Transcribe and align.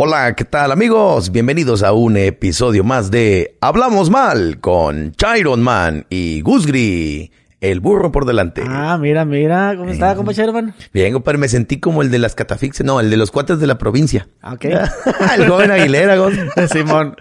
Hola, 0.00 0.36
¿qué 0.36 0.44
tal 0.44 0.70
amigos? 0.70 1.32
Bienvenidos 1.32 1.82
a 1.82 1.90
un 1.92 2.16
episodio 2.16 2.84
más 2.84 3.10
de 3.10 3.56
Hablamos 3.60 4.10
Mal 4.10 4.60
con 4.60 5.10
Chiron 5.10 5.60
Man 5.60 6.06
y 6.08 6.40
Gusgri, 6.42 7.32
el 7.60 7.80
burro 7.80 8.12
por 8.12 8.24
delante. 8.24 8.62
Ah, 8.64 8.96
mira, 8.96 9.24
mira, 9.24 9.74
¿cómo 9.76 9.90
está, 9.90 10.14
compa 10.14 10.32
Chiron 10.32 10.72
Bien, 10.92 11.12
compadre, 11.12 11.38
me 11.38 11.48
sentí 11.48 11.80
como 11.80 12.02
el 12.02 12.12
de 12.12 12.20
las 12.20 12.36
catafixias, 12.36 12.86
no, 12.86 13.00
el 13.00 13.10
de 13.10 13.16
los 13.16 13.32
cuates 13.32 13.58
de 13.58 13.66
la 13.66 13.76
provincia. 13.76 14.28
Ah, 14.40 14.52
Ok. 14.52 14.66
el 15.36 15.48
joven 15.48 15.72
Aguilera. 15.72 16.16
Simón. 16.72 17.16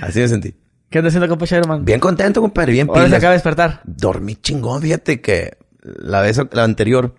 Así 0.00 0.20
me 0.20 0.28
sentí. 0.28 0.54
¿Qué 0.88 1.00
anda 1.00 1.08
haciendo, 1.08 1.28
compa 1.28 1.46
Chiron 1.46 1.84
Bien 1.84 2.00
contento, 2.00 2.40
compadre, 2.40 2.72
bien 2.72 2.88
Ahora 2.88 3.02
se 3.02 3.06
pilas. 3.08 3.18
acaba 3.18 3.32
de 3.32 3.36
despertar. 3.36 3.82
Dormí 3.84 4.36
chingón, 4.36 4.80
fíjate 4.80 5.20
que 5.20 5.58
la 5.82 6.22
vez 6.22 6.40
la 6.50 6.64
anterior, 6.64 7.14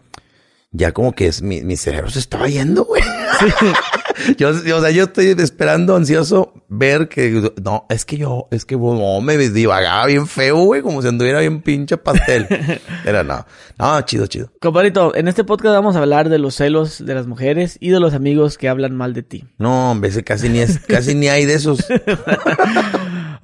ya 0.71 0.91
como 0.91 1.11
que 1.11 1.27
es, 1.27 1.43
mi, 1.43 1.61
mi 1.61 1.77
cerebro 1.77 2.09
se 2.09 2.17
estaba 2.17 2.47
yendo, 2.47 2.83
güey. 2.85 3.03
yo, 4.37 4.63
yo, 4.63 4.77
o 4.77 4.81
sea, 4.81 4.91
yo 4.91 5.05
estoy 5.05 5.27
esperando 5.39 5.95
ansioso 5.95 6.53
ver 6.69 7.09
que, 7.09 7.51
no, 7.63 7.85
es 7.89 8.05
que 8.05 8.17
yo, 8.17 8.47
es 8.51 8.65
que 8.65 8.75
no, 8.75 9.21
me 9.21 9.37
divagaba 9.37 10.05
bien 10.05 10.27
feo, 10.27 10.57
güey, 10.57 10.81
como 10.81 11.01
si 11.01 11.07
anduviera 11.07 11.39
bien 11.39 11.61
pinche 11.61 11.97
pastel. 11.97 12.47
Era 13.05 13.23
no, 13.23 13.45
no, 13.77 14.01
chido, 14.01 14.27
chido. 14.27 14.51
Compadrito, 14.61 15.15
en 15.15 15.27
este 15.27 15.43
podcast 15.43 15.75
vamos 15.75 15.95
a 15.95 15.99
hablar 15.99 16.29
de 16.29 16.39
los 16.39 16.55
celos 16.55 17.05
de 17.05 17.13
las 17.15 17.27
mujeres 17.27 17.77
y 17.79 17.89
de 17.89 17.99
los 17.99 18.13
amigos 18.13 18.57
que 18.57 18.69
hablan 18.69 18.95
mal 18.95 19.13
de 19.13 19.23
ti. 19.23 19.45
No, 19.57 19.91
hombre, 19.91 20.11
casi 20.23 20.49
ni 20.49 20.59
es, 20.59 20.79
casi 20.79 21.15
ni 21.15 21.27
hay 21.27 21.45
de 21.45 21.55
esos. 21.55 21.85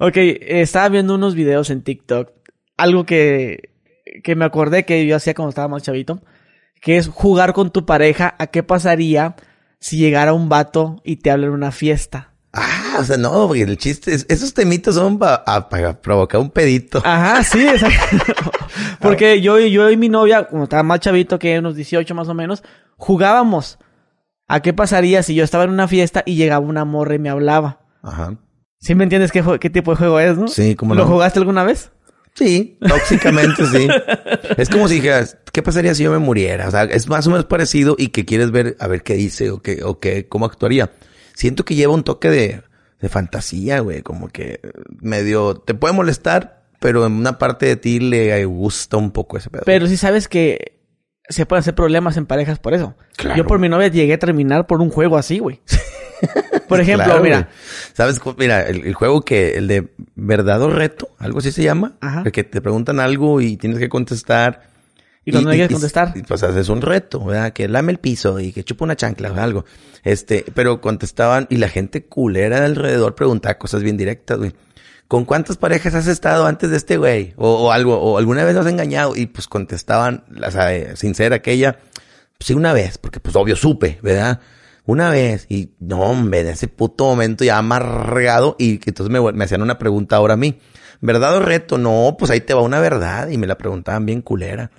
Ok, 0.02 0.16
estaba 0.16 0.88
viendo 0.88 1.14
unos 1.14 1.34
videos 1.34 1.68
en 1.68 1.82
TikTok. 1.82 2.30
Algo 2.78 3.04
que, 3.04 3.74
que 4.24 4.34
me 4.34 4.46
acordé 4.46 4.86
que 4.86 5.06
yo 5.06 5.14
hacía 5.14 5.34
cuando 5.34 5.50
estaba 5.50 5.68
más 5.68 5.82
chavito. 5.82 6.22
Que 6.80 6.96
es 6.96 7.08
jugar 7.08 7.52
con 7.52 7.70
tu 7.70 7.84
pareja 7.84 8.34
a 8.38 8.46
qué 8.46 8.62
pasaría 8.62 9.36
si 9.80 9.96
llegara 9.96 10.32
un 10.32 10.48
vato 10.48 11.00
y 11.04 11.16
te 11.16 11.30
habla 11.30 11.46
en 11.46 11.52
una 11.52 11.72
fiesta. 11.72 12.34
Ah, 12.52 12.96
o 12.98 13.04
sea, 13.04 13.16
no, 13.16 13.46
porque 13.46 13.62
el 13.62 13.78
chiste 13.78 14.12
es, 14.12 14.26
esos 14.28 14.52
temitos 14.54 14.96
son 14.96 15.18
para 15.18 15.68
provocar 16.00 16.40
un 16.40 16.50
pedito. 16.50 17.00
Ajá, 17.04 17.42
sí, 17.44 17.66
exacto. 17.68 18.50
Porque 19.00 19.40
yo, 19.40 19.58
yo 19.58 19.90
y 19.90 19.96
mi 19.96 20.08
novia, 20.08 20.44
como 20.48 20.64
estaba 20.64 20.82
más 20.82 21.00
chavito 21.00 21.38
que 21.38 21.58
unos 21.58 21.76
18 21.76 22.14
más 22.14 22.28
o 22.28 22.34
menos, 22.34 22.62
jugábamos. 22.96 23.78
¿A 24.48 24.60
qué 24.60 24.72
pasaría 24.72 25.22
si 25.22 25.36
yo 25.36 25.44
estaba 25.44 25.62
en 25.62 25.70
una 25.70 25.86
fiesta 25.86 26.24
y 26.26 26.34
llegaba 26.34 26.66
una 26.66 26.84
morra 26.84 27.14
y 27.14 27.20
me 27.20 27.30
hablaba? 27.30 27.80
Ajá. 28.02 28.36
¿Sí 28.80 28.96
me 28.96 29.04
entiendes 29.04 29.30
qué, 29.30 29.70
tipo 29.70 29.92
de 29.92 29.96
juego 29.96 30.18
es, 30.18 30.36
no? 30.36 30.48
Sí, 30.48 30.74
cómo 30.74 30.94
¿Lo 30.94 31.04
no. 31.04 31.10
jugaste 31.10 31.38
alguna 31.38 31.62
vez? 31.62 31.92
Sí, 32.40 32.78
tóxicamente 32.80 33.66
sí. 33.66 33.86
Es 34.56 34.70
como 34.70 34.88
si 34.88 34.94
dijeras, 34.94 35.36
¿qué 35.52 35.62
pasaría 35.62 35.94
si 35.94 36.04
yo 36.04 36.10
me 36.10 36.16
muriera? 36.16 36.68
O 36.68 36.70
sea, 36.70 36.84
es 36.84 37.06
más 37.06 37.26
o 37.26 37.30
menos 37.30 37.44
parecido 37.44 37.96
y 37.98 38.08
que 38.08 38.24
quieres 38.24 38.50
ver 38.50 38.78
a 38.80 38.88
ver 38.88 39.02
qué 39.02 39.12
dice 39.12 39.50
o 39.50 39.60
qué, 39.60 39.82
o 39.84 39.98
qué, 39.98 40.26
cómo 40.26 40.46
actuaría. 40.46 40.90
Siento 41.34 41.66
que 41.66 41.74
lleva 41.74 41.92
un 41.92 42.02
toque 42.02 42.30
de, 42.30 42.62
de 42.98 43.08
fantasía, 43.10 43.80
güey, 43.80 44.00
como 44.00 44.28
que 44.28 44.60
medio, 45.02 45.56
te 45.56 45.74
puede 45.74 45.92
molestar, 45.92 46.62
pero 46.80 47.04
en 47.04 47.12
una 47.12 47.36
parte 47.36 47.66
de 47.66 47.76
ti 47.76 48.00
le 48.00 48.42
gusta 48.46 48.96
un 48.96 49.10
poco 49.10 49.36
ese 49.36 49.50
pedo. 49.50 49.64
Pero 49.66 49.86
sí 49.86 49.98
sabes 49.98 50.26
que 50.26 50.80
se 51.28 51.44
pueden 51.44 51.60
hacer 51.60 51.74
problemas 51.74 52.16
en 52.16 52.24
parejas 52.24 52.58
por 52.58 52.72
eso. 52.72 52.96
Claro. 53.16 53.36
Yo 53.36 53.46
por 53.46 53.58
mi 53.58 53.68
novia 53.68 53.88
llegué 53.88 54.14
a 54.14 54.18
terminar 54.18 54.66
por 54.66 54.80
un 54.80 54.88
juego 54.88 55.18
así, 55.18 55.40
güey. 55.40 55.60
Por 56.70 56.80
ejemplo, 56.84 57.04
Claro, 57.04 57.22
mira. 57.22 57.48
¿Sabes? 57.92 58.20
Mira, 58.38 58.62
el, 58.62 58.86
el 58.86 58.94
juego 58.94 59.22
que, 59.22 59.56
el 59.58 59.66
de 59.66 59.88
verdad 60.14 60.62
o 60.62 60.70
reto, 60.70 61.08
algo 61.18 61.40
así 61.40 61.52
se 61.52 61.62
llama. 61.62 61.96
Ajá. 62.00 62.22
El 62.24 62.32
que 62.32 62.44
te 62.44 62.60
preguntan 62.60 63.00
algo 63.00 63.40
y 63.40 63.56
tienes 63.56 63.78
que 63.78 63.88
contestar. 63.88 64.70
Y 65.24 65.32
cuando 65.32 65.50
no 65.50 65.54
quieres 65.54 65.72
contestar. 65.72 66.12
y, 66.14 66.22
pues 66.22 66.42
haces 66.42 66.68
un 66.68 66.80
reto, 66.80 67.22
¿verdad? 67.24 67.52
Que 67.52 67.68
lame 67.68 67.92
el 67.92 67.98
piso 67.98 68.40
y 68.40 68.52
que 68.52 68.64
chupa 68.64 68.84
una 68.84 68.96
chancla 68.96 69.32
o 69.32 69.36
algo. 69.38 69.64
Este, 70.02 70.44
pero 70.54 70.80
contestaban 70.80 71.46
y 71.50 71.56
la 71.56 71.68
gente 71.68 72.06
culera 72.06 72.60
de 72.60 72.66
alrededor 72.66 73.14
preguntaba 73.14 73.58
cosas 73.58 73.82
bien 73.82 73.96
directas, 73.96 74.38
güey. 74.38 74.52
¿Con 75.08 75.24
cuántas 75.24 75.56
parejas 75.56 75.94
has 75.96 76.06
estado 76.06 76.46
antes 76.46 76.70
de 76.70 76.76
este 76.76 76.96
güey? 76.96 77.34
O, 77.36 77.66
o 77.66 77.72
algo, 77.72 77.98
o 78.00 78.16
alguna 78.16 78.44
vez 78.44 78.56
has 78.56 78.66
engañado 78.68 79.16
y 79.16 79.26
pues 79.26 79.48
contestaban, 79.48 80.22
la 80.30 80.52
sincera 80.94 81.36
aquella, 81.36 81.78
sí 82.38 82.54
una 82.54 82.72
vez, 82.72 82.96
porque 82.96 83.18
pues 83.18 83.34
obvio 83.34 83.56
supe, 83.56 83.98
¿verdad? 84.02 84.40
Una 84.86 85.10
vez 85.10 85.46
y 85.48 85.70
no, 85.78 86.00
hombre, 86.00 86.40
en 86.40 86.48
ese 86.48 86.68
puto 86.68 87.04
momento 87.04 87.44
ya 87.44 87.58
amargado 87.58 88.56
y 88.58 88.78
que 88.78 88.90
entonces 88.90 89.12
me, 89.12 89.32
me 89.32 89.44
hacían 89.44 89.62
una 89.62 89.78
pregunta 89.78 90.16
ahora 90.16 90.34
a 90.34 90.36
mí. 90.36 90.58
¿Verdad 91.00 91.36
o 91.36 91.40
reto? 91.40 91.78
No, 91.78 92.16
pues 92.18 92.30
ahí 92.30 92.40
te 92.40 92.54
va 92.54 92.62
una 92.62 92.80
verdad 92.80 93.28
y 93.28 93.38
me 93.38 93.46
la 93.46 93.56
preguntaban 93.56 94.04
bien 94.04 94.20
culera. 94.20 94.70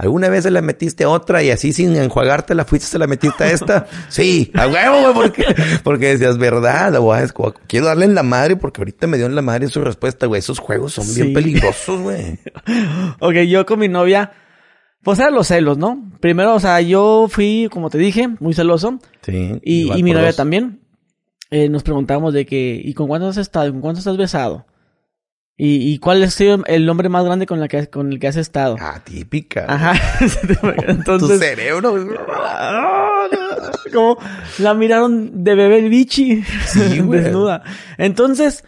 ¿Alguna 0.00 0.30
vez 0.30 0.44
se 0.44 0.50
la 0.50 0.62
metiste 0.62 1.04
a 1.04 1.10
otra 1.10 1.42
y 1.42 1.50
así 1.50 1.74
sin 1.74 1.94
enjuagarte 1.94 2.54
la 2.54 2.64
fuiste, 2.64 2.86
se 2.86 2.98
la 2.98 3.06
metiste 3.06 3.44
a 3.44 3.50
esta? 3.50 3.86
Sí, 4.08 4.50
a 4.54 4.66
huevo, 4.66 5.02
güey, 5.02 5.12
porque, 5.12 5.44
porque 5.84 6.06
decías, 6.06 6.38
verdad, 6.38 6.98
güey, 6.98 7.28
como, 7.28 7.52
quiero 7.66 7.84
darle 7.84 8.06
en 8.06 8.14
la 8.14 8.22
madre 8.22 8.56
porque 8.56 8.80
ahorita 8.80 9.06
me 9.06 9.18
dio 9.18 9.26
en 9.26 9.34
la 9.34 9.42
madre 9.42 9.68
su 9.68 9.82
respuesta, 9.82 10.24
güey. 10.24 10.38
Esos 10.38 10.58
juegos 10.58 10.94
son 10.94 11.14
bien 11.14 11.34
peligrosos, 11.34 12.00
güey. 12.00 12.38
Ok, 13.20 13.34
yo 13.46 13.66
con 13.66 13.78
mi 13.78 13.88
novia, 13.88 14.32
pues 15.02 15.18
eran 15.18 15.34
los 15.34 15.46
celos, 15.48 15.78
¿no? 15.78 16.10
Primero, 16.20 16.54
o 16.54 16.60
sea, 16.60 16.80
yo 16.80 17.26
fui, 17.30 17.68
como 17.70 17.90
te 17.90 17.98
dije, 17.98 18.28
muy 18.40 18.54
celoso. 18.54 18.98
Sí. 19.22 19.58
Y, 19.62 19.92
y 19.92 20.02
mi 20.02 20.12
novia 20.12 20.32
también. 20.32 20.80
Eh, 21.50 21.68
nos 21.68 21.82
preguntábamos 21.82 22.32
de 22.32 22.46
que, 22.46 22.80
¿y 22.84 22.94
con 22.94 23.08
cuántos 23.08 23.30
has 23.30 23.38
estado? 23.38 23.66
¿Y 23.68 23.72
con 23.72 23.80
cuántos 23.80 24.06
has 24.06 24.16
besado? 24.16 24.66
¿Y, 25.56 25.92
y 25.92 25.98
cuál 25.98 26.22
es 26.22 26.40
el 26.40 26.88
hombre 26.88 27.08
más 27.10 27.24
grande 27.24 27.44
con, 27.44 27.60
la 27.60 27.68
que, 27.68 27.88
con 27.88 28.12
el 28.12 28.18
que 28.18 28.28
has 28.28 28.36
estado? 28.36 28.76
Ah, 28.80 29.00
típica. 29.04 29.66
Ajá. 29.68 29.92
Tu 30.48 30.66
Entonces, 30.86 31.38
cerebro. 31.38 31.90
güey. 31.90 32.16
como 33.92 34.16
la 34.58 34.74
miraron 34.74 35.44
de 35.44 35.54
bebé 35.54 35.88
bichi 35.88 36.42
Sí, 36.66 37.00
desnuda. 37.02 37.62
Entonces, 37.98 38.64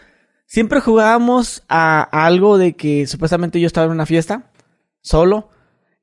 siempre 0.46 0.80
jugábamos 0.80 1.62
a, 1.68 2.08
a 2.10 2.26
algo 2.26 2.58
de 2.58 2.74
que 2.74 3.06
supuestamente 3.06 3.60
yo 3.60 3.66
estaba 3.66 3.86
en 3.86 3.92
una 3.92 4.06
fiesta, 4.06 4.50
solo, 5.00 5.48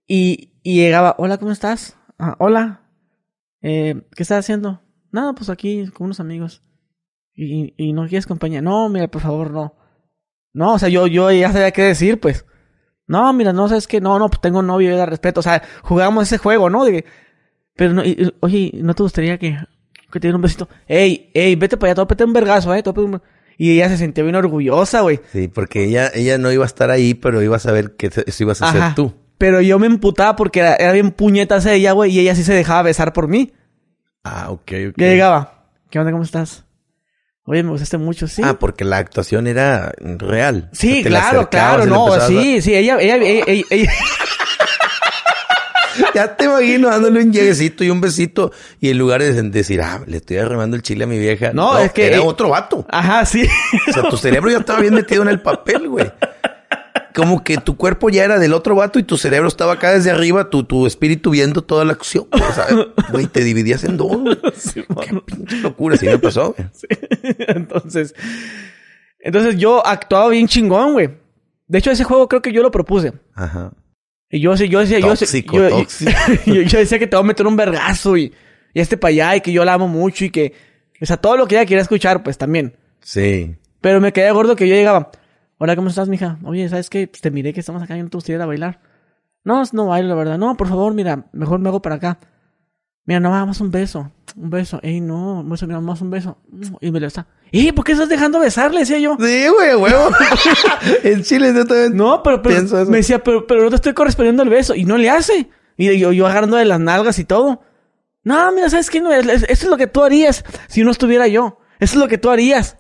y, 0.10 0.52
y 0.64 0.76
llegaba, 0.76 1.16
hola, 1.18 1.38
¿cómo 1.38 1.52
estás? 1.54 1.96
"Ah, 2.18 2.36
hola, 2.40 2.82
eh, 3.62 4.02
¿qué 4.16 4.24
estás 4.24 4.40
haciendo? 4.40 4.82
Nada, 5.12 5.34
pues 5.34 5.50
aquí 5.50 5.88
con 5.94 6.06
unos 6.06 6.20
amigos. 6.20 6.62
¿Y, 7.34 7.74
y 7.78 7.94
no 7.94 8.08
quieres 8.08 8.28
compañía? 8.28 8.62
No, 8.62 8.90
mira, 8.90 9.08
por 9.08 9.22
favor, 9.22 9.52
no. 9.52 9.76
No, 10.54 10.74
o 10.74 10.80
sea, 10.80 10.90
yo, 10.90 11.08
yo 11.08 11.32
ya 11.32 11.52
sabía 11.54 11.72
qué 11.72 11.84
decir, 11.84 12.20
pues. 12.20 12.46
No, 13.08 13.32
mira, 13.34 13.54
no, 13.54 13.70
sabes 13.70 13.88
que 13.88 14.02
no, 14.02 14.20
no, 14.20 14.28
pues 14.30 14.42
tengo 14.42 14.62
novio 14.62 14.94
y 14.94 14.98
da 14.98 15.06
respeto. 15.06 15.40
O 15.40 15.44
sea, 15.44 15.64
jugábamos 15.84 16.24
ese 16.26 16.38
juego, 16.38 16.70
¿no? 16.70 16.84
De, 16.84 17.06
pero, 17.76 17.94
no, 17.94 18.04
y- 18.04 18.34
oye, 18.42 18.72
¿no 18.76 18.94
te 18.94 19.04
gustaría 19.04 19.38
que, 19.38 19.58
que 20.12 20.20
te 20.20 20.28
diera 20.28 20.36
un 20.36 20.42
besito? 20.42 20.68
Ey, 20.88 21.32
ey, 21.34 21.56
vete 21.56 21.78
para 21.78 21.92
allá, 21.92 21.96
tópate 21.96 22.24
un 22.26 22.34
vergazo, 22.34 22.74
eh, 22.76 22.84
tópate 22.84 23.06
un... 23.06 23.22
Y 23.58 23.72
ella 23.72 23.90
se 23.90 23.98
sentía 23.98 24.24
bien 24.24 24.36
orgullosa, 24.36 25.02
güey. 25.02 25.20
Sí, 25.32 25.48
porque 25.48 25.86
ella, 25.86 26.10
ella 26.14 26.38
no 26.38 26.52
iba 26.52 26.64
a 26.64 26.68
estar 26.68 26.92
ahí, 26.92 27.14
pero 27.14 27.42
iba 27.42 27.56
a 27.56 27.60
saber 27.60 27.96
que 27.96 28.08
eso 28.08 28.44
ibas 28.44 28.62
a 28.62 28.70
Ajá. 28.70 28.80
hacer 28.88 28.96
tú. 28.96 29.14
Pero 29.40 29.62
yo 29.62 29.80
me 29.80 29.88
emputaba 29.88 30.36
porque 30.36 30.60
era, 30.60 30.76
era 30.76 30.92
bien 30.92 31.10
puñetas 31.10 31.66
ella, 31.66 31.94
güey, 31.94 32.12
y 32.12 32.20
ella 32.20 32.36
sí 32.36 32.44
se 32.44 32.54
dejaba 32.54 32.84
besar 32.84 33.14
por 33.14 33.28
mí. 33.28 33.54
Ah, 34.24 34.52
ok, 34.52 34.62
ok. 34.90 34.94
Ya 34.98 35.08
llegaba. 35.08 35.64
¿Qué 35.90 35.98
onda, 35.98 36.12
cómo 36.12 36.24
estás? 36.24 36.66
Oye, 37.46 37.64
me 37.64 37.72
gustaste 37.72 37.98
mucho, 37.98 38.28
sí. 38.28 38.44
Ah, 38.46 38.60
porque 38.60 38.86
la 38.86 38.98
actuación 38.98 39.48
era 39.48 39.92
real. 40.00 40.70
sí, 40.72 41.04
claro, 41.04 41.50
claro, 41.50 41.88
no, 41.88 42.20
sí, 42.28 42.62
sí, 42.62 42.76
ella, 42.76 42.98
ella, 43.00 43.16
ella, 43.16 43.44
ella- 43.48 43.66
ella- 43.72 43.92
Ya 46.14 46.36
te 46.36 46.46
imagino 46.46 46.90
dándole 46.90 47.22
un 47.22 47.34
lleguecito 47.34 47.84
y 47.84 47.90
un 47.90 48.00
besito. 48.02 48.52
Y 48.80 48.90
en 48.90 48.98
lugar 48.98 49.22
de 49.22 49.42
decir, 49.44 49.82
ah, 49.82 50.02
le 50.06 50.18
estoy 50.18 50.38
arremando 50.38 50.76
el 50.76 50.82
chile 50.84 51.04
a 51.06 51.08
mi 51.08 51.18
vieja. 51.18 51.52
No, 51.54 51.78
es 51.78 51.92
que- 51.92 52.08
Era 52.08 52.18
eh, 52.18 52.22
otro 52.24 52.50
vato. 52.50 52.86
Ajá, 52.90 53.26
sí. 53.26 53.48
O 53.90 53.94
sea, 53.94 54.04
tu 54.10 54.18
cerebro 54.18 54.50
ya 54.52 54.60
estaba 54.60 54.80
bien 54.80 54.94
metido 54.94 55.24
en 55.24 55.30
el 55.30 55.42
papel, 55.42 55.88
güey. 55.90 56.12
Como 57.20 57.44
que 57.44 57.58
tu 57.58 57.76
cuerpo 57.78 58.10
ya 58.10 58.24
era 58.24 58.40
del 58.40 58.54
otro 58.54 58.76
vato 58.76 59.00
y 59.00 59.04
tu 59.04 59.18
cerebro 59.18 59.48
estaba 59.48 59.74
acá 59.74 59.92
desde 59.92 60.12
arriba, 60.12 60.50
tu, 60.50 60.64
tu 60.64 60.88
espíritu 60.88 61.32
viendo 61.32 61.62
toda 61.64 61.86
la 61.86 61.94
acción. 61.94 62.28
O 62.32 62.54
sea, 62.54 62.68
güey, 63.12 63.28
te 63.28 63.44
dividías 63.44 63.84
en 63.84 63.98
dos, 63.98 64.18
güey. 64.18 64.38
Qué 64.74 65.22
pinche 65.26 65.58
locura, 65.58 65.98
sí 65.98 66.06
me 66.06 66.18
pasó, 66.20 66.56
güey. 66.58 66.68
entonces, 67.48 68.14
entonces 69.20 69.58
yo 69.58 69.86
actuaba 69.86 70.30
bien 70.30 70.48
chingón, 70.48 70.94
güey. 70.94 71.10
De 71.68 71.78
hecho, 71.78 71.92
ese 71.92 72.04
juego 72.04 72.28
creo 72.28 72.42
que 72.42 72.52
yo 72.52 72.62
lo 72.64 72.72
propuse. 72.72 73.14
Ajá. 73.36 73.72
Y 74.30 74.40
yo, 74.42 74.56
sí- 74.58 74.70
yo 74.70 74.80
decía, 74.80 75.00
yo, 75.00 75.08
Tóxico, 75.10 75.58
yo, 75.58 75.70
tóxico. 75.70 76.12
yo, 76.46 76.62
yo 76.62 76.80
decía 76.80 77.00
que 77.00 77.08
te 77.08 77.16
voy 77.16 77.24
a 77.24 77.28
meter 77.28 77.46
un 77.48 77.56
vergazo 77.56 78.16
y, 78.18 78.34
y 78.74 78.80
este 78.80 78.98
para 78.98 79.10
allá 79.12 79.36
y 79.36 79.42
que 79.42 79.52
yo 79.52 79.66
la 79.66 79.74
amo 79.74 79.88
mucho 79.88 80.26
y 80.26 80.30
que, 80.30 80.54
o 81.02 81.06
sea, 81.06 81.18
todo 81.18 81.38
lo 81.38 81.48
que 81.48 81.56
ella 81.56 81.66
quería 81.66 81.82
escuchar, 81.82 82.24
pues 82.24 82.38
también. 82.38 82.76
Sí. 83.02 83.56
Pero 83.82 84.02
me 84.02 84.14
quedé 84.14 84.32
gordo 84.32 84.56
que 84.56 84.68
yo 84.68 84.76
llegaba. 84.76 85.12
Hola, 85.62 85.76
¿cómo 85.76 85.90
estás, 85.90 86.08
mija? 86.08 86.40
Oye, 86.46 86.70
¿sabes 86.70 86.90
qué? 86.90 87.06
Pues 87.06 87.22
te 87.22 87.32
miré 87.32 87.52
que 87.54 87.60
estamos 87.60 87.84
acá 87.84 87.98
y 87.98 88.02
no 88.02 88.10
te 88.10 88.16
gustaría 88.16 88.38
ir 88.38 88.42
a 88.42 88.46
bailar. 88.46 88.80
No, 89.44 89.62
no 89.74 89.88
bailo, 89.88 90.08
la 90.08 90.16
verdad. 90.16 90.38
No, 90.38 90.56
por 90.56 90.70
favor, 90.70 90.94
mira, 90.94 91.26
mejor 91.34 91.60
me 91.60 91.68
hago 91.68 91.82
para 91.82 91.96
acá. 91.96 92.18
Mira, 93.04 93.20
no, 93.20 93.30
más 93.46 93.60
un 93.60 93.70
beso. 93.70 94.10
Un 94.38 94.50
beso. 94.50 94.80
Ey, 94.84 95.02
no, 95.02 95.42
un 95.42 95.50
beso, 95.50 95.68
mira, 95.68 95.82
más 95.82 96.00
un 96.00 96.12
beso. 96.12 96.38
Y 96.80 96.92
me 96.92 97.02
lo 97.02 97.08
está. 97.08 97.28
¡Eh, 97.52 97.74
por 97.74 97.84
qué 97.84 97.92
estás 97.92 98.08
dejando 98.08 98.40
besarle? 98.40 98.80
Decía 98.80 99.00
yo. 99.00 99.18
Sí, 99.20 99.48
güey, 99.50 99.76
huevo. 99.76 100.12
en 101.04 101.24
Chile 101.24 101.54
yo 101.54 101.66
también. 101.66 101.98
No, 101.98 102.24
pero, 102.24 102.42
pero 102.42 102.56
Pienso 102.56 102.80
eso. 102.80 102.90
me 102.90 102.98
decía, 102.98 103.22
pero, 103.22 103.46
pero 103.46 103.64
no 103.64 103.70
te 103.70 103.76
estoy 103.76 103.94
correspondiendo 103.94 104.44
el 104.44 104.50
beso. 104.50 104.76
Y 104.76 104.86
no 104.86 104.98
le 104.98 105.10
hace. 105.10 105.50
Y 105.76 105.98
yo, 106.00 106.14
yo 106.14 106.26
agarrando 106.26 106.56
de 106.56 106.64
las 106.64 106.80
nalgas 106.80 107.20
y 107.20 107.26
todo. 107.26 107.64
No, 108.24 108.50
mira, 108.54 108.70
¿sabes 108.70 108.90
qué? 108.90 109.02
No, 109.02 109.12
esto 109.12 109.46
es 109.46 109.66
lo 109.66 109.76
que 109.76 109.88
tú 109.88 110.04
harías 110.04 110.46
si 110.70 110.86
no 110.86 110.92
estuviera 110.92 111.28
yo. 111.28 111.60
Eso 111.82 111.96
es 111.96 112.00
lo 112.00 112.08
que 112.08 112.18
tú 112.18 112.30
harías. 112.30 112.78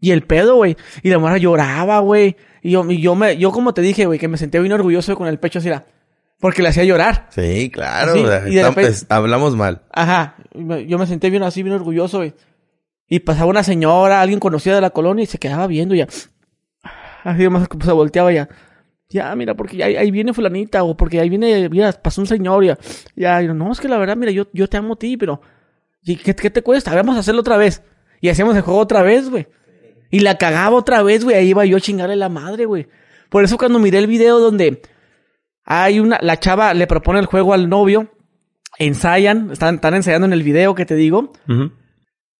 Y 0.00 0.10
el 0.12 0.22
pedo, 0.22 0.56
güey. 0.56 0.76
Y 1.02 1.10
la 1.10 1.18
morra 1.18 1.38
lloraba, 1.38 1.98
güey. 2.00 2.36
Y 2.62 2.72
yo, 2.72 2.88
y 2.90 3.00
yo 3.00 3.14
me, 3.14 3.36
yo 3.36 3.50
como 3.52 3.74
te 3.74 3.82
dije, 3.82 4.06
güey, 4.06 4.18
que 4.18 4.28
me 4.28 4.36
sentía 4.38 4.60
bien 4.60 4.72
orgulloso 4.72 5.16
con 5.16 5.26
el 5.28 5.38
pecho 5.38 5.58
así, 5.58 5.68
era, 5.68 5.86
porque 6.40 6.62
le 6.62 6.68
hacía 6.68 6.84
llorar. 6.84 7.26
Sí, 7.30 7.70
claro. 7.70 8.14
Sí, 8.14 8.20
o 8.20 8.26
sea, 8.28 8.48
y 8.48 8.54
de 8.54 8.62
tam- 8.62 8.68
repente- 8.70 8.90
es- 8.90 9.06
hablamos 9.08 9.56
mal. 9.56 9.82
Ajá. 9.92 10.36
Yo 10.86 10.98
me 10.98 11.06
sentía 11.06 11.30
bien 11.30 11.42
así, 11.42 11.62
bien 11.62 11.74
orgulloso, 11.76 12.18
güey. 12.18 12.34
Y 13.08 13.20
pasaba 13.20 13.46
una 13.50 13.62
señora, 13.62 14.20
alguien 14.20 14.38
conocida 14.38 14.74
de 14.74 14.80
la 14.82 14.90
colonia 14.90 15.22
y 15.22 15.26
se 15.26 15.38
quedaba 15.38 15.66
viendo 15.66 15.94
ya. 15.94 16.06
Así 17.24 17.48
más 17.48 17.66
se 17.84 17.92
volteaba 17.92 18.32
ya. 18.32 18.48
Ya, 19.10 19.34
mira, 19.34 19.54
porque 19.54 19.82
ahí, 19.82 19.96
ahí 19.96 20.10
viene 20.10 20.34
fulanita 20.34 20.82
o 20.84 20.94
porque 20.96 21.18
ahí 21.18 21.30
viene, 21.30 21.68
mira, 21.70 21.90
pasó 21.92 22.20
un 22.20 22.26
señor 22.26 22.64
ya. 22.64 22.78
Ya, 23.16 23.40
yo, 23.40 23.54
no, 23.54 23.72
es 23.72 23.80
que 23.80 23.88
la 23.88 23.96
verdad, 23.96 24.16
mira, 24.16 24.30
yo, 24.32 24.46
yo 24.52 24.68
te 24.68 24.76
amo 24.76 24.94
a 24.94 24.98
ti, 24.98 25.16
pero... 25.16 25.40
¿y 26.02 26.16
¿Qué, 26.16 26.34
qué 26.36 26.50
te 26.50 26.62
cuesta? 26.62 26.94
Vamos 26.94 27.16
a 27.16 27.20
hacerlo 27.20 27.40
otra 27.40 27.56
vez. 27.56 27.82
Y 28.20 28.28
hacíamos 28.28 28.54
el 28.56 28.62
juego 28.62 28.78
otra 28.80 29.02
vez, 29.02 29.30
güey. 29.30 29.46
Y 30.10 30.20
la 30.20 30.38
cagaba 30.38 30.76
otra 30.76 31.02
vez, 31.02 31.24
güey. 31.24 31.36
Ahí 31.36 31.48
iba 31.48 31.64
yo 31.64 31.76
a 31.76 31.80
chingarle 31.80 32.16
la 32.16 32.28
madre, 32.28 32.64
güey. 32.64 32.88
Por 33.28 33.44
eso 33.44 33.58
cuando 33.58 33.78
miré 33.78 33.98
el 33.98 34.06
video 34.06 34.38
donde 34.38 34.80
hay 35.64 36.00
una, 36.00 36.18
la 36.22 36.38
chava 36.38 36.72
le 36.72 36.86
propone 36.86 37.18
el 37.20 37.26
juego 37.26 37.52
al 37.52 37.68
novio, 37.68 38.10
ensayan, 38.78 39.50
están, 39.52 39.76
están 39.76 39.94
ensayando 39.94 40.26
en 40.26 40.32
el 40.32 40.42
video 40.42 40.74
que 40.74 40.86
te 40.86 40.94
digo, 40.94 41.32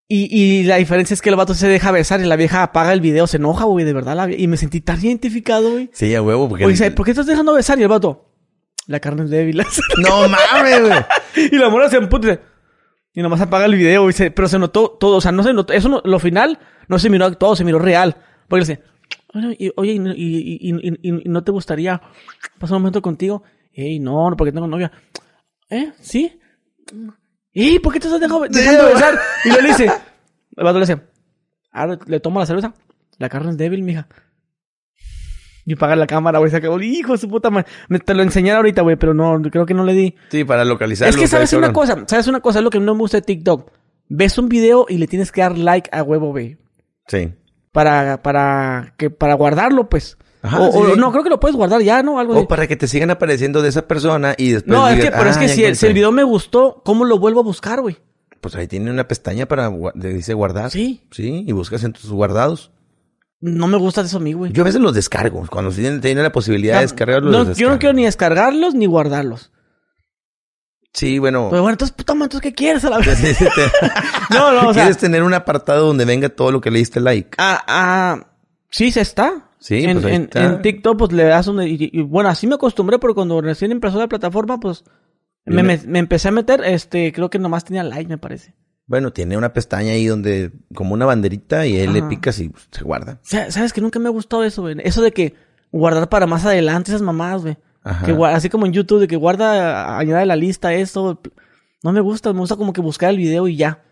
y, 0.09 0.35
y 0.35 0.63
la 0.63 0.77
diferencia 0.77 1.13
es 1.13 1.21
que 1.21 1.29
el 1.29 1.37
vato 1.37 1.53
se 1.53 1.69
deja 1.69 1.91
besar 1.91 2.21
y 2.21 2.25
la 2.25 2.37
vieja 2.37 2.63
apaga 2.63 2.95
el 2.95 3.03
video, 3.03 3.27
se 3.27 3.37
enoja, 3.37 3.65
güey, 3.65 3.85
de 3.85 3.93
verdad, 3.93 4.17
la 4.17 4.33
y 4.33 4.49
me 4.49 4.57
sentí 4.57 4.81
tan 4.81 5.05
identificado, 5.05 5.73
güey. 5.73 5.91
Sí, 5.93 6.15
a 6.15 6.23
huevo. 6.23 6.49
Porque 6.49 6.65
Oye, 6.65 6.91
¿por 6.93 7.05
qué 7.05 7.11
estás 7.11 7.27
dejando 7.27 7.53
besar? 7.53 7.79
Y 7.79 7.83
el 7.83 7.89
vato, 7.89 8.33
la 8.87 9.01
carne 9.01 9.25
es 9.25 9.31
débil. 9.31 9.63
No 9.99 10.27
mames, 10.27 10.81
güey. 10.81 11.05
y 11.53 11.57
la 11.57 11.69
mora 11.69 11.91
se 11.91 11.99
emputa 11.99 12.41
y 13.15 13.23
nomás 13.23 13.41
apaga 13.41 13.65
el 13.67 13.75
video, 13.75 14.05
y 14.05 14.09
dice, 14.09 14.31
pero 14.31 14.49
se 14.49 14.59
notó 14.59 14.91
todo, 14.91 15.17
o 15.17 15.21
sea, 15.21 15.33
no 15.33 15.43
se 15.43 15.53
notó, 15.53 15.73
eso 15.73 15.89
no, 15.89 16.01
lo 16.05 16.19
final 16.19 16.59
no 16.89 16.99
se 16.99 17.11
miró 17.11 17.25
actuado, 17.27 17.57
se 17.57 17.65
miró 17.65 17.79
real. 17.79 18.17
Porque 18.49 18.65
le 18.65 18.67
dice, 18.75 18.83
oye, 19.35 19.57
y, 19.59 19.73
oye, 19.77 19.93
y, 20.17 20.71
y- 21.09 21.29
no 21.29 21.43
te 21.45 21.51
gustaría 21.53 22.01
pasar 22.59 22.77
un 22.77 22.83
momento 22.83 23.03
contigo? 23.03 23.43
Ey, 23.73 23.99
no, 24.01 24.31
no, 24.31 24.37
porque 24.37 24.53
tengo 24.53 24.67
novia. 24.67 24.91
¿Eh? 25.71 25.93
¿Sí? 26.01 26.39
¿Y 27.53 27.79
por 27.81 27.93
qué 27.93 28.01
te 28.01 28.07
estás 28.07 28.21
dejando, 28.21 28.47
dejando 28.49 28.87
besar? 28.95 29.19
Y 29.45 29.51
le 29.51 29.69
dice, 29.69 29.85
el 30.57 30.65
vato 30.65 30.79
le 30.79 30.87
dice, 30.87 31.01
ahora 31.73 31.99
le 32.07 32.21
tomo 32.21 32.41
la 32.41 32.47
cerveza, 32.47 32.75
la 33.19 33.29
carne 33.29 33.51
es 33.51 33.57
débil, 33.59 33.83
mija. 33.83 34.07
Y 35.71 35.77
paga 35.77 35.95
la 35.97 36.07
cámara, 36.07 36.39
güey, 36.39 36.51
se 36.51 36.57
acabó. 36.57 36.81
Hijo 36.81 37.13
de 37.13 37.19
su 37.19 37.29
puta 37.29 37.51
madre. 37.51 37.67
Me- 37.89 37.99
Te 37.99 38.15
lo 38.15 38.23
enseñaré 38.23 38.57
ahorita, 38.57 38.81
güey, 38.81 38.97
pero 38.97 39.13
no, 39.13 39.39
creo 39.51 39.67
que 39.67 39.75
no 39.75 39.85
le 39.85 39.93
di. 39.93 40.15
Sí, 40.31 40.43
para 40.45 40.65
localizarlo. 40.65 41.11
Es 41.11 41.17
que 41.21 41.29
sabes 41.29 41.53
una 41.53 41.75
cosa, 41.75 42.05
sabes 42.07 42.27
una 42.27 42.41
cosa, 42.41 42.61
es 42.61 42.65
lo 42.65 42.71
que 42.71 42.81
no 42.81 42.95
me 42.95 43.01
gusta 43.01 43.19
de 43.19 43.23
TikTok. 43.23 43.71
Ves 44.09 44.39
un 44.39 44.49
video 44.49 44.87
y 44.89 44.97
le 44.97 45.07
tienes 45.07 45.31
que 45.31 45.43
dar 45.43 45.59
like 45.59 45.91
a 45.93 46.03
huevo, 46.03 46.31
güey. 46.31 46.57
Sí. 47.07 47.35
Para, 47.71 48.23
para, 48.23 48.95
que, 48.97 49.11
para 49.11 49.35
guardarlo, 49.35 49.91
pues. 49.91 50.17
Ajá, 50.41 50.59
o, 50.61 50.73
sí, 50.73 50.79
o 50.79 50.95
sí. 50.95 51.01
no, 51.01 51.11
creo 51.13 51.23
que 51.23 51.29
lo 51.31 51.39
puedes 51.39 51.55
guardar 51.57 51.83
ya, 51.83 52.03
¿no? 52.03 52.19
Algo 52.19 52.33
así. 52.33 52.43
O 52.45 52.49
para 52.49 52.67
que 52.67 52.77
te 52.77 52.87
sigan 52.89 53.11
apareciendo 53.11 53.61
de 53.61 53.69
esa 53.69 53.87
persona 53.87 54.35
y 54.39 54.53
después. 54.53 54.73
No, 54.75 54.89
es 54.89 55.05
que, 55.05 55.11
pero 55.11 55.29
es 55.29 55.37
"Ah, 55.37 55.41
que 55.41 55.49
si 55.49 55.65
el, 55.65 55.77
si 55.77 55.85
el 55.87 55.91
encontré". 55.91 55.93
video 55.93 56.13
me 56.13 56.23
gustó, 56.23 56.81
¿cómo 56.85 57.05
lo 57.05 57.19
vuelvo 57.19 57.41
a 57.41 57.43
buscar, 57.43 57.83
güey? 57.83 57.99
Pues 58.41 58.55
ahí 58.57 58.67
tiene 58.69 58.91
una 58.91 59.07
pestaña 59.07 59.47
para. 59.47 59.71
de- 59.95 60.15
Dice 60.15 60.33
guardar. 60.33 60.71
Sí. 60.71 61.03
Sí, 61.11 61.45
y 61.47 61.53
buscas 61.53 61.85
en 61.85 61.93
tus 61.93 62.11
guardados. 62.11 62.71
No 63.41 63.69
me 63.69 63.77
gusta 63.77 64.01
eso 64.01 64.17
a 64.17 64.21
mí, 64.21 64.33
güey. 64.33 64.53
Yo 64.53 64.63
a 64.63 64.65
veces 64.65 64.81
los 64.81 64.95
descargo. 64.95 65.47
Cuando 65.49 65.71
tienen, 65.71 66.01
tienen 66.01 66.25
la 66.25 66.33
posibilidad 66.33 66.75
No, 66.75 66.81
de 66.81 66.85
descargarlos, 66.87 67.33
no, 67.33 67.45
los 67.45 67.57
yo 67.57 67.69
no 67.71 67.79
quiero 67.79 67.93
ni 67.93 68.05
descargarlos 68.05 68.75
ni 68.75 68.87
guardarlos. 68.87 69.53
Sí, 70.93 71.19
bueno. 71.19 71.49
Pero 71.51 71.63
bueno, 71.63 71.75
entonces, 71.75 71.95
puta 71.95 72.15
madre, 72.15 72.25
entonces, 72.27 72.51
¿qué 72.51 72.55
quieres 72.55 72.85
a 72.85 72.91
la 72.91 72.99
vez? 72.99 73.21
No, 74.31 74.53
no, 74.53 74.69
o 74.71 74.75
sea- 74.75 74.83
¿Quieres 74.85 74.99
tener 74.99 75.23
un 75.23 75.35
apartado 75.35 75.87
donde 75.87 76.05
venga 76.05 76.29
todo 76.29 76.51
lo 76.51 76.61
que 76.61 76.71
le 76.71 76.79
diste 76.81 77.01
like? 77.01 77.31
Ah, 77.39 77.63
ah, 77.67 78.27
sí, 78.71 78.91
se 78.91 79.01
está. 79.03 79.51
Sí, 79.61 79.85
en, 79.85 79.95
pues 79.95 80.05
ahí 80.07 80.15
en, 80.17 80.23
está. 80.25 80.45
en 80.45 80.63
TikTok, 80.63 80.99
pues 80.99 81.13
le 81.13 81.25
das 81.25 81.47
un... 81.49 81.63
Y, 81.63 81.77
y, 81.93 82.03
bueno, 82.03 82.29
así 82.29 82.47
me 82.47 82.55
acostumbré, 82.57 82.99
porque 82.99 83.15
cuando 83.17 83.41
recién 83.41 83.71
empezó 83.73 83.99
la 83.99 84.09
plataforma, 84.09 84.59
pues... 84.61 84.85
Me- 85.45 85.63
me 85.63 85.99
empecé 85.99 86.29
a 86.29 86.33
meter, 86.33 86.63
este, 86.65 87.13
creo 87.13 87.31
que 87.31 87.39
nomás 87.39 87.65
tenía 87.65 87.83
like, 87.83 88.09
me 88.09 88.19
parece. 88.19 88.55
Bueno, 88.89 89.13
tiene 89.13 89.37
una 89.37 89.53
pestaña 89.53 89.93
ahí 89.93 90.07
donde, 90.07 90.51
como 90.75 90.95
una 90.95 91.07
banderita, 91.07 91.67
y 91.67 91.77
ahí 91.79 91.87
le 91.87 92.03
picas 92.03 92.41
y 92.41 92.51
se 92.73 92.83
guarda. 92.83 93.21
Sa- 93.23 93.51
¿Sabes 93.53 93.73
que 93.73 93.81
nunca 93.81 93.99
me 94.01 94.09
ha 94.09 94.11
gustado 94.11 94.43
eso, 94.45 94.63
güey? 94.63 94.77
Eso 94.83 95.03
de 95.03 95.13
que 95.13 95.35
guardar 95.71 96.09
para 96.09 96.27
más 96.27 96.45
adelante 96.47 96.91
esas 96.91 97.03
mamadas, 97.03 97.43
güey. 97.43 97.57
Que 98.05 98.13
así 98.27 98.49
como 98.51 98.67
en 98.67 98.73
YouTube, 98.73 99.01
de 99.01 99.07
que 99.07 99.17
guarda, 99.17 99.99
añade 99.99 100.27
la 100.27 100.37
lista 100.37 100.75
eso. 100.75 101.21
No 101.83 101.93
me 101.93 102.01
gusta, 102.01 102.33
me 102.33 102.41
gusta 102.41 102.57
como 102.57 102.73
que 102.73 102.81
buscar 102.81 103.11
el 103.11 103.19
video 103.19 103.47
y 103.47 103.57
ya. 103.57 103.83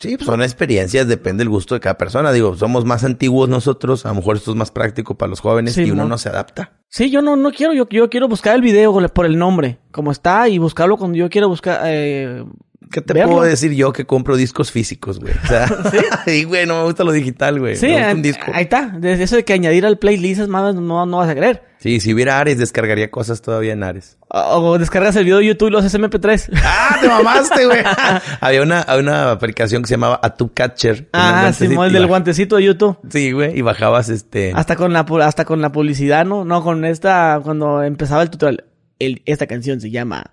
Sí, 0.00 0.16
pues 0.16 0.26
son 0.26 0.42
experiencias, 0.42 1.08
depende 1.08 1.40
del 1.42 1.48
gusto 1.48 1.74
de 1.74 1.80
cada 1.80 1.98
persona. 1.98 2.30
Digo, 2.32 2.56
somos 2.56 2.84
más 2.84 3.02
antiguos 3.02 3.48
nosotros, 3.48 4.06
a 4.06 4.10
lo 4.10 4.14
mejor 4.14 4.36
esto 4.36 4.52
es 4.52 4.56
más 4.56 4.70
práctico 4.70 5.16
para 5.18 5.30
los 5.30 5.40
jóvenes 5.40 5.74
Sí, 5.74 5.82
y 5.82 5.90
uno 5.90 6.04
no 6.06 6.16
se 6.18 6.28
adapta. 6.28 6.78
Sí, 6.88 7.10
yo 7.10 7.20
no, 7.20 7.34
no 7.34 7.50
quiero, 7.50 7.74
yo, 7.74 7.88
yo 7.88 8.08
quiero 8.08 8.28
buscar 8.28 8.54
el 8.54 8.62
video 8.62 8.92
por 9.08 9.26
el 9.26 9.36
nombre, 9.36 9.80
como 9.90 10.12
está, 10.12 10.48
y 10.48 10.58
buscarlo 10.58 10.96
cuando 10.96 11.18
yo 11.18 11.28
quiero 11.28 11.48
buscar, 11.48 11.80
eh, 11.86 12.44
¿Qué 12.90 13.00
te 13.00 13.14
verlo. 13.14 13.32
puedo 13.36 13.44
decir 13.48 13.72
yo 13.72 13.92
que 13.92 14.06
compro 14.06 14.36
discos 14.36 14.70
físicos, 14.70 15.20
güey? 15.20 15.34
O 15.44 15.46
sea, 15.46 15.68
sí, 16.24 16.44
güey, 16.44 16.66
no 16.66 16.78
me 16.78 16.84
gusta 16.84 17.04
lo 17.04 17.12
digital, 17.12 17.58
güey. 17.58 17.76
Sí, 17.76 17.86
me 17.86 17.92
gusta 17.92 18.10
eh, 18.10 18.14
un 18.14 18.22
disco. 18.22 18.44
ahí 18.52 18.64
está. 18.64 18.92
Desde 18.98 19.24
eso 19.24 19.36
de 19.36 19.44
que 19.44 19.52
añadir 19.52 19.86
al 19.86 19.98
playlist 19.98 20.42
es 20.42 20.48
más, 20.48 20.74
no, 20.74 21.06
no 21.06 21.16
vas 21.16 21.28
a 21.28 21.34
creer. 21.34 21.62
Sí, 21.78 22.00
si 22.00 22.12
hubiera 22.12 22.40
Ares, 22.40 22.58
descargaría 22.58 23.10
cosas 23.10 23.40
todavía 23.40 23.72
en 23.72 23.84
Ares. 23.84 24.18
O, 24.28 24.38
o 24.38 24.78
descargas 24.78 25.14
el 25.16 25.24
video 25.24 25.38
de 25.38 25.46
YouTube 25.46 25.68
y 25.68 25.70
los 25.70 25.94
MP3. 25.94 26.50
¡Ah, 26.64 26.98
te 27.00 27.08
mamaste, 27.08 27.66
güey! 27.66 27.78
había 28.40 28.62
una, 28.62 28.82
había 28.82 29.02
una 29.02 29.30
aplicación 29.30 29.82
que 29.82 29.88
se 29.88 29.94
llamaba 29.94 30.18
Atu 30.22 30.52
Catcher. 30.52 31.08
ah, 31.12 31.52
sí, 31.54 31.66
el 31.66 31.72
y 31.72 31.92
del 31.92 32.06
guantecito 32.06 32.56
de 32.56 32.64
YouTube. 32.64 32.98
Sí, 33.08 33.30
güey, 33.30 33.56
y 33.56 33.62
bajabas 33.62 34.08
este... 34.08 34.52
Hasta 34.54 34.74
con 34.74 34.92
la 34.92 35.06
hasta 35.22 35.44
con 35.44 35.60
la 35.60 35.70
publicidad, 35.70 36.24
¿no? 36.24 36.44
No, 36.44 36.64
con 36.64 36.84
esta, 36.84 37.40
cuando 37.44 37.82
empezaba 37.82 38.22
el 38.22 38.30
tutorial. 38.30 38.64
El, 38.98 39.22
esta 39.26 39.46
canción 39.46 39.80
se 39.80 39.92
llama 39.92 40.32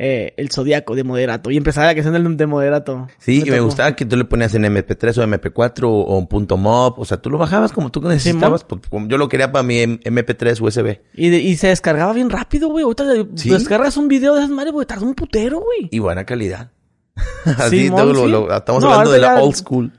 eh, 0.00 0.32
El 0.36 0.48
Zodíaco 0.52 0.94
de 0.94 1.02
Moderato. 1.02 1.50
Y 1.50 1.56
empezaba 1.56 1.88
la 1.88 1.94
canción 1.96 2.14
del, 2.14 2.36
de 2.36 2.46
Moderato. 2.46 3.08
Sí, 3.18 3.42
y 3.44 3.50
me 3.50 3.58
gustaba 3.58 3.96
que 3.96 4.04
tú 4.06 4.16
le 4.16 4.24
ponías 4.24 4.54
en 4.54 4.62
MP3 4.62 5.18
o 5.18 5.26
MP4 5.26 5.82
o, 5.84 5.88
o 5.90 6.16
un 6.18 6.28
punto 6.28 6.56
.mov. 6.56 6.94
O 7.00 7.04
sea, 7.04 7.16
tú 7.20 7.30
lo 7.30 7.36
bajabas 7.38 7.72
como 7.72 7.90
tú 7.90 8.00
necesitabas. 8.02 8.62
pues, 8.62 8.82
como 8.88 9.08
yo 9.08 9.18
lo 9.18 9.28
quería 9.28 9.50
para 9.50 9.64
mi 9.64 9.80
M- 9.80 9.98
MP3 10.04 10.60
USB. 10.60 11.00
Y, 11.14 11.30
de- 11.30 11.40
y 11.40 11.56
se 11.56 11.66
descargaba 11.66 12.12
bien 12.12 12.30
rápido, 12.30 12.68
güey. 12.68 12.84
Ahorita 12.84 13.04
de- 13.04 13.26
Sí. 13.34 13.50
descargas 13.50 13.96
un 13.96 14.06
video 14.06 14.34
de 14.34 14.42
esas 14.42 14.50
madres, 14.52 14.72
güey. 14.72 14.86
Tarda 14.86 15.04
un 15.04 15.14
putero, 15.14 15.58
güey. 15.60 15.88
Y 15.90 15.98
buena 15.98 16.24
calidad. 16.24 16.70
Así, 17.44 17.88
lo- 17.88 18.14
sí. 18.14 18.30
lo- 18.30 18.56
estamos 18.56 18.84
No, 18.84 18.90
hablando 18.90 19.10
de 19.10 19.18
la 19.18 19.42
old 19.42 19.56
school. 19.56 19.92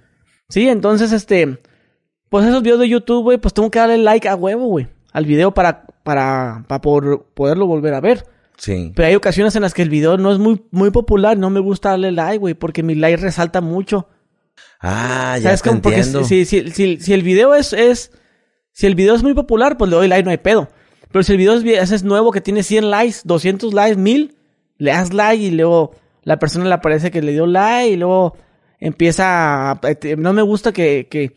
Sí, 0.48 0.68
entonces, 0.70 1.12
este... 1.12 1.60
Pues 2.30 2.46
esos 2.46 2.62
videos 2.62 2.80
de 2.80 2.88
YouTube, 2.88 3.24
güey, 3.24 3.38
pues 3.40 3.54
tengo 3.56 3.72
que 3.72 3.80
darle 3.80 3.98
like 3.98 4.30
a 4.30 4.36
huevo, 4.36 4.68
güey. 4.68 4.88
Al 5.12 5.26
video 5.26 5.52
para, 5.52 5.86
para, 6.04 6.64
para 6.68 6.80
por- 6.80 7.26
poderlo 7.34 7.66
volver 7.66 7.96
a 7.96 8.02
ver. 8.02 8.24
Sí. 8.60 8.92
Pero 8.94 9.08
hay 9.08 9.16
ocasiones 9.16 9.56
en 9.56 9.64
las 9.64 9.74
que 9.74 9.82
el 9.82 9.90
video 9.90 10.18
no 10.18 10.32
es 10.32 10.38
muy, 10.38 10.62
muy 10.70 10.92
popular. 10.92 11.38
No 11.38 11.50
me 11.50 11.60
gusta 11.60 11.90
darle 11.90 12.12
like, 12.12 12.38
güey. 12.38 12.54
Porque 12.54 12.84
mi 12.84 12.94
like 12.94 13.18
resalta 13.18 13.62
mucho. 13.62 14.08
Ah, 14.82 15.38
ya 15.38 15.58
¿Sabes 15.58 15.62
te? 15.62 15.82
Porque 15.82 16.04
si, 16.04 16.46
si, 16.46 16.70
si, 16.70 16.98
si 17.00 17.14
el 17.14 17.24
video 17.24 17.56
es, 17.56 17.74
es... 17.74 18.12
Si 18.72 18.86
el 18.86 18.96
video 18.96 19.16
es 19.16 19.24
muy 19.24 19.34
popular, 19.34 19.78
pues 19.78 19.90
le 19.90 19.98
doy 19.98 20.08
like, 20.08 20.24
no 20.24 20.32
hay 20.32 20.38
pedo. 20.38 20.70
Pero 21.12 21.24
si 21.24 21.32
el 21.32 21.38
video 21.38 21.54
es, 21.54 21.66
ese 21.66 21.96
es 21.96 22.04
nuevo, 22.04 22.32
que 22.32 22.42
tiene 22.42 22.64
100 22.64 22.90
likes, 22.90 23.18
200 23.24 23.74
likes, 23.74 23.98
1000, 23.98 24.36
le 24.78 24.92
das 24.92 25.14
like 25.14 25.44
y 25.44 25.52
luego 25.52 25.96
la 26.24 26.38
persona 26.38 26.66
le 26.66 26.74
aparece 26.74 27.12
que 27.12 27.22
le 27.22 27.32
dio 27.32 27.48
like 27.48 27.90
y 27.90 27.98
luego 27.98 28.38
empieza 28.80 29.72
a... 29.72 29.82
No 30.18 30.34
me 30.34 30.42
gusta 30.42 30.72
que, 30.72 31.08
que 31.10 31.34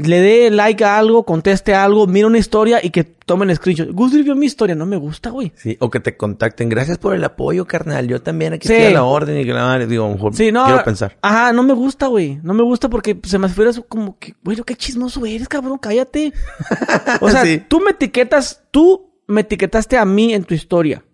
le 0.00 0.20
dé 0.20 0.50
like 0.50 0.84
a 0.84 0.98
algo, 0.98 1.24
conteste 1.24 1.74
algo, 1.74 2.06
mire 2.06 2.26
una 2.26 2.38
historia 2.38 2.80
y 2.82 2.90
que 2.90 3.04
tomen 3.04 3.54
screenshot. 3.54 3.90
Gus 3.92 4.12
vio 4.12 4.34
mi 4.34 4.46
historia, 4.46 4.74
no 4.74 4.86
me 4.86 4.96
gusta, 4.96 5.30
güey. 5.30 5.52
Sí, 5.56 5.76
o 5.80 5.88
que 5.90 6.00
te 6.00 6.16
contacten. 6.16 6.68
Gracias 6.68 6.98
por 6.98 7.14
el 7.14 7.22
apoyo, 7.24 7.66
carnal. 7.66 8.08
Yo 8.08 8.20
también 8.22 8.52
aquí 8.54 8.66
Sí. 8.66 8.74
estoy 8.74 8.88
a 8.88 8.94
la 8.94 9.04
orden 9.04 9.38
y 9.38 9.44
que 9.44 9.52
la 9.52 9.62
madre, 9.64 9.86
digo, 9.86 10.08
mejor 10.08 10.34
Sí, 10.34 10.50
no. 10.52 10.64
quiero 10.66 10.82
pensar. 10.84 11.16
Ajá, 11.22 11.52
no 11.52 11.62
me 11.62 11.72
gusta, 11.74 12.08
güey. 12.08 12.40
No 12.42 12.54
me 12.54 12.62
gusta 12.62 12.88
porque 12.90 13.18
se 13.24 13.38
me 13.38 13.48
fuera 13.48 13.70
como 13.88 14.18
que, 14.18 14.34
güey, 14.42 14.56
qué 14.66 14.74
chismoso 14.74 15.24
eres, 15.26 15.48
cabrón, 15.48 15.78
cállate. 15.78 16.32
O 17.20 17.30
sea, 17.30 17.44
Sí. 17.44 17.62
tú 17.68 17.80
me 17.80 17.92
etiquetas, 17.92 18.64
tú 18.70 19.12
me 19.26 19.42
etiquetaste 19.42 19.96
a 19.96 20.04
mí 20.04 20.34
en 20.34 20.44
tu 20.44 20.54
historia. 20.54 21.04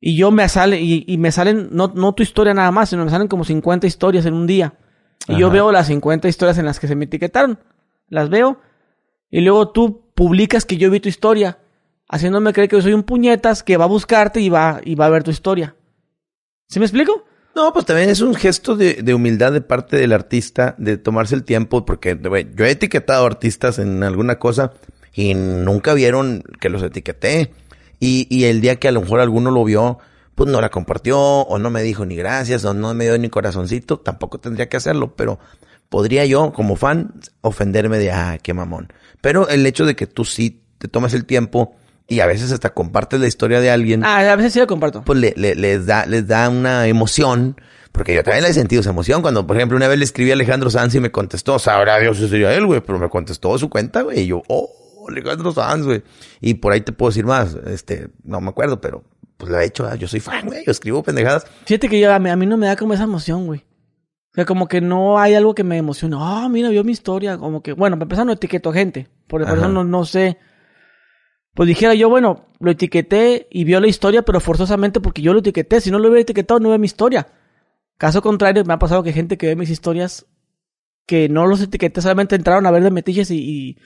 Y 0.00 0.16
yo 0.16 0.30
me 0.30 0.46
sale, 0.48 0.80
y, 0.80 1.04
y 1.06 1.16
me 1.18 1.32
salen, 1.32 1.68
no, 1.72 1.90
no 1.94 2.12
tu 2.14 2.22
historia 2.22 2.52
nada 2.52 2.70
más, 2.70 2.90
sino 2.90 3.04
me 3.04 3.10
salen 3.10 3.26
como 3.28 3.42
50 3.44 3.86
historias 3.86 4.26
en 4.26 4.34
un 4.34 4.46
día. 4.46 4.74
Y 5.28 5.38
yo 5.38 5.50
veo 5.50 5.72
las 5.72 5.86
50 5.86 6.28
historias 6.28 6.58
en 6.58 6.66
las 6.66 6.78
que 6.78 6.88
se 6.88 6.96
me 6.96 7.06
etiquetaron. 7.06 7.58
Las 8.08 8.28
veo. 8.28 8.60
Y 9.30 9.40
luego 9.40 9.70
tú 9.70 10.02
publicas 10.14 10.64
que 10.64 10.76
yo 10.76 10.90
vi 10.90 11.00
tu 11.00 11.08
historia. 11.08 11.58
Haciéndome 12.08 12.52
creer 12.52 12.68
que 12.68 12.76
yo 12.76 12.82
soy 12.82 12.92
un 12.92 13.02
puñetas 13.02 13.62
que 13.62 13.76
va 13.76 13.84
a 13.84 13.88
buscarte 13.88 14.40
y 14.40 14.48
va, 14.48 14.80
y 14.84 14.94
va 14.94 15.06
a 15.06 15.10
ver 15.10 15.22
tu 15.22 15.30
historia. 15.30 15.74
¿Sí 16.68 16.78
me 16.78 16.86
explico? 16.86 17.24
No, 17.54 17.72
pues 17.72 17.86
también 17.86 18.10
es 18.10 18.20
un 18.20 18.34
gesto 18.34 18.76
de, 18.76 18.94
de 19.02 19.14
humildad 19.14 19.52
de 19.52 19.60
parte 19.60 19.96
del 19.96 20.12
artista, 20.12 20.74
de 20.76 20.98
tomarse 20.98 21.34
el 21.34 21.44
tiempo, 21.44 21.84
porque 21.84 22.18
yo 22.54 22.64
he 22.64 22.70
etiquetado 22.70 23.24
artistas 23.24 23.78
en 23.78 24.02
alguna 24.02 24.38
cosa 24.38 24.72
y 25.14 25.34
nunca 25.34 25.94
vieron 25.94 26.42
que 26.60 26.68
los 26.68 26.82
etiqueté. 26.82 27.52
Y, 28.00 28.26
y 28.28 28.44
el 28.44 28.60
día 28.60 28.76
que 28.76 28.88
a 28.88 28.92
lo 28.92 29.00
mejor 29.00 29.20
alguno 29.20 29.50
lo 29.52 29.64
vio, 29.64 29.98
pues 30.34 30.50
no 30.50 30.60
la 30.60 30.68
compartió, 30.70 31.18
o 31.20 31.58
no 31.58 31.70
me 31.70 31.82
dijo 31.82 32.04
ni 32.06 32.16
gracias, 32.16 32.64
o 32.64 32.74
no 32.74 32.92
me 32.94 33.04
dio 33.04 33.18
ni 33.18 33.28
corazoncito, 33.28 33.98
tampoco 34.00 34.38
tendría 34.40 34.68
que 34.68 34.76
hacerlo, 34.76 35.14
pero 35.16 35.38
podría 35.88 36.24
yo, 36.26 36.52
como 36.52 36.76
fan, 36.76 37.14
ofenderme 37.40 37.98
de, 37.98 38.10
ah, 38.12 38.38
qué 38.42 38.52
mamón. 38.54 38.92
Pero 39.20 39.48
el 39.48 39.64
hecho 39.66 39.86
de 39.86 39.94
que 39.96 40.06
tú 40.06 40.24
sí 40.24 40.62
te 40.78 40.88
tomes 40.88 41.14
el 41.14 41.24
tiempo 41.24 41.76
y 42.08 42.20
a 42.20 42.26
veces 42.26 42.52
hasta 42.52 42.74
compartes 42.74 43.20
la 43.20 43.26
historia 43.28 43.60
de 43.60 43.70
alguien, 43.70 44.02
Ah, 44.04 44.18
a 44.32 44.36
veces 44.36 44.52
sí 44.52 44.58
lo 44.58 44.66
comparto. 44.66 45.02
pues 45.04 45.18
le, 45.18 45.32
le- 45.36 45.54
les, 45.54 45.86
da, 45.86 46.04
les 46.06 46.26
da 46.26 46.48
una 46.48 46.86
emoción. 46.88 47.56
Porque 47.92 48.12
yo 48.12 48.24
también 48.24 48.42
le 48.42 48.50
he 48.50 48.52
sentido 48.54 48.80
esa 48.80 48.90
emoción. 48.90 49.22
Cuando, 49.22 49.46
por 49.46 49.56
ejemplo, 49.56 49.76
una 49.76 49.86
vez 49.86 49.96
le 49.98 50.04
escribí 50.04 50.30
a 50.30 50.34
Alejandro 50.34 50.68
Sanz 50.68 50.96
y 50.96 51.00
me 51.00 51.12
contestó, 51.12 51.60
sabrá 51.60 51.98
Dios 52.00 52.18
si 52.18 52.28
sería 52.28 52.52
él, 52.52 52.66
güey, 52.66 52.80
pero 52.80 52.98
me 52.98 53.08
contestó 53.08 53.56
su 53.56 53.70
cuenta, 53.70 54.02
güey. 54.02 54.18
Y 54.22 54.26
yo, 54.26 54.42
oh, 54.48 54.68
Alejandro 55.08 55.52
Sanz, 55.52 55.86
güey. 55.86 56.02
Y 56.40 56.54
por 56.54 56.72
ahí 56.72 56.80
te 56.80 56.90
puedo 56.90 57.10
decir 57.10 57.24
más. 57.24 57.56
Este, 57.66 58.08
no 58.24 58.40
me 58.40 58.48
acuerdo, 58.48 58.80
pero 58.80 59.04
pues 59.36 59.50
lo 59.50 59.58
he 59.58 59.64
hecho. 59.64 59.84
¿verdad? 59.84 59.98
Yo 59.98 60.08
soy 60.08 60.20
fan, 60.20 60.46
güey. 60.46 60.64
Yo 60.64 60.70
escribo 60.70 61.02
pendejadas. 61.02 61.46
Fíjate 61.66 61.88
que 61.88 62.00
yo, 62.00 62.12
a, 62.12 62.18
mí, 62.18 62.30
a 62.30 62.36
mí 62.36 62.46
no 62.46 62.56
me 62.56 62.66
da 62.66 62.76
como 62.76 62.94
esa 62.94 63.04
emoción, 63.04 63.46
güey. 63.46 63.60
O 63.60 64.34
sea, 64.34 64.44
como 64.44 64.66
que 64.66 64.80
no 64.80 65.18
hay 65.18 65.34
algo 65.34 65.54
que 65.54 65.62
me 65.62 65.76
emocione. 65.76 66.16
Ah, 66.18 66.48
mira, 66.50 66.68
vio 66.68 66.82
mi 66.82 66.92
historia. 66.92 67.38
Como 67.38 67.62
que, 67.62 67.72
bueno, 67.72 67.96
para 67.96 68.04
empezar 68.04 68.26
no 68.26 68.32
etiqueto 68.32 68.72
gente. 68.72 69.08
Por, 69.28 69.42
eso 69.42 69.68
no, 69.68 69.84
no 69.84 70.04
sé. 70.04 70.38
Pues 71.54 71.68
dijera 71.68 71.94
yo, 71.94 72.08
bueno, 72.08 72.48
lo 72.58 72.72
etiqueté 72.72 73.46
y 73.50 73.62
vio 73.62 73.80
la 73.80 73.86
historia, 73.86 74.22
pero 74.22 74.40
forzosamente 74.40 75.00
porque 75.00 75.22
yo 75.22 75.32
lo 75.32 75.38
etiqueté. 75.38 75.80
Si 75.80 75.90
no 75.90 75.98
lo 75.98 76.08
hubiera 76.08 76.22
etiquetado, 76.22 76.58
no 76.58 76.70
ve 76.70 76.78
mi 76.78 76.86
historia. 76.86 77.28
Caso 77.96 78.22
contrario, 78.22 78.64
me 78.64 78.74
ha 78.74 78.78
pasado 78.78 79.04
que 79.04 79.12
gente 79.12 79.38
que 79.38 79.46
ve 79.46 79.56
mis 79.56 79.70
historias 79.70 80.26
que 81.06 81.28
no 81.28 81.46
los 81.46 81.60
etiqueté, 81.60 82.00
solamente 82.00 82.34
entraron 82.34 82.66
a 82.66 82.70
ver 82.70 82.82
de 82.82 82.90
metiches 82.90 83.30
y... 83.30 83.36
y 83.38 83.78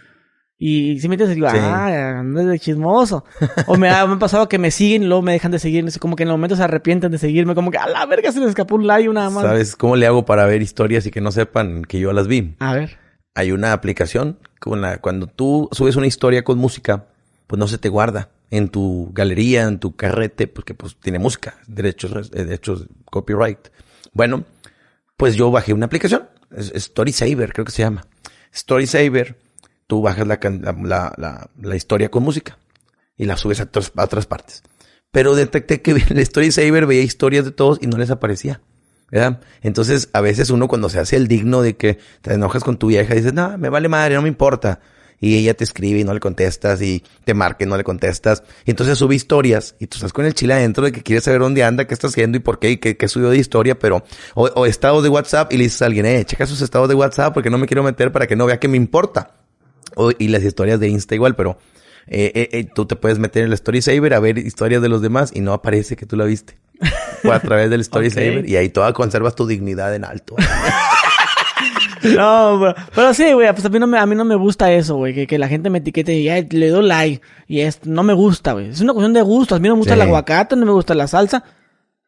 y 0.59 0.99
si 1.01 1.09
me 1.09 1.15
entiendes, 1.15 1.37
digo, 1.37 1.49
Sí. 1.51 1.57
ah, 1.61 2.19
andas 2.19 2.47
de 2.47 2.59
chismoso. 2.59 3.25
O 3.67 3.77
me 3.77 3.89
ha, 3.91 4.05
me 4.07 4.15
ha 4.15 4.19
pasado 4.19 4.49
que 4.49 4.59
me 4.59 4.71
siguen 4.73 5.05
y 5.05 5.07
luego 5.07 5.23
me 5.23 5.33
dejan 5.33 5.53
de 5.53 5.59
seguir. 5.61 5.87
Como 6.01 6.17
que 6.17 6.25
en 6.25 6.31
el 6.31 6.35
momento 6.35 6.57
se 6.57 6.63
arrepienten 6.65 7.13
de 7.13 7.19
seguirme. 7.19 7.55
Como 7.55 7.71
que 7.71 7.79
a 7.79 7.87
la 7.87 8.05
verga 8.07 8.33
se 8.33 8.41
les 8.41 8.49
escapó 8.51 8.75
un 8.75 8.87
like 8.87 9.09
nada 9.13 9.31
más. 9.31 9.45
¿Sabes 9.45 9.77
cómo 9.77 9.95
le 9.95 10.07
hago 10.07 10.25
para 10.25 10.45
ver 10.47 10.61
historias 10.61 11.07
y 11.07 11.11
que 11.13 11.21
no 11.21 11.31
sepan 11.31 11.83
que 11.85 12.01
yo 12.01 12.13
las 12.13 12.27
vi? 12.27 12.57
A 12.59 12.75
ver. 12.75 12.99
Hay 13.35 13.53
una 13.53 13.73
aplicación 13.73 14.39
con 14.59 14.81
la, 14.81 14.99
cuando 14.99 15.29
tú 15.29 15.69
subes 15.71 15.95
una 15.95 16.09
historia 16.09 16.43
con 16.43 16.59
música, 16.59 17.07
pues 17.47 17.59
no 17.61 17.69
se 17.69 17.79
te 17.79 17.89
guarda 17.89 18.31
en 18.51 18.69
tu 18.69 19.11
galería, 19.13 19.63
en 19.63 19.79
tu 19.79 19.95
carrete, 19.95 20.49
porque 20.49 20.75
pues 20.75 20.97
tiene 20.99 21.21
música, 21.21 21.55
derechos, 21.69 22.31
eh, 22.35 22.45
derechos, 22.45 22.87
copyright. 23.05 23.69
Bueno, 24.13 24.43
pues 25.17 25.37
yo 25.37 25.53
bajé 25.53 25.73
una 25.73 25.87
aplicación, 25.87 26.25
es 26.57 26.73
Storysaver, 26.75 27.53
creo 27.53 27.65
que 27.65 27.71
se 27.73 27.83
llama. 27.83 28.05
Storysaver, 28.53 29.39
tú 29.89 30.01
bajas 30.03 30.29
la, 30.29 30.39
la, 30.41 30.73
la, 30.73 31.13
la- 31.17 31.51
la 31.61 31.75
historia 31.77 32.09
con 32.11 32.23
música 32.23 32.57
y 33.17 33.25
la 33.25 33.37
subes 33.37 33.61
a, 33.61 33.65
otras 33.65 34.27
partes. 34.27 34.63
Pero 35.11 35.35
detecté 35.35 35.83
que 35.83 35.91
el 36.11 36.25
Storysaver 36.25 36.87
veía 36.87 37.03
historias 37.03 37.45
de 37.45 37.51
todos 37.51 37.79
y 37.83 37.89
no 37.89 37.99
les 37.99 38.11
aparecía. 38.11 38.61
¿verdad? 39.11 39.41
Entonces, 39.63 40.11
a 40.13 40.21
veces 40.21 40.51
uno 40.51 40.69
cuando 40.69 40.91
se 40.91 41.01
hace 41.01 41.17
el 41.17 41.27
digno 41.29 41.63
de 41.63 41.77
que 41.77 41.99
te 42.21 42.35
enojas 42.35 42.63
con 42.63 42.77
tu 42.77 42.89
vieja, 42.89 43.15
dices, 43.15 43.33
no, 43.33 43.57
me 43.59 43.71
vale 43.71 43.89
madre, 43.89 44.15
no 44.15 44.23
me 44.23 44.29
importa. 44.29 44.81
Y 45.19 45.37
ella 45.37 45.55
te 45.55 45.65
escribe 45.65 45.99
y 45.99 46.05
no 46.05 46.15
le 46.15 46.21
contestas 46.21 46.81
y 46.83 47.03
te 47.25 47.35
marca 47.35 47.65
y 47.65 47.67
no 47.67 47.77
le 47.77 47.83
contestas. 47.85 48.45
Y 48.67 48.71
entonces 48.71 48.99
sube 48.99 49.17
historias 49.17 49.75
y 49.81 49.87
tú 49.89 49.97
estás 49.97 50.13
con 50.13 50.27
el 50.27 50.35
chile 50.35 50.53
adentro 50.55 50.85
de 50.85 50.93
que 50.93 51.03
quieres 51.03 51.25
saber 51.25 51.41
dónde 51.41 51.65
anda, 51.65 51.87
qué 51.87 51.95
está 51.95 52.07
haciendo 52.07 52.37
y 52.37 52.41
por 52.41 52.59
qué 52.61 52.73
y 52.73 52.77
qué, 52.77 52.97
qué 52.99 53.09
subió 53.09 53.31
de 53.31 53.39
historia, 53.39 53.79
pero, 53.79 54.05
o, 54.35 54.45
o 54.45 54.67
estados 54.67 55.03
de 55.03 55.09
WhatsApp 55.09 55.53
y 55.55 55.57
le 55.57 55.65
dices 55.65 55.81
a 55.83 55.87
alguien, 55.87 56.05
eh, 56.07 56.25
checa 56.25 56.47
sus 56.47 56.61
estados 56.61 56.89
de 56.89 56.95
WhatsApp 56.95 57.33
porque 57.35 57.51
no 57.51 57.59
me 57.59 57.67
quiero 57.67 57.83
meter 57.83 58.13
para 58.13 58.27
que 58.29 58.37
no 58.37 58.47
vea 58.47 58.61
que 58.61 58.69
me 58.69 58.77
importa. 58.77 59.35
O- 59.99 60.13
y 60.19 60.29
las 60.29 60.43
historias 60.43 60.81
de 60.81 60.89
Insta 60.89 61.15
igual, 61.15 61.35
pero 61.37 61.59
eh, 62.07 62.33
eh, 62.35 62.49
eh, 62.53 62.65
tú 62.75 62.87
te 62.87 62.97
puedes 62.97 63.19
meter 63.19 63.43
en 63.43 63.49
el 63.49 63.53
Story 63.55 63.83
Saver 63.83 64.15
a 64.15 64.21
ver 64.21 64.39
historias 64.39 64.81
de 64.81 64.89
los 64.89 65.03
demás 65.03 65.31
y 65.35 65.41
no 65.41 65.53
aparece 65.53 65.97
que 65.97 66.07
tú 66.07 66.17
la 66.17 66.25
viste. 66.25 66.59
Fue 67.23 67.35
a 67.35 67.41
través 67.41 67.69
del 67.71 67.81
Story 67.83 68.07
Ok. 68.09 68.13
Saver 68.15 68.49
y 68.49 68.57
ahí 68.57 68.69
toda 68.69 68.93
conservas 68.93 69.35
tu 69.35 69.47
dignidad 69.47 69.95
en 69.95 70.05
alto. 70.05 70.37
No, 72.03 72.59
pero, 72.61 72.75
pero 72.95 73.15
sí, 73.15 73.33
güey, 73.33 73.53
pues 73.53 73.65
a 73.65 73.69
mí 73.71 73.79
no 73.81 73.87
me, 73.89 73.99
a 73.99 74.07
mí 74.07 74.15
no 74.15 74.25
me 74.25 74.37
gusta 74.37 74.71
eso, 74.73 74.95
güey, 74.97 75.13
que, 75.15 75.27
que 75.27 75.37
la 75.37 75.49
gente 75.49 75.69
me 75.69 75.79
etiquete 75.79 76.15
y 76.15 76.29
"Ay, 76.29 76.47
le 76.51 76.69
doy 76.69 76.87
like 76.87 77.21
y 77.49 77.61
es, 77.61 77.85
no 77.85 78.05
me 78.05 78.13
gusta, 78.13 78.53
güey. 78.53 78.69
Es 78.69 78.81
una 78.81 78.93
cuestión 78.93 79.15
de 79.15 79.23
gustos. 79.23 79.57
A 79.57 79.61
mí 79.61 79.67
no 79.69 79.75
me 79.75 79.79
gusta 79.81 79.95
Sí. 79.95 80.01
el 80.01 80.07
aguacate, 80.07 80.55
no 80.55 80.65
me 80.65 80.71
gusta 80.73 80.95
la 80.95 81.09
salsa. 81.09 81.43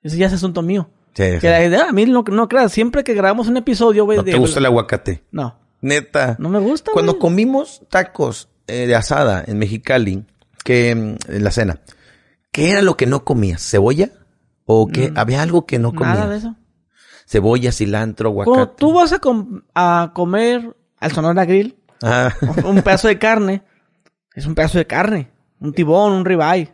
Eso 0.02 0.16
ya 0.16 0.26
es 0.26 0.32
asunto 0.32 0.62
mío. 0.62 0.88
Sí, 1.14 1.24
sí. 1.34 1.38
Que 1.40 1.48
la 1.50 1.64
idea, 1.64 1.88
a 1.88 1.92
mí 1.92 2.06
no, 2.06 2.22
no 2.30 2.48
creas, 2.48 2.70
siempre 2.72 3.02
que 3.02 3.14
grabamos 3.14 3.48
un 3.48 3.56
episodio, 3.56 4.04
güey, 4.04 4.18
No 4.18 4.22
de- 4.22 4.30
te 4.32 4.38
gusta 4.38 4.60
el 4.60 4.66
aguacate. 4.66 5.24
No, 5.32 5.58
Neta. 5.80 6.36
no 6.38 6.48
me 6.48 6.58
gusta, 6.58 6.92
Cuando 6.92 7.12
güey. 7.12 7.20
comimos 7.20 7.82
tacos 7.88 8.48
eh, 8.66 8.86
de 8.86 8.94
asada 8.94 9.42
en 9.46 9.58
Mexicali, 9.58 10.24
que 10.64 10.94
mm, 10.94 11.16
en 11.32 11.44
la 11.44 11.50
cena, 11.50 11.80
¿qué 12.52 12.70
era 12.70 12.82
lo 12.82 12.96
que 12.96 13.06
no 13.06 13.24
comías? 13.24 13.62
¿Cebolla? 13.62 14.10
¿O 14.66 14.86
qué? 14.88 15.12
¿Había 15.16 15.42
algo 15.42 15.66
que 15.66 15.78
no 15.78 15.92
comías? 15.94 16.16
Mm. 16.16 16.20
Nada 16.20 16.30
de 16.32 16.38
eso. 16.38 16.56
Cebolla, 17.26 17.72
cilantro, 17.72 18.32
Cuando 18.32 18.52
aguacate. 18.54 18.76
tú 18.78 18.92
vas 18.92 19.12
a, 19.12 19.18
com- 19.18 19.62
a 19.74 20.10
comer 20.14 20.76
al 20.98 21.12
Sonora 21.12 21.44
Grill, 21.44 21.76
Ah, 22.02 22.32
un 22.64 22.82
pedazo 22.82 23.08
de 23.08 23.18
carne, 23.18 23.62
es 24.34 24.46
un 24.46 24.54
pedazo 24.54 24.78
de 24.78 24.86
carne. 24.86 25.30
Un 25.60 25.72
tibón, 25.74 26.12
un 26.12 26.24
ribeye. 26.24 26.72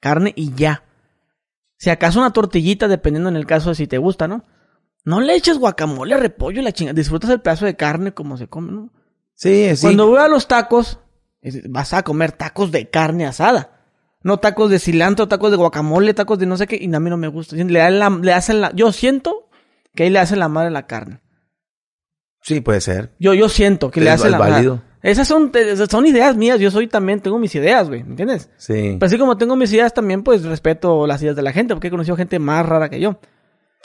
Carne 0.00 0.32
y 0.36 0.52
ya. 0.54 0.82
Si 1.78 1.88
acaso 1.90 2.18
una 2.18 2.32
tortillita, 2.32 2.88
dependiendo 2.88 3.28
en 3.28 3.36
el 3.36 3.46
caso 3.46 3.68
de 3.70 3.74
si 3.76 3.86
te 3.86 3.98
gusta, 3.98 4.26
¿no? 4.28 4.44
No 5.04 5.20
le 5.20 5.34
eches 5.34 5.58
guacamole, 5.58 6.16
repollo 6.16 6.60
y 6.60 6.64
la 6.64 6.72
chingada. 6.72 6.94
Disfrutas 6.94 7.30
el 7.30 7.40
pedazo 7.40 7.66
de 7.66 7.76
carne 7.76 8.12
como 8.14 8.36
se 8.36 8.48
come, 8.48 8.72
¿no? 8.72 8.90
sí, 9.34 9.74
sí. 9.76 9.82
Cuando 9.82 10.06
voy 10.06 10.18
a 10.20 10.28
los 10.28 10.48
tacos, 10.48 10.98
vas 11.68 11.92
a 11.92 12.02
comer 12.02 12.32
tacos 12.32 12.72
de 12.72 12.88
carne 12.88 13.26
asada. 13.26 13.70
No 14.22 14.38
tacos 14.38 14.70
de 14.70 14.78
cilantro, 14.78 15.28
tacos 15.28 15.50
de 15.50 15.58
guacamole, 15.58 16.14
tacos 16.14 16.38
de 16.38 16.46
no 16.46 16.56
sé 16.56 16.66
qué. 16.66 16.78
Y 16.80 16.92
a 16.94 17.00
mí 17.00 17.10
no 17.10 17.18
me 17.18 17.28
gusta. 17.28 17.56
Le, 17.56 17.78
dan 17.78 17.98
la- 17.98 18.08
le 18.08 18.32
hacen 18.32 18.62
la... 18.62 18.72
Yo 18.74 18.90
siento 18.92 19.50
que 19.94 20.04
ahí 20.04 20.10
le 20.10 20.18
hacen 20.18 20.38
la 20.38 20.48
madre 20.48 20.68
a 20.68 20.70
la 20.70 20.86
carne. 20.86 21.20
Sí, 22.40 22.60
puede 22.60 22.80
ser. 22.80 23.12
Yo, 23.18 23.34
yo 23.34 23.48
siento 23.50 23.90
que 23.90 24.00
le 24.00 24.10
hacen 24.10 24.30
la 24.30 24.38
válido. 24.38 24.76
madre. 24.76 24.88
Esas 25.02 25.28
son, 25.28 25.50
esas 25.54 25.90
son 25.90 26.06
ideas 26.06 26.34
mías. 26.36 26.58
Yo 26.58 26.70
soy 26.70 26.86
también, 26.88 27.20
tengo 27.20 27.38
mis 27.38 27.54
ideas, 27.54 27.88
güey. 27.88 28.02
¿Me 28.04 28.10
entiendes? 28.10 28.50
Sí. 28.56 28.96
Pero 28.98 29.06
así 29.06 29.18
como 29.18 29.36
tengo 29.36 29.56
mis 29.56 29.70
ideas 29.72 29.92
también, 29.92 30.22
pues 30.22 30.42
respeto 30.44 31.06
las 31.06 31.20
ideas 31.22 31.36
de 31.36 31.42
la 31.42 31.52
gente. 31.52 31.74
Porque 31.74 31.88
he 31.88 31.90
conocido 31.90 32.16
gente 32.16 32.38
más 32.38 32.64
rara 32.64 32.88
que 32.88 33.00
yo. 33.00 33.18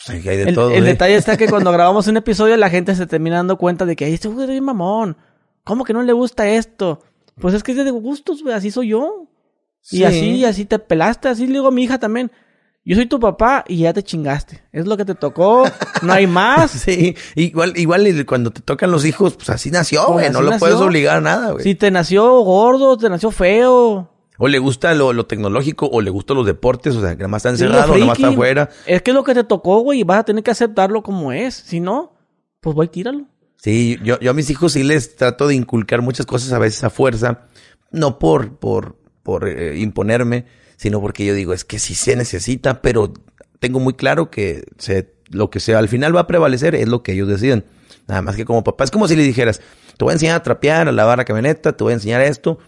Pues 0.05 0.09
ahí 0.09 0.27
hay 0.29 0.37
de 0.37 0.43
El, 0.49 0.55
todo. 0.55 0.71
el 0.71 0.83
¿eh? 0.83 0.87
detalle 0.87 1.15
está 1.15 1.37
que 1.37 1.47
cuando 1.47 1.71
grabamos 1.73 2.07
un 2.07 2.17
episodio, 2.17 2.55
la 2.57 2.69
gente 2.69 2.95
se 2.95 3.05
termina 3.07 3.37
dando 3.37 3.57
cuenta 3.57 3.85
de 3.85 3.95
que 3.95 4.05
"Ay, 4.05 4.13
este 4.13 4.27
güey 4.27 4.45
es 4.45 4.49
bien 4.51 4.63
mamón. 4.63 5.17
¿Cómo 5.63 5.83
que 5.83 5.93
no 5.93 6.01
le 6.01 6.13
gusta 6.13 6.47
esto? 6.47 7.01
Pues 7.39 7.53
es 7.53 7.63
que 7.63 7.71
es 7.73 7.77
de 7.77 7.91
gustos, 7.91 8.41
güey. 8.43 8.55
Así 8.55 8.71
soy 8.71 8.89
yo. 8.89 9.27
Y 9.91 9.97
Sí. 9.97 10.03
así, 10.03 10.45
así 10.45 10.65
te 10.65 10.79
pelaste. 10.79 11.29
Así 11.29 11.47
le 11.47 11.53
digo 11.53 11.67
a 11.67 11.71
mi 11.71 11.83
hija 11.83 11.99
también. 11.99 12.31
Yo 12.85 12.95
soy 12.95 13.05
tu 13.05 13.19
papá 13.19 13.65
y 13.67 13.79
ya 13.79 13.93
te 13.93 14.01
chingaste. 14.03 14.63
Es 14.71 14.87
lo 14.87 14.97
que 14.97 15.05
te 15.05 15.13
tocó. 15.13 15.63
No 16.01 16.13
hay 16.13 16.25
más. 16.27 16.71
Sí, 16.85 17.15
igual, 17.35 17.73
igual 17.75 18.25
cuando 18.25 18.51
te 18.51 18.61
tocan 18.61 18.89
los 18.91 19.05
hijos, 19.05 19.35
pues 19.35 19.49
así 19.49 19.69
nació, 19.69 20.05
Pues 20.07 20.13
güey. 20.13 20.29
no 20.31 20.41
lo 20.41 20.49
nació. 20.51 20.59
puedes 20.59 20.79
obligar 20.81 21.17
a 21.17 21.21
nada, 21.21 21.51
güey. 21.51 21.63
Si 21.63 21.75
te 21.75 21.91
nació 21.91 22.39
gordo, 22.41 22.97
te 22.97 23.09
nació 23.09 23.31
feo. 23.31 24.11
O 24.41 24.47
le 24.47 24.57
gusta 24.57 24.95
lo, 24.95 25.11
lo 25.11 25.25
tecnológico, 25.25 25.87
o 25.91 25.99
le 25.99 26.09
gustan 26.09 26.37
los 26.37 26.45
deportes, 26.45 26.95
o 26.95 27.01
sea, 27.01 27.11
que 27.11 27.17
nada 27.17 27.27
más 27.27 27.41
está 27.41 27.49
encerrado, 27.49 27.93
nada 27.93 28.05
más 28.05 28.17
está 28.17 28.29
afuera. 28.29 28.69
Es 28.85 29.01
que 29.01 29.11
es 29.11 29.15
lo 29.15 29.25
que 29.25 29.33
te 29.33 29.43
tocó, 29.43 29.81
güey, 29.81 29.99
y 29.99 30.03
vas 30.03 30.19
a 30.19 30.23
tener 30.23 30.43
que 30.43 30.51
aceptarlo 30.51 31.03
como 31.03 31.33
es. 31.33 31.53
Si 31.53 31.81
no, 31.81 32.15
pues 32.61 32.73
voy, 32.73 32.87
tíralo. 32.87 33.25
Sí, 33.57 33.99
yo, 34.01 34.17
yo 34.21 34.31
a 34.31 34.33
mis 34.33 34.49
hijos 34.49 34.71
sí 34.71 34.83
les 34.83 35.17
trato 35.17 35.45
de 35.45 35.55
inculcar 35.55 36.01
muchas 36.01 36.25
cosas 36.25 36.53
a 36.53 36.59
veces 36.59 36.85
a 36.85 36.89
fuerza, 36.89 37.47
no 37.91 38.17
por, 38.17 38.57
por, 38.57 38.95
por 39.23 39.49
eh, 39.49 39.77
imponerme, 39.77 40.45
sino 40.77 41.01
porque 41.01 41.25
yo 41.25 41.33
digo, 41.33 41.51
es 41.51 41.65
que 41.65 41.77
sí 41.77 41.93
se 41.93 42.15
necesita, 42.15 42.81
pero 42.81 43.11
tengo 43.59 43.81
muy 43.81 43.95
claro 43.95 44.31
que 44.31 44.63
se, 44.77 45.13
lo 45.29 45.49
que 45.49 45.59
sea 45.59 45.79
al 45.79 45.89
final 45.89 46.15
va 46.15 46.21
a 46.21 46.27
prevalecer 46.27 46.75
es 46.75 46.87
lo 46.87 47.03
que 47.03 47.11
ellos 47.11 47.27
deciden. 47.27 47.65
Nada 48.07 48.21
más 48.21 48.37
que 48.37 48.45
como 48.45 48.63
papá, 48.63 48.85
es 48.85 48.91
como 48.91 49.09
si 49.09 49.17
le 49.17 49.23
dijeras, 49.23 49.59
te 49.97 50.05
voy 50.05 50.11
a 50.11 50.13
enseñar 50.13 50.37
a 50.37 50.43
trapear, 50.43 50.87
a 50.87 50.93
lavar 50.93 51.17
la 51.17 51.25
camioneta, 51.25 51.75
te 51.75 51.83
voy 51.83 51.91
a 51.91 51.95
enseñar 51.95 52.21
esto, 52.21 52.59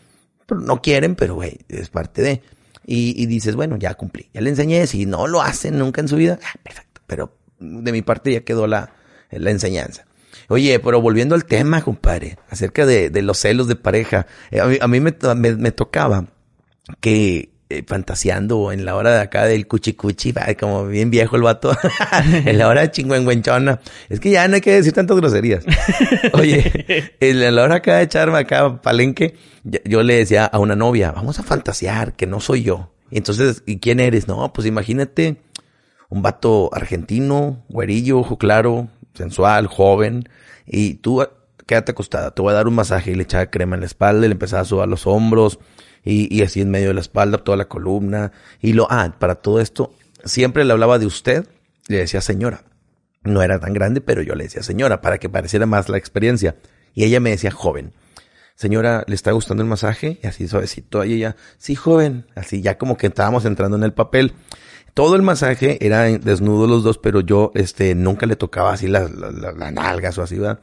pero 0.45 0.61
no 0.61 0.81
quieren, 0.81 1.15
pero 1.15 1.35
güey, 1.35 1.59
es 1.69 1.89
parte 1.89 2.21
de. 2.21 2.41
Y, 2.85 3.25
dices, 3.27 3.55
bueno, 3.55 3.77
ya 3.77 3.93
cumplí, 3.93 4.29
ya 4.33 4.41
le 4.41 4.49
enseñé, 4.49 4.85
si 4.87 5.05
no 5.05 5.27
lo 5.27 5.41
hacen 5.41 5.77
nunca 5.77 6.01
en 6.01 6.07
su 6.07 6.17
vida, 6.17 6.39
ah, 6.43 6.59
perfecto, 6.61 7.01
pero 7.07 7.37
de 7.59 7.91
mi 7.91 8.01
parte 8.01 8.33
ya 8.33 8.41
quedó 8.41 8.67
la, 8.67 8.93
la 9.29 9.51
enseñanza. 9.51 10.05
Oye, 10.49 10.79
pero 10.79 10.99
volviendo 10.99 11.35
al 11.35 11.45
tema, 11.45 11.83
compadre, 11.83 12.37
acerca 12.49 12.85
de, 12.85 13.09
los 13.21 13.37
celos 13.37 13.67
de 13.67 13.77
pareja, 13.77 14.25
eh, 14.49 14.59
a 14.59 14.87
mí, 14.87 14.99
me 14.99 15.71
tocaba 15.71 16.25
que 16.99 17.50
eh, 17.71 17.83
fantaseando 17.87 18.71
en 18.73 18.83
la 18.83 18.95
hora 18.95 19.13
de 19.13 19.21
acá 19.21 19.45
del 19.45 19.65
cuchi 19.65 19.93
cuchi, 19.93 20.33
va, 20.33 20.45
como 20.59 20.87
bien 20.87 21.09
viejo 21.09 21.37
el 21.37 21.43
vato, 21.43 21.71
en 22.45 22.57
la 22.57 22.67
hora 22.67 22.91
chingüengüenchona, 22.91 23.79
es 24.09 24.19
que 24.19 24.29
ya 24.29 24.47
no 24.49 24.55
hay 24.55 24.61
que 24.61 24.73
decir 24.73 24.91
tantas 24.91 25.15
groserías. 25.15 25.63
Oye, 26.33 27.13
en 27.19 27.55
la 27.55 27.63
hora 27.63 27.75
acá 27.75 27.97
de 27.97 28.03
echarme 28.03 28.39
acá 28.39 28.81
palenque, 28.81 29.35
yo, 29.85 30.03
le 30.03 30.17
decía 30.17 30.45
a 30.45 30.59
una 30.59 30.75
novia, 30.75 31.13
vamos 31.13 31.39
a 31.39 31.43
fantasear, 31.43 32.13
que 32.13 32.27
no 32.27 32.41
soy 32.41 32.63
yo. 32.63 32.91
Y 33.09 33.17
entonces, 33.17 33.63
¿y 33.65 33.79
quién 33.79 34.01
eres? 34.01 34.27
No, 34.27 34.51
pues 34.51 34.67
imagínate 34.67 35.37
un 36.09 36.21
vato 36.21 36.69
argentino, 36.73 37.63
güerillo, 37.69 38.19
ojo 38.19 38.37
claro, 38.37 38.89
sensual, 39.13 39.67
joven, 39.67 40.27
y 40.65 40.95
tú 40.95 41.25
quédate 41.65 41.93
acostada, 41.93 42.31
te 42.31 42.41
voy 42.41 42.51
a 42.51 42.55
dar 42.55 42.67
un 42.67 42.75
masaje 42.75 43.11
y 43.11 43.15
le 43.15 43.23
echaba 43.23 43.45
crema 43.45 43.77
en 43.77 43.79
la 43.79 43.85
espalda 43.85 44.25
y 44.25 44.29
le 44.29 44.33
empezaba 44.33 44.63
a 44.63 44.65
sudar 44.65 44.89
los 44.89 45.07
hombros 45.07 45.59
y, 46.03 46.35
y 46.35 46.41
así 46.41 46.61
en 46.61 46.71
medio 46.71 46.89
de 46.89 46.93
la 46.95 47.01
espalda, 47.01 47.37
toda 47.37 47.57
la 47.57 47.65
columna, 47.65 48.31
y 48.61 48.73
lo, 48.73 48.87
ah, 48.89 49.15
para 49.19 49.35
todo 49.35 49.59
esto, 49.59 49.93
siempre 50.25 50.65
le 50.65 50.73
hablaba 50.73 50.99
de 50.99 51.05
usted, 51.05 51.47
le 51.87 51.97
decía 51.97 52.21
señora. 52.21 52.63
No 53.23 53.43
era 53.43 53.59
tan 53.59 53.73
grande, 53.73 54.01
pero 54.01 54.23
yo 54.23 54.33
le 54.33 54.45
decía 54.45 54.63
señora 54.63 55.01
para 55.01 55.19
que 55.19 55.29
pareciera 55.29 55.65
más 55.65 55.89
la 55.89 55.97
experiencia. 55.97 56.55
Y 56.93 57.03
ella 57.03 57.19
me 57.19 57.29
decía 57.29 57.51
joven. 57.51 57.93
Señora, 58.55 59.03
¿le 59.07 59.15
está 59.15 59.31
gustando 59.31 59.63
el 59.63 59.69
masaje? 59.69 60.19
Y 60.23 60.27
así 60.27 60.47
suavecito. 60.47 61.03
Y 61.03 61.13
ella, 61.13 61.35
sí, 61.57 61.75
joven. 61.75 62.25
Así 62.35 62.61
ya 62.61 62.77
como 62.77 62.97
que 62.97 63.07
estábamos 63.07 63.45
entrando 63.45 63.77
en 63.77 63.83
el 63.83 63.93
papel. 63.93 64.33
Todo 64.93 65.15
el 65.15 65.21
masaje 65.21 65.77
era 65.85 66.03
desnudo 66.03 66.67
los 66.67 66.83
dos, 66.83 66.97
pero 66.97 67.21
yo, 67.21 67.51
este, 67.55 67.95
nunca 67.95 68.25
le 68.25 68.35
tocaba 68.35 68.73
así 68.73 68.87
las, 68.87 69.09
nalgas 69.11 70.17
o 70.17 70.23
así, 70.23 70.37
¿verdad? 70.37 70.59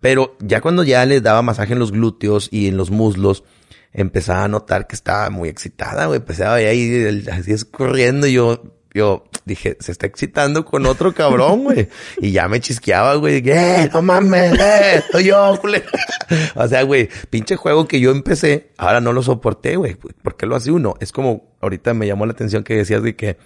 Pero 0.00 0.36
ya 0.40 0.60
cuando 0.60 0.84
ya 0.84 1.04
le 1.04 1.20
daba 1.20 1.42
masaje 1.42 1.74
en 1.74 1.78
los 1.78 1.92
glúteos 1.92 2.48
y 2.50 2.68
en 2.68 2.76
los 2.76 2.90
muslos, 2.90 3.44
empezaba 3.92 4.44
a 4.44 4.48
notar 4.48 4.86
que 4.86 4.94
estaba 4.94 5.30
muy 5.30 5.48
excitada, 5.48 6.06
güey. 6.06 6.18
Empezaba 6.18 6.54
ahí 6.54 7.24
así 7.30 7.52
escurriendo 7.52 8.26
y 8.26 8.34
yo, 8.34 8.62
yo 8.94 9.24
dije, 9.44 9.76
se 9.80 9.92
está 9.92 10.06
excitando 10.06 10.64
con 10.64 10.86
otro 10.86 11.14
cabrón, 11.14 11.64
güey. 11.64 11.88
Y 12.20 12.32
ya 12.32 12.48
me 12.48 12.60
chisqueaba, 12.60 13.14
güey. 13.16 13.42
Eh, 13.44 13.90
no 13.92 14.02
mames, 14.02 14.58
eh, 14.60 15.02
soy 15.10 15.24
yo, 15.24 15.58
culero. 15.60 15.86
o 16.54 16.68
sea, 16.68 16.82
güey, 16.82 17.08
pinche 17.30 17.56
juego 17.56 17.86
que 17.86 18.00
yo 18.00 18.10
empecé, 18.10 18.72
ahora 18.76 19.00
no 19.00 19.12
lo 19.12 19.22
soporté, 19.22 19.76
güey. 19.76 19.94
¿Por 19.94 20.36
qué 20.36 20.46
lo 20.46 20.56
hace 20.56 20.70
uno? 20.70 20.94
Es 21.00 21.12
como, 21.12 21.54
ahorita 21.60 21.94
me 21.94 22.06
llamó 22.06 22.26
la 22.26 22.32
atención 22.32 22.64
que 22.64 22.76
decías 22.76 23.02
de 23.02 23.16
que, 23.16 23.38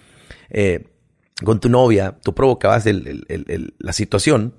eh, 0.49 0.87
con 1.43 1.59
tu 1.59 1.69
novia, 1.69 2.17
tú 2.23 2.33
provocabas 2.33 2.85
el, 2.85 3.25
el, 3.27 3.45
el, 3.47 3.73
la 3.79 3.93
situación. 3.93 4.53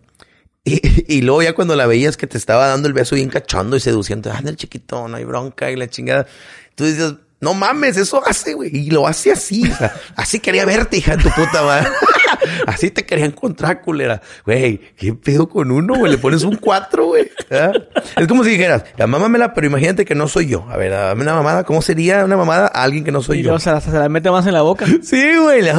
Y, 1.06 1.18
y, 1.18 1.21
luego 1.21 1.42
ya 1.42 1.54
cuando 1.54 1.76
la 1.76 1.87
veías 1.87 2.16
que 2.16 2.26
te 2.26 2.38
estaba 2.38 2.66
dando 2.66 2.88
el 2.88 2.94
beso 2.94 3.16
bien 3.16 3.28
cachando 3.28 3.76
y 3.76 3.80
seduciendo, 3.80 4.33
anda 4.33 4.49
el 4.49 4.56
chiquito, 4.56 5.09
no 5.09 5.16
hay 5.18 5.25
bronca 5.25 5.71
y 5.71 5.76
la 5.76 5.88
chingada. 5.88 6.26
Tú 6.75 6.85
dices, 6.85 7.16
no 7.44 7.54
mames, 7.54 7.98
eso 7.98 8.22
hace, 8.26 8.54
güey. 8.54 8.70
Y 8.74 8.90
lo 8.90 9.06
hace 9.06 9.30
así. 9.30 9.70
O 9.70 9.76
sea, 9.78 9.94
así 10.16 10.40
quería 10.40 10.64
verte, 10.64 10.96
hija 10.96 11.16
de 11.16 11.22
tu 11.22 11.30
puta 11.30 11.62
madre. 11.62 11.88
así 12.66 12.90
te 12.90 13.04
quería 13.04 13.26
encontrar, 13.26 13.82
culera. 13.82 14.20
Güey, 14.44 14.80
¿qué 14.96 15.12
pedo 15.12 15.48
con 15.48 15.70
uno, 15.70 15.94
güey? 15.94 16.10
Le 16.10 16.18
pones 16.18 16.42
un 16.42 16.56
cuatro, 16.56 17.06
güey. 17.06 17.30
¿Ah? 17.50 17.72
Es 18.16 18.26
como 18.26 18.42
si 18.42 18.50
dijeras, 18.50 18.84
la 18.96 19.06
mámamela, 19.06 19.52
pero 19.52 19.66
imagínate 19.66 20.04
que 20.04 20.14
no 20.14 20.26
soy 20.26 20.46
yo. 20.46 20.66
A 20.70 20.76
ver, 20.76 20.92
dame 20.92 21.22
una 21.22 21.34
mamada. 21.34 21.64
¿Cómo 21.64 21.82
sería 21.82 22.24
una 22.24 22.36
mamada 22.36 22.66
a 22.66 22.82
alguien 22.82 23.04
que 23.04 23.12
no 23.12 23.22
soy 23.22 23.40
y 23.40 23.42
yo? 23.42 23.54
O 23.54 23.58
sea, 23.58 23.80
se 23.80 23.90
la 23.90 24.08
mete 24.08 24.30
más 24.30 24.46
en 24.46 24.54
la 24.54 24.62
boca. 24.62 24.86
Sí, 25.04 25.36
güey. 25.36 25.60
Le... 25.60 25.72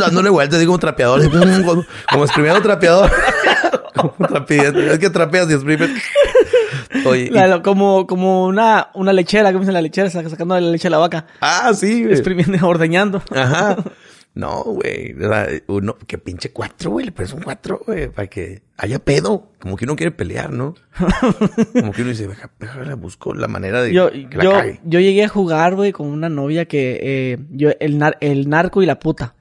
Dándole 0.00 0.30
vueltas, 0.30 0.58
digo, 0.58 0.70
como 0.70 0.78
trapeador. 0.78 1.20
Como 2.10 2.24
escribiendo 2.24 2.62
trapeador. 2.62 3.10
como 3.94 4.14
trapeador. 4.28 4.82
Es 4.84 4.98
que 4.98 5.10
trapeas 5.10 5.50
y 5.50 5.52
exprimes. 5.52 5.90
La, 7.14 7.62
como, 7.62 8.06
como 8.06 8.46
una, 8.46 8.90
una 8.94 9.12
lechera, 9.12 9.50
¿cómo 9.52 9.60
dice 9.60 9.72
la 9.72 9.82
lechera? 9.82 10.10
Sacando 10.10 10.54
la 10.54 10.60
leche 10.60 10.84
de 10.84 10.90
la 10.90 10.98
vaca. 10.98 11.26
Ah, 11.40 11.72
sí, 11.74 12.02
güey. 12.02 12.14
Exprimiendo, 12.14 12.66
ordeñando. 12.66 13.22
Ajá. 13.30 13.76
No, 14.36 14.64
güey. 14.64 15.16
Uno, 15.66 15.96
que 16.06 16.18
pinche 16.18 16.52
cuatro, 16.52 16.90
güey. 16.90 17.06
Le 17.06 17.12
pones 17.12 17.32
un 17.32 17.40
cuatro, 17.40 17.80
güey, 17.86 18.10
para 18.10 18.28
que 18.28 18.60
haya 18.76 18.98
pedo. 18.98 19.50
Como 19.58 19.76
que 19.76 19.86
uno 19.86 19.96
quiere 19.96 20.12
pelear, 20.12 20.52
¿no? 20.52 20.74
Como 21.72 21.90
que 21.90 22.02
uno 22.02 22.10
dice, 22.10 22.28
déjame, 22.58 22.94
busco 22.96 23.32
la 23.32 23.48
manera 23.48 23.80
de 23.80 23.94
yo, 23.94 24.10
que 24.10 24.28
la 24.36 24.44
yo, 24.44 24.52
cague. 24.52 24.80
yo 24.84 25.00
llegué 25.00 25.24
a 25.24 25.28
jugar, 25.28 25.74
güey, 25.74 25.92
con 25.92 26.08
una 26.08 26.28
novia 26.28 26.66
que, 26.66 27.00
eh, 27.02 27.38
yo, 27.48 27.70
el, 27.80 27.96
nar, 27.96 28.18
el 28.20 28.50
narco 28.50 28.82
y 28.82 28.86
la 28.86 28.98
puta. 28.98 29.34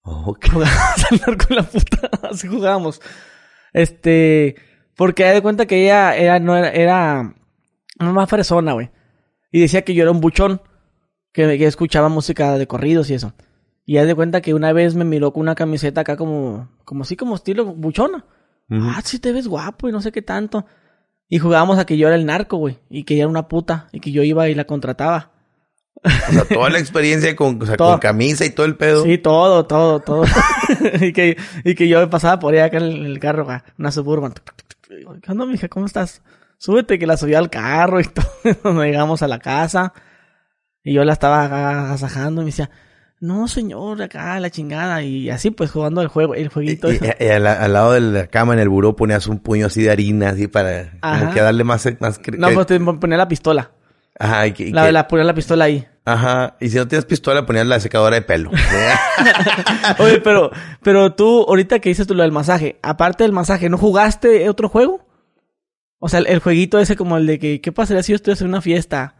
Oh, 0.00 0.30
okay. 0.30 0.50
Jugábamos 0.50 1.06
el 1.10 1.20
narco 1.26 1.46
y 1.50 1.54
la 1.54 1.62
puta. 1.64 2.10
Así 2.22 2.48
jugábamos. 2.48 3.02
Este, 3.74 4.56
porque 4.96 5.24
de 5.24 5.42
cuenta 5.42 5.66
que 5.66 5.84
ella 5.84 6.16
era, 6.16 6.38
no 6.38 6.56
era, 6.56 6.70
era 6.70 7.34
una 7.98 8.12
más 8.12 8.28
fresona, 8.28 8.72
güey. 8.72 8.90
Y 9.50 9.60
decía 9.60 9.82
que 9.82 9.94
yo 9.94 10.02
era 10.02 10.10
un 10.10 10.20
buchón, 10.20 10.60
que, 11.32 11.58
que 11.58 11.66
escuchaba 11.66 12.08
música 12.08 12.58
de 12.58 12.66
corridos 12.66 13.10
y 13.10 13.14
eso. 13.14 13.34
Y 13.86 13.98
haz 13.98 14.06
de 14.06 14.14
cuenta 14.14 14.40
que 14.40 14.54
una 14.54 14.72
vez 14.72 14.94
me 14.94 15.04
miró 15.04 15.32
con 15.32 15.42
una 15.42 15.54
camiseta 15.54 16.02
acá 16.02 16.16
como, 16.16 16.70
como 16.84 17.02
así 17.02 17.16
como 17.16 17.34
estilo 17.34 17.66
buchona. 17.66 18.24
Uh 18.70 18.74
-huh. 18.74 18.92
Ah, 18.96 19.02
sí 19.04 19.18
te 19.18 19.32
ves 19.32 19.46
guapo 19.46 19.88
y 19.88 19.92
no 19.92 20.00
sé 20.00 20.10
qué 20.10 20.22
tanto. 20.22 20.64
Y 21.28 21.38
jugábamos 21.38 21.78
a 21.78 21.84
que 21.84 21.96
yo 21.96 22.06
era 22.06 22.16
el 22.16 22.26
narco, 22.26 22.56
güey. 22.56 22.78
Y 22.88 23.04
que 23.04 23.14
ella 23.14 23.24
era 23.24 23.30
una 23.30 23.48
puta. 23.48 23.88
Y 23.92 24.00
que 24.00 24.10
yo 24.12 24.22
iba 24.22 24.48
y 24.48 24.54
la 24.54 24.64
contrataba. 24.64 25.32
O 26.02 26.32
sea, 26.32 26.44
toda 26.44 26.70
la 26.70 26.78
experiencia 26.78 27.34
con, 27.34 27.62
o 27.62 27.66
sea, 27.66 27.76
con 27.76 27.98
camisa 27.98 28.44
y 28.44 28.50
todo 28.50 28.66
el 28.66 28.76
pedo. 28.76 29.04
Sí, 29.04 29.18
todo, 29.18 29.66
todo, 29.66 30.00
todo. 30.00 30.24
y, 31.00 31.12
que, 31.12 31.36
y 31.64 31.74
que 31.74 31.88
yo 31.88 32.08
pasaba 32.10 32.38
por 32.38 32.54
ahí 32.54 32.60
acá 32.60 32.78
en 32.78 32.84
el, 32.84 33.18
carro, 33.18 33.46
una 33.78 33.90
suburban. 33.90 34.34
¿Qué 35.22 35.32
onda, 35.32 35.46
mija? 35.46 35.68
¿Cómo 35.68 35.86
estás? 35.86 36.22
Súbete 36.58 36.98
que 36.98 37.06
la 37.06 37.16
subí 37.16 37.34
al 37.34 37.50
carro 37.50 38.00
y 38.00 38.04
todo. 38.08 38.26
Cuando 38.62 38.84
llegamos 38.84 39.22
a 39.22 39.28
la 39.28 39.38
casa. 39.38 39.92
Y 40.82 40.92
yo 40.94 41.04
la 41.04 41.14
estaba 41.14 41.44
agasajando 41.44 42.42
y 42.42 42.44
me 42.44 42.50
decía, 42.50 42.70
no, 43.20 43.48
señor, 43.48 44.02
acá 44.02 44.38
la 44.38 44.50
chingada. 44.50 45.02
Y 45.02 45.30
así, 45.30 45.50
pues, 45.50 45.70
jugando 45.70 46.02
el 46.02 46.08
juego, 46.08 46.34
el 46.34 46.48
jueguito. 46.48 46.92
Y, 46.92 46.96
y, 46.96 47.24
y 47.24 47.28
al, 47.28 47.46
al, 47.46 47.72
lado 47.72 47.92
de 47.92 48.00
la 48.00 48.26
cama 48.26 48.52
en 48.52 48.60
el 48.60 48.68
buró 48.68 48.94
ponías 48.94 49.26
un 49.26 49.38
puño 49.38 49.66
así 49.66 49.82
de 49.82 49.90
harina, 49.90 50.30
así 50.30 50.46
para 50.46 50.98
Ajá. 51.00 51.20
como 51.20 51.34
que 51.34 51.40
darle 51.40 51.64
más... 51.64 51.88
más 52.00 52.20
no, 52.36 52.50
pues 52.50 52.66
te 52.66 52.78
ponía 52.78 53.16
la 53.16 53.28
pistola. 53.28 53.72
Ajá. 54.18 54.46
Y 54.46 54.52
que, 54.52 54.70
la, 54.70 54.86
que... 54.86 54.92
la 54.92 55.08
ponía 55.08 55.24
la 55.24 55.34
pistola 55.34 55.64
ahí. 55.64 55.86
Ajá. 56.04 56.56
Y 56.60 56.68
si 56.68 56.76
no 56.76 56.86
tienes 56.86 57.06
pistola, 57.06 57.46
ponías 57.46 57.66
la 57.66 57.80
secadora 57.80 58.16
de 58.16 58.22
pelo. 58.22 58.50
Oye, 59.98 60.20
pero, 60.20 60.50
pero 60.82 61.14
tú, 61.14 61.44
ahorita 61.48 61.78
que 61.78 61.88
dices 61.88 62.06
tú 62.06 62.14
lo 62.14 62.22
del 62.22 62.32
masaje, 62.32 62.78
aparte 62.82 63.24
del 63.24 63.32
masaje, 63.32 63.70
¿no 63.70 63.78
jugaste 63.78 64.48
otro 64.48 64.68
juego? 64.68 65.06
O 65.98 66.08
sea, 66.08 66.18
el, 66.20 66.26
el 66.26 66.40
jueguito 66.40 66.78
ese 66.78 66.96
como 66.96 67.16
el 67.16 67.26
de 67.26 67.38
que, 67.38 67.60
¿qué 67.60 67.72
pasaría 67.72 68.02
si 68.02 68.12
yo 68.12 68.16
estuviera 68.16 68.40
en 68.40 68.48
una 68.48 68.60
fiesta? 68.60 69.16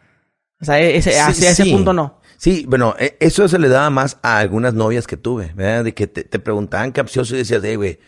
O 0.60 0.64
sea, 0.64 0.78
ese, 0.78 1.12
sí, 1.12 1.18
hacia 1.18 1.50
ese 1.50 1.64
punto 1.66 1.92
no. 1.92 2.20
Sí, 2.36 2.66
bueno, 2.68 2.94
e, 2.98 3.16
eso 3.20 3.48
se 3.48 3.58
le 3.58 3.68
daba 3.68 3.88
más 3.88 4.18
a 4.22 4.38
algunas 4.38 4.74
novias 4.74 5.06
que 5.06 5.16
tuve, 5.16 5.52
¿verdad? 5.54 5.84
De 5.84 5.94
que 5.94 6.06
te, 6.06 6.24
te 6.24 6.38
preguntaban 6.38 6.92
capcioso 6.92 7.34
y 7.34 7.38
decías, 7.38 7.62
hey, 7.64 7.76
güey, 7.76 7.98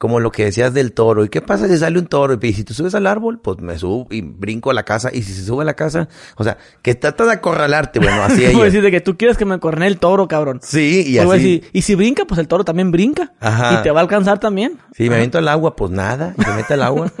como 0.00 0.18
lo 0.18 0.32
que 0.32 0.46
decías 0.46 0.72
del 0.72 0.94
toro. 0.94 1.26
¿Y 1.26 1.28
qué 1.28 1.42
pasa 1.42 1.68
si 1.68 1.76
sale 1.76 1.98
un 1.98 2.06
toro? 2.06 2.38
Y 2.40 2.54
si 2.54 2.64
te 2.64 2.72
subes 2.72 2.94
al 2.94 3.06
árbol, 3.06 3.38
pues 3.38 3.58
me 3.58 3.78
subo 3.78 4.06
y 4.10 4.22
brinco 4.22 4.70
a 4.70 4.74
la 4.74 4.82
casa. 4.82 5.10
Y 5.12 5.22
si 5.22 5.34
se 5.34 5.44
sube 5.44 5.60
a 5.60 5.66
la 5.66 5.74
casa, 5.74 6.08
o 6.36 6.42
sea, 6.42 6.56
que 6.80 6.94
trata 6.94 7.26
de 7.26 7.32
acorralarte, 7.32 7.98
bueno, 7.98 8.22
así 8.22 8.42
es. 8.46 8.56
que 8.56 9.00
tú 9.02 9.18
quieres 9.18 9.36
que 9.36 9.44
me 9.44 9.60
corne 9.60 9.86
el 9.86 9.98
toro, 9.98 10.26
cabrón. 10.26 10.60
Sí, 10.62 11.04
y 11.06 11.18
así. 11.18 11.30
Decir, 11.30 11.70
y 11.74 11.82
si 11.82 11.94
brinca, 11.96 12.24
pues 12.24 12.40
el 12.40 12.48
toro 12.48 12.64
también 12.64 12.90
brinca. 12.90 13.34
Ajá. 13.40 13.78
Y 13.78 13.82
te 13.82 13.90
va 13.90 14.00
a 14.00 14.02
alcanzar 14.02 14.40
también. 14.40 14.78
Sí, 14.96 15.10
me 15.10 15.16
aviento 15.16 15.36
al 15.36 15.48
agua, 15.48 15.76
pues 15.76 15.90
nada. 15.90 16.34
Y 16.38 16.44
se 16.44 16.50
mete 16.54 16.72
al 16.72 16.82
agua. 16.82 17.12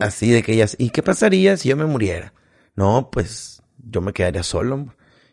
así 0.00 0.30
de 0.30 0.42
que 0.42 0.54
ellas, 0.54 0.74
¿y 0.78 0.88
qué 0.88 1.02
pasaría 1.02 1.58
si 1.58 1.68
yo 1.68 1.76
me 1.76 1.84
muriera? 1.84 2.32
No, 2.74 3.10
pues 3.12 3.62
yo 3.76 4.00
me 4.00 4.14
quedaría 4.14 4.42
solo. 4.42 4.86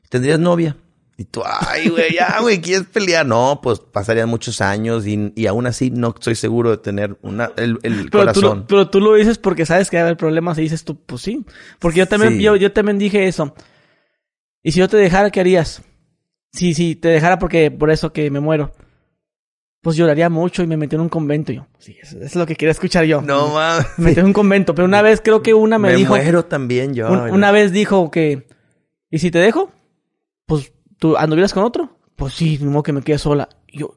¿Tendrías 0.09 0.37
novia? 0.37 0.75
Y 1.21 1.25
tú, 1.25 1.41
ay, 1.45 1.89
güey, 1.89 2.13
ya, 2.13 2.37
güey, 2.39 2.61
¿quieres 2.61 2.87
pelear? 2.87 3.25
No, 3.25 3.59
pues 3.61 3.81
pasarían 3.81 4.29
muchos 4.29 4.61
años 4.61 5.05
y, 5.05 5.33
y 5.35 5.47
aún 5.47 5.67
así 5.67 5.91
no 5.91 6.13
estoy 6.17 6.33
seguro 6.35 6.71
de 6.71 6.77
tener 6.77 7.17
una, 7.23 7.51
el, 7.57 7.77
el 7.83 8.09
pero 8.09 8.19
corazón. 8.23 8.41
Tú 8.41 8.55
lo, 8.55 8.67
pero 8.67 8.89
tú 8.89 9.01
lo 9.01 9.13
dices 9.15 9.37
porque 9.37 9.65
sabes 9.65 9.89
que 9.89 9.97
va 9.97 10.03
a 10.03 10.05
haber 10.05 10.15
problemas 10.15 10.57
y 10.57 10.61
dices 10.61 10.85
tú, 10.85 10.97
pues 11.03 11.21
sí. 11.21 11.45
Porque 11.79 11.99
yo 11.99 12.07
también, 12.07 12.37
Sí. 12.37 12.43
yo, 12.43 12.55
yo 12.55 12.71
también 12.71 12.97
dije 12.97 13.27
eso. 13.27 13.53
Y 14.63 14.71
si 14.71 14.79
yo 14.79 14.87
te 14.87 14.95
dejara, 14.95 15.29
¿qué 15.29 15.41
harías? 15.41 15.81
Sí, 16.53 16.73
sí, 16.73 16.95
te 16.95 17.09
dejara 17.09 17.37
porque, 17.37 17.69
por 17.69 17.91
eso 17.91 18.13
que 18.13 18.31
me 18.31 18.39
muero. 18.39 18.71
Pues 19.81 19.97
lloraría 19.97 20.29
mucho 20.29 20.63
y 20.63 20.67
me 20.67 20.77
metí 20.77 20.95
en 20.95 21.01
un 21.01 21.09
convento 21.09 21.51
yo. 21.51 21.67
Sí, 21.79 21.97
eso, 22.01 22.15
eso 22.15 22.25
es 22.25 22.35
lo 22.37 22.45
que 22.45 22.55
quería 22.55 22.71
escuchar 22.71 23.03
yo. 23.03 23.21
No 23.21 23.49
mames. 23.53 23.85
Me 23.97 24.05
metí 24.05 24.19
en 24.21 24.25
un 24.27 24.33
convento. 24.33 24.73
Pero 24.73 24.85
una 24.85 25.01
vez 25.01 25.19
creo 25.21 25.41
que 25.41 25.53
una 25.53 25.77
me, 25.79 25.89
Me 25.89 25.95
dijo. 25.95 26.15
muero 26.15 26.45
también 26.45 26.93
yo. 26.93 27.11
un- 27.11 27.31
una 27.31 27.51
vez 27.51 27.73
dijo 27.73 28.09
que. 28.09 28.47
¿Y 29.09 29.19
si 29.19 29.31
te 29.31 29.39
dejo? 29.39 29.71
Pues 30.45 30.71
tú 30.99 31.17
anduvieras 31.17 31.53
con 31.53 31.63
otro. 31.63 31.97
Pues 32.15 32.33
sí, 32.33 32.57
ni 32.61 32.67
modo 32.67 32.83
que 32.83 32.93
me 32.93 33.01
quede 33.01 33.17
sola. 33.17 33.49
Y 33.67 33.79
yo, 33.79 33.95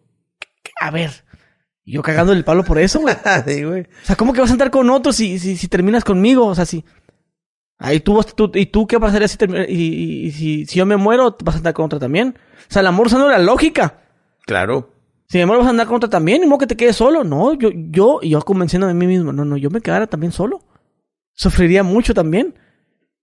a 0.81 0.91
ver. 0.91 1.11
Y 1.85 1.93
yo 1.95 2.03
cagando 2.03 2.33
el 2.33 2.45
palo 2.45 2.65
por 2.65 2.79
eso, 2.79 3.01
güey. 3.01 3.15
sí, 3.47 3.65
güey. 3.65 3.83
O 3.83 4.05
sea, 4.05 4.17
¿cómo 4.17 4.33
que 4.33 4.41
vas 4.41 4.51
a 4.51 4.55
andar 4.55 4.71
con 4.71 4.89
otro 4.91 5.13
si, 5.13 5.39
si, 5.39 5.57
si 5.57 5.69
terminas 5.69 6.05
conmigo? 6.05 6.47
O 6.47 6.55
sea, 6.55 6.65
si. 6.65 6.85
Ahí 7.79 7.99
tú, 7.99 8.23
tú, 8.37 8.51
¿Y 8.55 8.67
tú 8.67 8.87
qué 8.87 9.01
pasaría 9.01 9.27
si, 9.27 9.37
y, 9.69 9.73
y- 9.75 10.27
y 10.27 10.31
si, 10.31 10.67
si 10.67 10.79
yo 10.79 10.87
me 10.87 10.97
muero, 10.97 11.37
vas 11.45 11.57
a 11.57 11.59
andar 11.59 11.75
con 11.75 11.87
otra 11.87 11.99
también? 11.99 12.39
O 12.69 12.73
sea, 12.73 12.81
el 12.81 12.87
amor 12.87 13.09
usando 13.09 13.29
la 13.29 13.39
lógica. 13.39 13.99
Claro. 14.47 14.91
Si 15.29 15.39
me 15.39 15.47
muero, 15.47 15.61
vas 15.61 15.67
a 15.67 15.71
andar 15.71 15.89
con 15.89 15.97
otra 15.97 16.09
también. 16.09 16.43
Ni 16.43 16.47
modo 16.47 16.59
que 16.59 16.67
te 16.69 16.77
quedes 16.77 16.95
solo. 16.95 17.25
No, 17.25 17.55
yo, 17.55 17.71
yo, 17.75 18.21
y 18.23 18.31
yo 18.31 18.41
convenciéndome 18.43 18.93
a 18.93 18.95
mí 18.95 19.07
mismo. 19.09 19.33
No, 19.33 19.45
no, 19.45 19.57
yo 19.57 19.69
me 19.71 19.81
quedara 19.81 20.07
también 20.07 20.31
solo. 20.31 20.61
Sufriría 21.33 21.83
mucho 21.83 22.15
también. 22.15 22.55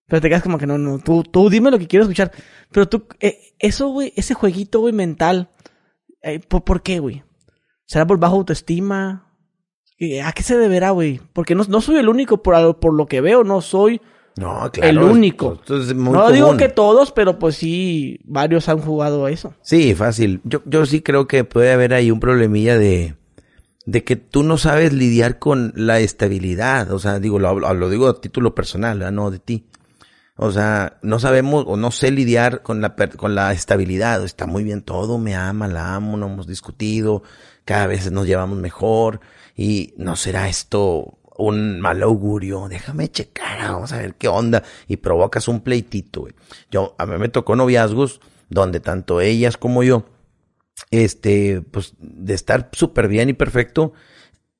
Pero 0.09 0.21
te 0.21 0.27
quedas 0.29 0.43
como 0.43 0.57
que 0.57 0.67
no, 0.67 0.77
no, 0.77 0.99
tú, 0.99 1.23
tú 1.23 1.49
dime 1.49 1.71
lo 1.71 1.79
que 1.79 1.87
quiero 1.87 2.03
escuchar. 2.03 2.31
Pero 2.71 2.89
tú, 2.89 3.05
eh, 3.21 3.53
eso, 3.59 3.87
güey, 3.89 4.11
ese 4.15 4.33
jueguito, 4.33 4.79
güey, 4.81 4.93
mental. 4.93 5.49
eh, 6.21 6.39
¿por, 6.39 6.63
¿Por 6.63 6.81
qué, 6.81 6.99
güey? 6.99 7.23
¿Será 7.85 8.05
por 8.05 8.19
baja 8.19 8.33
autoestima? 8.33 9.25
¿A 10.23 10.31
qué 10.31 10.43
se 10.43 10.57
deberá, 10.57 10.91
güey? 10.91 11.19
Porque 11.33 11.55
no, 11.55 11.63
no 11.67 11.81
soy 11.81 11.97
el 11.97 12.07
único 12.09 12.41
por, 12.41 12.79
por 12.79 12.93
lo 12.93 13.05
que 13.05 13.19
veo, 13.21 13.43
no 13.43 13.59
soy 13.61 13.99
No, 14.37 14.69
claro. 14.71 14.89
el 14.89 14.97
único. 14.99 15.53
Esto 15.55 15.77
es 15.81 15.93
muy 15.93 16.13
no 16.13 16.31
digo 16.31 16.55
que 16.55 16.69
todos, 16.69 17.11
pero 17.11 17.37
pues 17.37 17.55
sí, 17.57 18.19
varios 18.23 18.69
han 18.69 18.79
jugado 18.79 19.25
a 19.25 19.31
eso. 19.31 19.53
Sí, 19.61 19.93
fácil. 19.95 20.39
Yo, 20.45 20.61
yo 20.65 20.85
sí 20.85 21.01
creo 21.01 21.27
que 21.27 21.43
puede 21.43 21.73
haber 21.73 21.93
ahí 21.93 22.11
un 22.11 22.21
problemilla 22.21 22.77
de, 22.77 23.15
de 23.85 24.03
que 24.05 24.15
tú 24.15 24.43
no 24.43 24.57
sabes 24.57 24.93
lidiar 24.93 25.37
con 25.37 25.73
la 25.75 25.99
estabilidad. 25.99 26.91
O 26.93 26.99
sea, 26.99 27.19
digo, 27.19 27.37
lo, 27.37 27.59
lo 27.59 27.89
digo 27.89 28.07
a 28.07 28.21
título 28.21 28.55
personal, 28.55 28.99
¿verdad? 28.99 29.11
no 29.11 29.31
de 29.31 29.39
ti. 29.39 29.65
O 30.41 30.51
sea, 30.51 30.97
no 31.01 31.19
sabemos 31.19 31.65
o 31.67 31.75
no 31.75 31.91
sé 31.91 32.11
lidiar 32.11 32.61
con 32.63 32.79
la, 32.79 32.95
con 32.95 33.35
la 33.35 33.51
estabilidad. 33.51 34.23
Está 34.23 34.45
muy 34.45 34.63
bien 34.63 34.81
todo, 34.83 35.17
me 35.17 35.35
ama, 35.35 35.67
la 35.67 35.95
amo, 35.95 36.15
no 36.15 36.27
hemos 36.27 36.47
discutido, 36.47 37.23
cada 37.65 37.87
vez 37.87 38.09
nos 38.09 38.25
llevamos 38.25 38.57
mejor 38.57 39.19
y 39.57 39.93
no 39.97 40.15
será 40.15 40.47
esto 40.47 41.17
un 41.37 41.81
mal 41.81 42.01
augurio. 42.03 42.69
Déjame 42.69 43.11
checar, 43.11 43.69
vamos 43.69 43.91
a 43.91 43.97
ver 43.97 44.15
qué 44.15 44.29
onda. 44.29 44.63
Y 44.87 44.95
provocas 44.95 45.49
un 45.49 45.59
pleitito. 45.59 46.29
Yo, 46.71 46.95
a 46.97 47.05
mí 47.05 47.17
me 47.17 47.27
tocó 47.27 47.57
noviazgos 47.57 48.21
donde 48.47 48.79
tanto 48.79 49.19
ellas 49.19 49.57
como 49.57 49.83
yo, 49.83 50.05
este, 50.89 51.61
pues 51.69 51.95
de 51.99 52.33
estar 52.33 52.69
súper 52.71 53.09
bien 53.09 53.27
y 53.27 53.33
perfecto, 53.33 53.91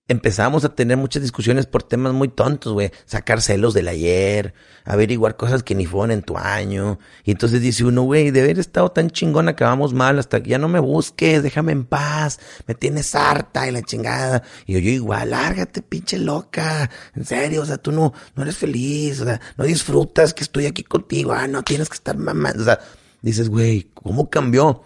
empezamos 0.09 0.65
a 0.65 0.73
tener 0.73 0.97
muchas 0.97 1.21
discusiones 1.21 1.67
por 1.67 1.83
temas 1.83 2.13
muy 2.13 2.27
tontos, 2.27 2.73
güey. 2.73 2.91
Sacar 3.05 3.41
celos 3.41 3.75
del 3.75 3.87
ayer, 3.87 4.55
averiguar 4.83 5.37
cosas 5.37 5.61
que 5.61 5.75
ni 5.75 5.85
fueron 5.85 6.11
en 6.11 6.23
tu 6.23 6.35
año. 6.37 6.99
Y 7.23 7.31
entonces 7.31 7.61
dice 7.61 7.85
uno, 7.85 8.01
güey, 8.01 8.31
de 8.31 8.41
haber 8.41 8.57
estado 8.57 8.91
tan 8.91 9.11
chingón 9.11 9.47
acabamos 9.47 9.93
mal 9.93 10.17
hasta 10.17 10.41
que 10.41 10.49
ya 10.49 10.57
no 10.57 10.67
me 10.67 10.79
busques, 10.79 11.43
déjame 11.43 11.71
en 11.73 11.85
paz, 11.85 12.39
me 12.65 12.73
tienes 12.73 13.13
harta 13.13 13.67
y 13.67 13.71
la 13.71 13.83
chingada. 13.83 14.41
Y 14.65 14.73
yo, 14.73 14.79
igual, 14.79 15.29
lárgate, 15.29 15.83
pinche 15.83 16.17
loca. 16.17 16.89
En 17.15 17.23
serio, 17.23 17.61
o 17.61 17.65
sea, 17.65 17.77
tú 17.77 17.91
no, 17.91 18.11
no 18.35 18.43
eres 18.43 18.57
feliz, 18.57 19.21
o 19.21 19.25
sea, 19.25 19.39
no 19.57 19.63
disfrutas 19.63 20.33
que 20.33 20.43
estoy 20.43 20.65
aquí 20.65 20.83
contigo, 20.83 21.33
ah, 21.33 21.47
no 21.47 21.61
tienes 21.61 21.87
que 21.87 21.95
estar 21.95 22.17
mamando. 22.17 22.63
O 22.63 22.65
sea, 22.65 22.79
dices, 23.21 23.47
güey, 23.47 23.89
¿cómo 23.93 24.31
cambió? 24.31 24.81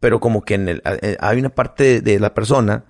Pero 0.00 0.18
como 0.18 0.42
que 0.42 0.54
en 0.54 0.68
el, 0.68 0.82
eh, 0.84 1.16
hay 1.20 1.38
una 1.38 1.50
parte 1.50 2.00
de 2.00 2.18
la 2.18 2.34
persona 2.34 2.84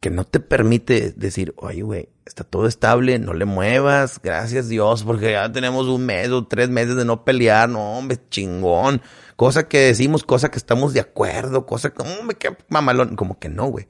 que 0.00 0.10
no 0.10 0.24
te 0.24 0.40
permite 0.40 1.12
decir, 1.16 1.54
oye, 1.56 1.82
güey, 1.82 2.08
está 2.24 2.44
todo 2.44 2.66
estable, 2.66 3.18
no 3.18 3.34
le 3.34 3.44
muevas, 3.44 4.20
gracias 4.22 4.68
Dios, 4.68 5.02
porque 5.02 5.32
ya 5.32 5.50
tenemos 5.50 5.86
un 5.86 6.06
mes 6.06 6.28
o 6.30 6.46
tres 6.46 6.68
meses 6.68 6.96
de 6.96 7.04
no 7.04 7.24
pelear, 7.24 7.68
no, 7.68 7.98
hombre, 7.98 8.18
chingón. 8.30 9.02
Cosa 9.36 9.68
que 9.68 9.78
decimos, 9.78 10.24
cosa 10.24 10.50
que 10.50 10.58
estamos 10.58 10.94
de 10.94 11.00
acuerdo, 11.00 11.66
cosa 11.66 11.90
que, 11.90 12.02
hombre, 12.02 12.36
qué 12.36 12.56
mamalón. 12.68 13.16
Como 13.16 13.38
que 13.38 13.48
no, 13.48 13.66
güey. 13.66 13.88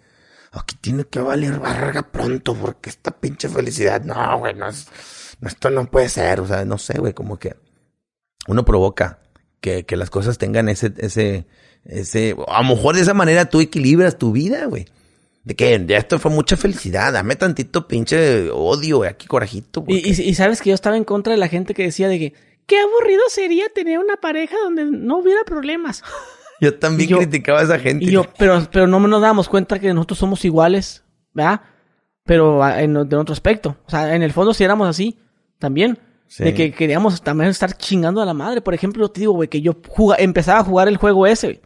Aquí 0.52 0.76
tiene 0.80 1.04
que 1.04 1.20
valer 1.20 1.58
barga 1.58 2.02
pronto, 2.02 2.54
porque 2.54 2.90
esta 2.90 3.10
pinche 3.10 3.48
felicidad, 3.48 4.02
no, 4.02 4.38
güey, 4.38 4.54
no 4.54 4.68
es, 4.68 4.86
esto 5.42 5.70
no 5.70 5.90
puede 5.90 6.08
ser, 6.08 6.40
o 6.40 6.46
sea, 6.46 6.64
no 6.64 6.78
sé, 6.78 6.98
güey, 6.98 7.12
como 7.12 7.38
que 7.38 7.56
uno 8.46 8.64
provoca 8.64 9.20
que, 9.60 9.84
que 9.84 9.96
las 9.96 10.10
cosas 10.10 10.38
tengan 10.38 10.68
ese, 10.68 10.92
ese, 10.98 11.46
ese, 11.84 12.34
a 12.48 12.62
lo 12.62 12.68
mejor 12.68 12.94
de 12.94 13.02
esa 13.02 13.14
manera 13.14 13.46
tú 13.46 13.60
equilibras 13.60 14.16
tu 14.16 14.32
vida, 14.32 14.64
güey. 14.66 14.86
De 15.48 15.56
que 15.56 15.82
ya 15.86 15.96
esto 15.96 16.18
fue 16.18 16.30
mucha 16.30 16.58
felicidad, 16.58 17.10
dame 17.10 17.34
tantito 17.34 17.88
pinche 17.88 18.50
odio, 18.50 19.02
aquí 19.04 19.26
corajito. 19.26 19.82
Y, 19.88 20.10
y, 20.10 20.34
sabes 20.34 20.60
que 20.60 20.68
yo 20.68 20.74
estaba 20.74 20.98
en 20.98 21.04
contra 21.04 21.32
de 21.32 21.38
la 21.38 21.48
gente 21.48 21.72
que 21.72 21.84
decía 21.84 22.06
de 22.06 22.18
que 22.18 22.34
qué 22.66 22.78
aburrido 22.78 23.22
sería 23.30 23.70
tener 23.70 23.98
una 23.98 24.18
pareja 24.18 24.56
donde 24.62 24.84
no 24.84 25.16
hubiera 25.16 25.44
problemas. 25.44 26.04
Yo 26.60 26.78
también 26.78 27.16
criticaba 27.16 27.60
a 27.60 27.62
esa 27.62 27.78
gente. 27.78 28.04
Y 28.04 28.10
yo, 28.10 28.24
pero, 28.36 28.66
pero 28.72 28.88
no 28.88 28.98
nos 28.98 29.22
damos 29.22 29.48
cuenta 29.48 29.78
que 29.78 29.94
nosotros 29.94 30.18
somos 30.18 30.44
iguales, 30.44 31.04
¿verdad? 31.32 31.60
Pero 32.24 32.64
ah, 32.64 32.82
en, 32.82 32.94
de 33.08 33.16
otro 33.16 33.32
aspecto. 33.32 33.76
O 33.86 33.90
sea, 33.90 34.12
en 34.16 34.24
el 34.24 34.32
fondo 34.32 34.52
si 34.52 34.64
éramos 34.64 34.88
así, 34.88 35.20
también. 35.60 36.00
De 36.36 36.52
que 36.52 36.72
queríamos 36.72 37.22
también 37.22 37.48
estar 37.48 37.76
chingando 37.76 38.20
a 38.20 38.26
la 38.26 38.34
madre. 38.34 38.60
Por 38.60 38.74
ejemplo, 38.74 39.08
te 39.08 39.20
digo, 39.20 39.34
güey, 39.34 39.48
que 39.48 39.60
yo 39.62 39.76
empezaba 40.18 40.58
a 40.58 40.64
jugar 40.64 40.88
el 40.88 40.96
juego 40.96 41.28
ese, 41.28 41.62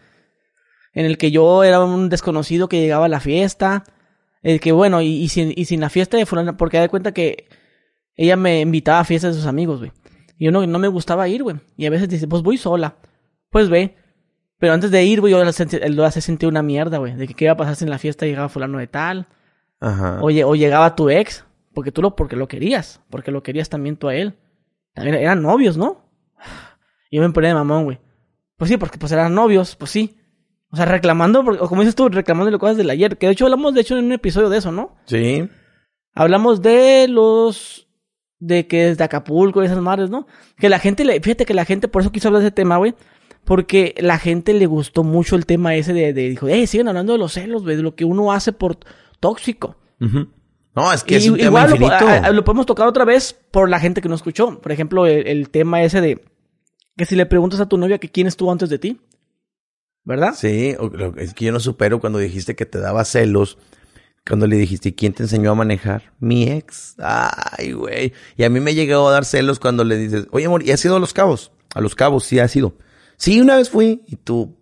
en 0.93 1.07
el 1.07 1.19
que 1.19 1.31
yo 1.31 1.65
era 1.65 1.83
un 1.85 2.09
desconocido 2.09 2.69
que 2.69 2.81
llegaba 2.81 3.07
a 3.07 3.09
la 3.09 3.21
fiesta, 3.21 3.85
el 4.43 4.61
que 4.61 4.73
bueno, 4.73 5.01
y, 5.01 5.29
sin, 5.29 5.53
y 5.55 5.65
sin 5.65 5.81
la 5.81 5.91
fiesta 5.91 6.17
de 6.17 6.27
fulana, 6.27 6.57
porque 6.57 6.79
da 6.79 6.89
cuenta 6.89 7.13
que 7.13 7.49
ella 8.17 8.37
me 8.37 8.61
invitaba 8.61 9.01
a 9.01 9.05
fiestas 9.05 9.35
de 9.35 9.41
sus 9.41 9.49
amigos, 9.49 9.79
güey. 9.79 9.93
Y 10.39 10.47
yo 10.47 10.53
no, 10.53 10.67
no 10.67 10.79
me 10.79 10.89
gustaba 10.89 11.29
ir, 11.29 11.43
güey. 11.43 11.57
Y 11.77 11.87
a 11.87 11.91
veces 11.91 12.09
dice, 12.09 12.27
pues 12.27 12.43
voy 12.43 12.57
sola. 12.57 12.97
Pues 13.51 13.69
ve. 13.69 13.97
Pero 14.59 14.73
antes 14.73 14.91
de 14.91 15.05
ir, 15.05 15.21
güey, 15.21 15.33
yo 15.33 15.43
lo 15.43 16.05
hace 16.05 16.21
sentir 16.21 16.49
una 16.49 16.63
mierda, 16.63 16.99
güey. 16.99 17.15
De 17.15 17.27
que 17.27 17.35
qué 17.35 17.45
iba 17.45 17.53
a 17.53 17.57
pasar 17.57 17.77
si 17.77 17.85
en 17.85 17.91
la 17.91 17.99
fiesta 17.99 18.27
llegaba 18.27 18.49
fulano 18.49 18.79
de 18.79 18.87
tal. 18.87 19.29
Ajá. 19.81 20.21
O, 20.21 20.27
o 20.27 20.55
llegaba 20.55 20.95
tu 20.95 21.11
ex. 21.11 21.45
Porque 21.75 21.91
tú 21.91 22.03
lo, 22.03 22.17
porque 22.17 22.37
lo 22.37 22.49
querías. 22.49 23.01
Porque 23.09 23.31
lo 23.31 23.43
querías 23.43 23.69
también 23.69 23.97
tú 23.97 24.09
a 24.09 24.15
él. 24.15 24.37
También 24.95 25.17
eran 25.17 25.43
novios, 25.43 25.77
¿no? 25.77 26.05
Y 27.11 27.17
yo 27.17 27.23
me 27.23 27.31
ponía 27.31 27.49
de 27.51 27.55
mamón, 27.55 27.85
güey. 27.85 28.01
Pues 28.57 28.71
sí, 28.71 28.77
porque 28.77 28.99
pues 28.99 29.13
eran 29.13 29.35
novios, 29.35 29.75
pues 29.77 29.91
sí. 29.91 30.17
O 30.73 30.77
sea, 30.77 30.87
reclamando, 30.87 31.41
o 31.41 31.69
como 31.69 31.83
dices 31.83 31.95
tú, 31.95 32.09
reclamando 32.09 32.59
cosas 32.59 32.79
del 32.79 32.89
ayer. 32.89 33.19
Que 33.19 33.27
de 33.27 33.33
hecho 33.33 33.45
hablamos, 33.45 33.75
de 33.75 33.83
hecho, 33.83 33.97
en 33.99 34.07
un 34.07 34.13
episodio 34.13 34.49
de 34.49 34.57
eso, 34.57 34.73
¿no? 34.73 34.97
Sí. 35.05 35.47
Hablamos 36.15 36.63
de 36.63 37.09
los. 37.09 37.89
de 38.39 38.67
que 38.67 38.87
desde 38.87 39.05
Acapulco 39.05 39.63
y 39.63 39.67
esas 39.67 39.83
madres, 39.83 40.09
¿no? 40.09 40.27
Que 40.57 40.71
la 40.71 40.79
gente 40.79 41.05
le. 41.05 41.21
Fíjate 41.21 41.45
que 41.45 41.53
la 41.53 41.67
gente, 41.67 41.89
por 41.89 42.01
eso 42.01 42.11
quiso 42.11 42.29
hablar 42.29 42.41
de 42.41 42.49
ese 42.49 42.55
tema, 42.55 42.79
güey. 42.79 42.95
Porque 43.45 43.95
la 43.99 44.19
gente 44.19 44.55
le 44.55 44.65
gustó 44.65 45.05
mucho 45.05 45.37
el 45.37 45.45
tema 45.45 45.75
ese 45.75 45.93
de. 45.93 46.15
de 46.15 46.31
dijo, 46.31 46.49
eh, 46.49 46.67
siguen 46.67 46.89
hablando 46.89 47.13
de 47.13 47.19
los 47.19 47.35
celos, 47.35 47.65
güey, 47.65 47.77
de 47.77 47.83
lo 47.83 47.95
que 47.95 48.07
uno 48.07 48.33
hace 48.33 48.53
por 48.53 48.79
tóxico. 49.21 49.77
No, 50.75 50.91
es 50.91 51.05
que 51.05 51.17
es 51.17 51.29
un 51.29 51.37
tema 51.37 51.65
infinito. 51.65 51.97
Lo, 52.23 52.33
lo, 52.33 52.45
podemos 52.45 52.65
tocar 52.65 52.89
otra 52.89 53.05
vez 53.05 53.39
por 53.51 53.69
la 53.69 53.79
gente 53.79 54.01
que 54.01 54.09
no 54.09 54.15
escuchó. 54.15 54.59
Por 54.59 54.73
ejemplo, 54.73 55.07
el, 55.07 55.27
el 55.27 55.51
tema 55.51 55.83
ese 55.83 56.01
de. 56.01 56.25
Que 56.97 57.05
si 57.05 57.15
le 57.15 57.27
preguntas 57.27 57.61
a 57.61 57.69
tu 57.69 57.77
novia 57.77 57.99
que 57.99 58.09
quién 58.09 58.27
estuvo 58.27 58.51
antes 58.51 58.71
de 58.71 58.79
ti. 58.79 59.01
¿Verdad? 60.05 60.35
Sí, 60.37 60.77
es 61.17 61.35
que 61.35 61.45
yo 61.45 61.53
no 61.53 61.61
supero 61.61 62.01
cuando 62.01 62.19
dijiste 62.19 62.57
que 62.57 62.67
te 62.67 62.79
daba 62.79 63.05
celos. 63.05 63.59
Cuando 64.27 64.47
le 64.47 64.57
dijiste, 64.57 64.91
¿y 64.91 64.93
quién 64.93 65.13
te 65.15 65.25
enseñó 65.25 65.51
a 65.51 65.55
manejar? 65.57 66.13
Mi 66.21 66.45
ex. 66.49 66.95
Ay, 66.99 67.73
güey. 67.73 68.13
Y 68.37 68.45
a 68.45 68.51
mí 68.51 68.61
me 68.61 68.75
llegó 68.75 69.09
a 69.09 69.13
dar 69.13 69.25
celos 69.25 69.59
cuando 69.59 69.83
le 69.83 69.97
dices, 69.97 70.29
oye, 70.31 70.47
amor, 70.47 70.63
¿y 70.63 70.71
has 70.71 70.85
ido 70.85 70.95
a 70.95 71.01
Los 71.01 71.13
Cabos? 71.13 71.51
A 71.75 71.81
Los 71.81 71.97
Cabos, 71.97 72.25
sí, 72.25 72.39
has 72.39 72.55
ido. 72.55 72.77
Sí, 73.17 73.41
una 73.41 73.57
vez 73.57 73.71
fui. 73.71 74.03
Y 74.07 74.17
tú, 74.17 74.57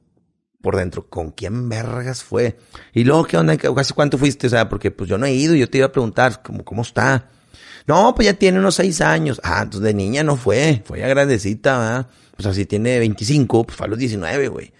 por 0.62 0.76
dentro, 0.76 1.08
¿con 1.10 1.32
quién 1.32 1.68
vergas 1.68 2.22
fue? 2.22 2.56
Y 2.94 3.04
luego, 3.04 3.24
¿qué 3.24 3.36
onda? 3.36 3.54
¿Hace 3.76 3.92
cuánto 3.92 4.16
fuiste? 4.16 4.46
O 4.46 4.50
sea, 4.50 4.70
porque 4.70 4.90
pues 4.90 5.10
yo 5.10 5.18
no 5.18 5.26
he 5.26 5.34
ido 5.34 5.54
y 5.54 5.60
yo 5.60 5.68
te 5.68 5.78
iba 5.78 5.88
a 5.88 5.92
preguntar, 5.92 6.42
¿cómo, 6.42 6.64
cómo 6.64 6.80
está? 6.80 7.28
No, 7.86 8.14
pues 8.14 8.26
ya 8.26 8.34
tiene 8.34 8.58
unos 8.58 8.76
seis 8.76 9.02
años. 9.02 9.42
Ah, 9.44 9.60
entonces 9.62 9.82
de 9.82 9.94
niña 9.94 10.22
no 10.22 10.36
fue. 10.36 10.82
Fue 10.86 11.04
agradecita, 11.04 11.78
¿verdad? 11.78 12.06
Pues 12.34 12.46
así 12.46 12.64
tiene 12.64 12.98
25, 12.98 13.66
pues 13.66 13.76
fue 13.76 13.86
a 13.86 13.90
los 13.90 13.98
19, 13.98 14.48
güey. 14.48 14.72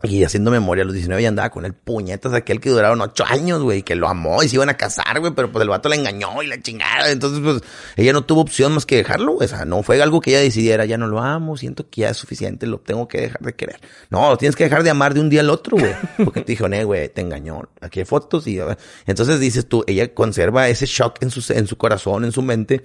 Y 0.00 0.22
haciendo 0.22 0.52
memoria, 0.52 0.82
a 0.82 0.84
los 0.84 0.94
19 0.94 1.20
ya 1.20 1.28
andaba 1.28 1.50
con 1.50 1.64
el 1.64 1.74
puñetas 1.74 2.32
aquel 2.32 2.60
que 2.60 2.70
duraron 2.70 3.00
8 3.00 3.24
años, 3.26 3.62
güey, 3.62 3.82
que 3.82 3.96
lo 3.96 4.06
amó 4.06 4.44
y 4.44 4.48
se 4.48 4.54
iban 4.54 4.68
a 4.68 4.76
casar, 4.76 5.18
güey, 5.18 5.32
pero 5.34 5.50
pues 5.50 5.60
el 5.64 5.68
vato 5.68 5.88
la 5.88 5.96
engañó 5.96 6.40
y 6.40 6.46
la 6.46 6.62
chingada. 6.62 7.10
Entonces, 7.10 7.40
pues, 7.42 7.62
ella 7.96 8.12
no 8.12 8.22
tuvo 8.22 8.42
opción 8.42 8.72
más 8.74 8.86
que 8.86 8.94
dejarlo, 8.94 9.32
güey. 9.32 9.46
O 9.46 9.48
sea, 9.48 9.64
no 9.64 9.82
fue 9.82 10.00
algo 10.00 10.20
que 10.20 10.30
ella 10.30 10.40
decidiera, 10.40 10.84
ya 10.84 10.98
no 10.98 11.08
lo 11.08 11.18
amo, 11.20 11.56
siento 11.56 11.90
que 11.90 12.02
ya 12.02 12.10
es 12.10 12.16
suficiente, 12.16 12.68
lo 12.68 12.78
tengo 12.78 13.08
que 13.08 13.22
dejar 13.22 13.40
de 13.40 13.56
querer. 13.56 13.80
No, 14.08 14.30
lo 14.30 14.36
tienes 14.38 14.54
que 14.54 14.62
dejar 14.62 14.84
de 14.84 14.90
amar 14.90 15.14
de 15.14 15.20
un 15.20 15.30
día 15.30 15.40
al 15.40 15.50
otro, 15.50 15.76
güey. 15.76 15.92
Porque 16.24 16.42
te 16.42 16.52
dijo, 16.52 16.68
güey, 16.84 17.08
te 17.08 17.20
engañó. 17.20 17.68
Aquí 17.80 17.98
hay 17.98 18.06
fotos 18.06 18.46
y... 18.46 18.60
Entonces 19.04 19.40
dices 19.40 19.68
tú, 19.68 19.82
ella 19.88 20.14
conserva 20.14 20.68
ese 20.68 20.86
shock 20.86 21.20
en 21.22 21.30
su, 21.30 21.52
en 21.52 21.66
su 21.66 21.76
corazón, 21.76 22.24
en 22.24 22.30
su 22.30 22.42
mente 22.42 22.84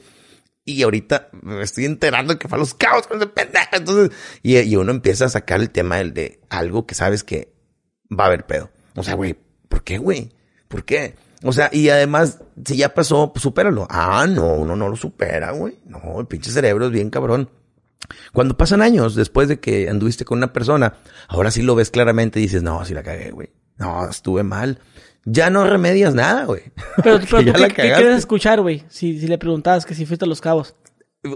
y 0.65 0.83
ahorita 0.83 1.29
me 1.41 1.61
estoy 1.61 1.85
enterando 1.85 2.39
que 2.39 2.47
fue 2.47 2.57
a 2.57 2.59
los 2.59 2.73
cabos 2.73 3.07
con 3.07 3.17
ese 3.17 3.27
pendejo. 3.27 3.67
Entonces, 3.73 4.17
y, 4.41 4.57
y, 4.57 4.75
uno 4.75 4.91
empieza 4.91 5.25
a 5.25 5.29
sacar 5.29 5.59
el 5.59 5.69
tema 5.69 5.97
de 5.97 6.39
algo 6.49 6.85
que 6.85 6.95
sabes 6.95 7.23
que 7.23 7.53
va 8.09 8.25
a 8.25 8.27
haber 8.27 8.45
pedo. 8.45 8.69
O 8.95 9.03
sea, 9.03 9.15
güey, 9.15 9.35
¿por 9.67 9.83
qué, 9.83 9.97
güey? 9.97 10.31
¿Por 10.67 10.85
qué? 10.85 11.15
O 11.43 11.51
sea, 11.51 11.69
y 11.73 11.89
además, 11.89 12.39
si 12.65 12.77
ya 12.77 12.93
pasó, 12.93 13.33
pues 13.33 13.43
supéralo. 13.43 13.85
Ah, 13.89 14.25
no, 14.29 14.53
uno 14.53 14.75
no 14.75 14.87
lo 14.87 14.95
supera, 14.95 15.51
güey. 15.51 15.79
No, 15.85 16.19
el 16.19 16.27
pinche 16.27 16.51
cerebro 16.51 16.85
es 16.85 16.91
bien 16.91 17.09
cabrón. 17.09 17.49
Cuando 18.31 18.57
pasan 18.57 18.81
años 18.81 19.15
después 19.15 19.47
de 19.49 19.59
que 19.59 19.89
anduviste 19.89 20.25
con 20.25 20.37
una 20.37 20.53
persona, 20.53 20.95
ahora 21.27 21.51
sí 21.51 21.61
lo 21.61 21.75
ves 21.75 21.89
claramente 21.89 22.39
y 22.39 22.43
dices, 22.43 22.63
no, 22.63 22.83
sí 22.85 22.93
la 22.93 23.03
cagué, 23.03 23.31
güey. 23.31 23.51
No, 23.77 24.07
estuve 24.07 24.43
mal 24.43 24.79
ya 25.25 25.49
no 25.49 25.65
remedias 25.65 26.13
nada, 26.13 26.45
güey. 26.45 26.63
Pero, 27.03 27.19
pero 27.29 27.53
¿qué, 27.53 27.73
quieres 27.73 28.19
escuchar, 28.19 28.61
güey? 28.61 28.83
Si, 28.89 29.19
si 29.19 29.27
le 29.27 29.37
preguntabas 29.37 29.85
que 29.85 29.95
si 29.95 30.05
fuiste 30.05 30.25
a 30.25 30.27
Los 30.27 30.41
Cabos. 30.41 30.75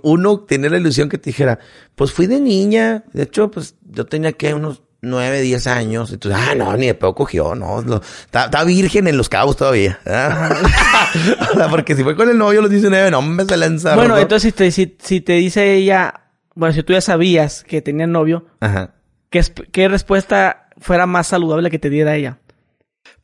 Uno 0.03 0.41
tiene 0.41 0.69
la 0.69 0.77
ilusión 0.77 1.07
que 1.07 1.17
te 1.17 1.29
dijera, 1.29 1.59
pues 1.95 2.11
fui 2.11 2.27
de 2.27 2.41
niña. 2.41 3.05
De 3.13 3.23
hecho, 3.23 3.49
pues 3.49 3.75
yo 3.89 4.05
tenía 4.05 4.33
que 4.33 4.53
unos 4.53 4.83
nueve, 5.01 5.41
diez 5.41 5.65
años. 5.67 6.11
Entonces, 6.11 6.41
ah, 6.45 6.55
no, 6.55 6.75
ni 6.75 6.87
de 6.87 6.93
pedo 6.93 7.15
cogió, 7.15 7.55
no. 7.55 7.83
Está 8.25 8.63
virgen 8.65 9.07
en 9.07 9.17
Los 9.17 9.29
Cabos 9.29 9.55
todavía. 9.55 9.99
porque 11.69 11.95
si 11.95 12.03
fue 12.03 12.17
con 12.17 12.29
el 12.29 12.37
novio 12.37 12.59
a 12.59 12.63
los 12.63 12.71
19, 12.71 13.11
no, 13.11 13.21
me 13.21 13.45
se 13.45 13.55
lanza. 13.55 13.95
Bueno, 13.95 14.17
entonces 14.17 14.51
si 14.51 14.57
te, 14.57 14.71
si, 14.71 14.97
si 14.99 15.21
te 15.21 15.33
dice 15.33 15.75
ella, 15.75 16.31
bueno, 16.53 16.73
si 16.73 16.83
tú 16.83 16.91
ya 16.91 17.01
sabías 17.01 17.63
que 17.63 17.81
tenía 17.81 18.07
novio, 18.07 18.45
Ajá. 18.59 18.95
¿qué, 19.29 19.41
¿qué 19.71 19.87
respuesta 19.87 20.69
fuera 20.79 21.05
más 21.05 21.27
saludable 21.27 21.71
que 21.71 21.79
te 21.79 21.89
diera 21.89 22.15
ella? 22.15 22.39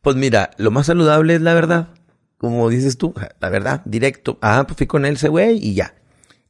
Pues 0.04 0.18
mira, 0.18 0.52
lo 0.58 0.70
más 0.70 0.88
saludable 0.88 1.36
es 1.36 1.42
la 1.42 1.54
verdad. 1.54 1.88
Como 2.38 2.70
dices 2.70 2.98
tú, 2.98 3.14
la 3.40 3.50
verdad, 3.50 3.82
directo. 3.86 4.38
Ah, 4.42 4.66
pues 4.68 4.78
fui 4.78 4.86
con 4.86 5.06
él 5.06 5.14
ese 5.14 5.30
güey 5.30 5.66
y 5.66 5.76
ya. 5.76 5.96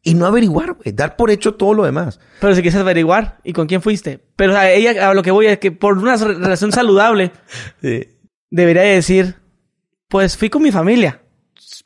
Y 0.01 0.15
no 0.15 0.25
averiguar, 0.25 0.73
güey. 0.73 0.91
Dar 0.91 1.15
por 1.15 1.29
hecho 1.29 1.53
todo 1.53 1.75
lo 1.75 1.85
demás. 1.85 2.19
Pero 2.41 2.55
si 2.55 2.63
quieres 2.63 2.79
averiguar, 2.79 3.37
¿y 3.43 3.53
con 3.53 3.67
quién 3.67 3.83
fuiste? 3.83 4.25
Pero 4.35 4.57
a 4.57 4.71
ella, 4.71 5.07
a 5.07 5.13
lo 5.13 5.21
que 5.21 5.29
voy 5.29 5.45
es 5.45 5.59
que 5.59 5.71
por 5.71 5.99
una 5.99 6.17
relación 6.17 6.71
saludable, 6.71 7.31
debería 8.49 8.81
decir, 8.81 9.35
pues 10.07 10.35
fui 10.35 10.49
con 10.49 10.63
mi 10.63 10.71
familia. 10.71 11.21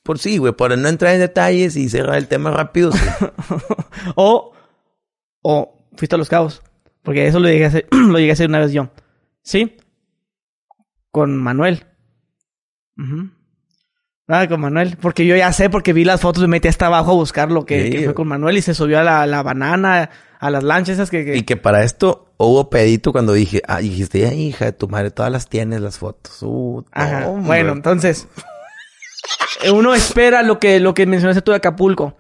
Por 0.04 0.20
sí, 0.20 0.38
güey, 0.38 0.54
para 0.54 0.78
no 0.78 0.88
entrar 0.88 1.16
en 1.16 1.20
detalles 1.20 1.76
y 1.76 1.90
cerrar 1.90 2.18
el 2.18 2.30
tema 2.30 2.50
rápido. 2.50 2.92
o, 4.16 4.54
¿O 5.42 5.86
fuiste 5.98 6.16
a 6.16 6.18
Los 6.18 6.30
Cabos? 6.30 6.62
Porque 7.04 7.28
eso 7.28 7.42
lo 7.42 7.50
llegué 7.50 7.66
a 7.66 7.68
hacer, 7.68 7.88
lo 7.92 8.18
llegué 8.18 8.30
a 8.30 8.34
hacer 8.34 8.48
una 8.48 8.60
vez 8.60 8.72
yo. 8.72 8.90
¿Sí? 9.44 9.76
Con 11.18 11.36
Manuel. 11.38 11.86
Ujú. 12.98 13.30
Ah, 14.28 14.48
con 14.48 14.60
Manuel. 14.62 14.98
Porque 15.02 15.26
yo 15.26 15.36
ya 15.36 15.52
sé, 15.52 15.70
porque 15.70 15.94
vi 15.94 16.04
las 16.04 16.22
fotos 16.22 16.42
me 16.44 16.48
metí 16.48 16.68
hasta 16.68 16.86
abajo 16.88 17.12
a 17.12 17.16
buscar 17.16 17.52
lo 17.52 17.66
que, 17.66 17.86
Sí. 17.86 17.90
que 17.90 18.04
fue 18.06 18.14
con 18.14 18.28
Manuel 18.28 18.58
y 18.58 18.62
se 18.62 18.76
subió 18.76 19.00
a 19.00 19.04
la, 19.04 19.26
la 19.26 19.42
banana, 19.42 20.10
a 20.40 20.52
las 20.52 20.64
lanchas 20.64 20.96
esas 20.96 21.10
que... 21.10 21.26
que- 21.26 21.38
Y 21.38 21.42
que 21.44 21.58
para 21.58 21.84
esto 21.84 22.34
hubo 22.38 22.70
pedito 22.70 23.12
cuando 23.12 23.34
dije, 23.34 23.62
ah, 23.68 23.80
dijiste, 23.80 24.20
ya 24.20 24.34
hija 24.34 24.66
de 24.66 24.74
tu 24.74 24.88
madre, 24.90 25.10
todas 25.10 25.32
las 25.32 25.48
tienes 25.50 25.82
las 25.82 25.98
fotos. 25.98 26.38
Uh, 26.44 26.84
Ajá. 26.92 27.26
bueno, 27.28 27.72
entonces. 27.72 28.28
eh, 29.64 29.72
Uno 29.72 29.96
espera 29.96 30.44
lo 30.44 30.60
que, 30.60 30.80
lo 30.80 30.94
que 30.94 31.06
mencionaste 31.08 31.42
tú 31.42 31.52
de 31.52 31.58
Acapulco. 31.58 32.16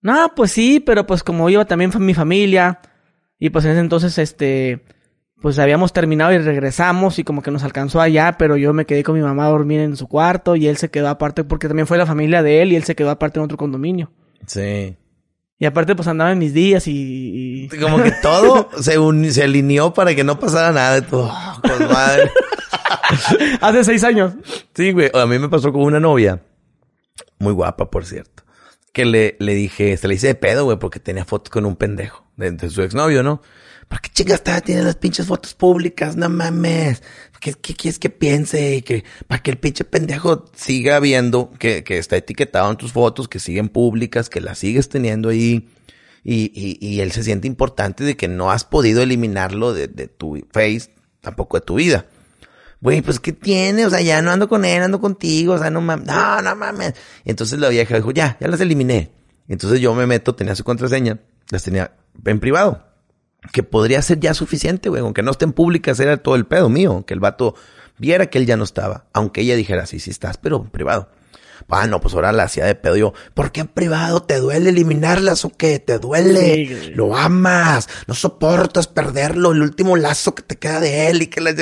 No, 0.00 0.32
pues 0.34 0.52
sí, 0.52 0.80
pero 0.80 1.06
pues 1.06 1.22
como 1.22 1.50
iba 1.50 1.64
también 1.66 1.90
mi 1.98 2.14
familia. 2.14 2.80
Y 3.38 3.50
pues 3.50 3.64
en 3.66 3.72
ese 3.72 3.80
entonces, 3.80 4.16
este. 4.18 4.84
Pues 5.42 5.58
habíamos 5.58 5.92
terminado 5.92 6.32
y 6.32 6.38
regresamos 6.38 7.18
y 7.18 7.24
como 7.24 7.42
que 7.42 7.50
nos 7.50 7.64
alcanzó 7.64 8.00
allá, 8.00 8.36
pero 8.38 8.56
yo 8.56 8.72
me 8.72 8.86
quedé 8.86 9.02
con 9.02 9.16
mi 9.16 9.20
mamá 9.22 9.46
a 9.46 9.50
dormir 9.50 9.80
en 9.80 9.96
su 9.96 10.06
cuarto 10.08 10.54
y 10.56 10.68
él 10.68 10.76
se 10.76 10.88
quedó 10.90 11.08
aparte 11.08 11.42
porque 11.44 11.66
también 11.68 11.86
fue 11.88 11.98
la 11.98 12.06
familia 12.06 12.42
de 12.44 12.62
él 12.62 12.72
y 12.72 12.76
él 12.76 12.84
se 12.84 12.94
quedó 12.94 13.10
aparte 13.10 13.40
en 13.40 13.44
otro 13.44 13.56
condominio. 13.58 14.12
Sí. 14.46 14.96
Y 15.58 15.64
aparte 15.66 15.94
pues 15.96 16.06
andaba 16.08 16.30
en 16.32 16.38
mis 16.38 16.54
días 16.54 16.86
y... 16.86 17.68
y- 17.72 17.78
Como 17.78 18.02
que 18.02 18.12
todo 18.22 18.68
se, 18.80 18.98
uni- 18.98 19.30
se 19.32 19.42
alineó 19.42 19.92
para 19.92 20.14
que 20.14 20.22
no 20.24 20.38
pasara 20.38 20.70
nada 20.72 20.94
de 20.94 21.02
todo. 21.02 21.30
Con 21.62 21.88
madre. 21.88 22.30
Hace 23.60 23.84
seis 23.84 24.04
años. 24.04 24.32
Sí, 24.74 24.92
güey. 24.92 25.10
A 25.14 25.26
mí 25.26 25.38
me 25.38 25.48
pasó 25.48 25.72
con 25.72 25.82
una 25.82 26.00
novia. 26.00 26.40
Muy 27.38 27.52
guapa, 27.52 27.90
por 27.90 28.04
cierto. 28.04 28.44
Que 28.92 29.04
le, 29.04 29.36
le 29.40 29.54
dije, 29.54 29.96
se 29.96 30.06
le 30.08 30.14
hice 30.14 30.28
de 30.28 30.34
pedo, 30.34 30.64
güey, 30.64 30.78
porque 30.78 31.00
tenía 31.00 31.24
fotos 31.24 31.50
con 31.50 31.64
un 31.66 31.76
pendejo 31.76 32.24
de, 32.36 32.50
de 32.52 32.70
su 32.70 32.82
exnovio, 32.82 33.22
¿no? 33.22 33.42
¿Para 33.92 34.00
qué 34.00 34.22
está? 34.32 34.58
Tiene 34.62 34.84
las 34.84 34.96
pinches 34.96 35.26
fotos 35.26 35.52
públicas, 35.52 36.16
no 36.16 36.30
mames. 36.30 37.02
¿Qué, 37.40 37.52
qué 37.52 37.74
quieres 37.74 37.98
que 37.98 38.08
piense? 38.08 38.82
Que, 38.84 39.04
para 39.28 39.42
que 39.42 39.50
el 39.50 39.58
pinche 39.58 39.84
pendejo 39.84 40.46
siga 40.56 40.98
viendo 40.98 41.50
que, 41.58 41.84
que 41.84 41.98
está 41.98 42.16
etiquetado 42.16 42.70
en 42.70 42.78
tus 42.78 42.92
fotos, 42.92 43.28
que 43.28 43.38
siguen 43.38 43.68
públicas, 43.68 44.30
que 44.30 44.40
las 44.40 44.60
sigues 44.60 44.88
teniendo 44.88 45.28
ahí. 45.28 45.68
Y, 46.24 46.50
y, 46.54 46.78
y 46.80 47.00
él 47.00 47.12
se 47.12 47.22
siente 47.22 47.46
importante 47.46 48.02
de 48.02 48.16
que 48.16 48.28
no 48.28 48.50
has 48.50 48.64
podido 48.64 49.02
eliminarlo 49.02 49.74
de, 49.74 49.88
de 49.88 50.08
tu 50.08 50.42
face, 50.50 50.88
tampoco 51.20 51.58
de 51.58 51.66
tu 51.66 51.74
vida. 51.74 52.06
Güey, 52.80 53.02
pues 53.02 53.20
¿qué 53.20 53.34
tiene? 53.34 53.84
O 53.84 53.90
sea, 53.90 54.00
ya 54.00 54.22
no 54.22 54.30
ando 54.30 54.48
con 54.48 54.64
él, 54.64 54.82
ando 54.82 55.02
contigo, 55.02 55.52
o 55.52 55.58
sea, 55.58 55.68
no 55.68 55.82
mames, 55.82 56.06
no, 56.06 56.40
no 56.40 56.56
mames. 56.56 56.94
Entonces 57.26 57.58
la 57.58 57.68
vieja 57.68 57.94
dijo, 57.94 58.10
ya, 58.10 58.38
ya 58.40 58.48
las 58.48 58.62
eliminé. 58.62 59.12
Entonces 59.48 59.80
yo 59.80 59.94
me 59.94 60.06
meto, 60.06 60.34
tenía 60.34 60.54
su 60.56 60.64
contraseña, 60.64 61.20
las 61.50 61.62
tenía 61.62 61.94
en 62.24 62.40
privado. 62.40 62.91
Que 63.52 63.62
podría 63.62 64.00
ser 64.02 64.20
ya 64.20 64.34
suficiente, 64.34 64.88
güey, 64.88 65.02
aunque 65.02 65.22
no 65.22 65.32
estén 65.32 65.52
públicas, 65.52 65.98
era 65.98 66.16
todo 66.18 66.36
el 66.36 66.46
pedo 66.46 66.68
mío, 66.68 67.04
que 67.06 67.14
el 67.14 67.20
vato 67.20 67.54
viera 67.98 68.26
que 68.26 68.38
él 68.38 68.46
ya 68.46 68.56
no 68.56 68.64
estaba, 68.64 69.04
aunque 69.12 69.40
ella 69.40 69.56
dijera, 69.56 69.86
sí, 69.86 69.98
sí 69.98 70.10
estás, 70.10 70.36
pero 70.36 70.56
en 70.56 70.70
privado. 70.70 71.08
Ah, 71.68 71.86
no, 71.86 72.00
pues 72.00 72.14
ahora 72.14 72.32
la 72.32 72.44
hacía 72.44 72.66
de 72.66 72.74
pedo 72.74 72.96
yo. 72.96 73.14
¿Por 73.34 73.52
qué 73.52 73.60
en 73.60 73.68
privado? 73.68 74.22
¿Te 74.22 74.38
duele 74.38 74.70
eliminarlas 74.70 75.44
o 75.44 75.50
qué? 75.50 75.78
¿Te 75.78 75.98
duele? 75.98 76.66
Sí. 76.66 76.90
Lo 76.94 77.16
amas. 77.16 77.88
No 78.06 78.14
soportas 78.14 78.88
perderlo. 78.88 79.52
El 79.52 79.62
último 79.62 79.96
lazo 79.96 80.34
que 80.34 80.42
te 80.42 80.56
queda 80.56 80.80
de 80.80 81.08
él 81.08 81.22
y 81.22 81.26
que 81.28 81.40
la... 81.40 81.54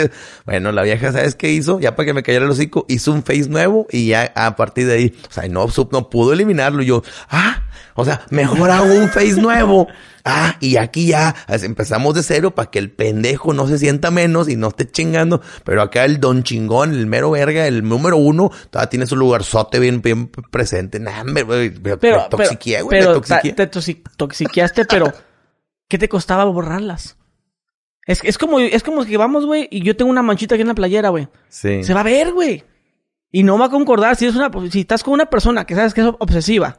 Bueno, 0.46 0.72
la 0.72 0.82
vieja, 0.82 1.12
¿sabes 1.12 1.34
qué 1.34 1.50
hizo? 1.50 1.78
Ya 1.80 1.94
para 1.94 2.06
que 2.06 2.14
me 2.14 2.22
cayera 2.22 2.44
el 2.44 2.50
hocico, 2.50 2.86
hizo 2.88 3.12
un 3.12 3.22
face 3.22 3.48
nuevo 3.48 3.86
y 3.90 4.08
ya 4.08 4.32
a 4.34 4.56
partir 4.56 4.86
de 4.86 4.94
ahí, 4.94 5.14
o 5.28 5.32
sea, 5.32 5.46
no, 5.48 5.66
no 5.92 6.10
pudo 6.10 6.32
eliminarlo. 6.32 6.82
Y 6.82 6.86
yo, 6.86 7.02
ah, 7.28 7.68
o 8.00 8.04
sea, 8.04 8.22
mejor 8.30 8.70
hago 8.70 8.92
un 8.94 9.08
face 9.08 9.40
nuevo. 9.40 9.86
Ah, 10.24 10.56
y 10.60 10.76
aquí 10.76 11.06
ya 11.06 11.34
empezamos 11.48 12.14
de 12.14 12.22
cero 12.22 12.54
para 12.54 12.70
que 12.70 12.78
el 12.78 12.90
pendejo 12.90 13.54
no 13.54 13.66
se 13.66 13.78
sienta 13.78 14.10
menos 14.10 14.48
y 14.50 14.56
no 14.56 14.68
esté 14.68 14.90
chingando. 14.90 15.40
Pero 15.64 15.80
acá 15.80 16.04
el 16.04 16.20
don 16.20 16.42
chingón, 16.42 16.92
el 16.92 17.06
mero 17.06 17.30
verga, 17.30 17.66
el 17.66 17.88
número 17.88 18.18
uno, 18.18 18.50
todavía 18.68 18.90
tiene 18.90 19.06
su 19.06 19.16
lugarzote 19.16 19.78
bien, 19.78 20.02
bien 20.02 20.28
presente. 20.28 21.00
Nah, 21.00 21.24
me, 21.24 21.42
me, 21.44 21.70
me 21.70 21.96
Pero, 21.96 22.26
toxiqué, 22.28 22.82
güey, 22.82 23.00
pero 23.00 23.20
te 23.22 23.54
toxi- 23.54 24.02
toxiqueaste, 24.16 24.84
pero 24.84 25.10
¿qué 25.88 25.96
te 25.96 26.08
costaba 26.08 26.44
borrarlas? 26.44 27.16
Es, 28.06 28.20
es 28.24 28.36
como, 28.38 28.60
es 28.60 28.82
como 28.82 29.04
que 29.04 29.16
vamos, 29.16 29.46
güey, 29.46 29.68
y 29.70 29.82
yo 29.82 29.96
tengo 29.96 30.10
una 30.10 30.22
manchita 30.22 30.54
aquí 30.54 30.62
en 30.62 30.68
la 30.68 30.74
playera, 30.74 31.08
güey. 31.08 31.28
Sí. 31.48 31.82
Se 31.84 31.94
va 31.94 32.00
a 32.00 32.04
ver, 32.04 32.32
güey. 32.32 32.64
Y 33.32 33.42
no 33.44 33.56
va 33.56 33.66
a 33.66 33.70
concordar 33.70 34.16
si 34.16 34.26
es 34.26 34.34
una, 34.34 34.50
si 34.70 34.80
estás 34.80 35.02
con 35.04 35.14
una 35.14 35.26
persona 35.26 35.64
que 35.64 35.74
sabes 35.76 35.94
que 35.94 36.00
es 36.02 36.08
obsesiva. 36.18 36.78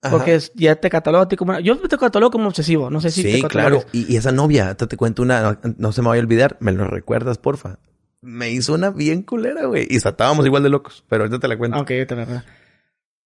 Ajá. 0.00 0.14
Porque 0.16 0.34
es- 0.36 0.52
ya 0.54 0.76
te 0.76 0.88
catalogo 0.90 1.24
a 1.24 1.28
ti 1.28 1.36
como, 1.36 1.58
yo 1.60 1.76
te 1.78 1.98
catalogo 1.98 2.30
como 2.30 2.48
obsesivo. 2.48 2.88
No 2.90 3.00
sé 3.00 3.10
si 3.10 3.22
te 3.22 3.32
Sí, 3.32 3.42
claro. 3.42 3.78
catalogas. 3.80 3.86
Y, 3.92 4.12
y 4.12 4.16
esa 4.16 4.30
novia, 4.32 4.74
te, 4.76 4.86
te 4.86 4.96
cuento 4.96 5.22
una, 5.22 5.58
no, 5.62 5.74
no 5.76 5.92
se 5.92 6.02
me 6.02 6.08
vaya 6.08 6.20
a 6.20 6.24
olvidar, 6.24 6.56
me 6.60 6.72
lo 6.72 6.84
recuerdas, 6.84 7.38
porfa. 7.38 7.78
Me 8.20 8.50
hizo 8.50 8.74
una 8.74 8.90
bien 8.90 9.22
culera, 9.22 9.66
güey. 9.66 9.86
Y 9.90 9.96
estábamos 9.96 10.44
igual 10.46 10.62
de 10.62 10.68
locos, 10.70 11.04
pero 11.08 11.24
ahorita 11.24 11.38
te 11.40 11.48
la 11.48 11.56
cuento. 11.58 11.78
Ok, 11.80 11.86
te 11.88 12.06
la 12.10 12.14
verdad. 12.16 12.44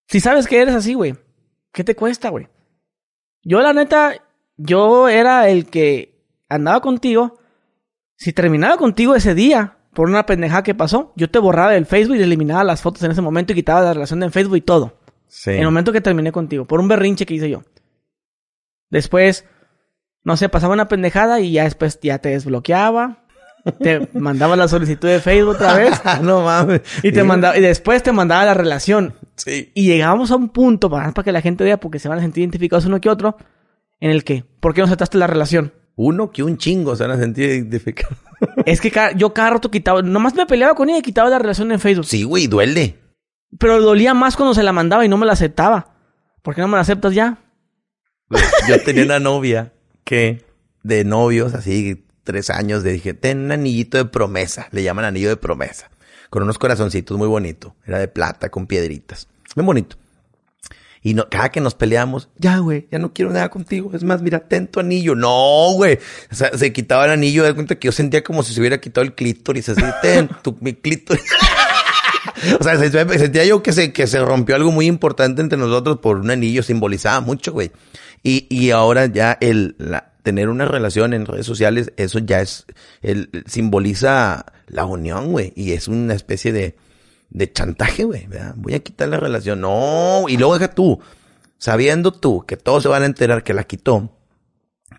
Si 0.07 0.19
sabes 0.19 0.47
que 0.47 0.59
eres 0.61 0.75
así, 0.75 0.93
güey, 0.93 1.15
¿qué 1.71 1.83
te 1.83 1.95
cuesta, 1.95 2.29
güey? 2.29 2.47
Yo, 3.43 3.61
la 3.61 3.73
neta, 3.73 4.13
yo 4.57 5.09
era 5.09 5.49
el 5.49 5.65
que 5.67 6.23
andaba 6.49 6.81
contigo. 6.81 7.39
Si 8.17 8.33
terminaba 8.33 8.77
contigo 8.77 9.15
ese 9.15 9.33
día, 9.35 9.77
por 9.93 10.09
una 10.09 10.25
pendejada 10.25 10.63
que 10.63 10.75
pasó, 10.75 11.13
yo 11.15 11.29
te 11.29 11.39
borraba 11.39 11.71
del 11.71 11.85
Facebook 11.85 12.15
y 12.17 12.21
eliminaba 12.23 12.63
las 12.63 12.81
fotos 12.81 13.03
en 13.03 13.11
ese 13.11 13.21
momento 13.21 13.51
y 13.53 13.55
quitaba 13.55 13.81
la 13.81 13.93
relación 13.93 14.19
de 14.19 14.29
Facebook 14.29 14.57
y 14.57 14.61
todo. 14.61 14.97
Sí. 15.33 15.49
En 15.49 15.61
el 15.61 15.65
momento 15.65 15.91
que 15.91 15.99
terminé 15.99 16.31
contigo, 16.31 16.65
por 16.65 16.79
un 16.79 16.87
berrinche 16.87 17.25
que 17.25 17.33
hice 17.33 17.49
yo. 17.49 17.63
Después, 18.91 19.45
no 20.23 20.37
sé, 20.37 20.47
pasaba 20.47 20.75
una 20.75 20.87
pendejada 20.87 21.39
y 21.39 21.53
ya 21.53 21.63
después 21.63 21.99
ya 22.03 22.19
te 22.19 22.29
desbloqueaba. 22.29 23.25
Te 23.79 24.07
mandaba 24.13 24.55
la 24.55 24.67
solicitud 24.67 25.07
de 25.07 25.19
Facebook 25.19 25.55
otra 25.55 25.75
vez. 25.75 25.99
no 26.21 26.43
mames. 26.43 26.81
Y 27.01 27.11
te 27.11 27.23
mandaba, 27.23 27.57
y 27.57 27.61
después 27.61 28.03
te 28.03 28.11
mandaba 28.11 28.45
la 28.45 28.53
relación. 28.53 29.15
Sí. 29.35 29.71
Y 29.73 29.87
llegábamos 29.87 30.29
a 30.29 30.35
un 30.35 30.49
punto, 30.49 30.87
para, 30.87 31.11
para 31.11 31.25
que 31.25 31.31
la 31.31 31.41
gente 31.41 31.63
vea, 31.63 31.79
porque 31.79 31.97
se 31.97 32.09
van 32.09 32.19
a 32.19 32.21
sentir 32.21 32.43
identificados 32.43 32.85
uno 32.85 33.01
que 33.01 33.09
otro, 33.09 33.35
en 33.99 34.11
el 34.11 34.23
que, 34.23 34.45
¿por 34.59 34.75
qué 34.75 34.81
no 34.81 34.85
aceptaste 34.85 35.17
la 35.17 35.25
relación? 35.25 35.73
Uno 35.95 36.29
que 36.29 36.43
un 36.43 36.59
chingo 36.59 36.95
se 36.95 37.07
van 37.07 37.17
a 37.17 37.19
sentir 37.19 37.49
identificados. 37.49 38.19
es 38.67 38.79
que 38.79 38.93
yo 39.15 39.33
cada 39.33 39.49
rato 39.49 39.71
quitaba, 39.71 40.03
nomás 40.03 40.35
me 40.35 40.45
peleaba 40.45 40.75
con 40.75 40.89
ella 40.89 40.99
y 40.99 41.03
quitaba 41.03 41.31
la 41.31 41.39
relación 41.39 41.71
en 41.71 41.79
Facebook. 41.79 42.05
Sí, 42.05 42.21
güey, 42.21 42.45
duele. 42.45 43.02
Pero 43.59 43.81
dolía 43.81 44.13
más 44.13 44.35
cuando 44.35 44.53
se 44.53 44.63
la 44.63 44.71
mandaba 44.71 45.05
y 45.05 45.09
no 45.09 45.17
me 45.17 45.25
la 45.25 45.33
aceptaba. 45.33 45.95
¿Por 46.41 46.55
qué 46.55 46.61
no 46.61 46.67
me 46.67 46.75
la 46.75 46.81
aceptas 46.81 47.13
ya? 47.13 47.37
Yo 48.67 48.81
tenía 48.83 49.03
una 49.03 49.19
novia 49.19 49.73
que, 50.03 50.45
de 50.83 51.03
novios, 51.03 51.53
así, 51.53 52.05
tres 52.23 52.49
años, 52.49 52.83
le 52.83 52.91
dije, 52.91 53.13
ten 53.13 53.39
un 53.39 53.51
anillito 53.51 53.97
de 53.97 54.05
promesa. 54.05 54.67
Le 54.71 54.83
llaman 54.83 55.05
anillo 55.05 55.29
de 55.29 55.37
promesa. 55.37 55.89
Con 56.29 56.43
unos 56.43 56.57
corazoncitos 56.57 57.17
muy 57.17 57.27
bonito. 57.27 57.75
Era 57.85 57.99
de 57.99 58.07
plata, 58.07 58.49
con 58.49 58.67
piedritas. 58.67 59.27
Bien 59.55 59.65
bonito. 59.65 59.97
Y 61.05 61.13
no, 61.13 61.27
cada 61.29 61.49
que 61.49 61.59
nos 61.59 61.75
peleamos, 61.75 62.29
ya, 62.37 62.59
güey, 62.59 62.87
ya 62.89 62.97
no 62.97 63.13
quiero 63.13 63.29
nada 63.31 63.49
contigo. 63.49 63.91
Es 63.93 64.03
más, 64.03 64.21
mira, 64.21 64.39
ten 64.39 64.67
tu 64.67 64.79
anillo. 64.79 65.15
No, 65.15 65.73
güey. 65.73 65.99
O 66.31 66.35
sea, 66.35 66.57
se 66.57 66.71
quitaba 66.71 67.05
el 67.05 67.11
anillo, 67.11 67.43
de 67.43 67.53
cuenta 67.53 67.75
que 67.75 67.87
yo 67.87 67.91
sentía 67.91 68.23
como 68.23 68.41
si 68.41 68.53
se 68.53 68.61
hubiera 68.61 68.79
quitado 68.79 69.03
el 69.05 69.13
clítoris. 69.13 69.67
Así, 69.67 69.83
ten 70.01 70.29
tu, 70.41 70.57
mi 70.61 70.73
clítoris. 70.73 71.23
o 72.59 72.63
sea, 72.63 72.77
se- 72.77 73.19
sentía 73.19 73.45
yo 73.45 73.63
que 73.63 73.73
se, 73.73 73.93
que 73.93 74.07
se 74.07 74.19
rompió 74.23 74.55
algo 74.55 74.71
muy 74.71 74.85
importante 74.87 75.41
entre 75.41 75.57
nosotros 75.57 75.99
por 75.99 76.17
un 76.17 76.31
anillo. 76.31 76.63
Simbolizaba 76.63 77.21
mucho, 77.21 77.51
güey. 77.53 77.71
Y, 78.23 78.47
y 78.49 78.71
ahora 78.71 79.05
ya 79.07 79.37
el, 79.41 79.75
la, 79.77 80.13
tener 80.23 80.49
una 80.49 80.65
relación 80.65 81.13
en 81.13 81.25
redes 81.25 81.45
sociales, 81.45 81.91
eso 81.97 82.19
ya 82.19 82.41
es, 82.41 82.65
el, 83.01 83.29
simboliza 83.45 84.45
la 84.67 84.85
unión, 84.85 85.31
güey. 85.31 85.51
Y 85.55 85.73
es 85.73 85.87
una 85.87 86.13
especie 86.13 86.51
de, 86.53 86.75
de 87.29 87.51
chantaje, 87.51 88.03
güey. 88.05 88.27
Voy 88.55 88.73
a 88.75 88.79
quitar 88.79 89.09
la 89.09 89.17
relación. 89.17 89.61
No, 89.61 90.25
y 90.29 90.37
luego 90.37 90.57
deja 90.57 90.73
tú, 90.73 90.99
sabiendo 91.57 92.11
tú 92.11 92.45
que 92.47 92.57
todos 92.57 92.83
se 92.83 92.89
van 92.89 93.03
a 93.03 93.07
enterar 93.07 93.43
que 93.43 93.53
la 93.53 93.65
quitó, 93.65 94.09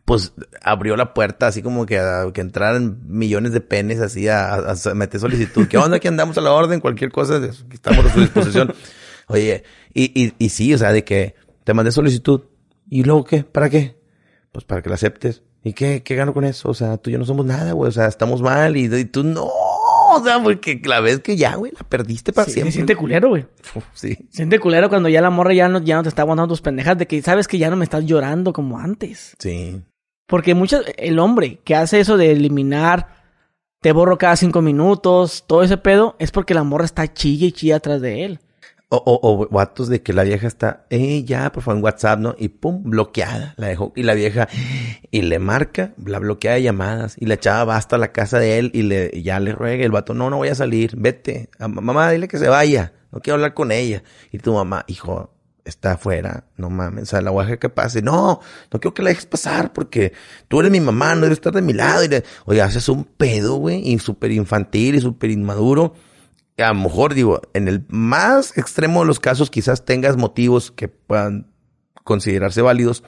pues 0.05 0.33
abrió 0.63 0.97
la 0.97 1.15
puerta 1.15 1.47
así 1.47 1.63
como 1.63 1.87
que, 1.87 1.99
a, 1.99 2.25
que 2.33 2.41
entraran 2.41 2.99
millones 3.07 3.53
de 3.53 3.61
penes 3.61 4.01
así 4.01 4.29
a, 4.29 4.55
a- 4.55 4.75
a 4.91 4.95
meter 4.95 5.21
solicitud. 5.21 5.67
¿Qué 5.69 5.79
onda? 5.79 5.97
Aquí 5.99 6.09
andamos 6.09 6.37
a 6.39 6.41
la 6.41 6.53
orden, 6.53 6.81
cualquier 6.81 7.11
cosa, 7.13 7.41
estamos 7.73 8.05
a 8.07 8.13
su 8.13 8.21
disposición. 8.21 8.73
Oye, 9.29 9.63
y, 9.95 10.05
y, 10.23 10.35
y 10.39 10.49
sí, 10.51 10.75
o 10.75 10.79
sea, 10.79 10.93
de 10.93 11.05
que 11.05 11.35
te 11.65 11.73
mandé 11.75 11.91
solicitud. 11.93 12.43
¿Y 12.91 13.05
luego 13.05 13.25
qué? 13.25 13.45
¿Para 13.45 13.71
qué? 13.71 13.97
Pues 14.53 14.65
para 14.65 14.83
que 14.83 14.89
la 14.91 14.97
aceptes. 14.97 15.43
¿Y 15.63 15.73
qué, 15.73 16.03
qué 16.03 16.15
gano 16.15 16.35
con 16.35 16.45
eso? 16.45 16.69
O 16.69 16.75
sea, 16.75 16.99
tú 16.99 17.09
y 17.09 17.15
yo 17.15 17.19
no 17.19 17.25
somos 17.25 17.47
nada, 17.47 17.73
güey. 17.73 17.89
O 17.89 17.93
sea, 17.93 18.07
estamos 18.07 18.43
mal 18.43 18.77
y, 18.77 18.85
y 18.95 19.05
tú 19.07 19.25
no. 19.25 19.49
O 20.17 20.25
sea, 20.25 20.43
porque 20.43 20.81
la 20.85 21.01
vez 21.01 21.21
que 21.21 21.37
ya, 21.37 21.55
güey, 21.57 21.73
la 21.73 21.87
perdiste 21.89 22.33
para 22.33 22.47
Sí, 22.47 22.53
siempre. 22.53 22.73
se 22.73 22.77
siente 22.77 22.97
culero, 22.97 23.29
güey. 23.31 23.47
Sí. 23.93 24.15
Se 24.31 24.37
siente 24.37 24.59
culero 24.59 24.89
cuando 24.89 25.09
ya 25.09 25.21
la 25.21 25.31
morra 25.31 25.53
ya 25.55 25.69
no, 25.69 25.81
ya 25.81 25.97
no 25.97 26.03
te 26.03 26.09
está 26.09 26.23
aguantando 26.23 26.53
tus 26.53 26.61
pendejas, 26.61 26.97
de 26.99 27.07
que 27.07 27.21
sabes 27.23 27.49
que 27.49 27.59
ya 27.59 27.71
no 27.71 27.77
me 27.77 27.85
estás 27.85 28.05
llorando 28.05 28.53
como 28.53 28.79
antes. 28.79 29.37
Sí. 29.39 29.83
Porque 30.27 30.55
muchas, 30.55 30.83
el 30.97 31.19
hombre 31.19 31.61
que 31.65 31.75
hace 31.75 32.01
eso 32.01 32.17
de 32.17 32.33
eliminar, 32.33 33.09
te 33.81 33.93
borro 33.93 34.17
cada 34.17 34.37
cinco 34.37 34.63
minutos, 34.63 35.45
todo 35.47 35.63
ese 35.63 35.77
pedo, 35.77 36.17
es 36.19 36.31
porque 36.31 36.55
la 36.55 36.63
morra 36.65 36.87
está 36.87 37.13
chilla 37.13 37.47
y 37.47 37.53
chilla 37.53 37.77
atrás 37.77 38.01
de 38.01 38.25
él. 38.25 38.41
O, 38.97 39.03
o, 39.05 39.43
o 39.43 39.49
vatos 39.49 39.89
de 39.89 40.03
que 40.03 40.13
la 40.13 40.23
vieja 40.23 40.47
está, 40.47 40.87
eh, 40.91 41.25
ya, 41.25 41.51
por 41.51 41.63
favor, 41.63 41.79
en 41.79 41.85
WhatsApp, 41.85 42.19
¿no? 42.21 42.35
Y 42.39 42.49
pum, 42.49 42.83
bloqueada, 42.85 43.55
la 43.57 43.67
dejó. 43.69 43.93
Y 43.97 44.03
la 44.05 44.15
vieja, 44.15 44.49
y 45.11 45.23
le 45.23 45.39
marca, 45.39 45.93
la 46.05 46.19
bloquea 46.19 46.53
de 46.55 46.63
llamadas. 46.63 47.17
Y 47.19 47.27
la 47.27 47.39
chava 47.39 47.65
va 47.65 47.77
hasta 47.77 47.99
la 47.99 48.13
casa 48.13 48.39
de 48.39 48.59
él 48.59 48.71
y 48.75 48.83
le, 48.83 49.11
ya 49.23 49.41
le 49.41 49.53
ruega. 49.53 49.85
El 49.85 49.91
vato, 49.91 50.15
no, 50.15 50.31
no 50.31 50.37
voy 50.37 50.49
a 50.49 50.55
salir, 50.55 50.95
vete. 50.97 51.51
Mamá, 51.59 52.11
dile 52.11 52.29
que 52.29 52.39
se 52.39 52.49
vaya. 52.49 52.93
No 53.11 53.21
quiero 53.21 53.35
hablar 53.37 53.55
con 53.55 53.73
ella. 53.73 54.03
Y 54.33 54.39
tu 54.39 54.55
mamá, 54.55 54.85
hijo, 54.89 55.31
está 55.65 55.93
afuera, 55.93 56.45
no 56.59 56.69
mames, 56.69 57.05
o 57.05 57.07
sea, 57.07 57.21
la 57.23 57.31
voy 57.31 57.41
a 57.43 57.45
dejar 57.47 57.59
que 57.59 57.69
pase. 57.71 58.03
No, 58.03 58.41
no 58.71 58.81
quiero 58.81 58.93
que 58.93 59.03
la 59.03 59.09
dejes 59.11 59.25
pasar 59.27 59.73
porque 59.73 60.13
tú 60.47 60.61
eres 60.61 60.71
mi 60.71 60.81
mamá, 60.81 61.15
no 61.15 61.23
debes 61.23 61.39
estar 61.39 61.53
de 61.55 61.63
mi 61.63 61.73
lado. 61.73 62.05
Y 62.05 62.09
le- 62.09 62.23
oye, 62.45 62.61
haces 62.61 62.89
un 62.89 63.05
pedo, 63.05 63.55
güey, 63.57 63.89
y 63.89 63.99
súper 63.99 64.31
infantil 64.33 64.97
y 64.97 65.01
súper 65.01 65.31
inmaduro. 65.31 65.95
A 66.59 66.69
lo 66.69 66.75
mejor, 66.75 67.15
digo, 67.15 67.41
en 67.53 67.67
el 67.69 67.85
más 67.89 68.57
extremo 68.57 69.01
de 69.01 69.07
los 69.07 69.19
casos 69.21 69.51
quizás 69.51 69.85
tengas 69.85 70.17
motivos 70.17 70.71
que 70.71 70.89
puedan 70.89 71.53
considerarse 72.05 72.63
válidos. 72.63 73.03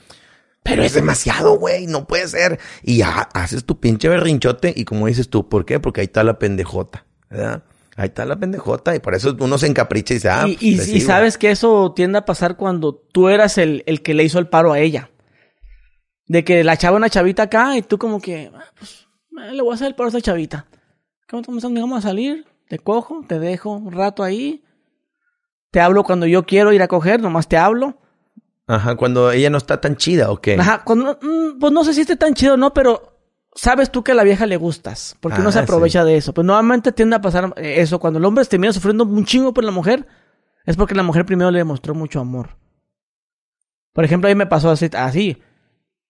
Pero 0.64 0.82
es 0.82 0.94
demasiado, 0.94 1.56
güey, 1.58 1.86
no 1.86 2.08
puede 2.08 2.26
ser. 2.26 2.58
Y 2.82 2.98
ya 2.98 3.28
haces 3.34 3.64
tu 3.64 3.78
pinche 3.78 4.08
berrinchote 4.08 4.72
y 4.76 4.84
como 4.84 5.06
dices 5.06 5.28
tú, 5.30 5.48
¿por 5.48 5.64
qué? 5.64 5.78
Porque 5.78 6.00
ahí 6.00 6.06
está 6.06 6.24
la 6.24 6.40
pendejota, 6.40 7.06
¿verdad? 7.30 7.62
Ahí 7.94 8.06
está 8.08 8.24
la 8.26 8.36
pendejota 8.38 8.94
y 8.96 8.98
por 8.98 9.14
eso 9.14 9.36
uno 9.38 9.58
se 9.58 9.68
encapricha 9.68 10.12
y 10.12 10.16
dice, 10.16 10.28
ah, 10.28 10.46
y, 10.48 10.74
pues, 10.76 10.88
y- 10.88 10.92
sigo. 10.98 11.06
sabes 11.06 11.38
que 11.38 11.50
eso 11.52 11.92
tiende 11.94 12.18
a 12.18 12.24
pasar 12.24 12.56
cuando 12.56 12.94
tú 12.94 13.28
eras 13.28 13.58
el, 13.58 13.84
el 13.86 14.02
que 14.02 14.12
le 14.12 14.24
hizo 14.24 14.40
el 14.40 14.48
paro 14.48 14.72
a 14.72 14.80
ella. 14.80 15.10
De 16.26 16.42
que 16.42 16.64
la 16.64 16.76
chava 16.76 16.96
una 16.96 17.08
chavita 17.10 17.44
acá 17.44 17.76
y 17.76 17.82
tú 17.82 17.96
como 17.96 18.20
que, 18.20 18.50
ah, 18.52 18.64
pues, 18.76 19.06
le 19.52 19.62
voy 19.62 19.70
a 19.70 19.74
hacer 19.76 19.86
el 19.86 19.94
paro 19.94 20.06
a 20.06 20.10
esa 20.10 20.20
chavita. 20.20 20.66
¿Cómo 21.30 21.40
estamos? 21.42 21.62
Vamos 21.62 21.98
a 22.04 22.08
salir, 22.08 22.44
te 22.68 22.78
cojo, 22.78 23.24
te 23.26 23.38
dejo 23.38 23.70
un 23.70 23.92
rato 23.92 24.22
ahí. 24.22 24.64
Te 25.70 25.80
hablo 25.80 26.04
cuando 26.04 26.26
yo 26.26 26.46
quiero 26.46 26.72
ir 26.72 26.82
a 26.82 26.88
coger, 26.88 27.20
nomás 27.20 27.48
te 27.48 27.56
hablo. 27.56 27.98
Ajá, 28.66 28.96
cuando 28.96 29.30
ella 29.30 29.50
no 29.50 29.58
está 29.58 29.80
tan 29.80 29.96
chida, 29.96 30.30
¿o 30.30 30.40
qué? 30.40 30.54
Ajá, 30.54 30.82
cuando, 30.84 31.18
mm, 31.22 31.58
pues 31.60 31.72
no 31.72 31.84
sé 31.84 31.94
si 31.94 32.00
esté 32.00 32.16
tan 32.16 32.34
chido 32.34 32.54
o 32.54 32.56
no, 32.56 32.74
pero 32.74 33.16
sabes 33.54 33.90
tú 33.90 34.02
que 34.02 34.12
a 34.12 34.14
la 34.14 34.24
vieja 34.24 34.46
le 34.46 34.56
gustas, 34.56 35.16
porque 35.20 35.40
Ah, 35.40 35.52
se 35.52 35.60
aprovecha 35.60 36.04
de 36.04 36.16
eso. 36.16 36.34
Pues 36.34 36.44
normalmente 36.44 36.92
tiende 36.92 37.16
a 37.16 37.20
pasar 37.20 37.54
eso, 37.56 37.98
cuando 37.98 38.18
el 38.18 38.24
hombre 38.24 38.44
termina 38.44 38.72
sufriendo 38.72 39.04
un 39.04 39.24
chingo 39.24 39.52
por 39.54 39.64
la 39.64 39.70
mujer, 39.70 40.06
es 40.64 40.76
porque 40.76 40.94
la 40.94 41.02
mujer 41.02 41.24
primero 41.24 41.50
le 41.50 41.58
demostró 41.58 41.94
mucho 41.94 42.20
amor. 42.20 42.56
Por 43.92 44.04
ejemplo, 44.04 44.28
a 44.28 44.30
mí 44.30 44.34
me 44.34 44.46
pasó 44.46 44.70
así, 44.70 44.90
así. 44.92 45.38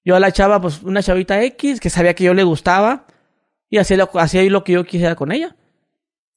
Yo 0.05 0.17
a 0.17 0.21
la 0.21 0.33
chava, 0.33 0.61
pues 0.61 0.83
una 0.83 1.03
chavita 1.03 1.43
X, 1.43 1.79
que 1.79 1.91
sabía 1.91 2.15
que 2.15 2.25
yo 2.25 2.33
le 2.35 2.43
gustaba, 2.43 3.07
y 3.69 3.79
hacía 3.79 3.97
lo, 3.99 4.11
hacía 4.15 4.43
lo 4.51 4.65
que 4.65 4.73
yo 4.73 4.85
quisiera 4.85 5.15
con 5.15 5.31
ella. 5.31 5.57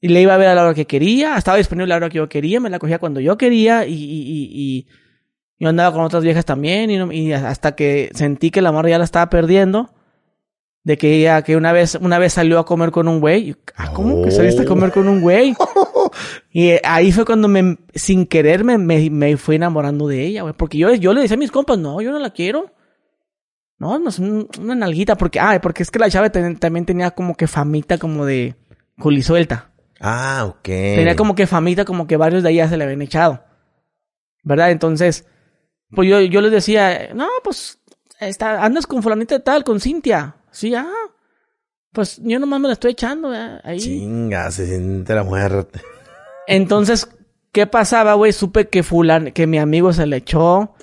Y 0.01 0.07
le 0.09 0.21
iba 0.21 0.33
a 0.33 0.37
ver 0.37 0.47
a 0.47 0.55
la 0.55 0.63
hora 0.63 0.73
que 0.73 0.85
quería, 0.87 1.35
estaba 1.37 1.57
disponible 1.57 1.93
a 1.93 1.97
la 1.99 2.05
hora 2.05 2.09
que 2.09 2.17
yo 2.17 2.29
quería, 2.29 2.59
me 2.59 2.69
la 2.69 2.79
cogía 2.79 2.99
cuando 2.99 3.19
yo 3.19 3.37
quería, 3.37 3.85
y, 3.85 3.93
y, 3.93 3.97
y, 3.97 4.49
y 4.53 4.87
yo 5.59 5.67
andaba 5.69 5.93
con 5.93 6.03
otras 6.05 6.23
viejas 6.23 6.45
también, 6.45 6.89
y, 6.89 6.97
no- 6.97 7.11
y 7.11 7.33
hasta 7.33 7.75
que 7.75 8.09
sentí 8.13 8.49
que 8.51 8.61
la 8.61 8.71
morra 8.71 8.89
ya 8.89 8.97
la 8.97 9.03
estaba 9.03 9.29
perdiendo. 9.29 9.93
De 10.81 10.97
que 10.97 11.13
ella, 11.13 11.41
que 11.41 11.57
una 11.57 11.73
vez, 11.73 11.95
una 12.01 12.17
vez 12.17 12.31
salió 12.33 12.57
a 12.57 12.65
comer 12.65 12.89
con 12.91 13.09
un 13.09 13.19
güey. 13.19 13.53
Ah, 13.75 13.91
¿cómo 13.93 14.23
que 14.23 14.31
saliste 14.31 14.61
a 14.61 14.65
comer 14.65 14.91
con 14.91 15.09
un 15.09 15.19
güey? 15.21 15.53
Y 16.51 16.71
ahí 16.83 17.11
fue 17.11 17.25
cuando 17.25 17.47
me, 17.49 17.77
sin 17.93 18.25
querer 18.25 18.63
me, 18.63 18.77
me, 18.77 19.09
me 19.09 19.35
fui 19.37 19.57
enamorando 19.57 20.07
de 20.07 20.25
ella, 20.25 20.41
güey. 20.43 20.53
Porque 20.57 20.77
yo, 20.77 20.93
yo 20.95 21.13
le 21.13 21.21
decía 21.21 21.35
a 21.35 21.37
mis 21.37 21.51
compas, 21.51 21.77
no, 21.77 22.01
yo 22.01 22.11
no 22.11 22.17
la 22.17 22.31
quiero. 22.31 22.73
No, 23.77 23.99
no 23.99 24.09
es 24.09 24.19
un- 24.19 24.47
una 24.59 24.73
nalguita. 24.73 25.15
Porque, 25.17 25.39
ah, 25.39 25.59
porque 25.61 25.83
es 25.83 25.91
que 25.91 25.99
la 25.99 26.09
chava 26.09 26.29
ten- 26.31 26.57
también 26.57 26.85
tenía 26.85 27.11
como 27.11 27.35
que 27.35 27.45
famita 27.45 27.97
como 27.97 28.25
de 28.25 28.55
culisuelta. 28.97 29.68
Ah, 29.99 30.45
ok. 30.47 30.61
Tenía 30.63 31.15
como 31.15 31.35
que 31.35 31.47
famita, 31.47 31.85
como 31.85 32.07
que 32.07 32.17
varios 32.17 32.43
de 32.43 32.49
ahí 32.49 32.55
ya 32.55 32.69
se 32.69 32.77
le 32.77 32.83
habían 32.85 33.01
echado. 33.01 33.43
¿Verdad? 34.43 34.71
Entonces, 34.71 35.25
pues 35.91 36.07
yo, 36.09 36.21
yo 36.21 36.41
les 36.41 36.51
decía, 36.51 37.09
no, 37.13 37.27
pues, 37.43 37.79
está, 38.19 38.63
andas 38.63 38.87
con 38.87 39.03
fulanita 39.03 39.35
de 39.35 39.43
tal, 39.43 39.63
con 39.63 39.79
Cintia. 39.79 40.37
Sí, 40.51 40.73
ah. 40.75 40.87
Pues 41.91 42.19
yo 42.23 42.39
nomás 42.39 42.59
me 42.59 42.67
la 42.67 42.73
estoy 42.73 42.91
echando, 42.91 43.29
¿verdad? 43.29 43.61
ahí. 43.63 43.79
Chinga, 43.79 44.49
se 44.51 44.67
siente 44.67 45.13
la 45.15 45.23
muerte. 45.23 45.81
Entonces, 46.47 47.09
¿qué 47.51 47.67
pasaba, 47.67 48.13
güey? 48.13 48.31
Supe 48.31 48.69
que 48.69 48.83
fulan, 48.83 49.31
que 49.31 49.47
mi 49.47 49.57
amigo 49.57 49.91
se 49.91 50.05
le 50.05 50.17
echó. 50.17 50.75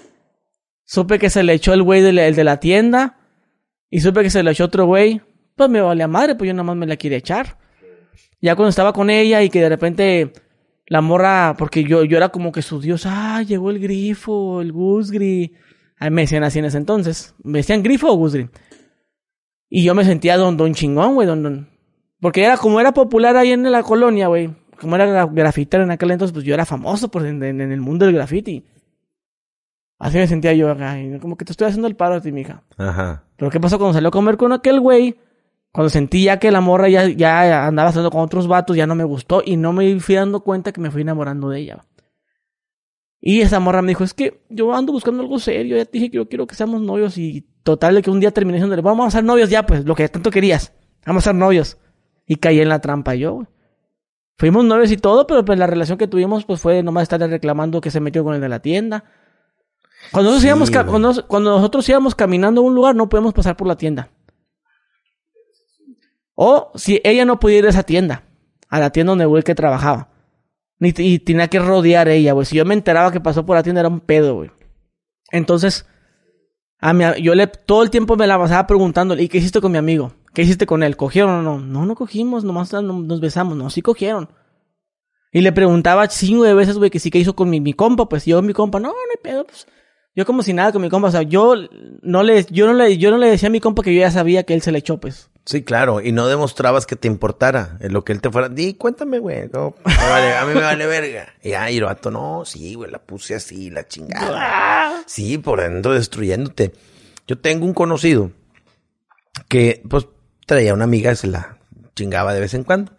Supe 0.85 1.19
que 1.19 1.31
se 1.31 1.43
le 1.43 1.55
echó 1.55 1.73
el 1.73 1.83
güey 1.83 2.03
de 2.03 2.13
la- 2.13 2.27
el 2.27 2.35
de 2.37 2.45
la 2.45 2.61
tienda. 2.61 3.19
Y 3.89 4.01
supe 4.01 4.23
que 4.23 4.31
se 4.31 4.43
le 4.43 4.51
echó 4.51 4.65
otro 4.65 4.87
güey. 4.87 5.23
Pues 5.57 5.71
me 5.71 5.81
valía 5.81 6.07
madre, 6.09 6.35
pues 6.35 6.49
yo 6.49 6.55
nomás 6.55 6.77
me 6.77 6.87
la 6.87 6.97
quería 6.97 7.19
echar. 7.19 7.57
Ya 8.41 8.55
cuando 8.55 8.71
estaba 8.71 8.93
con 8.93 9.11
ella 9.11 9.43
y 9.43 9.51
que 9.51 9.61
de 9.61 9.69
repente 9.69 10.33
la 10.87 11.01
morra, 11.01 11.55
porque 11.59 11.85
yo, 11.85 12.05
yo 12.05 12.17
era 12.17 12.29
como 12.29 12.53
que 12.53 12.63
su 12.63 12.81
dios, 12.81 13.05
ah, 13.07 13.43
llegó 13.43 13.71
el 13.71 13.79
grifo, 13.81 14.61
el 14.61 14.73
Gusgri. 14.73 15.55
Ahí 15.99 16.11
me 16.11 16.23
decían 16.23 16.45
así 16.45 16.59
en 16.59 16.67
ese 16.67 16.79
entonces. 16.79 17.35
Me 17.43 17.59
decían 17.59 17.83
grifo 17.83 18.09
o 18.13 18.17
Gusgri. 18.17 18.49
Y 19.69 19.83
yo 19.83 19.95
me 19.95 20.05
sentía 20.05 20.37
don, 20.37 20.57
don 20.57 20.75
chingón, 20.75 21.15
güey, 21.15 21.27
don, 21.27 21.43
don. 21.43 21.69
Porque 22.21 22.45
era 22.45 22.57
como 22.57 22.79
era 22.81 22.93
popular 22.93 23.37
ahí 23.37 23.53
en 23.53 23.71
la 23.71 23.83
colonia, 23.83 24.29
güey. 24.29 24.55
Como 24.81 24.95
era 24.95 25.07
gra- 25.07 25.35
grafitero 25.35 25.83
en 25.83 25.91
aquel 25.91 26.11
entonces, 26.11 26.33
pues 26.33 26.45
yo 26.45 26.55
era 26.55 26.67
famoso 26.67 27.11
por 27.11 27.27
en, 27.27 27.43
el 27.43 27.81
mundo 27.81 28.05
del 28.07 28.15
graffiti. 28.15 28.65
Así 29.99 30.19
me 30.19 30.27
sentía 30.27 30.53
yo 30.53 30.71
acá. 30.71 30.97
como 31.21 31.37
que 31.37 31.45
te 31.47 31.53
estoy 31.53 31.69
haciendo 31.69 31.89
el 31.89 31.97
paro 31.97 32.17
a 32.17 32.21
ti, 32.21 32.31
mija. 32.31 32.63
Ajá. 32.77 33.25
Pero 33.37 33.51
¿qué 33.51 33.59
pasó 33.59 33.79
cuando 33.79 33.95
salió 33.95 34.09
a 34.09 34.13
comer 34.13 34.37
con 34.37 34.53
aquel 34.53 34.81
güey? 34.81 35.17
Cuando 35.77 35.91
sentí 35.91 36.25
ya 36.25 36.39
que 36.39 36.51
la 36.51 36.63
morra 36.63 36.89
ya, 36.89 37.07
ya 37.07 37.67
andaba 37.67 37.91
haciendo 37.91 38.11
con 38.11 38.23
otros 38.23 38.49
vatos, 38.49 38.79
ya 38.79 38.87
no 38.87 38.95
me 38.95 39.05
gustó 39.05 39.43
y 39.45 39.59
no 39.59 39.75
me 39.75 40.01
fui 40.01 40.15
dando 40.15 40.41
cuenta 40.41 40.73
que 40.73 40.81
me 40.81 40.91
fui 40.91 41.03
enamorando 41.03 41.51
de 41.51 41.61
ella. 41.61 41.85
Y 43.21 43.43
esa 43.43 43.61
morra 43.61 43.83
me 43.83 43.89
dijo, 43.89 44.03
es 44.03 44.15
que 44.15 44.41
yo 44.49 44.73
ando 44.73 44.95
buscando 44.95 45.21
algo 45.23 45.39
serio, 45.39 45.77
ya 45.77 45.85
te 45.85 45.91
dije 45.93 46.11
que 46.11 46.17
yo 46.17 46.31
quiero 46.31 46.47
que 46.47 46.55
seamos 46.55 46.81
novios 46.81 47.19
y 47.19 47.47
total 47.63 47.97
de 47.97 48.01
que 48.01 48.11
un 48.11 48.21
día 48.21 48.31
terminé 48.31 48.57
diciéndole, 48.57 48.81
vamos 48.81 49.07
a 49.07 49.11
ser 49.11 49.25
novios 49.25 49.51
ya, 49.51 49.67
pues, 49.67 49.85
lo 49.85 49.95
que 49.95 50.09
tanto 50.09 50.31
querías, 50.31 50.73
vamos 51.05 51.25
a 51.25 51.29
ser 51.29 51.35
novios. 51.35 51.77
Y 52.27 52.37
caí 52.37 52.59
en 52.59 52.71
la 52.71 52.81
trampa 52.81 53.15
yo, 53.15 53.35
güey. 53.35 53.47
Fuimos 54.39 54.65
novios 54.65 54.91
y 54.91 54.97
todo, 54.97 55.27
pero 55.27 55.45
pues 55.45 55.59
la 55.59 55.67
relación 55.67 55.99
que 55.99 56.09
tuvimos 56.09 56.47
pues 56.47 56.59
fue 56.59 56.83
nomás 56.83 57.03
estarle 57.03 57.27
reclamando 57.27 57.83
que 57.83 57.91
se 57.91 58.01
metió 58.01 58.25
con 58.25 58.35
el 58.35 58.41
de 58.41 58.49
la 58.49 58.61
tienda. 58.61 59.05
Cuando 60.11 60.31
nosotros, 60.31 60.41
Sí, 60.41 60.47
íbamos, 60.47 61.23
cuando 61.29 61.51
nosotros 61.51 61.87
íbamos 61.87 62.15
caminando 62.15 62.63
a 62.63 62.65
un 62.65 62.75
lugar, 62.75 62.97
no 62.97 63.11
podemos 63.11 63.35
pasar 63.35 63.59
por 63.59 63.69
la 63.69 63.77
tienda. 63.77 64.09
O 66.37 66.71
si 66.77 67.01
ella 67.03 67.25
no 67.25 67.41
podía 67.41 67.59
ir 67.59 67.67
a 67.67 67.71
esa 67.71 67.83
tienda, 67.83 68.23
a 68.69 68.79
la 68.79 68.91
tienda 68.91 69.11
donde 69.11 69.25
el 69.25 69.29
güey 69.29 69.43
que 69.43 69.55
trabajaba. 69.57 70.11
Ni, 70.79 70.93
y 70.97 71.19
tenía 71.19 71.49
que 71.49 71.59
rodear 71.59 72.09
ella, 72.09 72.33
güey. 72.35 72.47
Si 72.47 72.55
yo 72.57 72.65
me 72.65 72.75
enteraba 72.75 73.11
que 73.11 73.21
pasó 73.21 73.45
por 73.45 73.57
la 73.57 73.63
tienda, 73.65 73.81
era 73.81 73.89
un 73.89 74.01
pedo, 74.01 74.35
güey. 74.35 74.51
Entonces, 75.33 75.87
a 76.79 76.93
mi, 76.93 77.05
yo 77.23 77.35
le, 77.35 77.47
todo 77.47 77.83
el 77.83 77.91
tiempo 77.91 78.17
me 78.17 78.27
la 78.27 78.39
pasaba 78.39 78.67
preguntándole, 78.67 79.23
¿y 79.23 79.29
qué 79.29 79.39
hiciste 79.39 79.61
con 79.61 79.73
mi 79.73 79.79
amigo? 79.79 80.13
¿Qué 80.35 80.43
hiciste 80.43 80.67
con 80.67 80.83
él? 80.83 80.97
¿Cogieron 80.97 81.31
o 81.31 81.43
no? 81.43 81.59
No, 81.59 81.87
no 81.87 81.95
cogimos, 81.95 82.45
nomás 82.45 82.71
no- 82.73 82.83
nos 82.83 83.21
besamos. 83.21 83.57
No, 83.57 83.71
sí 83.71 83.81
cogieron. 83.81 84.29
Y 85.33 85.41
le 85.41 85.53
preguntaba 85.53 86.07
cinco 86.09 86.45
de 86.45 86.53
veces, 86.55 86.77
güey, 86.77 86.91
que 86.91 86.99
sí 86.99 87.11
que 87.11 87.19
hizo 87.19 87.35
con 87.35 87.49
mi, 87.49 87.61
mi 87.61 87.73
compa, 87.73 88.09
pues 88.09 88.27
yo 88.27 88.41
mi 88.43 88.53
compa, 88.53 88.79
no, 88.79 88.89
no 88.89 88.95
hay 88.95 89.23
pedo, 89.23 89.47
pues. 89.47 89.67
Yo 90.15 90.25
como 90.27 90.43
si 90.43 90.53
nada 90.53 90.73
con 90.73 90.81
mi 90.83 90.89
compa, 90.91 91.09
o 91.09 91.11
sea, 91.11 91.23
yo 91.23 91.55
no 92.03 92.23
le, 92.23 92.45
yo 92.51 92.67
no 92.67 92.75
le, 92.75 92.97
yo 92.99 93.11
no 93.11 93.19
le 93.19 93.29
decía 93.31 93.49
a 93.49 93.53
mi 93.53 93.61
compa 93.61 93.83
que 93.83 93.95
yo 93.95 94.01
ya 94.01 94.11
sabía 94.11 94.45
que 94.45 94.55
él 94.55 94.61
se 94.63 94.73
le 94.73 94.79
echó, 94.79 94.99
pues. 94.99 95.31
Sí, 95.47 95.63
claro, 95.63 96.01
y 96.01 96.11
no 96.11 96.27
demostrabas 96.27 96.87
que 96.87 96.97
te 96.97 97.07
importara 97.07 97.79
en 97.81 97.93
lo 97.93 98.05
que 98.05 98.13
él 98.13 98.21
te 98.21 98.31
fuera. 98.31 98.49
Di, 98.49 98.75
cuéntame, 98.75 99.21
güey. 99.21 99.49
no, 99.53 99.77
vale- 99.85 100.37
a 100.37 100.45
mí 100.45 100.53
me 100.55 100.61
vale 100.61 100.87
verga. 100.87 101.29
Y 101.41 101.51
ya, 101.51 101.71
y 101.71 101.77
el 101.79 101.85
vato, 101.85 102.11
no, 102.11 102.45
sí, 102.45 102.75
güey, 102.75 102.91
la 102.91 102.99
puse 102.99 103.37
así, 103.37 103.71
la 103.71 103.87
chingada. 103.87 105.05
Sí, 105.07 105.39
por 105.39 105.61
dentro 105.61 105.95
destruyéndote. 105.95 106.73
Yo 107.29 107.39
tengo 107.39 107.65
un 107.65 107.75
conocido 107.75 108.33
que, 109.49 109.83
pues, 109.89 110.07
traía 110.47 110.75
una 110.75 110.85
amiga, 110.85 111.15
se 111.15 111.29
la 111.29 111.59
chingaba 111.95 112.35
de 112.35 112.41
vez 112.41 112.55
en 112.55 112.65
cuando. 112.65 112.93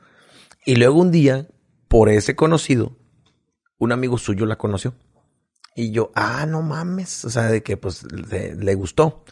Y 0.66 0.76
luego 0.76 1.00
un 1.00 1.12
día, 1.12 1.48
por 1.90 2.08
ese 2.10 2.36
conocido, 2.38 2.96
un 3.78 3.92
amigo 3.92 4.18
suyo 4.18 4.46
la 4.46 4.58
conoció. 4.58 4.94
Y 5.76 5.92
yo, 5.92 6.12
ah, 6.16 6.46
no 6.48 6.62
mames. 6.62 7.26
O 7.26 7.30
sea, 7.30 7.44
de 7.44 7.62
que, 7.62 7.76
pues, 7.78 8.04
le, 8.12 8.56
le 8.56 8.76
gustó. 8.76 9.26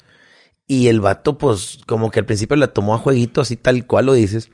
Y 0.67 0.87
el 0.87 0.99
vato, 0.99 1.37
pues, 1.37 1.79
como 1.85 2.09
que 2.09 2.19
al 2.19 2.25
principio 2.25 2.55
la 2.55 2.67
tomó 2.67 2.95
a 2.95 2.97
jueguito, 2.97 3.41
así 3.41 3.55
tal 3.55 3.85
cual 3.85 4.07
lo 4.07 4.13
dices. 4.13 4.49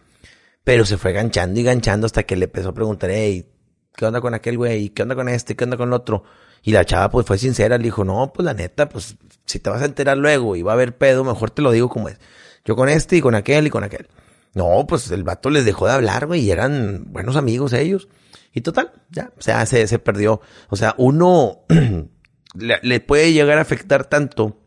Pero 0.64 0.86
se 0.86 0.98
fue 0.98 1.14
ganchando 1.14 1.60
y 1.60 1.64
ganchando 1.64 2.06
hasta 2.06 2.24
que 2.24 2.36
le 2.36 2.46
empezó 2.46 2.70
a 2.70 2.74
preguntar, 2.74 3.10
hey, 3.12 3.50
¿qué 3.96 4.06
onda 4.06 4.22
con 4.22 4.34
aquel 4.34 4.58
güey? 4.58 4.90
¿Qué 4.90 5.04
onda 5.04 5.16
con 5.16 5.30
este? 5.30 5.56
¿Qué 5.56 5.64
onda 5.64 5.78
con 5.78 5.90
el 5.90 5.94
otro? 5.94 6.24
Y 6.64 6.72
la 6.74 6.86
chava, 6.86 7.10
pues, 7.10 7.26
fue 7.26 7.38
sincera. 7.38 7.78
Le 7.78 7.86
dijo, 7.86 8.04
no, 8.04 8.32
pues, 8.34 8.46
la 8.46 8.54
neta, 8.54 8.90
pues, 8.90 9.16
si 9.46 9.60
te 9.60 9.70
vas 9.70 9.82
a 9.82 9.86
enterar 9.86 10.18
luego 10.18 10.56
y 10.56 10.62
va 10.64 10.74
a 10.74 10.76
haber 10.76 10.98
pedo, 10.98 11.24
mejor 11.24 11.50
te 11.52 11.62
lo 11.62 11.72
digo 11.72 11.90
como 11.90 12.10
es. 12.10 12.20
Yo 12.66 12.76
con 12.76 12.90
este 12.90 13.18
y 13.18 13.22
con 13.22 13.34
aquel 13.34 13.68
y 13.68 13.70
con 13.70 13.84
aquel. 13.84 14.10
No, 14.54 14.86
pues, 14.88 15.10
el 15.12 15.24
vato 15.24 15.50
les 15.50 15.66
dejó 15.66 15.88
de 15.88 15.94
hablar, 15.94 16.28
güey, 16.28 16.42
y 16.42 16.52
eran 16.52 17.06
buenos 17.08 17.38
amigos 17.38 17.72
ellos. 17.74 18.10
Y 18.54 18.62
total, 18.62 18.92
ya, 19.10 19.32
o 19.38 19.42
sea, 19.42 19.66
se, 19.66 19.88
se 19.88 19.98
perdió. 19.98 20.42
O 20.70 20.76
sea, 20.76 20.94
uno 20.98 21.60
le, 22.54 22.80
le 22.84 23.00
puede 23.00 23.32
llegar 23.32 23.58
a 23.58 23.62
afectar 23.62 24.06
tanto 24.06 24.61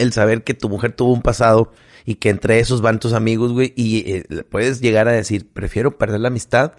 el 0.00 0.12
saber 0.12 0.44
que 0.44 0.54
tu 0.54 0.68
mujer 0.68 0.92
tuvo 0.92 1.12
un 1.12 1.22
pasado 1.22 1.72
y 2.04 2.16
que 2.16 2.30
entre 2.30 2.58
esos 2.58 2.80
van 2.80 2.98
tus 2.98 3.12
amigos, 3.12 3.52
güey, 3.52 3.74
y 3.76 4.10
eh, 4.10 4.24
puedes 4.48 4.80
llegar 4.80 5.08
a 5.08 5.12
decir, 5.12 5.52
prefiero 5.52 5.98
perder 5.98 6.20
la 6.20 6.28
amistad 6.28 6.72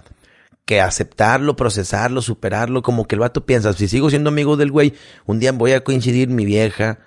que 0.65 0.82
aceptarlo, 0.82 1.55
procesarlo, 1.55 2.22
superarlo, 2.22 2.82
como 2.82 3.07
que 3.07 3.15
el 3.15 3.19
vato 3.19 3.45
piensa, 3.45 3.74
si 3.74 3.88
sigo 3.88 4.09
siendo 4.09 4.30
amigo 4.30 4.57
del 4.57 4.72
güey, 4.72 4.93
un 5.26 5.39
día 5.39 5.51
voy 5.51 5.74
a 5.74 5.84
coincidir 5.84 6.30
mi 6.30 6.45
vieja 6.45 6.99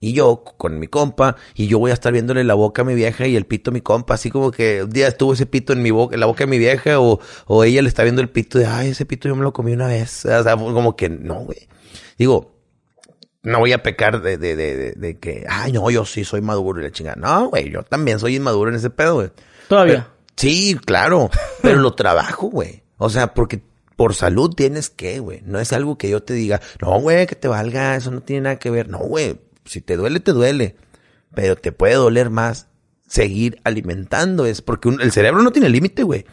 y 0.00 0.12
yo 0.12 0.42
con 0.42 0.78
mi 0.78 0.88
compa 0.88 1.36
y 1.54 1.68
yo 1.68 1.78
voy 1.78 1.92
a 1.92 1.94
estar 1.94 2.12
viéndole 2.12 2.42
la 2.42 2.54
boca 2.54 2.82
a 2.82 2.84
mi 2.84 2.94
vieja 2.94 3.26
y 3.26 3.36
el 3.36 3.46
pito 3.46 3.70
a 3.70 3.74
mi 3.74 3.80
compa, 3.80 4.14
así 4.14 4.30
como 4.30 4.50
que 4.50 4.82
un 4.82 4.90
día 4.90 5.06
estuvo 5.06 5.34
ese 5.34 5.46
pito 5.46 5.72
en 5.72 5.82
mi 5.82 5.92
boca, 5.92 6.14
en 6.14 6.20
la 6.20 6.26
boca 6.26 6.44
de 6.44 6.50
mi 6.50 6.58
vieja 6.58 6.98
o, 6.98 7.20
o 7.46 7.64
ella 7.64 7.82
le 7.82 7.88
está 7.88 8.02
viendo 8.02 8.22
el 8.22 8.30
pito 8.30 8.58
de, 8.58 8.66
ay, 8.66 8.90
ese 8.90 9.06
pito 9.06 9.28
yo 9.28 9.36
me 9.36 9.42
lo 9.42 9.52
comí 9.52 9.72
una 9.72 9.86
vez, 9.86 10.24
o 10.24 10.42
sea, 10.42 10.56
como 10.56 10.96
que 10.96 11.08
no, 11.08 11.40
güey. 11.44 11.68
Digo, 12.18 12.59
no 13.42 13.58
voy 13.58 13.72
a 13.72 13.82
pecar 13.82 14.20
de, 14.20 14.36
de, 14.36 14.56
de, 14.56 14.92
de, 14.92 15.18
que, 15.18 15.46
ay, 15.48 15.72
no, 15.72 15.90
yo 15.90 16.04
sí 16.04 16.24
soy 16.24 16.40
maduro 16.40 16.80
y 16.80 16.84
la 16.84 16.90
chingada. 16.90 17.16
No, 17.16 17.48
güey, 17.48 17.70
yo 17.70 17.82
también 17.82 18.18
soy 18.18 18.36
inmaduro 18.36 18.70
en 18.70 18.76
ese 18.76 18.90
pedo, 18.90 19.14
güey. 19.14 19.30
Todavía. 19.68 20.08
sí, 20.36 20.76
claro, 20.84 21.30
pero 21.62 21.78
lo 21.78 21.94
trabajo, 21.94 22.48
güey. 22.48 22.82
O 22.98 23.08
sea, 23.08 23.32
porque 23.34 23.62
por 23.96 24.14
salud 24.14 24.54
tienes 24.54 24.90
que, 24.90 25.20
güey. 25.20 25.42
No 25.44 25.58
es 25.58 25.72
algo 25.72 25.96
que 25.96 26.10
yo 26.10 26.22
te 26.22 26.34
diga, 26.34 26.60
no, 26.80 27.00
güey, 27.00 27.26
que 27.26 27.34
te 27.34 27.48
valga, 27.48 27.96
eso 27.96 28.10
no 28.10 28.20
tiene 28.20 28.42
nada 28.42 28.58
que 28.58 28.70
ver. 28.70 28.88
No, 28.88 28.98
güey, 28.98 29.40
si 29.64 29.80
te 29.80 29.96
duele, 29.96 30.20
te 30.20 30.32
duele. 30.32 30.76
Pero 31.34 31.56
te 31.56 31.72
puede 31.72 31.94
doler 31.94 32.28
más 32.28 32.66
seguir 33.06 33.60
alimentando, 33.64 34.46
es 34.46 34.62
porque 34.62 34.88
el 34.88 35.12
cerebro 35.12 35.42
no 35.42 35.50
tiene 35.50 35.68
límite, 35.68 36.02
güey. 36.02 36.26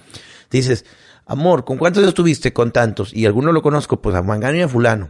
Dices, 0.52 0.86
amor, 1.26 1.66
¿con 1.66 1.78
cuántos 1.78 2.06
estuviste? 2.06 2.54
Con 2.54 2.72
tantos. 2.72 3.14
Y 3.14 3.26
alguno 3.26 3.52
lo 3.52 3.62
conozco, 3.62 4.02
pues 4.02 4.16
a 4.16 4.22
Mangano 4.22 4.58
y 4.58 4.62
a 4.62 4.68
fulano. 4.68 5.10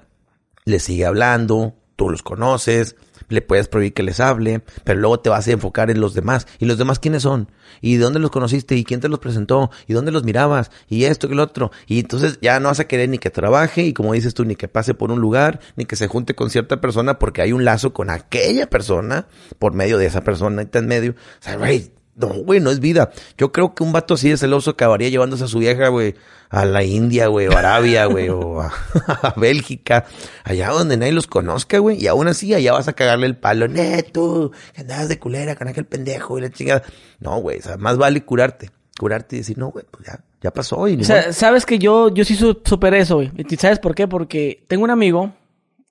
Le 0.66 0.80
sigue 0.80 1.06
hablando, 1.06 1.76
tú 1.98 2.10
los 2.10 2.24
conoces, 2.24 2.96
le 3.28 3.42
puedes 3.42 3.68
prohibir 3.68 3.94
que 3.94 4.04
les 4.04 4.22
hable, 4.22 4.62
pero 4.86 5.00
luego 5.00 5.20
te 5.20 5.30
vas 5.30 5.48
a 5.48 5.52
enfocar 5.52 5.92
en 5.92 6.00
los 6.00 6.14
demás. 6.14 6.48
¿Y 6.60 6.66
los 6.66 6.78
demás 6.78 7.00
quiénes 7.00 7.24
son? 7.24 7.52
¿Y 7.82 7.98
de 7.98 8.04
dónde 8.04 8.20
los 8.20 8.32
conociste? 8.32 8.76
¿Y 8.76 8.86
quién 8.86 9.02
te 9.02 9.10
los 9.10 9.20
presentó? 9.20 9.70
¿Y 9.88 9.94
dónde 9.94 10.12
los 10.12 10.24
mirabas? 10.24 10.72
¿Y 10.88 11.04
esto 11.04 11.28
que 11.28 11.34
el 11.34 11.42
otro? 11.42 11.72
Y 11.88 12.00
entonces 12.00 12.40
ya 12.42 12.60
no 12.62 12.70
vas 12.70 12.80
a 12.80 12.88
querer 12.88 13.10
ni 13.10 13.18
que 13.18 13.30
trabaje 13.30 13.84
y 13.84 13.94
como 13.94 14.14
dices 14.14 14.34
tú, 14.34 14.46
ni 14.46 14.56
que 14.56 14.70
pase 14.70 14.94
por 14.94 15.12
un 15.12 15.20
lugar, 15.20 15.60
ni 15.76 15.86
que 15.86 15.96
se 15.96 16.08
junte 16.08 16.36
con 16.36 16.50
cierta 16.50 16.80
persona 16.80 17.20
porque 17.20 17.42
hay 17.42 17.52
un 17.52 17.66
lazo 17.66 17.94
con 17.94 18.10
aquella 18.10 18.70
persona 18.70 19.28
por 19.60 19.74
medio 19.74 19.98
de 19.98 20.06
esa 20.06 20.22
persona 20.24 20.62
está 20.62 20.80
en 20.80 20.88
medio. 20.88 21.12
O 21.12 21.44
sea, 21.44 21.58
güey, 21.58 21.92
no, 22.18 22.30
güey, 22.30 22.60
no 22.60 22.72
es 22.72 22.80
vida. 22.80 23.12
Yo 23.38 23.52
creo 23.52 23.76
que 23.76 23.84
un 23.84 23.92
vato 23.92 24.16
así 24.16 24.30
de 24.30 24.38
celoso 24.38 24.72
acabaría 24.72 25.10
llevándose 25.10 25.44
a 25.44 25.48
su 25.48 25.60
vieja, 25.60 25.90
güey, 25.90 26.16
a 26.50 26.66
la 26.66 26.84
India, 26.84 27.28
güey, 27.28 27.48
o 27.48 27.56
Arabia, 27.56 28.06
güey, 28.06 28.30
o 28.30 28.60
a, 28.60 28.74
Bélgica, 29.38 30.06
allá 30.44 30.70
donde 30.70 30.98
nadie 30.98 31.12
los 31.12 31.28
conozca, 31.28 31.78
güey, 31.78 32.04
y 32.04 32.08
aún 32.08 32.28
así 32.28 32.56
allá 32.56 32.74
vas 32.74 32.88
a 32.88 32.94
cagarle 32.94 33.28
el 33.28 33.38
palo, 33.38 33.68
neto, 33.68 34.52
que 34.74 34.82
andabas 34.82 35.10
de 35.10 35.20
culera 35.20 35.56
con 35.56 35.68
aquel 35.68 35.86
pendejo 35.86 36.40
y 36.40 36.42
la 36.42 36.50
chingada. 36.50 36.82
No, 37.20 37.38
güey, 37.40 37.60
o 37.60 37.62
sea, 37.62 37.78
más 37.78 37.98
vale 37.98 38.26
curarte, 38.26 38.72
curarte 39.00 39.36
y 39.36 39.40
decir, 39.40 39.60
no, 39.60 39.70
güey, 39.70 39.86
pues 39.92 40.08
ya, 40.08 40.24
ya 40.42 40.52
pasó. 40.52 40.88
Y 40.88 41.00
o 41.00 41.04
sea, 41.04 41.32
sabes 41.34 41.68
que 41.68 41.78
yo, 41.78 42.12
yo 42.12 42.26
sí 42.26 42.36
superé 42.36 43.00
eso, 43.00 43.18
güey. 43.18 43.32
¿Y 43.38 43.56
sabes 43.58 43.78
por 43.78 43.94
qué? 43.94 44.08
Porque 44.08 44.64
tengo 44.68 44.84
un 44.84 44.90
amigo 44.90 45.34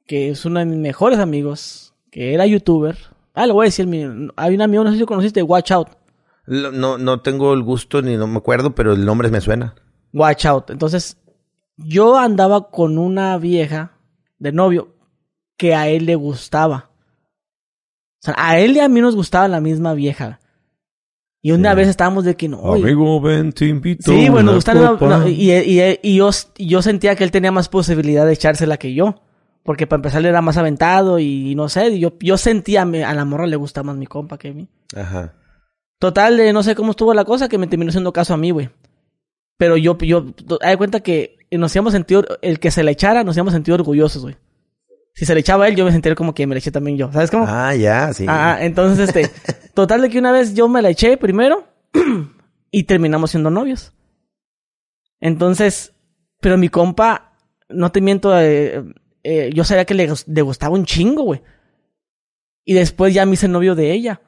que 0.09 0.31
es 0.31 0.45
uno 0.45 0.59
de 0.59 0.67
mis 0.67 0.79
mejores 0.79 1.21
amigos, 1.21 1.95
que 2.11 2.35
era 2.35 2.47
youtuber. 2.47 2.97
Ah, 3.33 3.47
lo 3.47 3.55
voy 3.55 3.67
a 3.67 3.69
decir, 3.69 3.87
hay 4.37 4.55
un 4.55 4.63
amigo, 4.63 4.83
no 4.83 4.91
sé 4.91 4.97
si 4.97 5.01
lo 5.01 5.07
conociste, 5.07 5.43
Watch 5.43 5.71
Out. 5.71 5.89
No, 6.47 6.99
no 6.99 7.21
tengo 7.21 7.53
el 7.53 7.63
gusto 7.63 8.03
ni 8.03 8.17
no 8.17 8.27
me 8.27 8.39
acuerdo, 8.39 8.75
pero 8.75 8.93
el 8.93 9.05
nombre 9.05 9.31
me 9.31 9.41
suena. 9.41 9.75
Watch 10.13 10.47
out. 10.47 10.71
Entonces, 10.71 11.19
yo 11.77 12.17
andaba 12.19 12.71
con 12.71 12.99
una 12.99 13.37
vieja 13.39 13.93
de 14.39 14.53
novio 14.53 14.95
que 15.57 15.75
a 15.75 15.89
él 15.89 16.07
le 16.07 16.15
gustaba. 16.15 16.91
O 18.23 18.27
sea, 18.27 18.35
a 18.37 18.59
él 18.59 18.77
y 18.77 18.81
a 18.81 18.89
mí 18.89 19.01
nos 19.01 19.17
gustaba 19.17 19.49
la 19.49 19.61
misma 19.61 19.95
vieja. 19.95 20.41
Y 21.43 21.53
una 21.53 21.75
vez 21.75 21.87
estábamos 21.87 22.25
de 22.25 22.35
que 22.35 22.49
no. 22.49 22.73
Amigo, 22.73 23.21
ven, 23.21 23.53
te 23.53 23.67
invito. 23.67 24.11
Sí, 24.11 24.29
bueno, 24.29 24.55
gustaba. 24.55 25.29
y, 25.29 25.53
y, 25.53 26.17
yo, 26.17 26.31
yo 26.59 26.83
sentía 26.83 27.15
que 27.15 27.23
él 27.23 27.31
tenía 27.31 27.53
más 27.53 27.69
posibilidad 27.69 28.27
de 28.27 28.33
echársela 28.33 28.79
que 28.79 28.95
yo. 28.95 29.23
Porque 29.63 29.87
para 29.87 29.99
empezar 29.99 30.21
él 30.21 30.27
era 30.27 30.43
más 30.43 30.57
aventado 30.57 31.19
y 31.19 31.55
no 31.55 31.69
sé. 31.69 31.99
Yo, 31.99 32.15
yo 32.21 32.37
sentía 32.37 32.83
a 32.83 33.15
la 33.15 33.25
morra 33.25 33.47
le 33.47 33.57
gustaba 33.57 33.89
más 33.89 33.97
mi 33.97 34.07
compa 34.07 34.39
que 34.39 34.49
a 34.49 34.53
mí. 34.55 34.69
Ajá. 34.97 35.35
Total, 35.99 36.37
de 36.37 36.53
no 36.53 36.63
sé 36.63 36.75
cómo 36.75 36.91
estuvo 36.91 37.15
la 37.15 37.25
cosa 37.25 37.49
que 37.49 37.59
me 37.59 37.67
terminó 37.67 37.89
haciendo 37.89 38.13
caso 38.13 38.35
a 38.35 38.37
mí, 38.37 38.51
güey. 38.51 38.71
Pero 39.57 39.77
yo, 39.77 39.97
yo, 39.99 40.27
hay 40.61 40.77
cuenta 40.77 41.01
que 41.01 41.39
nos 41.51 41.73
habíamos 41.73 41.93
sentido, 41.93 42.25
el 42.43 42.61
que 42.61 42.71
se 42.71 42.83
le 42.83 42.91
echara, 42.91 43.25
nos 43.25 43.35
habíamos 43.35 43.55
sentido 43.55 43.77
orgullosos, 43.77 44.23
güey. 44.23 44.37
Si 45.15 45.25
se 45.25 45.33
le 45.33 45.41
echaba 45.41 45.65
a 45.65 45.69
él, 45.69 45.77
yo 45.77 45.87
me 45.87 45.93
sentía 45.93 46.15
como 46.15 46.35
que 46.35 46.47
me 46.47 46.55
le 46.55 46.59
eché 46.59 46.71
también 46.71 46.99
yo. 46.99 47.11
¿Sabes 47.11 47.31
cómo? 47.31 47.47
Ah, 47.49 47.75
ya, 47.75 48.13
sí. 48.13 48.27
Ah, 48.29 48.59
entonces, 48.61 49.09
este, 49.09 49.31
total 49.75 50.03
de 50.03 50.11
que 50.11 50.19
una 50.19 50.31
vez 50.31 50.55
yo 50.55 50.69
me 50.69 50.83
la 50.83 50.91
eché 50.91 51.17
primero 51.17 51.65
y 52.71 52.83
terminamos 52.83 53.31
siendo 53.31 53.49
novios. 53.49 53.95
Entonces, 55.19 55.95
pero 56.41 56.59
mi 56.59 56.69
compa, 56.69 57.33
no 57.71 57.91
te 57.91 58.03
miento, 58.03 58.39
eh, 58.39 58.85
eh, 59.23 59.51
yo 59.55 59.65
sabía 59.65 59.87
que 59.87 59.95
le, 59.95 60.13
le 60.27 60.43
gustaba 60.43 60.75
un 60.75 60.85
chingo, 60.85 61.23
güey. 61.23 61.43
Y 62.67 62.75
después 62.75 63.15
ya 63.15 63.25
me 63.25 63.35
hice 63.35 63.49
novio 63.49 63.75
de 63.75 63.93
ella. 63.93 64.21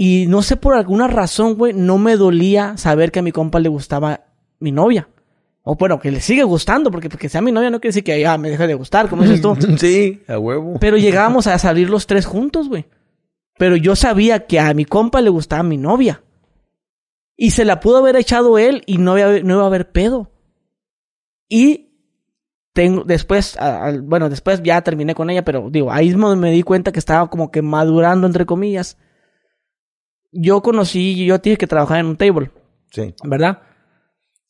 Y 0.00 0.26
no 0.28 0.42
sé 0.42 0.56
por 0.56 0.74
alguna 0.74 1.08
razón, 1.08 1.56
güey, 1.56 1.72
no 1.72 1.98
me 1.98 2.16
dolía 2.16 2.76
saber 2.76 3.10
que 3.10 3.18
a 3.18 3.22
mi 3.22 3.32
compa 3.32 3.58
le 3.58 3.68
gustaba 3.68 4.20
mi 4.60 4.70
novia. 4.70 5.08
O 5.64 5.74
bueno, 5.74 5.98
que 5.98 6.12
le 6.12 6.20
sigue 6.20 6.44
gustando, 6.44 6.92
porque, 6.92 7.08
porque 7.08 7.28
sea 7.28 7.40
mi 7.40 7.50
novia 7.50 7.68
no 7.68 7.80
quiere 7.80 7.88
decir 7.88 8.04
que 8.04 8.20
ya 8.20 8.38
me 8.38 8.48
deje 8.48 8.68
de 8.68 8.74
gustar, 8.74 9.08
como 9.08 9.24
dices 9.24 9.42
tú. 9.42 9.56
Sí, 9.76 10.22
a 10.28 10.38
huevo. 10.38 10.76
Pero 10.78 10.98
llegábamos 10.98 11.48
a 11.48 11.58
salir 11.58 11.90
los 11.90 12.06
tres 12.06 12.26
juntos, 12.26 12.68
güey. 12.68 12.86
Pero 13.58 13.74
yo 13.74 13.96
sabía 13.96 14.46
que 14.46 14.60
a 14.60 14.72
mi 14.72 14.84
compa 14.84 15.20
le 15.20 15.30
gustaba 15.30 15.64
mi 15.64 15.78
novia. 15.78 16.22
Y 17.36 17.50
se 17.50 17.64
la 17.64 17.80
pudo 17.80 17.96
haber 17.96 18.14
echado 18.14 18.56
él 18.56 18.84
y 18.86 18.98
no, 18.98 19.14
había, 19.14 19.42
no 19.42 19.54
iba 19.54 19.64
a 19.64 19.66
haber 19.66 19.90
pedo. 19.90 20.30
Y 21.48 21.90
tengo, 22.72 23.02
después, 23.02 23.58
bueno, 24.04 24.30
después 24.30 24.62
ya 24.62 24.80
terminé 24.82 25.16
con 25.16 25.28
ella, 25.28 25.44
pero 25.44 25.70
digo, 25.70 25.90
ahí 25.90 26.06
mismo 26.06 26.36
me 26.36 26.52
di 26.52 26.62
cuenta 26.62 26.92
que 26.92 27.00
estaba 27.00 27.28
como 27.28 27.50
que 27.50 27.62
madurando, 27.62 28.28
entre 28.28 28.46
comillas 28.46 28.96
yo 30.32 30.62
conocí, 30.62 31.24
yo 31.24 31.40
tuve 31.40 31.56
que 31.56 31.66
trabajar 31.66 32.00
en 32.00 32.06
un 32.06 32.16
table. 32.16 32.50
Sí. 32.90 33.14
¿Verdad? 33.24 33.62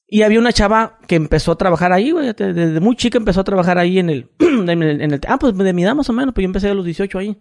Y 0.06 0.22
había 0.22 0.38
una 0.38 0.52
chava 0.52 0.98
que 1.06 1.16
empezó 1.16 1.52
a 1.52 1.58
trabajar 1.58 1.92
ahí, 1.92 2.12
güey. 2.12 2.32
Desde 2.32 2.80
muy 2.80 2.96
chica 2.96 3.18
empezó 3.18 3.40
a 3.40 3.44
trabajar 3.44 3.78
ahí 3.78 3.98
en 3.98 4.10
el, 4.10 4.30
en 4.40 5.12
el, 5.12 5.20
Ah, 5.28 5.38
pues 5.38 5.56
de 5.56 5.72
mi 5.72 5.84
edad 5.84 5.94
más 5.94 6.08
o 6.08 6.12
menos, 6.12 6.34
pues 6.34 6.42
yo 6.42 6.46
empecé 6.46 6.68
a 6.68 6.74
los 6.74 6.84
18 6.84 7.18
ahí. 7.18 7.38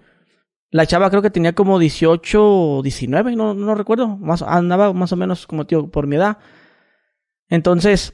La 0.70 0.86
chava 0.86 1.10
creo 1.10 1.22
que 1.22 1.30
tenía 1.30 1.54
como 1.54 1.80
18 1.80 2.44
o 2.44 2.82
19, 2.84 3.38
no, 3.38 3.54
no 3.54 3.74
recuerdo. 3.74 4.18
Más, 4.18 4.42
andaba 4.42 4.92
más 4.92 5.14
o 5.14 5.16
menos 5.16 5.48
como 5.48 5.66
tío 5.66 5.90
por 5.90 6.08
mi 6.08 6.18
edad. 6.18 6.40
Entonces, 7.48 8.14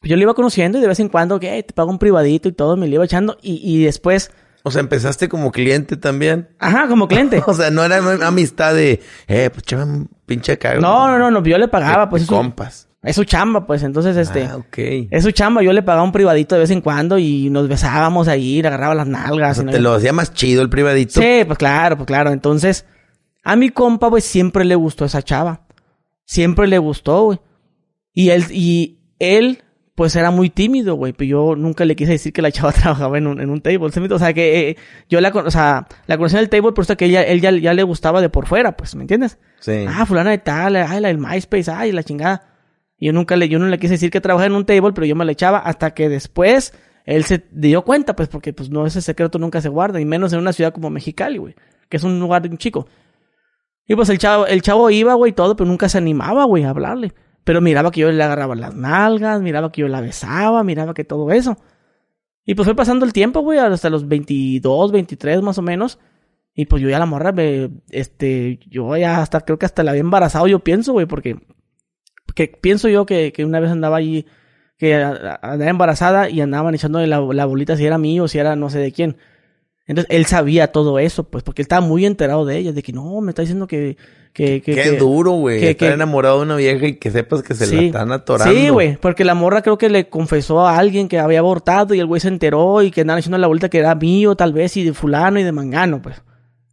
yo 0.00 0.14
le 0.14 0.22
iba 0.22 0.34
conociendo 0.34 0.78
y 0.78 0.80
de 0.80 0.86
vez 0.86 1.00
en 1.00 1.08
cuando, 1.08 1.40
que 1.40 1.60
te 1.64 1.74
pago 1.74 1.90
un 1.90 1.98
privadito 1.98 2.48
y 2.48 2.52
todo, 2.52 2.76
me 2.76 2.86
le 2.86 2.94
iba 2.94 3.04
echando. 3.04 3.36
Y, 3.42 3.60
y 3.64 3.84
después 3.84 4.30
o 4.62 4.70
sea, 4.70 4.80
empezaste 4.80 5.28
como 5.28 5.50
cliente 5.50 5.96
también. 5.96 6.48
Ajá, 6.58 6.86
como 6.88 7.08
cliente. 7.08 7.42
o 7.46 7.54
sea, 7.54 7.70
no 7.70 7.84
era 7.84 8.00
una 8.00 8.28
amistad 8.28 8.74
de, 8.74 9.00
eh, 9.26 9.50
pues 9.52 9.64
chava, 9.64 9.84
un 9.84 10.08
pinche 10.26 10.58
cago. 10.58 10.80
No, 10.80 11.08
no, 11.08 11.18
no, 11.18 11.30
no, 11.30 11.42
yo 11.44 11.58
le 11.58 11.68
pagaba, 11.68 12.08
pues. 12.08 12.22
De 12.22 12.28
compas. 12.28 12.88
Es 13.02 13.16
su 13.16 13.24
chamba, 13.24 13.66
pues. 13.66 13.82
Entonces, 13.82 14.16
este. 14.16 14.44
Ah, 14.44 14.56
ok. 14.56 14.78
Es 15.10 15.24
su 15.24 15.32
chamba. 15.32 15.62
Yo 15.62 15.72
le 15.72 15.82
pagaba 15.82 16.04
un 16.04 16.12
privadito 16.12 16.54
de 16.54 16.60
vez 16.60 16.70
en 16.70 16.80
cuando 16.80 17.18
y 17.18 17.50
nos 17.50 17.66
besábamos 17.66 18.28
ahí, 18.28 18.62
le 18.62 18.68
agarraba 18.68 18.94
las 18.94 19.08
nalgas. 19.08 19.58
O 19.58 19.62
sea, 19.62 19.70
¿Te 19.72 19.80
lo 19.80 19.94
hacía 19.94 20.12
más 20.12 20.32
chido 20.32 20.62
el 20.62 20.70
privadito? 20.70 21.20
Sí, 21.20 21.42
pues 21.44 21.58
claro, 21.58 21.96
pues 21.96 22.06
claro. 22.06 22.30
Entonces, 22.30 22.86
a 23.42 23.56
mi 23.56 23.70
compa, 23.70 24.08
pues 24.08 24.24
siempre 24.24 24.64
le 24.64 24.76
gustó 24.76 25.04
esa 25.04 25.22
chava. 25.22 25.66
Siempre 26.24 26.68
le 26.68 26.78
gustó, 26.78 27.24
güey. 27.24 27.40
Y 28.12 28.30
él, 28.30 28.44
y 28.50 29.00
él 29.18 29.64
pues 29.94 30.16
era 30.16 30.30
muy 30.30 30.50
tímido, 30.50 30.94
güey. 30.94 31.12
Pero 31.12 31.28
yo 31.28 31.56
nunca 31.56 31.84
le 31.84 31.96
quise 31.96 32.12
decir 32.12 32.32
que 32.32 32.42
la 32.42 32.50
chava 32.50 32.72
trabajaba 32.72 33.18
en 33.18 33.26
un, 33.26 33.40
en 33.40 33.50
un 33.50 33.60
table. 33.60 33.86
O 33.86 34.18
sea, 34.18 34.32
que 34.32 34.70
eh, 34.70 34.76
yo 35.08 35.20
la, 35.20 35.28
o 35.30 35.50
sea, 35.50 35.86
la 36.06 36.16
conocí 36.16 36.36
en 36.36 36.42
el 36.42 36.48
table, 36.48 36.72
por 36.72 36.84
eso 36.84 36.96
que 36.96 37.06
ella, 37.06 37.22
él 37.22 37.40
ya, 37.40 37.50
ya, 37.50 37.74
le 37.74 37.82
gustaba 37.82 38.20
de 38.20 38.28
por 38.28 38.46
fuera, 38.46 38.76
pues, 38.76 38.94
¿me 38.94 39.02
entiendes? 39.02 39.38
Sí. 39.60 39.84
Ah, 39.88 40.06
fulana 40.06 40.30
de 40.30 40.38
tal, 40.38 40.76
ay, 40.76 41.00
la 41.00 41.08
del 41.08 41.18
MySpace, 41.18 41.70
ay, 41.70 41.92
la 41.92 42.02
chingada. 42.02 42.48
Y 42.98 43.06
yo 43.06 43.12
nunca 43.12 43.36
le, 43.36 43.48
yo 43.48 43.58
no 43.58 43.66
le 43.66 43.78
quise 43.78 43.94
decir 43.94 44.10
que 44.10 44.20
trabajaba 44.20 44.46
en 44.46 44.54
un 44.54 44.64
table, 44.64 44.92
pero 44.92 45.06
yo 45.06 45.16
me 45.16 45.24
la 45.24 45.32
echaba 45.32 45.58
hasta 45.58 45.92
que 45.92 46.08
después 46.08 46.72
él 47.04 47.24
se 47.24 47.44
dio 47.50 47.82
cuenta, 47.82 48.14
pues, 48.14 48.28
porque 48.28 48.52
pues 48.52 48.70
no, 48.70 48.86
ese 48.86 49.02
secreto 49.02 49.38
nunca 49.38 49.60
se 49.60 49.68
guarda, 49.68 50.00
y 50.00 50.04
menos 50.04 50.32
en 50.32 50.38
una 50.38 50.52
ciudad 50.52 50.72
como 50.72 50.88
Mexicali, 50.90 51.38
güey, 51.38 51.54
que 51.88 51.96
es 51.96 52.04
un 52.04 52.20
lugar 52.20 52.48
chico. 52.58 52.86
Y 53.86 53.96
pues 53.96 54.08
el 54.08 54.18
chavo, 54.18 54.46
el 54.46 54.62
chavo 54.62 54.88
iba, 54.90 55.14
güey, 55.14 55.32
todo, 55.32 55.56
pero 55.56 55.68
nunca 55.68 55.88
se 55.88 55.98
animaba, 55.98 56.44
güey, 56.44 56.62
a 56.62 56.70
hablarle. 56.70 57.12
Pero 57.44 57.60
miraba 57.60 57.90
que 57.90 58.00
yo 58.00 58.10
le 58.10 58.22
agarraba 58.22 58.54
las 58.54 58.74
nalgas, 58.74 59.40
miraba 59.42 59.72
que 59.72 59.80
yo 59.82 59.88
la 59.88 60.00
besaba, 60.00 60.62
miraba 60.62 60.94
que 60.94 61.04
todo 61.04 61.30
eso. 61.32 61.56
Y 62.44 62.54
pues 62.54 62.66
fue 62.66 62.74
pasando 62.74 63.04
el 63.04 63.12
tiempo, 63.12 63.40
güey, 63.40 63.58
hasta 63.58 63.90
los 63.90 64.08
22, 64.08 64.92
23 64.92 65.42
más 65.42 65.58
o 65.58 65.62
menos. 65.62 65.98
Y 66.54 66.66
pues 66.66 66.82
yo 66.82 66.88
ya 66.88 66.98
la 66.98 67.06
morra, 67.06 67.32
me, 67.32 67.70
este, 67.90 68.58
yo 68.68 68.96
ya 68.96 69.22
hasta, 69.22 69.40
creo 69.40 69.58
que 69.58 69.66
hasta 69.66 69.82
la 69.82 69.92
había 69.92 70.00
embarazado, 70.00 70.46
yo 70.46 70.58
pienso, 70.60 70.92
güey, 70.92 71.06
porque, 71.06 71.38
que 72.34 72.48
pienso 72.48 72.88
yo 72.88 73.06
que, 73.06 73.32
que 73.32 73.44
una 73.44 73.58
vez 73.58 73.70
andaba 73.70 73.96
allí, 73.96 74.26
que 74.76 74.94
andaba 74.94 75.68
embarazada 75.68 76.28
y 76.28 76.40
andaban 76.40 76.74
echándole 76.74 77.06
la, 77.06 77.20
la 77.20 77.46
bolita 77.46 77.76
si 77.76 77.86
era 77.86 77.96
mío 77.96 78.24
o 78.24 78.28
si 78.28 78.38
era 78.38 78.54
no 78.56 78.68
sé 78.68 78.80
de 78.80 78.92
quién. 78.92 79.16
Entonces 79.86 80.14
él 80.16 80.26
sabía 80.26 80.70
todo 80.72 80.98
eso, 80.98 81.24
pues, 81.24 81.42
porque 81.42 81.62
él 81.62 81.64
estaba 81.64 81.84
muy 81.84 82.06
enterado 82.06 82.44
de 82.44 82.56
ella, 82.58 82.72
de 82.72 82.82
que 82.82 82.92
no, 82.92 83.20
me 83.20 83.30
está 83.30 83.42
diciendo 83.42 83.66
que, 83.66 83.96
Que, 84.34 84.62
que, 84.62 84.74
Qué 84.74 84.82
que- 84.84 84.96
duro, 84.96 85.32
güey. 85.32 85.60
que- 85.60 85.70
Estar 85.72 85.92
enamorado 85.92 86.38
de 86.38 86.44
una 86.46 86.56
vieja 86.56 86.86
y 86.86 86.96
que 86.96 87.10
sepas 87.10 87.42
que 87.42 87.52
se 87.52 87.66
la 87.66 87.78
Sí. 87.80 87.86
están 87.88 88.12
atorando. 88.12 88.54
Sí, 88.54 88.70
güey, 88.70 88.96
porque 88.96 89.26
la 89.26 89.34
morra 89.34 89.60
creo 89.60 89.76
que 89.76 89.90
le 89.90 90.08
confesó 90.08 90.66
a 90.66 90.78
alguien 90.78 91.08
que 91.08 91.18
había 91.18 91.40
abortado 91.40 91.92
y 91.92 92.00
el 92.00 92.06
güey 92.06 92.18
se 92.22 92.28
enteró 92.28 92.80
y 92.80 92.90
que 92.90 93.02
andaban 93.02 93.18
haciendo 93.18 93.36
la 93.36 93.46
vuelta 93.46 93.68
que 93.68 93.76
era 93.78 93.94
mío 93.94 94.34
tal 94.34 94.54
vez 94.54 94.74
y 94.78 94.84
de 94.84 94.94
fulano 94.94 95.38
y 95.38 95.42
de 95.42 95.52
mangano, 95.52 96.00
pues. 96.00 96.22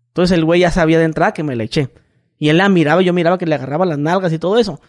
Entonces 0.07 0.38
el 0.38 0.45
güey 0.45 0.62
ya 0.62 0.72
sabía 0.72 0.99
de 0.99 1.03
entrada 1.03 1.34
que 1.34 1.43
me 1.43 1.57
la 1.57 1.64
eché. 1.66 1.89
Y 2.38 2.47
él 2.47 2.57
la 2.60 2.70
miraba, 2.70 3.01
yo 3.01 3.12
miraba 3.12 3.38
que 3.38 3.45
le 3.45 3.55
agarraba 3.55 3.86
las 3.86 3.97
nalgas 3.99 4.32
y 4.32 4.39
todo 4.39 4.57
eso. 4.57 4.80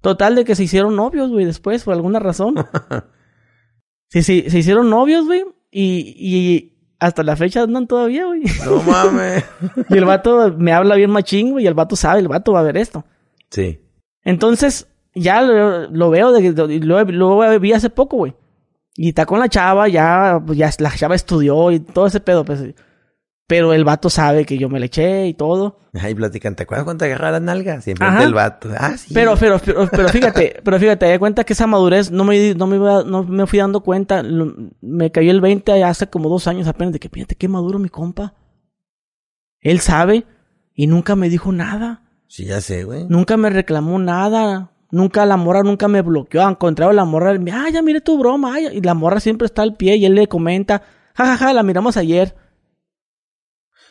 Total 0.00 0.34
de 0.34 0.44
que 0.44 0.56
se 0.56 0.64
hicieron 0.64 0.96
novios, 0.96 1.30
güey, 1.30 1.44
después, 1.44 1.84
por 1.84 1.94
alguna 1.94 2.18
razón. 2.18 2.56
sí, 4.08 4.24
sí, 4.24 4.44
se 4.48 4.58
hicieron 4.58 4.90
novios, 4.90 5.26
güey, 5.26 5.44
y, 5.70 6.14
y 6.18 6.71
hasta 7.02 7.22
la 7.22 7.36
fecha 7.36 7.62
andan 7.62 7.86
todavía, 7.86 8.26
güey. 8.26 8.42
No 8.64 8.82
mames. 8.82 9.44
y 9.90 9.96
el 9.98 10.04
vato 10.04 10.54
me 10.56 10.72
habla 10.72 10.94
bien 10.96 11.10
machín, 11.10 11.50
güey, 11.52 11.64
y 11.64 11.68
el 11.68 11.74
vato 11.74 11.96
sabe, 11.96 12.20
el 12.20 12.28
vato 12.28 12.52
va 12.52 12.60
a 12.60 12.64
ver 12.64 12.76
esto. 12.76 13.04
sí. 13.50 13.78
Entonces, 14.24 14.86
ya 15.16 15.42
lo, 15.42 15.88
lo 15.90 16.10
veo, 16.10 16.30
de, 16.32 16.52
de- 16.52 16.78
lo, 16.78 17.02
lo 17.04 17.58
vi 17.60 17.72
hace 17.72 17.90
poco, 17.90 18.18
güey. 18.18 18.34
Y 18.94 19.08
está 19.08 19.26
con 19.26 19.40
la 19.40 19.48
chava, 19.48 19.88
ya, 19.88 20.40
pues, 20.46 20.56
ya 20.56 20.70
la 20.78 20.90
chava 20.94 21.16
estudió 21.16 21.72
y 21.72 21.80
todo 21.80 22.06
ese 22.06 22.20
pedo, 22.20 22.44
pues. 22.44 22.62
Pero 23.52 23.74
el 23.74 23.84
vato 23.84 24.08
sabe 24.08 24.46
que 24.46 24.56
yo 24.56 24.70
me 24.70 24.80
le 24.80 24.86
eché 24.86 25.26
y 25.26 25.34
todo. 25.34 25.78
Ahí 26.00 26.14
platican, 26.14 26.56
¿te 26.56 26.62
acuerdas 26.62 26.84
cuando 26.84 27.00
te 27.04 27.04
agarraba 27.04 27.32
las 27.32 27.42
nalgas? 27.42 27.84
Siempre 27.84 28.06
el 28.24 28.32
vato. 28.32 28.70
Ah, 28.78 28.96
sí. 28.96 29.12
Pero, 29.12 29.36
pero, 29.38 29.58
pero, 29.62 29.86
pero 29.90 30.08
fíjate, 30.08 30.56
pero 30.64 30.78
fíjate, 30.78 31.18
cuenta 31.18 31.44
que 31.44 31.52
esa 31.52 31.66
madurez 31.66 32.10
no 32.10 32.24
me, 32.24 32.54
no 32.54 32.66
me, 32.66 32.76
iba- 32.76 33.04
no 33.04 33.24
me 33.24 33.46
fui 33.46 33.58
dando 33.58 33.82
cuenta. 33.82 34.22
Lo- 34.22 34.54
me 34.80 35.10
cayó 35.12 35.30
el 35.30 35.42
20 35.42 35.84
hace 35.84 36.06
como 36.06 36.30
dos 36.30 36.46
años 36.46 36.66
apenas 36.66 36.94
de 36.94 36.98
que, 36.98 37.10
fíjate 37.10 37.34
qué 37.34 37.46
maduro 37.46 37.78
mi 37.78 37.90
compa. 37.90 38.32
Él 39.60 39.80
sabe 39.80 40.24
y 40.74 40.86
nunca 40.86 41.14
me 41.14 41.28
dijo 41.28 41.52
nada. 41.52 42.04
Sí, 42.28 42.46
ya 42.46 42.62
sé, 42.62 42.84
güey. 42.84 43.04
Nunca 43.10 43.36
me 43.36 43.50
reclamó 43.50 43.98
nada. 43.98 44.70
Nunca 44.90 45.26
la 45.26 45.36
morra 45.36 45.62
nunca 45.62 45.88
me 45.88 46.00
bloqueó. 46.00 46.42
Al 46.46 46.56
contrario, 46.56 46.94
la 46.94 47.04
morra, 47.04 47.32
ah, 47.52 47.68
ya 47.70 47.82
mire 47.82 48.00
tu 48.00 48.18
broma. 48.18 48.54
ay", 48.54 48.68
y 48.72 48.80
la 48.80 48.94
morra 48.94 49.20
siempre 49.20 49.44
está 49.44 49.60
al 49.60 49.74
pie 49.76 49.96
y 49.96 50.06
él 50.06 50.14
le 50.14 50.26
comenta, 50.26 50.80
jajaja, 51.14 51.52
la 51.52 51.62
miramos 51.62 51.98
ayer. 51.98 52.34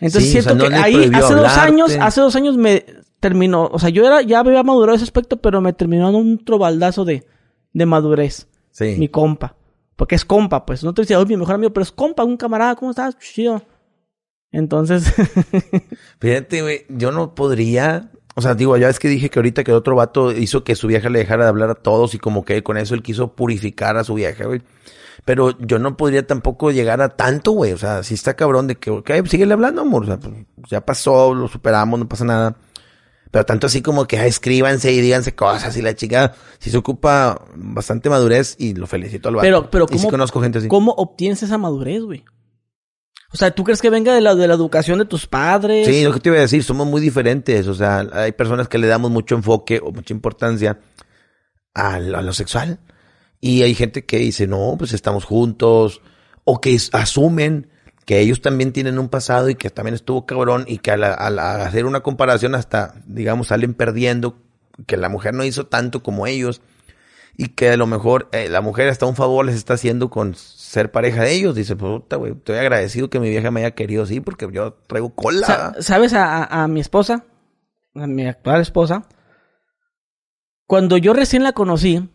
Entonces 0.02 0.32
Sí, 0.32 0.40
o 0.40 0.42
siento 0.42 0.60
sea, 0.60 0.70
no 0.70 0.76
que 0.76 0.84
ahí, 0.84 1.12
hace 1.14 1.34
dos 1.34 1.58
años, 1.58 1.98
hace 2.00 2.22
dos 2.22 2.36
años 2.36 2.58
me 2.58 2.86
terminó, 3.20 3.70
o 3.72 3.80
sea, 3.80 3.90
yo 3.90 4.06
era, 4.06 4.22
ya 4.24 4.40
había 4.40 4.64
madurado 4.64 4.96
ese 4.96 5.04
aspecto, 5.04 5.38
pero 5.38 5.62
me 5.62 5.74
terminó 5.74 6.06
dando 6.06 6.18
un 6.18 6.44
trobaldazo 6.44 7.06
de, 7.06 7.26
de 7.72 7.86
madurez. 7.86 8.48
Sí. 8.72 8.96
Mi 8.98 9.08
compa. 9.08 9.56
Porque 9.96 10.16
es 10.16 10.26
compa, 10.26 10.66
pues. 10.66 10.84
No 10.84 10.94
te 10.94 11.04
decía, 11.04 11.20
oye, 11.20 11.28
mi 11.30 11.38
mejor 11.38 11.56
amigo, 11.56 11.72
pero 11.72 11.84
es 11.84 11.92
compa, 11.92 12.24
un 12.24 12.36
camarada, 12.36 12.76
¿cómo 12.76 12.92
estás? 12.92 13.18
Chido. 13.20 13.62
Entonces, 14.52 15.14
Fíjate, 16.20 16.62
güey, 16.62 16.86
yo 16.90 17.12
no 17.12 17.36
podría. 17.36 18.10
O 18.36 18.42
sea, 18.42 18.56
digo, 18.56 18.76
ya 18.78 18.90
es 18.90 19.00
que 19.00 19.08
dije 19.08 19.30
que 19.30 19.40
ahorita 19.40 19.64
que 19.64 19.74
otro 19.74 19.96
vato 19.96 20.32
hizo 20.32 20.64
que 20.64 20.76
su 20.76 20.88
vieja 20.88 21.10
le 21.10 21.20
dejara 21.20 21.44
de 21.44 21.50
hablar 21.50 21.70
a 21.70 21.76
todos 21.76 22.16
y 22.16 22.18
como 22.18 22.44
que 22.44 22.64
con 22.64 22.78
eso 22.78 22.96
él 22.96 23.04
quiso 23.04 23.36
purificar 23.36 23.98
a 23.98 24.04
su 24.04 24.14
vieja, 24.16 24.46
güey. 24.46 24.62
Pero 25.26 25.58
yo 25.60 25.78
no 25.80 25.96
podría 25.98 26.26
tampoco 26.26 26.72
llegar 26.72 27.02
a 27.02 27.10
tanto, 27.10 27.52
güey. 27.52 27.74
O 27.74 27.78
sea, 27.78 28.04
si 28.04 28.16
está 28.16 28.36
cabrón 28.36 28.68
de 28.68 28.76
que, 28.76 28.90
ok, 28.90 29.12
síguele 29.28 29.54
hablando, 29.54 29.82
amor. 29.82 30.04
O 30.04 30.06
sea, 30.08 30.18
pues, 30.20 30.34
ya 30.70 30.82
pasó, 30.86 31.34
lo 31.34 31.48
superamos, 31.48 32.00
no 32.00 32.08
pasa 32.10 32.26
nada. 32.26 32.56
Pero 33.30 33.46
tanto 33.46 33.68
así 33.68 33.82
como 33.82 34.06
que 34.08 34.18
ah, 34.20 34.26
escríbanse 34.26 34.92
y 34.92 35.00
díganse 35.00 35.34
cosas 35.36 35.78
y 35.78 35.82
la 35.82 35.96
chica, 35.96 36.34
si 36.60 36.70
se 36.70 36.78
ocupa 36.78 37.46
bastante 37.56 38.10
madurez 38.10 38.56
y 38.60 38.74
lo 38.74 38.88
felicito 38.88 39.30
al 39.30 39.36
vato. 39.36 39.46
Pero- 39.46 39.70
pero 39.72 39.86
y 39.90 39.94
sí 39.94 39.98
¿cómo- 40.00 40.10
conozco 40.10 40.42
gente 40.42 40.58
así. 40.58 40.68
¿cómo 40.68 40.92
obtienes 40.92 41.42
esa 41.42 41.58
madurez, 41.58 42.02
güey? 42.04 42.26
O 43.34 43.38
sea, 43.38 43.52
¿tú 43.52 43.64
crees 43.64 43.82
que 43.82 43.90
venga 43.90 44.14
de 44.14 44.20
la, 44.20 44.36
de 44.36 44.46
la 44.50 44.56
educación 44.56 45.00
de 45.00 45.06
tus 45.06 45.26
padres? 45.28 45.88
Sí, 45.88 46.04
lo 46.04 46.12
que 46.12 46.20
te 46.20 46.28
iba 46.28 46.38
a 46.40 46.42
decir, 46.42 46.62
somos 46.66 46.86
muy 46.86 47.00
diferentes. 47.00 47.66
O 47.68 47.74
sea, 47.74 48.06
hay 48.12 48.34
personas 48.34 48.68
que 48.68 48.78
le 48.78 48.88
damos 48.88 49.10
mucho 49.10 49.36
enfoque 49.36 49.80
o 49.82 49.94
mucha 49.94 50.14
importancia 50.14 50.80
a 51.74 52.00
lo, 52.00 52.18
a 52.18 52.22
lo 52.22 52.34
sexual. 52.34 52.80
Y 53.42 53.64
hay 53.64 53.74
gente 53.76 54.06
que 54.06 54.18
dice, 54.18 54.46
no, 54.48 54.76
pues 54.78 54.94
estamos 54.94 55.26
juntos. 55.26 56.02
O 56.44 56.62
que 56.62 56.78
asumen 56.94 57.68
que 58.06 58.20
ellos 58.20 58.42
también 58.42 58.72
tienen 58.72 59.00
un 59.00 59.10
pasado 59.10 59.50
y 59.50 59.56
que 59.56 59.70
también 59.70 59.96
estuvo 59.96 60.26
cabrón 60.26 60.66
y 60.68 60.78
que 60.78 60.92
al, 60.92 61.04
hacer 61.40 61.86
una 61.86 62.02
comparación 62.02 62.56
hasta, 62.56 62.94
digamos, 63.06 63.48
salen 63.48 63.74
perdiendo, 63.74 64.38
que 64.88 64.98
la 64.98 65.10
mujer 65.10 65.34
no 65.34 65.44
hizo 65.44 65.66
tanto 65.68 66.02
como 66.04 66.26
ellos 66.28 66.62
y 67.38 67.50
que 67.50 67.70
a 67.72 67.78
lo 67.78 67.88
mejor 67.88 68.28
eh, 68.32 68.50
la 68.50 68.62
mujer 68.62 68.90
hasta 68.90 69.06
un 69.06 69.16
favor 69.16 69.46
les 69.46 69.56
está 69.56 69.74
haciendo 69.76 70.10
con 70.10 70.36
ser 70.36 70.92
pareja 70.92 71.24
de 71.24 71.34
ellos. 71.34 71.56
Dice, 71.56 71.76
puta, 71.76 72.16
güey, 72.18 72.34
estoy 72.34 72.58
agradecido 72.58 73.10
que 73.10 73.20
mi 73.20 73.30
vieja 73.30 73.50
me 73.52 73.62
haya 73.62 73.72
querido 73.72 74.04
así 74.04 74.20
porque 74.20 74.48
yo 74.52 74.74
traigo 74.88 75.14
cola. 75.16 75.46
Sa- 75.48 75.82
¿Sabes 75.82 76.14
a- 76.14 76.44
a 76.64 76.68
mi 76.68 76.80
esposa? 76.80 77.26
A 77.96 78.08
mi 78.08 78.28
actual 78.28 78.62
esposa. 78.62 79.04
Cuando 80.68 80.98
yo 80.98 81.14
recién 81.14 81.44
la 81.44 81.54
conocí, 81.54 82.10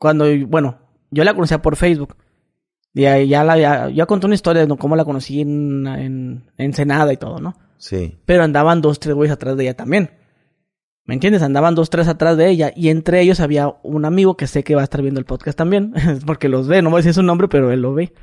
cuando, 0.00 0.24
bueno, 0.48 0.78
yo 1.10 1.24
la 1.24 1.34
conocía 1.34 1.60
por 1.60 1.76
Facebook. 1.76 2.16
Y 2.94 3.04
ahí 3.04 3.28
ya 3.28 3.44
la, 3.44 3.58
ya, 3.58 3.90
ya 3.90 4.06
conté 4.06 4.26
una 4.26 4.34
historia 4.34 4.66
de 4.66 4.76
cómo 4.78 4.96
la 4.96 5.04
conocí 5.04 5.42
en, 5.42 5.86
en, 5.86 6.50
en 6.56 6.64
Ensenada 6.66 7.12
y 7.12 7.18
todo, 7.18 7.38
¿no? 7.38 7.54
Sí. 7.76 8.18
Pero 8.24 8.42
andaban 8.42 8.80
dos, 8.80 8.98
tres 8.98 9.14
güeyes 9.14 9.32
atrás 9.32 9.58
de 9.58 9.64
ella 9.64 9.76
también. 9.76 10.10
¿Me 11.04 11.12
entiendes? 11.12 11.42
Andaban 11.42 11.74
dos, 11.74 11.90
tres 11.90 12.08
atrás 12.08 12.38
de 12.38 12.48
ella. 12.48 12.72
Y 12.74 12.88
entre 12.88 13.20
ellos 13.20 13.40
había 13.40 13.74
un 13.82 14.06
amigo 14.06 14.38
que 14.38 14.46
sé 14.46 14.64
que 14.64 14.74
va 14.74 14.80
a 14.80 14.84
estar 14.84 15.02
viendo 15.02 15.20
el 15.20 15.26
podcast 15.26 15.58
también. 15.58 15.92
porque 16.26 16.48
los 16.48 16.66
ve. 16.66 16.80
No 16.80 16.88
voy 16.88 16.98
a 16.98 17.02
decir 17.02 17.14
su 17.14 17.22
nombre, 17.22 17.46
pero 17.48 17.70
él 17.70 17.82
lo 17.82 17.92
ve. 17.92 18.14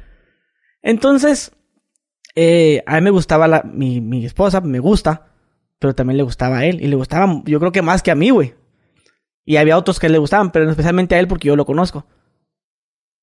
Entonces, 0.81 1.51
eh, 2.35 2.83
a 2.87 2.95
mí 2.95 3.01
me 3.01 3.11
gustaba 3.11 3.47
la, 3.47 3.61
mi, 3.61 4.01
mi 4.01 4.25
esposa, 4.25 4.61
me 4.61 4.79
gusta. 4.79 5.27
Pero 5.77 5.93
también 5.93 6.17
le 6.17 6.23
gustaba 6.23 6.57
a 6.57 6.65
él. 6.65 6.81
Y 6.81 6.87
le 6.87 6.95
gustaba, 6.95 7.43
yo 7.45 7.59
creo 7.59 7.71
que 7.71 7.83
más 7.83 8.01
que 8.01 8.09
a 8.09 8.15
mí, 8.15 8.31
güey. 8.31 8.55
Y 9.47 9.55
había 9.55 9.77
otros 9.77 9.97
que 9.97 10.09
le 10.09 10.17
gustaban, 10.17 10.51
pero 10.51 10.69
especialmente 10.69 11.15
a 11.15 11.19
él 11.19 11.27
porque 11.29 11.47
yo 11.47 11.55
lo 11.55 11.65
conozco. 11.65 12.05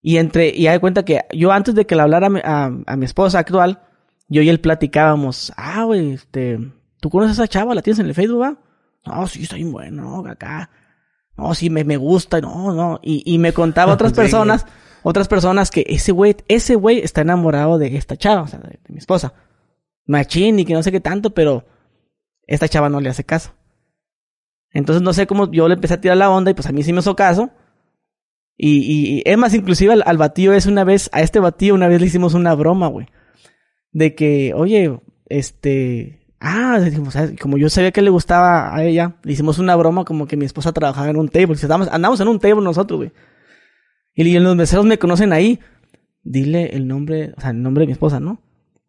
Y 0.00 0.16
entre, 0.16 0.56
y 0.56 0.68
hay 0.68 0.78
cuenta 0.78 1.04
que 1.04 1.20
yo 1.34 1.52
antes 1.52 1.74
de 1.74 1.86
que 1.86 1.94
le 1.94 2.00
hablara 2.00 2.28
a 2.28 2.30
mi, 2.30 2.40
a, 2.42 2.72
a 2.86 2.96
mi 2.96 3.04
esposa 3.04 3.40
actual, 3.40 3.82
yo 4.26 4.40
y 4.40 4.48
él 4.48 4.58
platicábamos, 4.58 5.52
ah, 5.58 5.84
güey, 5.84 6.12
este, 6.12 6.58
¿tú 6.98 7.10
conoces 7.10 7.38
a 7.38 7.44
esa 7.44 7.48
chava? 7.48 7.74
¿La 7.74 7.82
tienes 7.82 7.98
en 7.98 8.06
el 8.06 8.14
Facebook, 8.14 8.40
va? 8.40 8.56
No, 9.04 9.26
sí, 9.26 9.46
bien 9.54 9.70
bueno, 9.70 10.22
no, 10.22 10.30
acá. 10.30 10.70
No, 11.36 11.54
sí, 11.54 11.68
me, 11.68 11.84
me 11.84 11.98
gusta, 11.98 12.40
no, 12.40 12.72
no. 12.72 13.00
Y, 13.02 13.22
y 13.26 13.36
me 13.36 13.52
contaba 13.52 13.92
otras 13.92 14.12
personas, 14.14 14.64
otras 15.02 15.28
personas 15.28 15.70
que 15.70 15.84
ese 15.86 16.10
güey, 16.10 16.36
ese 16.48 16.74
güey 16.74 17.00
está 17.00 17.20
enamorado 17.20 17.76
de 17.76 17.98
esta 17.98 18.16
chava, 18.16 18.40
o 18.40 18.46
sea, 18.46 18.60
de, 18.60 18.80
de 18.82 18.94
mi 18.94 18.96
esposa. 18.96 19.34
Machín 20.06 20.58
y 20.58 20.64
que 20.64 20.72
no 20.72 20.82
sé 20.82 20.90
qué 20.90 21.00
tanto, 21.00 21.34
pero 21.34 21.66
esta 22.46 22.66
chava 22.66 22.88
no 22.88 23.02
le 23.02 23.10
hace 23.10 23.24
caso. 23.24 23.52
Entonces 24.74 25.02
no 25.02 25.12
sé 25.12 25.26
cómo 25.26 25.50
yo 25.50 25.68
le 25.68 25.74
empecé 25.74 25.94
a 25.94 26.00
tirar 26.00 26.16
la 26.16 26.28
onda 26.28 26.50
y 26.50 26.54
pues 26.54 26.66
a 26.66 26.72
mí 26.72 26.82
sí 26.82 26.92
me 26.92 26.98
hizo 26.98 27.16
caso. 27.16 27.50
Y, 28.56 28.78
y, 28.78 29.18
y 29.18 29.22
es 29.24 29.38
más, 29.38 29.54
inclusive 29.54 29.92
al, 29.92 30.02
al 30.04 30.18
batío 30.18 30.52
es 30.52 30.66
una 30.66 30.84
vez, 30.84 31.08
a 31.12 31.22
este 31.22 31.40
batío 31.40 31.74
una 31.74 31.88
vez 31.88 32.00
le 32.00 32.08
hicimos 32.08 32.34
una 32.34 32.54
broma, 32.54 32.88
güey. 32.88 33.06
De 33.92 34.14
que, 34.14 34.52
oye, 34.54 35.00
este... 35.26 36.20
Ah, 36.40 36.78
dijimos, 36.78 37.14
¿sabes? 37.14 37.40
como 37.40 37.56
yo 37.56 37.70
sabía 37.70 37.92
que 37.92 38.02
le 38.02 38.10
gustaba 38.10 38.74
a 38.74 38.84
ella, 38.84 39.16
le 39.22 39.32
hicimos 39.32 39.58
una 39.58 39.76
broma 39.76 40.04
como 40.04 40.26
que 40.26 40.36
mi 40.36 40.44
esposa 40.44 40.72
trabajaba 40.72 41.08
en 41.08 41.16
un 41.16 41.28
table. 41.28 41.54
Estábamos, 41.54 41.88
andamos 41.88 42.20
en 42.20 42.28
un 42.28 42.38
table 42.38 42.62
nosotros, 42.62 42.98
güey. 42.98 43.12
Y 44.14 44.38
los 44.38 44.54
meseros 44.54 44.84
me 44.84 44.98
conocen 44.98 45.32
ahí. 45.32 45.60
Dile 46.22 46.74
el 46.74 46.86
nombre, 46.86 47.32
o 47.36 47.40
sea, 47.40 47.50
el 47.50 47.62
nombre 47.62 47.82
de 47.82 47.86
mi 47.86 47.92
esposa, 47.92 48.18
¿no? 48.18 48.40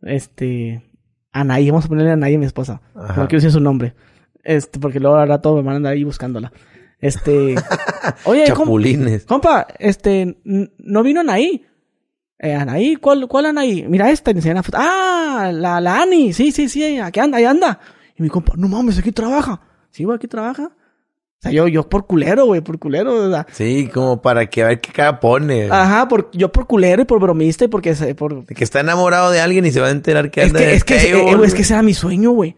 Este... 0.02 0.84
Anaí, 1.32 1.70
vamos 1.70 1.86
a 1.86 1.90
ponerle 1.90 2.12
Anaí 2.12 2.36
a 2.36 2.40
mi 2.40 2.46
esposa. 2.46 2.82
No 2.96 3.28
quiero 3.28 3.38
decir 3.38 3.52
su 3.52 3.60
nombre. 3.60 3.94
Este, 4.46 4.80
porque 4.80 5.00
luego 5.02 5.18
al 5.18 5.28
rato 5.28 5.56
me 5.56 5.64
van 5.64 5.74
a 5.74 5.78
andar 5.78 5.93
ahí 5.93 6.04
buscándola. 6.06 6.54
Este... 7.00 7.56
Oye, 8.26 8.46
¿cómo- 8.54 8.66
Chapulines. 8.66 9.26
Compa, 9.26 9.68
este, 9.80 10.38
no 10.43 11.04
vino 11.04 11.20
Anaí. 11.22 11.66
Eh, 12.39 12.54
Anaí, 12.54 12.96
¿cuál, 12.98 13.28
cuál 13.28 13.48
Anaí? 13.48 13.86
Mira 13.88 14.12
esta, 14.12 14.32
y 14.32 14.36
enseñan 14.36 14.58
la 14.58 14.64
foto. 14.64 14.78
Ah, 14.80 15.52
la, 15.54 15.82
la 15.82 16.02
Ani, 16.02 16.32
sí, 16.34 16.52
sí, 16.52 16.70
sí, 16.70 17.00
aquí 17.00 17.20
anda, 17.20 17.38
ahí 17.39 17.46
anda. 17.46 17.80
Y 18.18 18.22
mi 18.24 18.30
compa, 18.30 18.54
no 18.56 18.68
mames, 18.68 18.98
aquí 19.00 19.12
trabaja. 19.12 19.62
Sí, 19.89 20.04
güey, 20.04 20.16
aquí 20.18 20.28
trabaja. 20.28 20.64
O 20.66 21.41
sea, 21.41 21.52
yo, 21.52 21.68
yo 21.68 21.88
por 21.89 22.06
culero, 22.06 22.46
güey, 22.46 22.62
por 22.62 22.78
culero, 22.80 23.28
o 23.28 23.30
sea. 23.32 23.46
Sí, 23.52 23.89
como 23.93 24.22
para 24.22 24.46
que 24.48 24.64
a 24.64 24.68
ver 24.68 24.82
qué 24.82 24.91
cara 24.91 25.20
pone. 25.20 25.70
Ajá, 25.72 26.08
por, 26.08 26.30
yo 26.32 26.52
por 26.52 26.68
culero 26.68 27.02
y 27.02 27.06
por 27.06 27.20
bromista 27.20 27.66
y 27.66 27.68
porque, 27.68 27.93
se- 27.96 28.16
por... 28.16 28.46
Que 28.46 28.64
está 28.64 28.80
enamorado 28.82 29.32
de 29.32 29.39
alguien 29.41 29.66
y 29.66 29.72
se 29.72 29.80
va 29.82 29.88
a 29.88 29.91
enterar 29.91 30.30
que 30.32 30.41
Es 30.43 30.48
anda 30.48 30.60
que, 30.60 30.66
en 30.66 30.70
el 30.72 30.76
es 30.78 30.84
que, 30.84 30.96
ese- 30.98 31.12
eh, 31.18 31.38
es 31.46 31.54
que 31.54 31.62
ese 31.62 31.74
era 31.74 31.84
mi 31.84 31.93
sueño, 31.93 32.32
güey. 32.32 32.56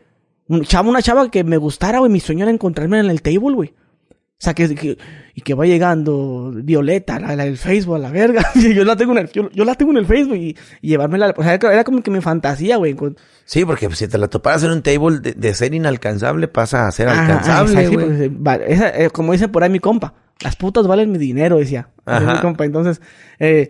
Un 0.49 0.63
chavo, 0.63 0.89
una 0.89 1.01
chava 1.01 1.29
que 1.29 1.43
me 1.43 1.57
gustara, 1.57 1.99
güey. 1.99 2.11
Mi 2.11 2.19
sueño 2.19 2.43
era 2.43 2.51
encontrarme 2.51 2.99
en 2.99 3.09
el 3.09 3.21
table, 3.21 3.53
güey. 3.55 3.69
O 3.69 4.39
sea, 4.39 4.53
que, 4.53 4.73
que- 4.75 4.97
y 5.33 5.41
que 5.41 5.53
va 5.55 5.65
llegando 5.65 6.51
Violeta, 6.53 7.19
la, 7.19 7.35
la 7.35 7.45
del 7.45 7.57
Facebook, 7.57 7.95
a 7.95 7.99
la 7.99 8.11
verga. 8.11 8.45
Y 8.55 8.73
yo 8.75 8.85
la 8.85 8.95
tengo 8.95 9.13
en 9.13 9.17
el, 9.19 9.31
yo, 9.31 9.49
yo 9.51 9.65
la 9.65 9.73
tengo 9.75 9.91
en 9.91 9.97
el 9.97 10.05
Facebook 10.05 10.35
y, 10.37 10.55
y 10.81 10.89
llevármela. 10.89 11.33
O 11.35 11.43
sea, 11.43 11.55
era, 11.55 11.83
como 11.83 12.01
que 12.03 12.11
mi 12.11 12.21
fantasía, 12.21 12.77
güey. 12.77 12.93
con- 12.93 13.17
Sí, 13.45 13.65
porque 13.65 13.89
si 13.95 14.07
te 14.07 14.17
la 14.17 14.27
toparas 14.27 14.63
en 14.63 14.71
un 14.71 14.81
table 14.83 15.19
de, 15.19 15.33
de 15.33 15.53
ser 15.55 15.73
inalcanzable 15.73 16.47
pasa 16.47 16.87
a 16.87 16.91
ser 16.91 17.09
Ajá, 17.09 17.21
alcanzable, 17.21 17.87
sí, 17.87 17.95
güey. 17.95 18.17
se- 18.17 18.29
va- 18.29 18.55
esa, 18.57 18.89
eh, 18.89 19.09
como 19.09 19.33
dice 19.33 19.47
por 19.47 19.63
ahí 19.63 19.69
mi 19.71 19.79
compa, 19.79 20.13
las 20.43 20.55
putas 20.55 20.85
valen 20.85 21.11
mi 21.11 21.17
dinero, 21.17 21.57
decía. 21.57 21.89
Ajá. 22.05 22.35
Mi 22.35 22.39
compa. 22.39 22.63
Entonces, 22.63 23.01
eh, 23.39 23.69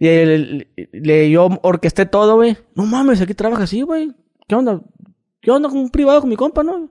y 0.00 0.08
el- 0.08 0.68
le, 0.92 1.30
yo 1.30 1.48
orquesté 1.62 2.04
todo, 2.06 2.34
güey. 2.36 2.56
No 2.74 2.84
mames, 2.84 3.20
aquí 3.20 3.34
trabaja 3.34 3.62
así, 3.62 3.82
güey. 3.82 4.10
¿Qué 4.48 4.56
onda? 4.56 4.80
¿Qué 5.40 5.50
onda 5.50 5.68
con 5.68 5.78
un 5.78 5.90
privado 5.90 6.20
con 6.20 6.30
mi 6.30 6.36
compa, 6.36 6.62
no? 6.62 6.90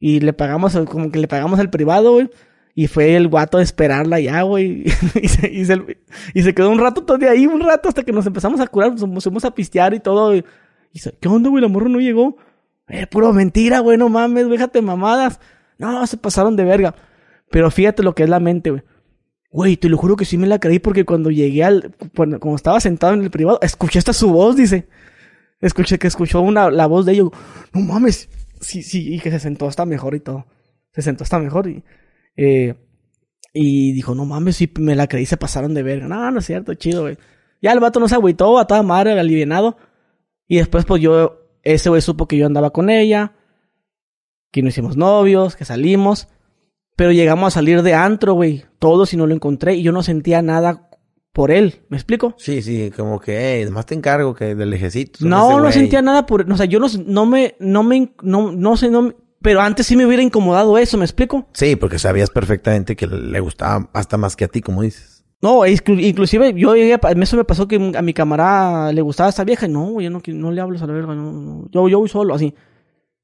Y 0.00 0.20
le 0.20 0.32
pagamos, 0.32 0.76
como 0.88 1.10
que 1.10 1.18
le 1.18 1.28
pagamos 1.28 1.58
el 1.58 1.70
privado, 1.70 2.12
güey. 2.12 2.30
Y 2.74 2.86
fue 2.86 3.16
el 3.16 3.26
guato 3.26 3.58
a 3.58 3.62
esperarla 3.62 4.20
ya, 4.20 4.42
güey. 4.42 4.84
y, 5.20 5.28
se, 5.28 5.50
y, 5.50 5.64
se, 5.64 5.98
y, 6.34 6.42
se, 6.42 6.54
quedó 6.54 6.70
un 6.70 6.78
rato 6.78 7.02
todavía 7.02 7.30
ahí, 7.30 7.46
un 7.46 7.60
rato, 7.60 7.88
hasta 7.88 8.04
que 8.04 8.12
nos 8.12 8.26
empezamos 8.26 8.60
a 8.60 8.66
curar, 8.66 8.92
nos 8.92 9.04
pusimos 9.04 9.44
a 9.44 9.52
pistear 9.52 9.94
y 9.94 10.00
todo. 10.00 10.36
Y, 10.36 10.44
dice, 10.92 11.16
¿qué 11.20 11.28
onda, 11.28 11.50
güey? 11.50 11.62
La 11.62 11.68
morra 11.68 11.88
no 11.88 11.98
llegó. 11.98 12.36
Eh, 12.88 13.06
puro 13.06 13.32
mentira, 13.32 13.80
güey, 13.80 13.98
no 13.98 14.08
mames, 14.08 14.48
déjate 14.48 14.80
mamadas. 14.80 15.40
No, 15.78 16.06
se 16.06 16.16
pasaron 16.16 16.56
de 16.56 16.64
verga. 16.64 16.94
Pero 17.50 17.70
fíjate 17.70 18.02
lo 18.02 18.14
que 18.14 18.22
es 18.22 18.28
la 18.28 18.40
mente, 18.40 18.70
güey. 18.70 18.82
Güey, 19.50 19.76
te 19.76 19.88
lo 19.88 19.96
juro 19.96 20.14
que 20.14 20.26
sí 20.26 20.36
me 20.36 20.46
la 20.46 20.60
creí 20.60 20.78
porque 20.78 21.04
cuando 21.04 21.30
llegué 21.30 21.64
al... 21.64 21.94
Cuando, 22.14 22.38
como 22.38 22.54
estaba 22.54 22.80
sentado 22.80 23.14
en 23.14 23.22
el 23.22 23.30
privado, 23.30 23.58
escuché 23.62 23.98
hasta 23.98 24.12
su 24.12 24.30
voz, 24.30 24.56
dice. 24.56 24.86
Escuché 25.60 25.98
que 25.98 26.06
escuchó 26.06 26.40
una, 26.40 26.70
la 26.70 26.86
voz 26.86 27.06
de 27.06 27.12
ellos. 27.12 27.30
No 27.72 27.80
mames. 27.80 28.28
Sí, 28.60 28.82
sí, 28.82 29.14
y 29.14 29.20
que 29.20 29.30
se 29.30 29.40
sentó 29.40 29.66
hasta 29.66 29.84
mejor 29.86 30.14
y 30.14 30.20
todo. 30.20 30.46
Se 30.92 31.02
sentó 31.02 31.24
hasta 31.24 31.38
mejor 31.38 31.68
y... 31.68 31.84
Eh, 32.36 32.74
y 33.52 33.92
dijo, 33.92 34.14
no 34.14 34.24
mames, 34.24 34.56
sí, 34.56 34.70
me 34.78 34.94
la 34.94 35.08
creí, 35.08 35.26
se 35.26 35.36
pasaron 35.36 35.74
de 35.74 35.82
verga. 35.82 36.06
No, 36.06 36.30
no 36.30 36.38
es 36.38 36.46
cierto, 36.46 36.74
chido, 36.74 37.02
güey. 37.02 37.16
Ya 37.60 37.72
el 37.72 37.80
vato 37.80 37.98
no 37.98 38.08
se 38.08 38.14
agüitó, 38.14 38.58
a 38.58 38.66
toda 38.66 38.82
madre, 38.82 39.18
alivianado. 39.18 39.76
Y 40.46 40.58
después, 40.58 40.84
pues 40.84 41.02
yo, 41.02 41.50
ese 41.62 41.88
güey 41.88 42.00
supo 42.00 42.28
que 42.28 42.36
yo 42.36 42.46
andaba 42.46 42.70
con 42.70 42.88
ella, 42.90 43.32
que 44.52 44.62
nos 44.62 44.74
hicimos 44.74 44.96
novios, 44.96 45.56
que 45.56 45.64
salimos. 45.64 46.28
Pero 46.94 47.12
llegamos 47.12 47.48
a 47.48 47.50
salir 47.58 47.82
de 47.82 47.94
antro, 47.94 48.34
güey. 48.34 48.64
Todos 48.78 49.12
y 49.12 49.16
no 49.16 49.26
lo 49.26 49.34
encontré. 49.34 49.74
Y 49.74 49.82
yo 49.82 49.92
no 49.92 50.02
sentía 50.02 50.42
nada 50.42 50.87
por 51.38 51.52
él. 51.52 51.82
¿Me 51.88 51.96
explico? 51.96 52.34
Sí, 52.36 52.62
sí, 52.62 52.90
como 52.96 53.20
que, 53.20 53.62
eh, 53.62 53.70
más 53.70 53.86
te 53.86 53.94
encargo 53.94 54.34
que 54.34 54.56
del 54.56 54.74
ejército. 54.74 55.24
No, 55.24 55.60
no 55.60 55.70
sentía 55.70 56.02
nada 56.02 56.26
por, 56.26 56.50
o 56.50 56.56
sea, 56.56 56.66
yo 56.66 56.80
no, 56.80 56.88
no 57.06 57.26
me, 57.26 57.54
no 57.60 57.84
me, 57.84 58.12
no, 58.22 58.50
no 58.50 58.76
sé, 58.76 58.90
no, 58.90 59.14
pero 59.40 59.60
antes 59.60 59.86
sí 59.86 59.96
me 59.96 60.04
hubiera 60.04 60.20
incomodado 60.20 60.76
eso, 60.78 60.98
¿me 60.98 61.04
explico? 61.04 61.46
Sí, 61.52 61.76
porque 61.76 62.00
sabías 62.00 62.30
perfectamente 62.30 62.96
que 62.96 63.06
le 63.06 63.38
gustaba 63.38 63.88
hasta 63.92 64.16
más 64.16 64.34
que 64.34 64.46
a 64.46 64.48
ti, 64.48 64.62
como 64.62 64.82
dices. 64.82 65.24
No, 65.40 65.64
inclusive 65.64 66.54
yo 66.54 66.74
llegué, 66.74 66.98
eso 67.20 67.36
me 67.36 67.44
pasó 67.44 67.68
que 67.68 67.92
a 67.96 68.02
mi 68.02 68.12
camarada 68.12 68.92
le 68.92 69.00
gustaba 69.00 69.30
esa 69.30 69.44
vieja 69.44 69.66
y 69.66 69.68
no, 69.68 70.00
yo 70.00 70.10
no, 70.10 70.20
no 70.26 70.50
le 70.50 70.60
hablo 70.60 70.76
a 70.76 70.86
la 70.88 70.92
verga, 70.92 71.14
no, 71.14 71.30
no, 71.30 71.68
yo, 71.70 71.88
yo 71.88 72.00
voy 72.00 72.08
solo, 72.08 72.34
así. 72.34 72.52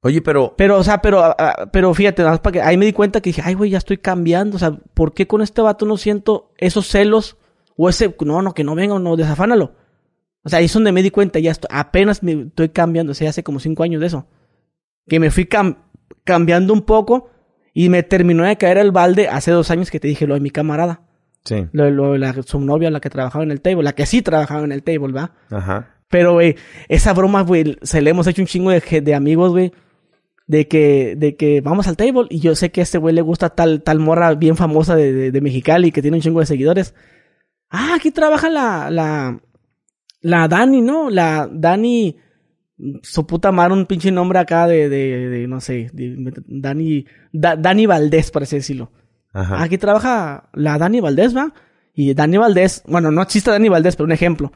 Oye, 0.03 0.21
pero... 0.21 0.53
Pero, 0.55 0.77
o 0.77 0.83
sea, 0.85 1.01
pero, 1.01 1.19
ah, 1.19 1.35
ah, 1.37 1.65
pero 1.69 1.93
fíjate, 1.93 2.21
nada 2.21 2.35
más 2.35 2.39
para 2.39 2.53
que 2.53 2.61
ahí 2.61 2.77
me 2.77 2.85
di 2.85 2.93
cuenta 2.93 3.19
que 3.19 3.31
dije, 3.31 3.41
ay, 3.43 3.55
güey, 3.55 3.71
ya 3.71 3.77
estoy 3.77 3.97
cambiando. 3.97 4.55
O 4.55 4.59
sea, 4.59 4.71
¿por 4.71 5.13
qué 5.13 5.27
con 5.27 5.41
este 5.41 5.61
vato 5.61 5.85
no 5.85 5.97
siento 5.97 6.53
esos 6.57 6.87
celos? 6.87 7.35
O 7.75 7.89
ese, 7.89 8.15
no, 8.21 8.41
no, 8.41 8.53
que 8.53 8.63
no 8.63 8.75
venga, 8.75 8.97
no, 8.99 9.15
desafánalo. 9.15 9.75
O 10.43 10.49
sea, 10.49 10.59
ahí 10.59 10.65
es 10.65 10.73
donde 10.73 10.91
me 10.91 11.03
di 11.03 11.11
cuenta, 11.11 11.39
ya 11.39 11.51
estoy, 11.51 11.69
apenas 11.71 12.23
me 12.23 12.43
estoy 12.43 12.69
cambiando. 12.69 13.11
O 13.11 13.15
sea, 13.15 13.29
hace 13.29 13.43
como 13.43 13.59
cinco 13.59 13.83
años 13.83 14.01
de 14.01 14.07
eso. 14.07 14.27
Que 15.07 15.19
me 15.19 15.31
fui 15.31 15.47
cambiando 16.23 16.73
un 16.73 16.81
poco 16.81 17.29
y 17.73 17.89
me 17.89 18.03
terminó 18.03 18.43
de 18.43 18.57
caer 18.57 18.77
el 18.77 18.91
balde 18.91 19.27
hace 19.27 19.51
dos 19.51 19.71
años 19.71 19.91
que 19.91 19.99
te 19.99 20.07
dije 20.07 20.27
lo 20.27 20.35
de 20.35 20.39
mi 20.39 20.51
camarada. 20.51 21.01
Sí. 21.43 21.67
Lo, 21.73 21.89
lo, 21.91 22.17
la, 22.17 22.33
su 22.43 22.59
novia, 22.59 22.89
la 22.89 22.99
que 22.99 23.09
trabajaba 23.09 23.43
en 23.43 23.51
el 23.51 23.61
table, 23.61 23.83
la 23.83 23.93
que 23.93 24.05
sí 24.05 24.21
trabajaba 24.21 24.63
en 24.63 24.71
el 24.71 24.83
table, 24.83 25.13
¿va? 25.13 25.33
Ajá. 25.51 25.95
Pero, 26.09 26.33
güey, 26.33 26.55
esa 26.87 27.13
broma, 27.13 27.41
güey, 27.41 27.77
se 27.81 28.01
le 28.01 28.09
hemos 28.11 28.25
hecho 28.27 28.41
un 28.41 28.47
chingo 28.47 28.71
de, 28.71 29.01
de 29.01 29.15
amigos, 29.15 29.51
güey 29.51 29.71
de 30.47 30.67
que, 30.67 31.15
de 31.17 31.35
que 31.35 31.61
vamos 31.61 31.87
al 31.87 31.97
table 31.97 32.27
y 32.29 32.39
yo 32.39 32.55
sé 32.55 32.71
que 32.71 32.81
a 32.81 32.83
este 32.83 32.97
güey 32.97 33.15
le 33.15 33.21
gusta 33.21 33.49
tal, 33.49 33.81
tal 33.81 33.99
morra 33.99 34.33
bien 34.35 34.55
famosa 34.55 34.95
de, 34.95 35.11
de, 35.11 35.31
de, 35.31 35.41
Mexicali 35.41 35.91
que 35.91 36.01
tiene 36.01 36.17
un 36.17 36.21
chingo 36.21 36.39
de 36.39 36.45
seguidores. 36.45 36.93
Ah, 37.69 37.95
aquí 37.95 38.11
trabaja 38.11 38.49
la, 38.49 38.89
la, 38.89 39.39
la 40.21 40.47
Dani, 40.47 40.81
¿no? 40.81 41.09
La 41.09 41.49
Dani, 41.51 42.17
su 43.01 43.25
puta 43.25 43.51
madre, 43.51 43.73
un 43.73 43.85
pinche 43.85 44.11
nombre 44.11 44.39
acá 44.39 44.67
de, 44.67 44.89
de, 44.89 45.29
de 45.29 45.47
no 45.47 45.59
sé, 45.61 45.91
Dani, 45.93 47.05
Dani 47.31 47.85
Valdés, 47.85 48.31
por 48.31 48.43
así 48.43 48.57
decirlo. 48.57 48.91
Ajá. 49.33 49.61
Aquí 49.61 49.77
trabaja 49.77 50.49
la 50.53 50.77
Dani 50.77 51.01
Valdés, 51.01 51.35
¿va? 51.35 51.53
Y 51.93 52.13
Dani 52.13 52.37
Valdés, 52.37 52.83
bueno, 52.87 53.11
no 53.11 53.21
existe 53.21 53.51
Dani 53.51 53.69
Valdés, 53.69 53.95
pero 53.95 54.05
un 54.05 54.11
ejemplo. 54.11 54.51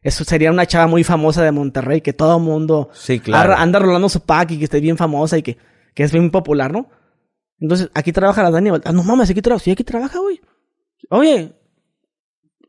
Eso 0.00 0.22
sería 0.24 0.50
una 0.50 0.66
chava 0.66 0.86
muy 0.86 1.02
famosa 1.02 1.42
de 1.42 1.50
Monterrey, 1.50 2.00
que 2.02 2.12
todo 2.12 2.36
el 2.36 2.42
mundo 2.42 2.90
sí, 2.92 3.20
claro. 3.20 3.54
anda 3.56 3.78
rolando 3.78 4.08
su 4.08 4.20
pack 4.20 4.50
y 4.50 4.58
que 4.58 4.64
esté 4.64 4.80
bien 4.80 4.98
famosa 4.98 5.38
y 5.38 5.42
que, 5.42 5.56
que 5.94 6.02
es 6.02 6.12
bien 6.12 6.30
popular, 6.30 6.72
¿no? 6.72 6.90
Entonces, 7.58 7.90
aquí 7.94 8.12
trabaja 8.12 8.42
la 8.42 8.50
Dani. 8.50 8.70
Ah, 8.84 8.92
no 8.92 9.02
mames, 9.02 9.30
aquí 9.30 9.40
trabaja. 9.40 9.64
Sí, 9.64 9.70
aquí 9.70 9.82
trabaja, 9.82 10.18
güey. 10.18 10.40
Oye, 11.08 11.52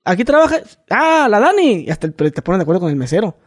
aquí 0.06 0.24
trabaja. 0.24 0.62
Ah, 0.90 1.28
la 1.30 1.40
Dani. 1.40 1.86
Y 1.86 1.90
hasta 1.90 2.10
te 2.10 2.42
ponen 2.42 2.60
de 2.60 2.64
acuerdo 2.64 2.80
con 2.80 2.90
el 2.90 2.96
mesero. 2.96 3.38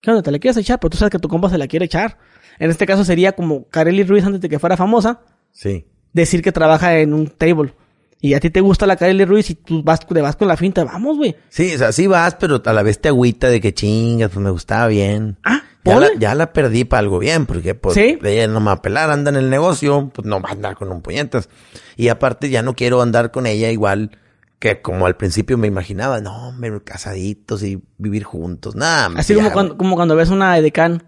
¿Qué 0.00 0.10
onda? 0.10 0.22
¿Te 0.22 0.30
la 0.30 0.38
quieres 0.38 0.56
echar? 0.56 0.78
Pero 0.80 0.90
tú 0.90 0.96
sabes 0.96 1.10
que 1.10 1.18
tu 1.18 1.28
compa 1.28 1.50
se 1.50 1.58
la 1.58 1.66
quiere 1.66 1.84
echar. 1.84 2.16
En 2.58 2.70
este 2.70 2.86
caso 2.86 3.04
sería 3.04 3.32
como 3.32 3.68
Kareli 3.68 4.04
Ruiz 4.04 4.24
antes 4.24 4.40
de 4.40 4.48
que 4.48 4.58
fuera 4.58 4.76
famosa. 4.76 5.20
Sí. 5.52 5.86
Decir 6.12 6.42
que 6.42 6.52
trabaja 6.52 6.98
en 6.98 7.12
un 7.12 7.26
table. 7.26 7.74
Y 8.20 8.34
a 8.34 8.40
ti 8.40 8.50
te 8.50 8.60
gusta 8.60 8.86
la 8.86 8.96
Kareli 8.96 9.24
Ruiz 9.24 9.50
y 9.50 9.54
tú 9.54 9.82
vas, 9.82 10.00
te 10.04 10.20
vas 10.20 10.34
con 10.34 10.48
la 10.48 10.56
finta, 10.56 10.82
vamos, 10.84 11.16
güey. 11.18 11.36
Sí, 11.50 11.74
o 11.74 11.78
sea, 11.78 11.92
sí 11.92 12.06
vas, 12.08 12.34
pero 12.34 12.60
a 12.64 12.72
la 12.72 12.82
vez 12.82 13.00
te 13.00 13.08
agüita 13.08 13.48
de 13.48 13.60
que 13.60 13.74
chingas, 13.74 14.30
pues 14.30 14.42
me 14.42 14.50
gustaba 14.50 14.88
bien. 14.88 15.36
Ah, 15.44 15.62
ya 15.84 16.00
la, 16.00 16.08
ya 16.18 16.34
la, 16.34 16.52
perdí 16.52 16.84
para 16.84 17.00
algo 17.00 17.20
bien, 17.20 17.46
porque 17.46 17.74
pues 17.74 17.94
¿Sí? 17.94 18.18
ella 18.22 18.48
no 18.48 18.58
me 18.60 18.66
va 18.66 18.72
a 18.72 18.82
pelar, 18.82 19.10
anda 19.10 19.30
en 19.30 19.36
el 19.36 19.48
negocio, 19.48 20.10
pues 20.12 20.26
no 20.26 20.40
va 20.40 20.50
a 20.50 20.52
andar 20.52 20.74
con 20.74 20.90
un 20.90 21.00
puñetas. 21.00 21.48
Y 21.96 22.08
aparte 22.08 22.50
ya 22.50 22.62
no 22.62 22.74
quiero 22.74 23.00
andar 23.02 23.30
con 23.30 23.46
ella 23.46 23.70
igual 23.70 24.10
que 24.58 24.80
como 24.80 25.06
al 25.06 25.16
principio 25.16 25.56
me 25.58 25.68
imaginaba, 25.68 26.20
no, 26.20 26.48
hombre, 26.48 26.82
casaditos 26.82 27.62
y 27.62 27.82
vivir 27.96 28.24
juntos, 28.24 28.74
nada. 28.74 29.10
Así 29.16 29.34
como, 29.34 29.52
cuando, 29.52 29.76
como 29.76 29.96
cuando 29.96 30.16
ves 30.16 30.30
una 30.30 30.58
edecán 30.58 31.04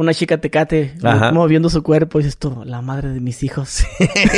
una 0.00 0.14
chica 0.14 0.38
tecate 0.38 0.94
Ajá. 1.02 1.32
moviendo 1.32 1.68
su 1.68 1.82
cuerpo 1.82 2.20
y 2.20 2.22
dices 2.22 2.38
tú, 2.38 2.62
la 2.64 2.80
madre 2.80 3.10
de 3.10 3.20
mis 3.20 3.42
hijos. 3.42 3.84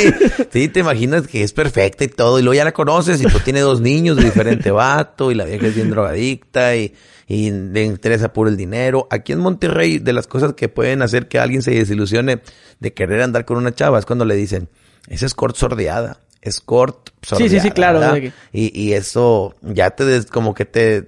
sí, 0.51 0.67
te 0.67 0.79
imaginas 0.81 1.27
que 1.27 1.41
es 1.41 1.53
perfecta 1.53 2.03
y 2.03 2.09
todo, 2.09 2.37
y 2.39 2.43
luego 2.43 2.55
ya 2.55 2.65
la 2.65 2.73
conoces 2.73 3.21
y 3.21 3.23
pues 3.27 3.43
tiene 3.45 3.61
dos 3.61 3.79
niños 3.79 4.17
de 4.17 4.25
diferente 4.25 4.71
vato 4.71 5.31
y 5.31 5.35
la 5.35 5.45
vieja 5.45 5.67
es 5.67 5.75
bien 5.75 5.89
drogadicta 5.89 6.75
y, 6.75 6.93
y 7.27 7.51
le 7.51 7.83
interesa 7.83 8.33
puro 8.33 8.49
el 8.49 8.57
dinero. 8.57 9.07
Aquí 9.09 9.31
en 9.31 9.39
Monterrey, 9.39 9.99
de 9.99 10.11
las 10.11 10.27
cosas 10.27 10.53
que 10.53 10.67
pueden 10.67 11.01
hacer 11.01 11.29
que 11.29 11.39
alguien 11.39 11.61
se 11.61 11.71
desilusione 11.71 12.41
de 12.81 12.93
querer 12.93 13.21
andar 13.21 13.45
con 13.45 13.57
una 13.57 13.73
chava 13.73 13.99
es 13.99 14.05
cuando 14.05 14.25
le 14.25 14.35
dicen, 14.35 14.67
esa 15.07 15.25
es 15.25 15.33
cort 15.33 15.55
sordeada. 15.55 16.17
Escort, 16.43 17.09
sordeada, 17.21 17.49
sí, 17.49 17.59
sí, 17.59 17.67
sí, 17.67 17.71
claro. 17.71 18.15
Y, 18.51 18.79
y 18.79 18.93
eso 18.93 19.55
ya 19.61 19.91
te 19.91 20.05
des, 20.05 20.27
como 20.27 20.53
que 20.53 20.65
te, 20.65 21.05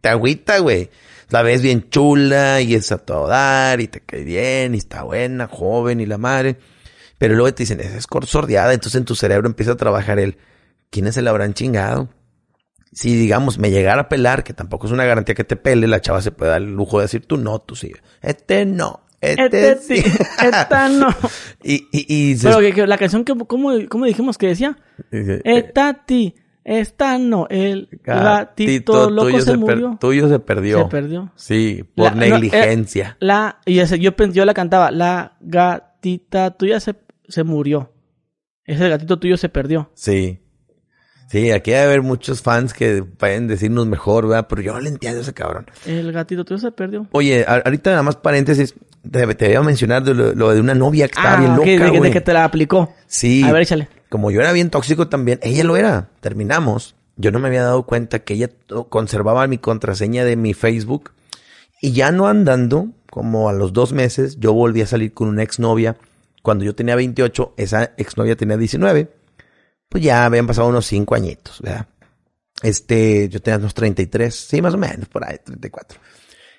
te 0.00 0.08
agüita, 0.08 0.58
güey 0.58 0.90
la 1.34 1.42
ves 1.42 1.62
bien 1.62 1.90
chula 1.90 2.60
y 2.60 2.74
es 2.74 2.92
a 2.92 2.98
todo 2.98 3.26
dar 3.26 3.80
y 3.80 3.88
te 3.88 4.00
cae 4.00 4.22
bien 4.22 4.74
y 4.74 4.78
está 4.78 5.02
buena, 5.02 5.48
joven 5.48 6.00
y 6.00 6.06
la 6.06 6.16
madre. 6.16 6.58
Pero 7.18 7.34
luego 7.34 7.52
te 7.52 7.64
dicen, 7.64 7.80
es 7.80 8.06
sordeada, 8.26 8.72
entonces 8.72 8.98
en 8.98 9.04
tu 9.04 9.14
cerebro 9.14 9.48
empieza 9.48 9.72
a 9.72 9.76
trabajar 9.76 10.18
el, 10.18 10.38
¿quiénes 10.90 11.14
se 11.14 11.22
la 11.22 11.30
habrán 11.30 11.54
chingado? 11.54 12.08
Si 12.92 13.16
digamos 13.16 13.58
me 13.58 13.70
llegara 13.70 14.02
a 14.02 14.08
pelar, 14.08 14.44
que 14.44 14.52
tampoco 14.52 14.86
es 14.86 14.92
una 14.92 15.04
garantía 15.04 15.34
que 15.34 15.44
te 15.44 15.56
pele, 15.56 15.88
la 15.88 16.00
chava 16.00 16.22
se 16.22 16.30
puede 16.30 16.52
dar 16.52 16.62
el 16.62 16.72
lujo 16.72 16.98
de 16.98 17.06
decir 17.06 17.26
tú 17.26 17.36
no, 17.36 17.58
tú 17.58 17.74
sí. 17.74 17.92
Este 18.22 18.64
no. 18.64 19.03
Este, 19.20 19.72
este 19.72 19.76
sí. 20.02 20.12
Esta 20.42 20.88
no. 20.88 21.08
y, 21.62 21.86
y, 21.92 22.32
y 22.32 22.36
Pero 22.36 22.60
que, 22.60 22.72
que 22.72 22.86
la 22.86 22.98
canción, 22.98 23.24
que, 23.24 23.34
¿cómo, 23.46 23.70
¿cómo 23.88 24.04
dijimos 24.04 24.38
que 24.38 24.48
decía? 24.48 24.76
Esta 25.10 26.04
ti. 26.04 26.34
Esta 26.64 27.18
no, 27.18 27.46
el 27.50 27.88
gatito, 28.02 29.10
loco 29.10 29.28
tuyo 29.28 29.40
se, 29.42 29.56
murió. 29.58 29.90
Per, 29.90 29.98
tuyo 29.98 30.28
se 30.30 30.38
perdió. 30.38 30.78
Se 30.78 30.84
perdió. 30.86 31.32
Sí, 31.36 31.84
por 31.94 32.06
la, 32.06 32.14
negligencia. 32.14 33.04
No, 33.04 33.10
eh, 33.10 33.16
la, 33.20 33.60
y 33.66 33.78
ese, 33.80 33.98
yo, 33.98 34.12
yo 34.32 34.46
la 34.46 34.54
cantaba, 34.54 34.90
la 34.90 35.36
gatita 35.40 36.56
tuya 36.56 36.80
se, 36.80 36.94
se 37.28 37.44
murió. 37.44 37.92
Ese 38.64 38.88
gatito 38.88 39.18
tuyo 39.18 39.36
se 39.36 39.50
perdió. 39.50 39.90
Sí. 39.92 40.40
Sí, 41.28 41.50
aquí 41.50 41.72
debe 41.72 41.82
haber 41.82 42.02
muchos 42.02 42.40
fans 42.40 42.72
que 42.72 43.02
pueden 43.02 43.46
decirnos 43.46 43.86
mejor, 43.86 44.28
¿verdad? 44.28 44.46
Pero 44.48 44.62
yo 44.62 44.72
no 44.72 44.80
le 44.80 44.88
entiendo 44.88 45.18
a 45.18 45.22
ese 45.22 45.34
cabrón. 45.34 45.66
El 45.84 46.12
gatito 46.12 46.46
tuyo 46.46 46.58
se 46.58 46.70
perdió. 46.70 47.08
Oye, 47.12 47.44
ahorita 47.46 47.90
nada 47.90 48.02
más 48.02 48.16
paréntesis, 48.16 48.74
te, 49.10 49.34
te 49.34 49.46
voy 49.48 49.56
a 49.56 49.62
mencionar 49.62 50.02
de 50.02 50.14
lo, 50.14 50.34
lo, 50.34 50.50
de 50.50 50.60
una 50.60 50.74
novia 50.74 51.08
que 51.08 51.18
estaba 51.18 51.36
ah, 51.36 51.40
bien 51.40 51.56
loca, 51.56 52.00
de 52.00 52.10
que 52.10 52.20
te 52.20 52.32
la 52.32 52.44
aplicó. 52.44 52.94
Sí. 53.06 53.42
A 53.42 53.52
ver, 53.52 53.62
échale 53.62 53.88
como 54.14 54.30
yo 54.30 54.40
era 54.40 54.52
bien 54.52 54.70
tóxico 54.70 55.08
también, 55.08 55.40
ella 55.42 55.64
lo 55.64 55.76
era. 55.76 56.08
Terminamos. 56.20 56.94
Yo 57.16 57.32
no 57.32 57.40
me 57.40 57.48
había 57.48 57.64
dado 57.64 57.82
cuenta 57.82 58.20
que 58.20 58.34
ella 58.34 58.48
conservaba 58.88 59.44
mi 59.48 59.58
contraseña 59.58 60.24
de 60.24 60.36
mi 60.36 60.54
Facebook. 60.54 61.10
Y 61.82 61.94
ya 61.94 62.12
no 62.12 62.28
andando, 62.28 62.90
como 63.10 63.48
a 63.48 63.52
los 63.52 63.72
dos 63.72 63.92
meses, 63.92 64.38
yo 64.38 64.52
volví 64.52 64.82
a 64.82 64.86
salir 64.86 65.12
con 65.12 65.26
una 65.26 65.42
exnovia. 65.42 65.96
Cuando 66.42 66.64
yo 66.64 66.76
tenía 66.76 66.94
28, 66.94 67.54
esa 67.56 67.90
exnovia 67.96 68.36
tenía 68.36 68.56
19. 68.56 69.10
Pues 69.88 70.04
ya 70.04 70.24
habían 70.24 70.46
pasado 70.46 70.68
unos 70.68 70.86
cinco 70.86 71.16
añitos, 71.16 71.60
¿verdad? 71.60 71.88
Este, 72.62 73.28
yo 73.28 73.42
tenía 73.42 73.58
unos 73.58 73.74
33, 73.74 74.32
sí, 74.32 74.62
más 74.62 74.74
o 74.74 74.78
menos, 74.78 75.08
por 75.08 75.24
ahí, 75.24 75.38
34. 75.44 75.98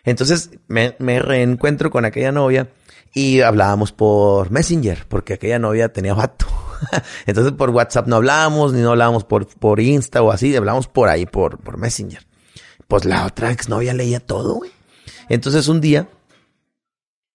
Entonces 0.06 0.52
me, 0.68 0.96
me 1.00 1.20
reencuentro 1.20 1.90
con 1.90 2.06
aquella 2.06 2.32
novia 2.32 2.70
y 3.14 3.42
hablábamos 3.42 3.92
por 3.92 4.52
Messenger, 4.52 5.06
porque 5.08 5.34
aquella 5.34 5.60
novia 5.60 5.92
tenía 5.92 6.14
vato. 6.14 6.46
Entonces 7.26 7.54
por 7.54 7.72
WhatsApp 7.72 8.08
no 8.08 8.18
hablábamos, 8.18 8.74
ni 8.74 8.82
no 8.82 8.92
hablábamos 8.92 9.24
por, 9.24 9.48
por 9.48 9.80
Insta 9.80 10.22
o 10.22 10.32
así, 10.32 10.56
hablábamos 10.56 10.88
por 10.88 11.10
ahí, 11.10 11.26
por, 11.26 11.60
por 11.60 11.78
Messenger. 11.78 12.26
Pues 12.88 13.06
la 13.06 13.26
otra 13.26 13.52
exnovia 13.52 13.94
leía 13.94 14.20
todo, 14.20 14.56
güey. 14.56 14.72
Entonces 15.28 15.68
un 15.68 15.82
día, 15.82 16.08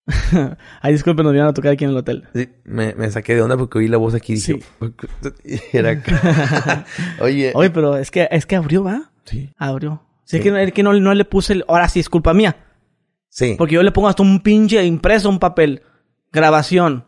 Ay, 0.80 0.92
disculpen, 0.92 1.24
nos 1.24 1.32
vinieron 1.32 1.50
a 1.50 1.54
tocar 1.54 1.72
aquí 1.72 1.84
en 1.84 1.90
el 1.90 1.96
hotel. 1.96 2.28
Sí, 2.34 2.48
me, 2.64 2.94
me 2.94 3.10
saqué 3.10 3.34
de 3.34 3.42
onda 3.42 3.56
porque 3.56 3.78
oí 3.78 3.88
la 3.88 3.96
voz 3.96 4.14
aquí 4.14 4.32
y 4.32 4.36
dije... 4.36 4.60
Era 5.72 5.90
acá. 5.90 6.84
Oye. 7.20 7.52
Oye, 7.54 7.70
pero 7.70 7.96
es 7.96 8.10
que, 8.10 8.28
es 8.30 8.46
que 8.46 8.56
abrió, 8.56 8.84
¿va? 8.84 9.10
Sí. 9.24 9.52
Abrió. 9.56 10.02
Sí, 10.30 10.36
es 10.36 10.42
que, 10.44 10.72
que 10.72 10.82
no, 10.84 10.92
no 10.92 11.12
le 11.12 11.24
puse 11.24 11.54
el... 11.54 11.64
Ahora 11.66 11.88
sí, 11.88 11.98
es 11.98 12.08
culpa 12.08 12.32
mía. 12.32 12.56
Sí. 13.28 13.56
Porque 13.58 13.74
yo 13.74 13.82
le 13.82 13.90
pongo 13.90 14.06
hasta 14.06 14.22
un 14.22 14.40
pinche 14.40 14.84
impreso, 14.84 15.28
un 15.28 15.40
papel. 15.40 15.82
Grabación. 16.30 17.04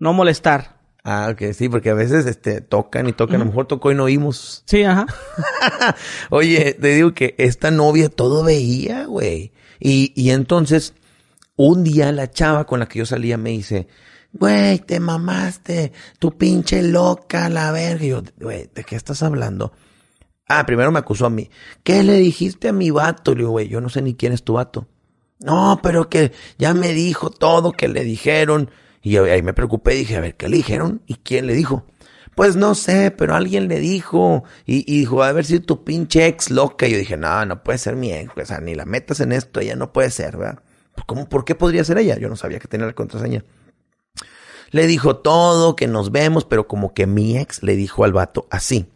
No 0.00 0.12
molestar. 0.12 0.80
Ah, 1.04 1.28
ok, 1.30 1.52
sí, 1.52 1.68
porque 1.68 1.90
a 1.90 1.94
veces 1.94 2.26
este, 2.26 2.60
tocan 2.62 3.06
y 3.08 3.12
tocan. 3.12 3.36
A 3.36 3.38
lo 3.40 3.44
mejor 3.44 3.68
tocó 3.68 3.92
y 3.92 3.94
no 3.94 4.04
oímos. 4.04 4.64
Sí, 4.66 4.82
ajá. 4.82 5.06
Oye, 6.30 6.74
te 6.80 6.88
digo 6.88 7.14
que 7.14 7.36
esta 7.38 7.70
novia 7.70 8.08
todo 8.08 8.42
veía, 8.42 9.04
güey. 9.04 9.52
Y, 9.78 10.12
y 10.16 10.30
entonces, 10.30 10.94
un 11.54 11.84
día 11.84 12.10
la 12.10 12.28
chava 12.28 12.66
con 12.66 12.80
la 12.80 12.88
que 12.88 12.98
yo 12.98 13.06
salía 13.06 13.36
me 13.36 13.50
dice, 13.50 13.86
güey, 14.32 14.80
te 14.80 14.98
mamaste, 14.98 15.92
tu 16.18 16.36
pinche 16.36 16.82
loca, 16.82 17.48
la 17.48 17.70
verga. 17.70 18.04
Y 18.04 18.08
yo, 18.08 18.22
güey, 18.40 18.68
¿de 18.74 18.82
qué 18.82 18.96
estás 18.96 19.22
hablando? 19.22 19.72
Ah, 20.46 20.66
primero 20.66 20.92
me 20.92 20.98
acusó 20.98 21.26
a 21.26 21.30
mí. 21.30 21.50
¿Qué 21.82 22.02
le 22.02 22.14
dijiste 22.14 22.68
a 22.68 22.72
mi 22.72 22.90
vato? 22.90 23.32
Le 23.32 23.38
digo, 23.38 23.50
güey, 23.50 23.68
yo 23.68 23.80
no 23.80 23.88
sé 23.88 24.02
ni 24.02 24.14
quién 24.14 24.32
es 24.32 24.42
tu 24.42 24.54
vato. 24.54 24.86
No, 25.40 25.80
pero 25.82 26.08
que 26.08 26.32
ya 26.58 26.74
me 26.74 26.92
dijo 26.92 27.30
todo 27.30 27.72
que 27.72 27.88
le 27.88 28.04
dijeron. 28.04 28.70
Y 29.02 29.16
ahí 29.16 29.42
me 29.42 29.54
preocupé 29.54 29.94
y 29.94 29.98
dije, 29.98 30.16
a 30.16 30.20
ver, 30.20 30.36
¿qué 30.36 30.48
le 30.48 30.56
dijeron? 30.56 31.02
¿Y 31.06 31.16
quién 31.16 31.46
le 31.46 31.54
dijo? 31.54 31.86
Pues 32.34 32.56
no 32.56 32.74
sé, 32.74 33.10
pero 33.10 33.34
alguien 33.34 33.68
le 33.68 33.80
dijo. 33.80 34.44
Y, 34.66 34.90
y 34.92 35.00
dijo, 35.00 35.22
a 35.22 35.32
ver 35.32 35.44
si 35.44 35.60
tu 35.60 35.84
pinche 35.84 36.26
ex 36.26 36.50
loca. 36.50 36.86
Y 36.86 36.92
yo 36.92 36.98
dije, 36.98 37.16
no, 37.16 37.44
no 37.46 37.62
puede 37.62 37.78
ser 37.78 37.96
mi 37.96 38.12
ex. 38.12 38.32
O 38.36 38.44
sea, 38.46 38.60
ni 38.60 38.74
la 38.74 38.84
metas 38.84 39.20
en 39.20 39.32
esto, 39.32 39.60
ella 39.60 39.76
no 39.76 39.92
puede 39.92 40.10
ser, 40.10 40.36
¿verdad? 40.36 40.62
Pues, 40.94 41.04
¿Cómo, 41.06 41.28
¿Por 41.28 41.44
qué 41.44 41.54
podría 41.54 41.84
ser 41.84 41.98
ella? 41.98 42.18
Yo 42.18 42.28
no 42.28 42.36
sabía 42.36 42.58
que 42.58 42.68
tenía 42.68 42.86
la 42.86 42.94
contraseña. 42.94 43.44
Le 44.70 44.86
dijo 44.86 45.16
todo, 45.18 45.76
que 45.76 45.86
nos 45.86 46.10
vemos, 46.10 46.44
pero 46.44 46.66
como 46.66 46.94
que 46.94 47.06
mi 47.06 47.38
ex 47.38 47.62
le 47.62 47.76
dijo 47.76 48.04
al 48.04 48.12
vato 48.12 48.46
así. 48.50 48.86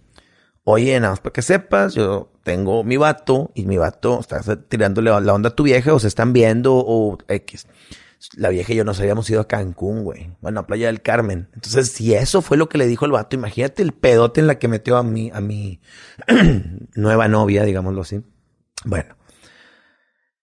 Oye, 0.70 1.00
nada 1.00 1.12
más 1.12 1.20
para 1.20 1.32
que 1.32 1.40
sepas, 1.40 1.94
yo 1.94 2.30
tengo 2.42 2.84
mi 2.84 2.98
vato 2.98 3.52
y 3.54 3.64
mi 3.64 3.78
vato 3.78 4.20
está 4.20 4.42
tirándole 4.68 5.08
la 5.18 5.32
onda 5.32 5.48
a 5.48 5.54
tu 5.54 5.62
vieja 5.62 5.94
o 5.94 5.98
se 5.98 6.08
están 6.08 6.34
viendo 6.34 6.74
o 6.76 7.16
X. 7.26 7.66
La 8.36 8.50
vieja 8.50 8.74
y 8.74 8.76
yo 8.76 8.84
nos 8.84 9.00
habíamos 9.00 9.30
ido 9.30 9.40
a 9.40 9.48
Cancún, 9.48 10.04
güey. 10.04 10.30
Bueno, 10.42 10.60
a 10.60 10.66
Playa 10.66 10.88
del 10.88 11.00
Carmen. 11.00 11.48
Entonces, 11.54 11.90
si 11.92 12.12
eso 12.12 12.42
fue 12.42 12.58
lo 12.58 12.68
que 12.68 12.76
le 12.76 12.86
dijo 12.86 13.06
el 13.06 13.12
vato, 13.12 13.34
imagínate 13.34 13.82
el 13.82 13.92
pedote 13.92 14.42
en 14.42 14.46
la 14.46 14.58
que 14.58 14.68
metió 14.68 14.98
a 14.98 15.02
mi, 15.02 15.30
a 15.32 15.40
mi 15.40 15.80
nueva 16.94 17.28
novia, 17.28 17.64
digámoslo 17.64 18.02
así. 18.02 18.20
Bueno. 18.84 19.16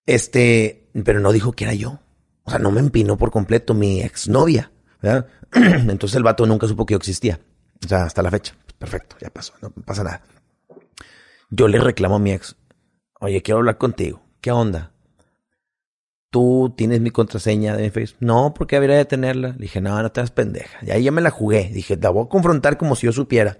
Este, 0.07 0.89
pero 1.05 1.19
no 1.19 1.34
dijo 1.34 1.51
que 1.51 1.65
era 1.65 1.76
yo. 1.76 1.99
O 2.45 2.49
sea, 2.49 2.57
no 2.57 2.71
me 2.71 2.80
empinó 2.80 3.15
por 3.15 3.30
completo 3.30 3.76
mi 3.76 4.01
exnovia, 4.01 4.71
¿verdad? 5.03 5.28
Entonces 5.53 6.15
el 6.15 6.23
vato 6.23 6.47
nunca 6.47 6.65
supo 6.65 6.88
que 6.88 6.93
yo 6.93 6.97
existía. 6.97 7.39
O 7.86 7.88
sea, 7.88 8.05
hasta 8.05 8.23
la 8.23 8.32
fecha. 8.32 8.55
Perfecto, 8.78 9.15
ya 9.19 9.30
pasó, 9.30 9.53
no 9.61 9.71
pasa 9.71 10.03
nada. 10.03 10.21
Yo 11.49 11.67
le 11.67 11.80
reclamo 11.80 12.15
a 12.15 12.19
mi 12.19 12.32
ex, 12.32 12.55
oye, 13.19 13.41
quiero 13.41 13.59
hablar 13.59 13.78
contigo. 13.78 14.21
¿Qué 14.41 14.51
onda? 14.51 14.91
¿Tú 16.30 16.73
tienes 16.76 16.99
mi 16.99 17.11
contraseña 17.11 17.78
de 17.78 17.84
mi 17.84 17.89
Facebook? 17.91 18.17
No, 18.19 18.53
porque 18.53 18.76
habría 18.76 18.97
de 18.97 19.05
tenerla. 19.05 19.49
Le 19.49 19.57
dije, 19.57 19.80
no, 19.80 20.01
no 20.01 20.11
te 20.11 20.19
das 20.19 20.32
pendeja. 20.32 20.80
Y 20.82 20.91
ahí 20.91 21.03
ya 21.03 21.11
me 21.11 21.21
la 21.21 21.32
jugué. 21.32 21.69
Dije, 21.73 21.97
la 21.97 22.09
voy 22.09 22.26
a 22.26 22.30
confrontar 22.30 22.78
como 22.78 22.95
si 22.95 23.05
yo 23.05 23.13
supiera. 23.13 23.57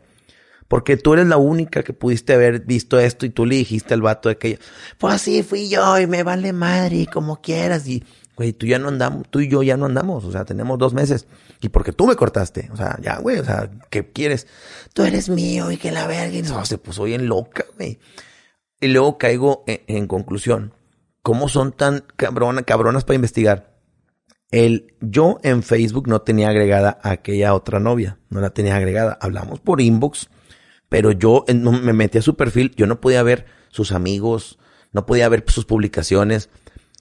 Porque 0.68 0.98
tú 0.98 1.14
eres 1.14 1.28
la 1.28 1.38
única 1.38 1.84
que 1.84 1.94
pudiste 1.94 2.34
haber 2.34 2.62
visto 2.66 3.00
esto 3.00 3.26
y 3.26 3.30
tú 3.30 3.46
le 3.46 3.56
dijiste 3.56 3.94
al 3.94 4.02
vato 4.02 4.30
de 4.30 4.38
que, 4.38 4.60
pues 4.98 5.22
sí, 5.22 5.42
fui 5.44 5.70
yo 5.70 6.00
y 6.00 6.08
me 6.08 6.24
vale 6.24 6.54
madre 6.54 6.98
y 6.98 7.06
como 7.06 7.40
quieras. 7.40 7.88
Y, 7.88 8.04
güey, 8.36 8.54
tú 8.54 8.66
ya 8.66 8.80
no 8.80 8.90
andamos, 8.90 9.28
tú 9.30 9.40
y 9.40 9.48
yo 9.48 9.64
ya 9.64 9.78
no 9.78 9.86
andamos. 9.86 10.24
O 10.26 10.32
sea, 10.32 10.46
tenemos 10.46 10.78
dos 10.78 10.94
meses. 10.94 11.28
Y 11.62 11.70
porque 11.70 11.92
tú 11.94 12.06
me 12.08 12.16
cortaste. 12.16 12.70
O 12.72 12.78
sea, 12.78 12.98
ya, 13.02 13.18
güey, 13.20 13.40
o 13.40 13.46
sea, 13.46 13.70
¿qué 13.90 14.12
quieres? 14.12 14.48
Tú 14.94 15.04
eres 15.04 15.30
mío 15.30 15.72
y 15.72 15.78
que 15.78 15.92
la 15.92 16.08
verga. 16.08 16.38
Y 16.38 16.42
no, 16.42 16.66
se 16.66 16.78
puso 16.78 17.04
bien 17.04 17.28
loca, 17.28 17.66
güey. 17.78 18.00
Y 18.82 18.88
luego 18.88 19.18
caigo 19.18 19.64
en, 19.68 20.08
conclusión. 20.08 20.74
¿Cómo 21.22 21.50
son 21.50 21.72
tan 21.72 22.04
cabrona, 22.18 22.64
cabronas 22.64 23.04
para 23.04 23.16
investigar? 23.16 23.74
El, 24.52 24.94
yo 25.02 25.40
en 25.44 25.64
Facebook 25.64 26.08
no 26.08 26.22
tenía 26.22 26.50
agregada 26.50 27.00
a 27.02 27.12
aquella 27.12 27.54
otra 27.56 27.80
novia. 27.80 28.20
No 28.30 28.42
la 28.42 28.52
tenía 28.52 28.76
agregada. 28.76 29.18
Hablamos 29.22 29.60
por 29.60 29.82
inbox. 29.82 30.30
Pero 30.90 31.12
yo 31.12 31.46
en- 31.48 31.64
me 31.64 31.94
metí 31.94 32.20
a 32.20 32.22
su 32.22 32.36
perfil. 32.36 32.74
Yo 32.76 32.86
no 32.86 33.02
podía 33.02 33.24
ver 33.24 33.46
sus 33.70 33.92
amigos. 33.92 34.60
No 34.92 35.06
podía 35.06 35.28
ver 35.30 35.44
sus 35.48 35.66
publicaciones. 35.66 36.50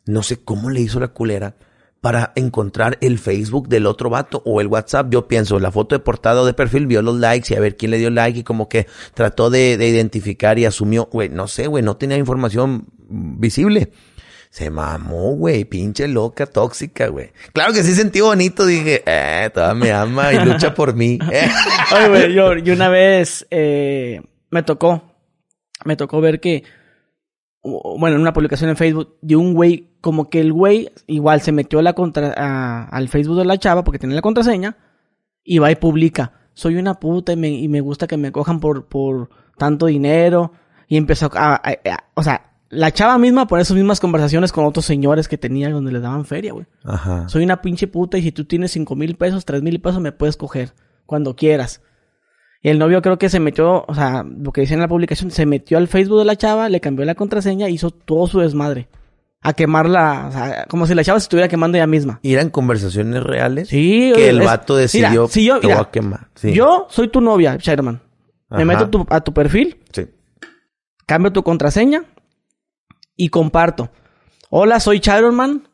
No 0.07 0.23
sé 0.23 0.43
cómo 0.45 0.71
le 0.71 0.81
hizo 0.81 1.01
la 1.01 1.09
culera 1.09 1.57
para 2.01 2.33
encontrar 2.37 2.99
el 3.01 3.19
Facebook 3.19 3.69
del 3.69 3.87
otro 3.87 4.11
vato 4.11 4.43
o 4.45 4.61
el 4.61 4.67
WhatsApp. 4.67 5.09
Yo 5.11 5.27
pienso, 5.27 5.59
la 5.59 5.71
foto 5.71 5.95
de 5.95 6.01
portada 6.01 6.43
o 6.43 6.45
de 6.45 6.53
perfil 6.53 6.87
vio 6.87 7.01
los 7.01 7.19
likes 7.19 7.53
y 7.53 7.57
a 7.57 7.61
ver 7.61 7.77
quién 7.77 7.91
le 7.91 7.97
dio 7.97 8.11
like 8.11 8.41
y 8.41 8.43
como 8.43 8.69
que 8.69 8.87
trató 9.15 9.49
de, 9.49 9.79
de 9.79 9.89
identificar 9.89 10.59
y 10.59 10.67
asumió, 10.67 11.09
güey, 11.11 11.31
no 11.31 11.49
sé, 11.49 11.67
güey, 11.67 11.83
no 11.83 11.97
tenía 11.97 12.19
información 12.19 12.87
visible. 13.09 13.91
Se 14.51 14.71
mamó, 14.71 15.35
güey, 15.35 15.65
pinche 15.65 16.07
loca, 16.07 16.47
tóxica, 16.47 17.09
güey. 17.09 17.33
Claro 17.53 17.73
que 17.73 17.83
sí 17.83 17.95
sentí 17.95 18.21
bonito, 18.21 18.65
dije, 18.67 19.03
eh, 19.07 19.51
toda 19.53 19.75
me 19.75 19.91
ama 19.91 20.33
y 20.33 20.45
lucha 20.45 20.75
por 20.75 20.95
mí. 20.95 21.19
Oye, 21.97 22.09
güey, 22.09 22.35
yo, 22.35 22.55
yo 22.59 22.75
una 22.75 22.89
vez 22.89 23.47
eh, 23.51 24.21
me 24.51 24.63
tocó, 24.63 25.03
me 25.85 25.97
tocó 25.97 26.21
ver 26.21 26.39
que, 26.39 26.63
bueno, 27.65 28.17
en 28.17 28.23
una 28.23 28.33
publicación 28.33 28.71
en 28.71 28.77
Facebook 28.77 29.17
de 29.23 29.37
un 29.37 29.55
güey, 29.55 29.89
como 30.01 30.29
que 30.29 30.41
el 30.41 30.53
güey 30.53 30.91
igual 31.07 31.41
se 31.41 31.51
metió 31.53 31.79
a 31.79 31.83
la 31.83 31.95
contra, 31.95 32.35
a- 32.37 32.85
al 32.85 33.09
Facebook 33.09 33.39
de 33.39 33.45
la 33.47 33.59
chava 33.59 33.83
porque 33.85 33.99
tenía 33.99 34.17
la 34.17 34.23
contraseña 34.23 34.77
y 35.43 35.59
va 35.59 35.71
y 35.71 35.77
publica, 35.77 36.33
soy 36.53 36.77
una 36.77 37.01
puta 37.01 37.33
y 37.33 37.37
me, 37.37 37.49
y 37.51 37.69
me 37.69 37.81
gusta 37.81 38.07
que 38.07 38.17
me 38.17 38.31
cojan 38.33 38.61
por, 38.61 38.87
por 38.87 39.31
tanto 39.57 39.87
dinero 39.87 40.53
y 40.89 40.97
empezó 40.99 41.31
a, 41.35 41.55
a- 41.55 41.61
a- 41.71 42.05
o 42.15 42.23
sea, 42.23 42.51
la 42.69 42.91
chava 42.91 43.17
misma 43.19 43.47
por 43.47 43.61
esas 43.61 43.77
mismas 43.77 44.01
conversaciones 44.01 44.53
con 44.53 44.65
otros 44.65 44.85
señores 44.85 45.29
que 45.29 45.39
tenía 45.39 45.71
donde 45.71 45.93
les 45.93 46.03
daban 46.03 46.25
feria, 46.25 46.53
güey. 46.53 46.67
Ajá. 46.85 47.29
Soy 47.29 47.45
una 47.45 47.62
pinche 47.62 47.87
puta 47.87 48.19
y 48.19 48.23
si 48.23 48.33
tú 48.33 48.45
tienes 48.47 48.73
cinco 48.73 48.97
mil 48.97 49.17
pesos, 49.17 49.45
tres 49.45 49.62
mil 49.62 49.81
pesos 49.81 50.01
me 50.01 50.12
puedes 50.12 50.37
coger 50.37 50.75
cuando 51.07 51.37
quieras. 51.37 51.83
Y 52.65 52.71
el 52.71 52.79
novio 52.79 53.03
creo 53.03 53.19
que 53.19 53.29
se 53.29 53.39
metió, 53.41 53.85
o 53.87 53.95
sea, 53.95 54.25
lo 54.25 54.51
que 54.51 54.62
decía 54.62 54.75
en 54.75 54.81
la 54.81 54.89
publicación, 54.89 55.31
se 55.31 55.45
metió 55.45 55.77
al 55.79 55.87
Facebook 55.87 56.19
de 56.19 56.25
la 56.25 56.35
chava, 56.37 56.69
le 56.71 56.81
cambió 56.81 57.05
la 57.05 57.15
contraseña, 57.15 57.69
hizo 57.69 57.91
todo 57.91 58.27
su 58.27 58.41
desmadre. 58.41 58.89
A 59.43 59.53
quemarla, 59.53 60.27
o 60.29 60.33
sea, 60.33 60.65
como 60.71 60.87
si 60.87 60.95
la 60.95 61.05
chava 61.05 61.21
se 61.21 61.25
estuviera 61.25 61.47
quemando 61.49 61.77
ella 61.77 61.87
misma. 61.87 62.21
¿Y 62.23 62.33
eran 62.33 62.49
conversaciones 62.49 63.23
reales? 63.23 63.69
Sí, 63.69 64.11
Que 64.15 64.31
el 64.31 64.41
es- 64.41 64.47
vato 64.47 64.75
decidió, 64.77 65.11
Mira, 65.11 65.27
si 65.29 65.45
yo, 65.45 65.61
te 65.61 65.67
mira, 65.67 65.77
voy 65.77 65.85
a 65.87 65.91
quemar. 65.91 66.29
Sí. 66.35 66.53
yo 66.55 66.87
soy 66.89 67.09
tu 67.09 67.21
novia, 67.21 67.57
Sherman. 67.61 68.01
Me 68.49 68.65
meto 68.65 68.85
a 68.85 68.91
tu, 68.91 69.07
a 69.11 69.21
tu 69.21 69.35
perfil, 69.35 69.79
Sí. 69.93 70.07
cambio 71.07 71.33
tu 71.33 71.43
contraseña 71.43 72.05
y 73.17 73.29
comparto. 73.29 73.91
Hola, 74.49 74.81
soy 74.81 75.01
Chironman. 75.01 75.69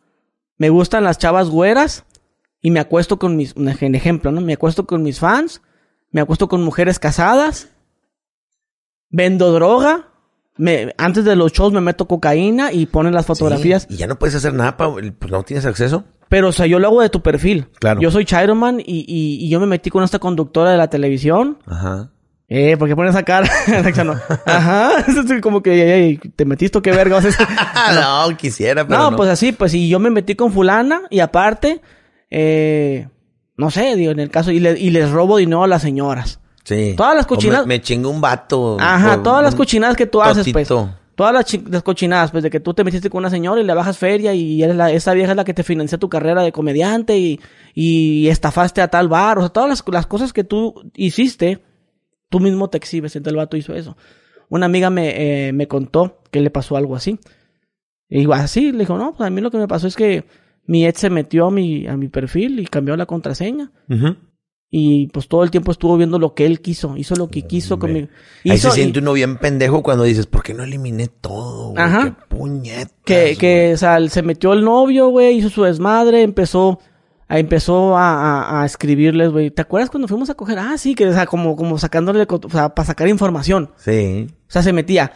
Me 0.59 0.71
gustan 0.71 1.05
las 1.05 1.19
chavas 1.19 1.49
güeras 1.51 2.05
y 2.61 2.71
me 2.73 2.81
acuesto 2.81 3.19
con 3.19 3.37
mis, 3.37 3.55
un 3.55 3.69
ej- 3.69 3.95
ejemplo, 3.95 4.33
¿no? 4.33 4.41
Me 4.41 4.55
acuesto 4.55 4.87
con 4.87 5.03
mis 5.05 5.21
fans, 5.21 5.63
me 6.11 6.21
acuesto 6.21 6.49
con 6.49 6.63
mujeres 6.63 6.99
casadas, 6.99 7.69
vendo 9.09 9.53
droga, 9.53 10.09
me, 10.57 10.95
antes 10.99 11.25
de 11.25 11.37
los 11.37 11.53
shows 11.53 11.73
me 11.73 11.81
meto 11.81 12.07
cocaína 12.07 12.73
y 12.73 12.87
ponen 12.87 13.15
las 13.15 13.27
fotografías. 13.27 13.87
Sí, 13.89 13.95
y 13.95 13.97
ya 13.99 14.07
no 14.07 14.19
puedes 14.19 14.35
hacer 14.35 14.53
nada, 14.53 14.77
pa- 14.77 14.93
pues 14.93 15.31
no 15.33 15.43
tienes 15.43 15.67
acceso. 15.67 16.05
Pero, 16.29 16.49
o 16.49 16.53
sea, 16.53 16.67
yo 16.67 16.79
lo 16.79 16.87
hago 16.89 17.01
de 17.03 17.09
tu 17.11 17.23
perfil. 17.23 17.67
Claro. 17.81 18.01
Yo 18.01 18.11
soy 18.11 18.25
Chironman 18.25 18.79
y, 18.81 18.85
y, 19.09 19.45
y 19.45 19.49
yo 19.49 19.59
me 19.59 19.67
metí 19.67 19.91
con 19.91 20.05
esta 20.05 20.19
conductora 20.21 20.71
de 20.71 20.77
la 20.77 20.89
televisión. 20.89 21.59
Ajá. 21.67 22.11
Eh, 22.53 22.77
¿por 22.77 22.89
qué 22.89 22.95
pones 22.97 23.15
esa 23.15 23.25
cara? 23.25 23.49
Ajá. 24.47 24.93
Es 25.09 25.41
como 25.41 25.63
que, 25.63 25.73
ey, 25.73 26.03
ey, 26.23 26.31
te 26.37 26.45
metiste 26.45 26.79
o 26.79 26.83
qué 26.83 26.91
verga. 26.93 27.17
O 27.17 27.23
sea, 27.23 27.33
no, 28.29 28.37
quisiera, 28.37 28.87
pero 28.87 28.99
no, 28.99 29.11
no. 29.13 29.17
pues 29.17 29.29
así, 29.31 29.53
pues 29.53 29.73
y 29.75 29.89
yo 29.89 29.99
me 29.99 30.11
metí 30.11 30.35
con 30.37 30.53
fulana 30.53 31.03
y 31.11 31.21
aparte, 31.21 31.81
eh, 32.31 33.09
no 33.61 33.71
sé, 33.71 33.95
digo, 33.97 34.11
en 34.13 34.19
el 34.21 34.31
caso, 34.31 34.51
y, 34.51 34.59
le- 34.61 34.79
y 34.81 34.91
les 34.91 35.11
robo 35.11 35.37
dinero 35.37 35.63
a 35.63 35.69
las 35.69 35.83
señoras. 35.83 36.41
Sí. 36.65 36.95
todas 36.97 37.15
las 37.17 37.25
me- 37.25 37.29
cochinadas- 37.29 37.67
Me, 37.67 37.81
chingo 37.81 38.11
un 38.11 38.21
vato. 38.21 38.77
Ajá, 38.81 39.23
todas 39.23 39.43
las 39.43 39.55
cochinadas 39.55 39.97
que 39.97 40.07
tú 40.07 40.21
haces, 40.23 40.45
pues. 40.53 40.69
Todas 41.17 41.33
las, 41.35 41.45
chi- 41.45 41.65
las 41.69 41.83
cochinadas, 41.83 42.31
pues, 42.31 42.43
de 42.43 42.51
que 42.51 42.61
tú 42.61 42.73
te 42.75 42.83
metiste 42.85 43.11
con 43.11 43.19
una 43.19 43.31
señora 43.31 43.61
y 43.61 43.65
le 43.65 43.75
bajas 43.75 43.99
feria 43.99 44.33
y 44.35 44.63
eres 44.63 44.75
la, 44.77 44.91
esa 44.91 45.13
vieja 45.13 45.33
es 45.33 45.37
la 45.37 45.45
que 45.45 45.53
te 45.55 45.63
financia 45.63 45.99
tu 45.99 46.09
carrera 46.09 46.43
de 46.43 46.51
comediante 46.53 47.19
y, 47.19 47.41
y 47.75 48.29
estafaste 48.29 48.81
a 48.81 48.89
tal 48.89 49.09
bar. 49.09 49.39
O 49.39 49.43
sea, 49.43 49.51
todas 49.51 49.69
las, 49.69 49.85
las 49.93 50.07
cosas 50.07 50.33
que 50.33 50.45
tú 50.45 50.91
hiciste, 50.95 51.63
tú 52.31 52.41
mismo 52.41 52.71
te 52.71 52.79
exhibes. 52.79 53.17
Entonces 53.17 53.33
el 53.33 53.37
vato 53.39 53.57
hizo 53.59 53.75
eso. 53.75 53.97
Una 54.49 54.67
amiga 54.67 54.89
me, 54.91 55.49
eh, 55.49 55.53
me 55.53 55.67
contó 55.69 56.23
que 56.31 56.41
le 56.41 56.51
pasó 56.51 56.77
algo 56.77 56.97
así. 56.97 57.19
Y 58.09 58.31
así, 58.33 58.73
le 58.73 58.79
dijo, 58.81 58.97
no, 58.97 59.13
pues 59.15 59.27
a 59.27 59.31
mí 59.31 59.41
lo 59.41 59.51
que 59.51 59.59
me 59.59 59.69
pasó 59.69 59.87
es 59.89 59.97
que 59.97 60.25
mi 60.71 60.87
ex 60.87 61.01
se 61.01 61.11
metió 61.11 61.47
a 61.47 61.51
mi, 61.51 61.87
a 61.89 61.97
mi 61.97 62.09
perfil 62.09 62.61
y 62.61 62.67
cambió 62.67 62.97
la 62.97 63.07
contraseña. 63.07 63.73
Y 64.73 65.09
pues 65.09 65.27
todo 65.27 65.43
el 65.43 65.51
tiempo 65.51 65.73
estuvo 65.73 65.97
viendo 65.97 66.17
lo 66.21 66.33
que 66.33 66.47
él 66.47 66.61
quiso, 66.61 66.97
hizo 66.97 67.17
lo 67.17 67.29
que 67.29 67.43
quiso 67.43 67.81
conmigo. 67.81 68.07
Ahí 68.45 68.57
se 68.57 68.69
y- 68.69 68.71
siente 68.71 69.01
uno 69.01 69.15
bien 69.15 69.37
pendejo 69.39 69.83
cuando 69.83 70.05
dices, 70.05 70.27
¿por 70.27 70.45
qué 70.45 70.55
no 70.55 70.63
eliminé 70.63 71.09
todo? 71.09 71.71
güey? 71.71 71.83
Ajá. 71.83 72.05
Qué 72.05 72.37
puñetas. 72.37 72.95
Que, 73.05 73.21
güey. 73.23 73.37
que, 73.37 73.73
o 73.75 73.77
sea, 73.77 74.09
se 74.09 74.23
metió 74.23 74.53
el 74.53 74.63
novio, 74.65 75.09
güey, 75.09 75.39
hizo 75.39 75.49
su 75.49 75.65
desmadre, 75.65 76.23
empezó 76.23 76.79
empezó 77.29 77.97
a, 77.97 78.43
a, 78.43 78.63
a 78.63 78.67
escribirles, 78.67 79.31
güey. 79.31 79.51
¿Te 79.51 79.63
acuerdas 79.63 79.91
cuando 79.91 80.07
fuimos 80.09 80.31
a 80.31 80.35
coger? 80.35 80.59
Ah, 80.61 80.77
sí, 80.79 80.95
que, 80.95 81.07
o 81.09 81.13
sea, 81.13 81.27
como, 81.27 81.57
como 81.57 81.77
sacándole, 81.79 82.27
o 82.29 82.51
sea, 82.51 82.75
para 82.75 82.87
sacar 82.87 83.09
información. 83.09 83.71
Sí. 83.77 84.27
O 84.31 84.51
sea, 84.53 84.63
se 84.63 84.73
metía. 84.73 85.13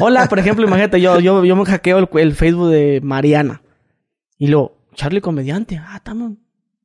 Hola, 0.00 0.26
por 0.28 0.38
ejemplo, 0.38 0.66
imagínate, 0.66 1.00
yo, 1.00 1.18
yo, 1.20 1.44
yo 1.44 1.56
me 1.56 1.64
hackeo 1.66 1.98
el, 1.98 2.08
el 2.20 2.34
Facebook 2.34 2.68
de 2.70 3.00
Mariana. 3.02 3.62
Y 4.38 4.48
luego, 4.48 4.76
Charlie 4.94 5.20
Comediante. 5.20 5.78
Ah, 5.78 5.96
estamos. 5.96 6.32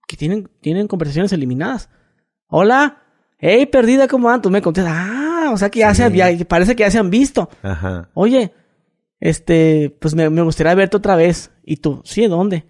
Que 0.08 0.16
tienen, 0.18 0.50
tienen 0.62 0.88
conversaciones 0.88 1.32
eliminadas. 1.34 1.90
Hola. 2.48 3.04
Hey, 3.40 3.66
perdida, 3.68 4.08
¿cómo 4.08 4.30
andas? 4.30 4.42
Tú 4.44 4.50
me 4.50 4.62
contestas. 4.62 4.94
Ah, 4.96 5.50
o 5.54 5.58
sea 5.58 5.70
que 5.70 5.80
ya 5.80 5.92
Sí. 5.92 5.98
se 5.98 6.04
había, 6.06 6.36
parece 6.48 6.76
que 6.76 6.84
ya 6.84 6.92
se 6.92 6.98
han 7.00 7.10
visto. 7.10 7.50
Ajá. 7.62 8.10
Oye, 8.14 8.54
este, 9.20 9.96
pues 10.00 10.16
me, 10.16 10.30
me 10.30 10.42
gustaría 10.42 10.74
verte 10.76 10.98
otra 10.98 11.16
vez. 11.16 11.52
Y 11.64 11.78
tú, 11.78 12.02
sí, 12.06 12.22
¿de 12.22 12.28
dónde? 12.30 12.66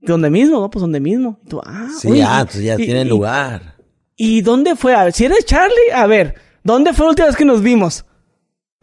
¿De 0.00 0.12
dónde 0.12 0.30
mismo? 0.30 0.60
No, 0.60 0.70
pues 0.70 0.80
donde 0.82 1.00
mismo. 1.00 1.40
Y 1.44 1.48
tú, 1.48 1.60
ah, 1.64 1.88
Sí, 1.98 2.08
oye, 2.08 2.18
ya, 2.20 2.40
entonces 2.40 2.62
ya 2.64 2.74
y- 2.74 2.84
tiene 2.84 3.02
y- 3.02 3.08
lugar. 3.08 3.74
¿Y 4.16 4.42
dónde 4.42 4.76
fue? 4.76 4.94
A 4.94 5.04
ver, 5.04 5.12
si 5.12 5.24
eres 5.24 5.44
Charlie, 5.44 5.90
a 5.92 6.06
ver, 6.06 6.36
¿dónde 6.62 6.92
fue 6.92 7.06
la 7.06 7.10
última 7.10 7.26
vez 7.26 7.36
que 7.36 7.44
nos 7.44 7.60
vimos? 7.62 8.04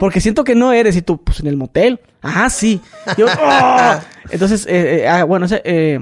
Porque 0.02 0.20
siento 0.20 0.44
que 0.44 0.56
no 0.56 0.74
eres. 0.74 0.96
Y 0.98 1.04
tú, 1.04 1.24
pues 1.24 1.40
en 1.42 1.48
el 1.48 1.56
motel. 1.58 2.00
Ah, 2.24 2.50
sí. 2.50 2.82
Yo, 3.18 3.28
¡oh! 3.42 3.94
Entonces, 4.32 4.66
eh, 4.66 5.04
eh, 5.04 5.08
ah, 5.08 5.24
bueno, 5.26 5.46
eh, 5.64 6.00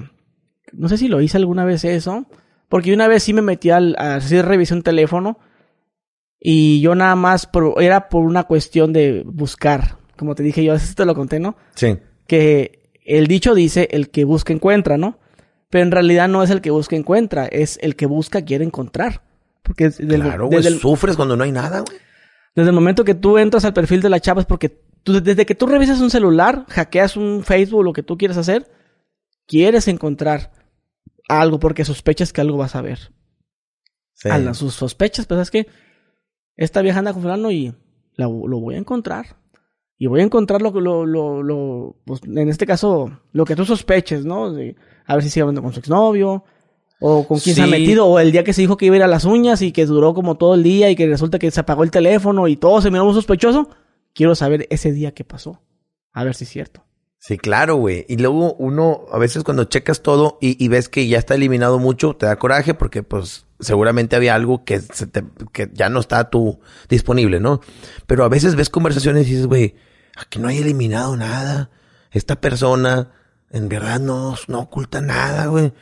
no 0.71 0.87
sé 0.87 0.97
si 0.97 1.09
lo 1.09 1.19
hice 1.21 1.35
alguna 1.37 1.65
vez 1.65 1.83
eso. 1.83 2.25
Porque 2.69 2.93
una 2.93 3.07
vez 3.09 3.23
sí 3.23 3.33
me 3.33 3.41
metí 3.41 3.69
al, 3.71 3.95
a 3.99 4.15
hacer 4.15 4.45
revisión 4.45 4.83
teléfono. 4.83 5.37
Y 6.39 6.79
yo 6.79 6.95
nada 6.95 7.15
más, 7.15 7.45
por- 7.45 7.81
era 7.83 8.07
por 8.07 8.23
una 8.23 8.43
cuestión 8.45 8.93
de 8.93 9.23
buscar. 9.25 9.97
Como 10.17 10.33
te 10.35 10.43
dije 10.43 10.63
yo, 10.63 10.73
eso 10.73 10.93
te 10.95 11.05
lo 11.05 11.13
conté, 11.15 11.39
¿no? 11.39 11.55
Sí. 11.75 11.97
que 12.27 12.79
el 13.03 13.27
dicho 13.27 13.53
dice 13.55 13.87
el 13.91 14.09
que 14.11 14.23
busca 14.23 14.53
encuentra, 14.53 14.97
¿no? 14.97 15.17
Pero 15.69 15.83
en 15.83 15.91
realidad 15.91 16.27
no 16.29 16.43
es 16.43 16.49
el 16.51 16.61
que 16.61 16.69
busca 16.71 16.95
encuentra, 16.95 17.47
es 17.47 17.77
el 17.81 17.95
que 17.95 18.05
busca 18.05 18.43
quiere 18.45 18.63
encontrar. 18.63 19.23
Porque 19.63 19.85
es 19.85 19.97
del- 19.97 20.21
Claro, 20.21 20.45
güey. 20.47 20.57
desde, 20.57 20.69
el, 20.69 20.79
Sufres 20.79 21.15
cuando 21.15 21.35
no 21.35 21.43
hay 21.43 21.51
nada, 21.51 21.79
güey. 21.81 21.97
Desde 22.59 22.69
el 22.69 22.75
momento 22.75 23.03
que 23.03 23.15
tú 23.15 23.37
entras 23.37 23.65
al 23.65 23.73
perfil 23.73 24.01
de 24.01 24.09
la 24.09 24.19
chava 24.19 24.41
es 24.41 24.47
porque 24.47 24.69
tú- 25.03 25.21
desde 25.21 25.45
que 25.45 25.55
tú 25.55 25.65
revisas 25.65 25.99
un 26.01 26.09
celular, 26.09 26.65
hackeas 26.69 27.17
un 27.17 27.43
Facebook, 27.43 27.83
lo 27.83 27.93
que 27.93 28.03
tú 28.03 28.17
quieras 28.17 28.37
hacer, 28.37 28.69
quieres 29.47 29.87
encontrar 29.87 30.51
algo 31.27 31.59
porque 31.59 31.85
sospechas 31.85 32.33
que 32.33 32.41
algo 32.41 32.57
vas 32.57 32.75
a 32.75 32.81
ver. 32.81 33.13
Sí. 34.13 34.29
A 34.29 34.37
las 34.37 34.57
sus 34.57 34.73
sospechas, 34.73 35.25
pues 35.25 35.39
es 35.41 35.51
que 35.51 35.67
esta 36.55 36.81
vieja 36.81 36.99
anda 36.99 37.13
con 37.13 37.21
fulano 37.21 37.51
y 37.51 37.73
la- 38.15 38.25
lo 38.25 38.59
voy 38.59 38.75
a 38.75 38.79
encontrar. 38.79 39.37
Y 39.97 40.07
voy 40.07 40.21
a 40.21 40.23
encontrar 40.23 40.61
lo 40.61 40.71
que 40.71 40.79
lo, 40.81 41.05
lo, 41.05 41.43
lo, 41.43 41.97
pues, 42.05 42.21
en 42.23 42.47
este 42.49 42.65
caso, 42.65 43.19
lo 43.33 43.43
que 43.45 43.55
tú 43.55 43.65
sospeches, 43.65 44.25
¿no? 44.25 44.51
De- 44.53 44.75
a 45.05 45.15
ver 45.15 45.23
si 45.23 45.29
sigue 45.29 45.41
hablando 45.41 45.61
con 45.61 45.73
su 45.73 45.79
exnovio, 45.79 46.43
o 46.99 47.27
con 47.27 47.39
quién 47.39 47.55
se 47.55 47.61
ha 47.61 47.67
metido, 47.67 48.05
o 48.07 48.19
el 48.19 48.31
día 48.31 48.43
que 48.43 48.53
se 48.53 48.61
dijo 48.61 48.77
que 48.77 48.85
iba 48.85 48.95
a 48.95 48.97
ir 48.97 49.03
a 49.03 49.07
las 49.07 49.25
uñas 49.25 49.61
y 49.61 49.71
que 49.71 49.85
duró 49.85 50.13
como 50.13 50.35
todo 50.35 50.55
el 50.55 50.63
día 50.63 50.89
y 50.89 50.95
que 50.95 51.07
resulta 51.07 51.39
que 51.39 51.49
se 51.51 51.59
apagó 51.59 51.83
el 51.83 51.91
teléfono 51.91 52.47
y 52.47 52.55
todo 52.57 52.81
se 52.81 52.91
miró 52.91 53.05
muy 53.05 53.13
sospechoso. 53.13 53.69
Quiero 54.13 54.35
saber 54.35 54.67
ese 54.69 54.91
día 54.91 55.13
qué 55.13 55.23
pasó. 55.23 55.61
A 56.13 56.23
ver 56.23 56.35
si 56.35 56.43
es 56.43 56.49
cierto. 56.49 56.83
Sí, 57.19 57.37
claro, 57.37 57.75
güey. 57.75 58.05
Y 58.07 58.17
luego 58.17 58.53
uno, 58.55 59.01
a 59.11 59.17
veces 59.17 59.43
cuando 59.43 59.65
checas 59.65 60.01
todo 60.01 60.37
y, 60.41 60.63
y 60.63 60.67
ves 60.69 60.87
que 60.89 61.07
ya 61.07 61.17
está 61.17 61.35
eliminado 61.35 61.77
mucho, 61.77 62.15
te 62.15 62.25
da 62.25 62.37
coraje 62.37 62.73
porque 62.73 63.03
pues 63.03 63.45
seguramente 63.59 64.15
había 64.15 64.35
algo 64.35 64.63
que, 64.63 64.79
se 64.79 65.05
te- 65.05 65.25
que 65.51 65.69
ya 65.73 65.89
no 65.89 65.99
está 65.99 66.29
tú 66.29 66.59
disponible, 66.89 67.39
¿no? 67.41 67.59
Pero 68.07 68.23
a 68.23 68.29
veces 68.29 68.55
ves 68.55 68.69
conversaciones 68.69 69.27
y 69.27 69.31
dices, 69.31 69.47
güey, 69.47 69.75
aquí 70.17 70.39
no 70.39 70.47
hay 70.47 70.59
eliminado 70.59 71.15
nada. 71.17 71.69
Esta 72.11 72.39
persona 72.39 73.11
en 73.51 73.67
verdad 73.69 73.99
no, 73.99 74.35
no 74.47 74.59
oculta 74.61 75.01
nada, 75.01 75.47
güey. 75.47 75.73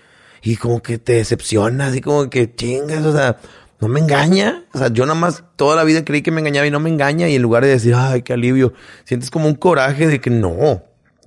Y 0.52 0.56
como 0.56 0.82
que 0.82 0.98
te 0.98 1.14
decepciona, 1.14 1.88
así 1.88 2.00
como 2.02 2.30
que 2.30 2.54
chingas, 2.56 3.06
o 3.06 3.12
sea, 3.12 3.38
no 3.82 3.88
me 3.88 4.00
engaña. 4.00 4.64
O 4.74 4.78
sea, 4.78 4.88
yo 4.90 5.06
nada 5.06 5.20
más 5.20 5.44
toda 5.56 5.76
la 5.76 5.84
vida 5.84 6.06
creí 6.06 6.22
que 6.22 6.32
me 6.32 6.40
engañaba 6.42 6.66
y 6.68 6.72
no 6.72 6.80
me 6.80 6.90
engaña. 6.90 7.28
Y 7.28 7.36
en 7.36 7.42
lugar 7.42 7.64
de 7.64 7.70
decir, 7.70 7.94
ay, 7.96 8.22
qué 8.22 8.34
alivio, 8.34 8.74
sientes 9.04 9.30
como 9.30 9.48
un 9.48 9.56
coraje 9.56 10.08
de 10.08 10.22
que 10.22 10.30
no. 10.30 10.84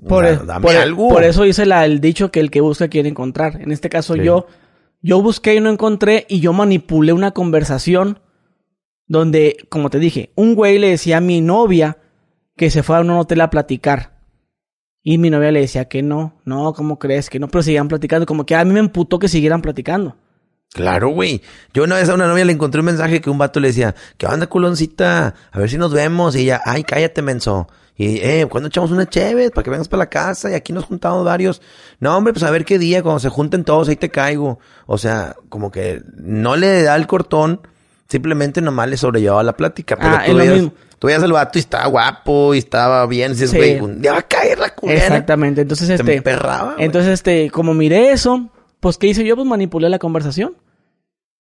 Por, 0.09 0.25
Da- 0.25 0.31
e- 0.31 0.39
dame 0.47 0.63
por, 0.67 0.75
e- 0.75 0.79
algo. 0.79 1.09
por 1.09 1.23
eso 1.25 1.45
hice 1.45 1.67
la, 1.67 1.85
el 1.85 2.01
dicho 2.01 2.31
que 2.31 2.41
el 2.41 2.51
que 2.51 2.61
busca 2.63 2.89
quiere 2.89 3.09
encontrar. 3.11 3.61
En 3.61 3.71
este 3.73 3.89
caso 3.91 4.15
Sí. 4.15 4.23
yo, 4.23 4.47
yo 5.03 5.21
busqué 5.23 5.55
y 5.55 5.61
no 5.61 5.69
encontré 5.71 6.25
y 6.29 6.41
yo 6.41 6.53
manipulé 6.55 7.13
una 7.13 7.33
conversación 7.33 8.21
donde, 9.07 9.57
como 9.69 9.91
te 9.91 9.99
dije, 9.99 10.31
un 10.37 10.55
güey 10.55 10.79
le 10.79 10.89
decía 10.91 11.19
a 11.19 11.21
mi 11.21 11.41
novia 11.41 11.99
que 12.57 12.71
se 12.71 12.83
fue 12.83 12.97
a 12.97 13.01
un 13.01 13.11
hotel 13.11 13.41
a 13.43 13.51
platicar. 13.51 14.20
Y 15.03 15.19
mi 15.19 15.31
novia 15.31 15.51
le 15.51 15.61
decía 15.61 15.87
que 15.87 16.03
no, 16.03 16.41
no, 16.45 16.75
¿cómo 16.75 16.99
crees? 16.99 17.31
Que 17.31 17.39
no, 17.39 17.49
pero 17.49 17.63
seguían 17.63 17.89
platicando. 17.89 18.27
Como 18.27 18.45
que 18.45 18.55
a 18.55 18.65
mí 18.65 18.73
me 18.73 18.81
emputó 18.81 19.19
que 19.19 19.29
siguieran 19.29 19.63
platicando. 19.63 20.17
Claro, 20.73 21.09
güey. 21.09 21.43
Yo 21.73 21.85
una 21.85 21.97
vez 21.97 22.09
a 22.09 22.15
una 22.15 22.29
novia 22.29 22.45
le 22.45 22.53
encontré 22.53 22.81
un 22.81 22.87
mensaje 22.87 23.21
que 23.21 23.31
un 23.31 23.39
vato 23.39 23.59
le 23.61 23.69
decía, 23.69 23.95
¿qué 24.19 24.27
onda, 24.27 24.47
culoncita? 24.47 25.35
A 25.51 25.59
ver 25.59 25.71
si 25.71 25.79
nos 25.79 25.93
vemos. 25.93 26.37
Y 26.37 26.41
ella, 26.41 26.61
ay, 26.65 26.85
cállate, 26.85 27.23
menso. 27.23 27.67
Y, 27.97 28.19
eh, 28.19 28.47
¿cuándo 28.49 28.69
echamos 28.69 28.91
una 28.93 29.09
chévere? 29.09 29.51
Para 29.51 29.65
que 29.65 29.71
vengas 29.71 29.89
para 29.89 30.05
la 30.05 30.11
casa. 30.11 30.51
Y 30.51 30.55
aquí 30.55 30.73
nos 30.73 30.85
juntamos 30.85 31.25
varios. 31.25 31.61
No, 31.99 32.17
hombre, 32.17 32.33
pues 32.33 32.45
a 32.45 32.51
ver 32.51 32.65
qué 32.65 32.79
día, 32.79 33.03
cuando 33.03 33.21
se 33.21 33.31
junten 33.31 33.65
todos, 33.65 33.89
ahí 33.89 33.97
te 33.97 34.11
caigo. 34.11 34.59
O 34.87 34.97
sea, 34.99 35.35
como 35.49 35.71
que 35.71 36.03
no 36.17 36.57
le 36.57 36.83
da 36.83 36.95
el 36.97 37.07
cortón. 37.07 37.63
Simplemente 38.11 38.61
nomás 38.61 38.89
le 38.91 38.97
sobrellevaba 38.97 39.43
la 39.43 39.57
plática. 39.57 39.97
Pero 39.97 40.11
Ah, 40.17 40.23
tú, 40.27 40.35
veías, 40.37 40.69
tú 40.99 41.07
veías 41.07 41.23
al 41.23 41.33
vato 41.33 41.59
y 41.59 41.61
estaba 41.61 41.87
guapo 41.87 42.55
y 42.55 42.59
estaba 42.59 43.07
bien. 43.07 43.31
Y 43.31 43.35
dices, 43.35 43.51
Sí. 43.51 43.57
güey, 43.57 43.81
un 43.81 44.03
día 44.03 44.13
va 44.13 44.19
a 44.19 44.23
caer 44.23 44.59
la 44.59 44.75
culera. 44.75 44.99
Exactamente. 45.01 45.61
Entonces, 45.63 45.87
Te 45.89 45.95
este. 45.95 46.17
emperraba. 46.17 46.75
Entonces, 46.79 47.13
este, 47.13 47.51
como 47.51 47.73
miré 47.73 48.11
eso, 48.11 48.51
pues, 48.81 48.99
¿qué 48.99 49.07
hice 49.07 49.25
yo? 49.25 49.37
Pues 49.37 49.47
manipulé 49.47 49.89
la 49.89 49.99
conversación. 50.01 50.57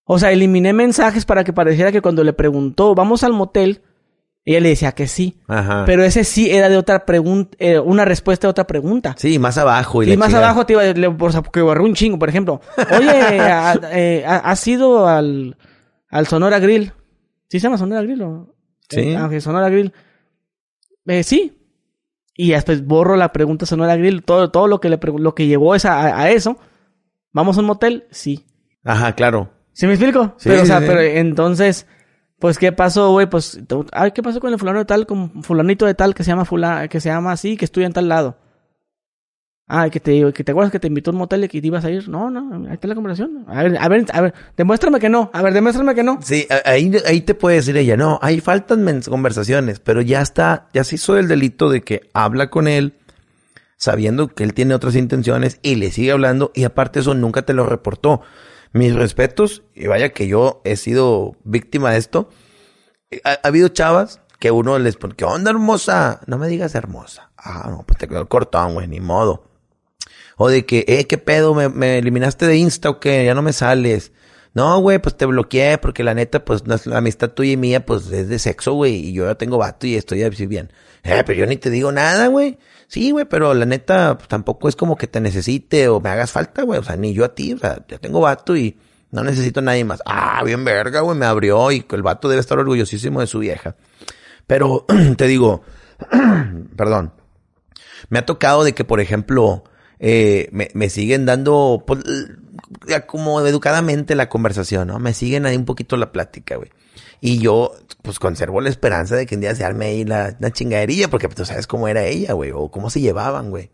O 0.04 0.18
sea, 0.18 0.32
eliminé 0.32 0.72
mensajes 0.72 1.24
para 1.24 1.44
que 1.44 1.52
pareciera 1.52 1.92
que 1.92 2.00
cuando 2.02 2.24
le 2.24 2.32
preguntó, 2.32 2.94
vamos 2.94 3.22
al 3.22 3.32
motel, 3.32 3.82
ella 4.44 4.58
le 4.60 4.70
decía 4.70 4.92
que 4.92 5.06
sí. 5.06 5.36
Ajá. 5.46 5.84
Pero 5.86 6.02
ese 6.02 6.24
sí 6.24 6.50
era 6.50 6.68
de 6.68 6.76
otra 6.76 7.04
pregunta, 7.04 7.56
eh, 7.60 7.78
una 7.78 8.04
respuesta 8.04 8.46
a 8.46 8.50
otra 8.50 8.66
pregunta. 8.66 9.14
sí, 9.18 9.38
más 9.38 9.56
abajo. 9.58 10.02
Y, 10.02 10.06
la 10.06 10.16
más 10.16 10.28
chingada. 10.28 10.46
abajo 10.50 10.66
te 10.66 10.72
iba 10.72 10.82
a 10.82 10.86
le- 10.86 11.06
o 11.06 11.30
sea, 11.30 11.42
que 11.42 11.62
un 11.62 11.94
chingo, 11.94 12.18
por 12.18 12.28
ejemplo. 12.28 12.60
Oye, 12.96 13.10
eh, 13.92 14.24
¿has 14.26 14.66
ido 14.66 15.06
al, 15.06 15.56
al 16.10 16.26
Sonora 16.26 16.58
Grill? 16.58 16.92
¿Sí 17.48 17.58
se 17.58 17.64
llama 17.64 17.78
Sonora 17.78 18.02
Grill 18.02 18.22
o? 18.22 18.54
Sí. 18.88 19.00
Eh, 19.00 19.16
ah, 19.16 19.30
Sonora 19.40 19.68
Grill. 19.68 19.92
Eh, 21.06 21.22
sí. 21.22 21.56
Y 22.34 22.50
después 22.50 22.84
borro 22.84 23.16
la 23.16 23.32
pregunta 23.32 23.66
Sonora 23.66 23.96
Grill, 23.96 24.22
todo, 24.22 24.50
todo 24.50 24.66
lo 24.66 24.80
que 24.80 24.88
le 24.88 24.98
lo 25.18 25.34
que 25.34 25.46
llevó 25.46 25.74
esa, 25.74 26.00
a, 26.00 26.22
a 26.22 26.30
eso. 26.30 26.58
¿Vamos 27.32 27.56
a 27.56 27.60
un 27.60 27.66
motel? 27.66 28.06
Sí. 28.10 28.46
Ajá, 28.84 29.14
claro. 29.14 29.50
¿Sí 29.72 29.86
me 29.86 29.94
explico? 29.94 30.34
Sí, 30.36 30.48
pero, 30.48 30.62
o 30.62 30.66
sea, 30.66 30.80
sí. 30.80 30.84
pero 30.86 31.00
entonces, 31.00 31.86
pues, 32.38 32.58
¿qué 32.58 32.72
pasó, 32.72 33.12
güey? 33.12 33.28
Pues, 33.28 33.60
ay, 33.92 34.12
¿qué 34.12 34.22
pasó 34.22 34.40
con 34.40 34.52
el 34.52 34.58
fulano 34.58 34.80
de 34.80 34.84
tal, 34.84 35.06
con 35.06 35.42
fulanito 35.42 35.86
de 35.86 35.94
tal 35.94 36.14
que 36.14 36.24
se 36.24 36.30
llama 36.30 36.44
fula, 36.44 36.88
que 36.88 37.00
se 37.00 37.08
llama 37.08 37.32
así, 37.32 37.56
que 37.56 37.64
estudia 37.64 37.86
en 37.86 37.92
tal 37.92 38.08
lado? 38.08 38.38
Ah, 39.72 39.88
que 39.88 40.00
te, 40.00 40.32
que 40.32 40.42
te 40.42 40.50
acuerdas 40.50 40.72
que 40.72 40.80
te 40.80 40.88
invitó 40.88 41.10
a 41.10 41.12
un 41.12 41.18
motel 41.18 41.44
y 41.44 41.48
que 41.48 41.60
te 41.60 41.66
ibas 41.68 41.84
a 41.84 41.90
ir. 41.90 42.08
No, 42.08 42.28
no, 42.28 42.68
ahí 42.68 42.74
está 42.74 42.88
la 42.88 42.96
conversación. 42.96 43.44
A 43.46 43.62
ver, 43.62 43.78
a 43.78 43.88
ver, 43.88 44.04
a 44.12 44.20
ver, 44.20 44.34
demuéstrame 44.56 44.98
que 44.98 45.08
no. 45.08 45.30
A 45.32 45.42
ver, 45.42 45.54
demuéstrame 45.54 45.94
que 45.94 46.02
no. 46.02 46.18
Sí, 46.22 46.48
ahí, 46.64 46.90
ahí 47.06 47.20
te 47.20 47.34
puede 47.36 47.56
decir 47.56 47.76
ella, 47.76 47.96
no, 47.96 48.18
ahí 48.20 48.40
faltan 48.40 49.00
conversaciones, 49.08 49.78
pero 49.78 50.00
ya 50.00 50.22
está, 50.22 50.66
ya 50.74 50.82
se 50.82 50.96
hizo 50.96 51.16
el 51.16 51.28
delito 51.28 51.70
de 51.70 51.82
que 51.82 52.10
habla 52.14 52.50
con 52.50 52.66
él 52.66 52.94
sabiendo 53.76 54.26
que 54.28 54.42
él 54.42 54.54
tiene 54.54 54.74
otras 54.74 54.96
intenciones 54.96 55.60
y 55.62 55.76
le 55.76 55.92
sigue 55.92 56.10
hablando 56.10 56.50
y 56.54 56.64
aparte 56.64 57.00
eso 57.00 57.14
nunca 57.14 57.42
te 57.42 57.54
lo 57.54 57.64
reportó. 57.64 58.22
Mis 58.72 58.94
respetos, 58.94 59.62
y 59.74 59.86
vaya 59.86 60.10
que 60.10 60.26
yo 60.26 60.62
he 60.64 60.76
sido 60.76 61.36
víctima 61.44 61.92
de 61.92 61.98
esto. 61.98 62.28
Ha, 63.24 63.30
ha 63.30 63.48
habido 63.48 63.68
chavas 63.68 64.20
que 64.40 64.50
uno 64.50 64.78
les 64.78 64.96
pone, 64.96 65.14
¿qué 65.14 65.24
onda 65.24 65.50
hermosa? 65.50 66.20
No 66.26 66.38
me 66.38 66.48
digas 66.48 66.74
hermosa. 66.74 67.30
Ah, 67.36 67.68
no, 67.70 67.84
pues 67.86 67.98
te 67.98 68.08
quedó 68.08 68.20
el 68.20 68.72
güey, 68.72 68.88
ni 68.88 68.98
modo. 68.98 69.49
O 70.42 70.48
de 70.48 70.64
que, 70.64 70.86
eh, 70.88 71.06
¿qué 71.06 71.18
pedo? 71.18 71.54
¿Me, 71.54 71.68
me 71.68 71.98
eliminaste 71.98 72.46
de 72.46 72.56
Insta 72.56 72.88
o 72.88 72.98
qué? 72.98 73.26
Ya 73.26 73.34
no 73.34 73.42
me 73.42 73.52
sales. 73.52 74.10
No, 74.54 74.80
güey, 74.80 74.98
pues 74.98 75.14
te 75.14 75.26
bloqueé 75.26 75.76
porque 75.76 76.02
la 76.02 76.14
neta, 76.14 76.46
pues 76.46 76.62
la 76.86 76.96
amistad 76.96 77.32
tuya 77.32 77.52
y 77.52 77.56
mía, 77.58 77.84
pues 77.84 78.10
es 78.10 78.30
de 78.30 78.38
sexo, 78.38 78.72
güey. 78.72 78.94
Y 78.94 79.12
yo 79.12 79.26
ya 79.26 79.34
tengo 79.34 79.58
vato 79.58 79.86
y 79.86 79.96
estoy 79.96 80.22
bien. 80.46 80.72
Eh, 81.02 81.24
pero 81.26 81.40
yo 81.40 81.44
ni 81.44 81.58
te 81.58 81.68
digo 81.68 81.92
nada, 81.92 82.28
güey. 82.28 82.58
Sí, 82.88 83.10
güey, 83.10 83.26
pero 83.26 83.52
la 83.52 83.66
neta, 83.66 84.16
pues, 84.16 84.28
tampoco 84.28 84.70
es 84.70 84.76
como 84.76 84.96
que 84.96 85.06
te 85.06 85.20
necesite 85.20 85.88
o 85.88 86.00
me 86.00 86.08
hagas 86.08 86.30
falta, 86.30 86.62
güey. 86.62 86.80
O 86.80 86.82
sea, 86.82 86.96
ni 86.96 87.12
yo 87.12 87.26
a 87.26 87.34
ti. 87.34 87.52
O 87.52 87.58
sea, 87.58 87.84
ya 87.86 87.98
tengo 87.98 88.22
vato 88.22 88.56
y 88.56 88.78
no 89.10 89.22
necesito 89.22 89.60
a 89.60 89.64
nadie 89.64 89.84
más. 89.84 90.00
Ah, 90.06 90.42
bien 90.42 90.64
verga, 90.64 91.00
güey, 91.00 91.18
me 91.18 91.26
abrió 91.26 91.70
y 91.70 91.84
el 91.90 92.02
vato 92.02 92.30
debe 92.30 92.40
estar 92.40 92.58
orgullosísimo 92.58 93.20
de 93.20 93.26
su 93.26 93.40
vieja. 93.40 93.76
Pero 94.46 94.86
te 95.18 95.26
digo, 95.26 95.64
perdón, 96.76 97.12
me 98.08 98.20
ha 98.20 98.24
tocado 98.24 98.64
de 98.64 98.72
que, 98.72 98.84
por 98.84 99.00
ejemplo, 99.00 99.64
eh, 100.00 100.48
me, 100.50 100.70
me 100.72 100.88
siguen 100.88 101.26
dando, 101.26 101.84
pues, 101.86 102.00
ya 102.88 103.06
como 103.06 103.46
educadamente 103.46 104.14
la 104.14 104.30
conversación, 104.30 104.88
¿no? 104.88 104.98
Me 104.98 105.12
siguen 105.12 105.44
ahí 105.44 105.56
un 105.56 105.66
poquito 105.66 105.96
la 105.96 106.10
plática, 106.10 106.56
güey. 106.56 106.70
Y 107.20 107.38
yo, 107.38 107.72
pues, 108.02 108.18
conservo 108.18 108.62
la 108.62 108.70
esperanza 108.70 109.14
de 109.14 109.26
que 109.26 109.34
un 109.34 109.42
día 109.42 109.54
se 109.54 109.64
arme 109.64 109.86
ahí 109.86 110.04
la, 110.04 110.34
una 110.38 110.50
chingadería, 110.50 111.08
porque 111.08 111.28
pues, 111.28 111.36
tú 111.36 111.44
sabes 111.44 111.66
cómo 111.66 111.86
era 111.86 112.04
ella, 112.06 112.32
güey, 112.32 112.50
o 112.50 112.70
cómo 112.70 112.88
se 112.88 113.02
llevaban, 113.02 113.50
güey. 113.50 113.70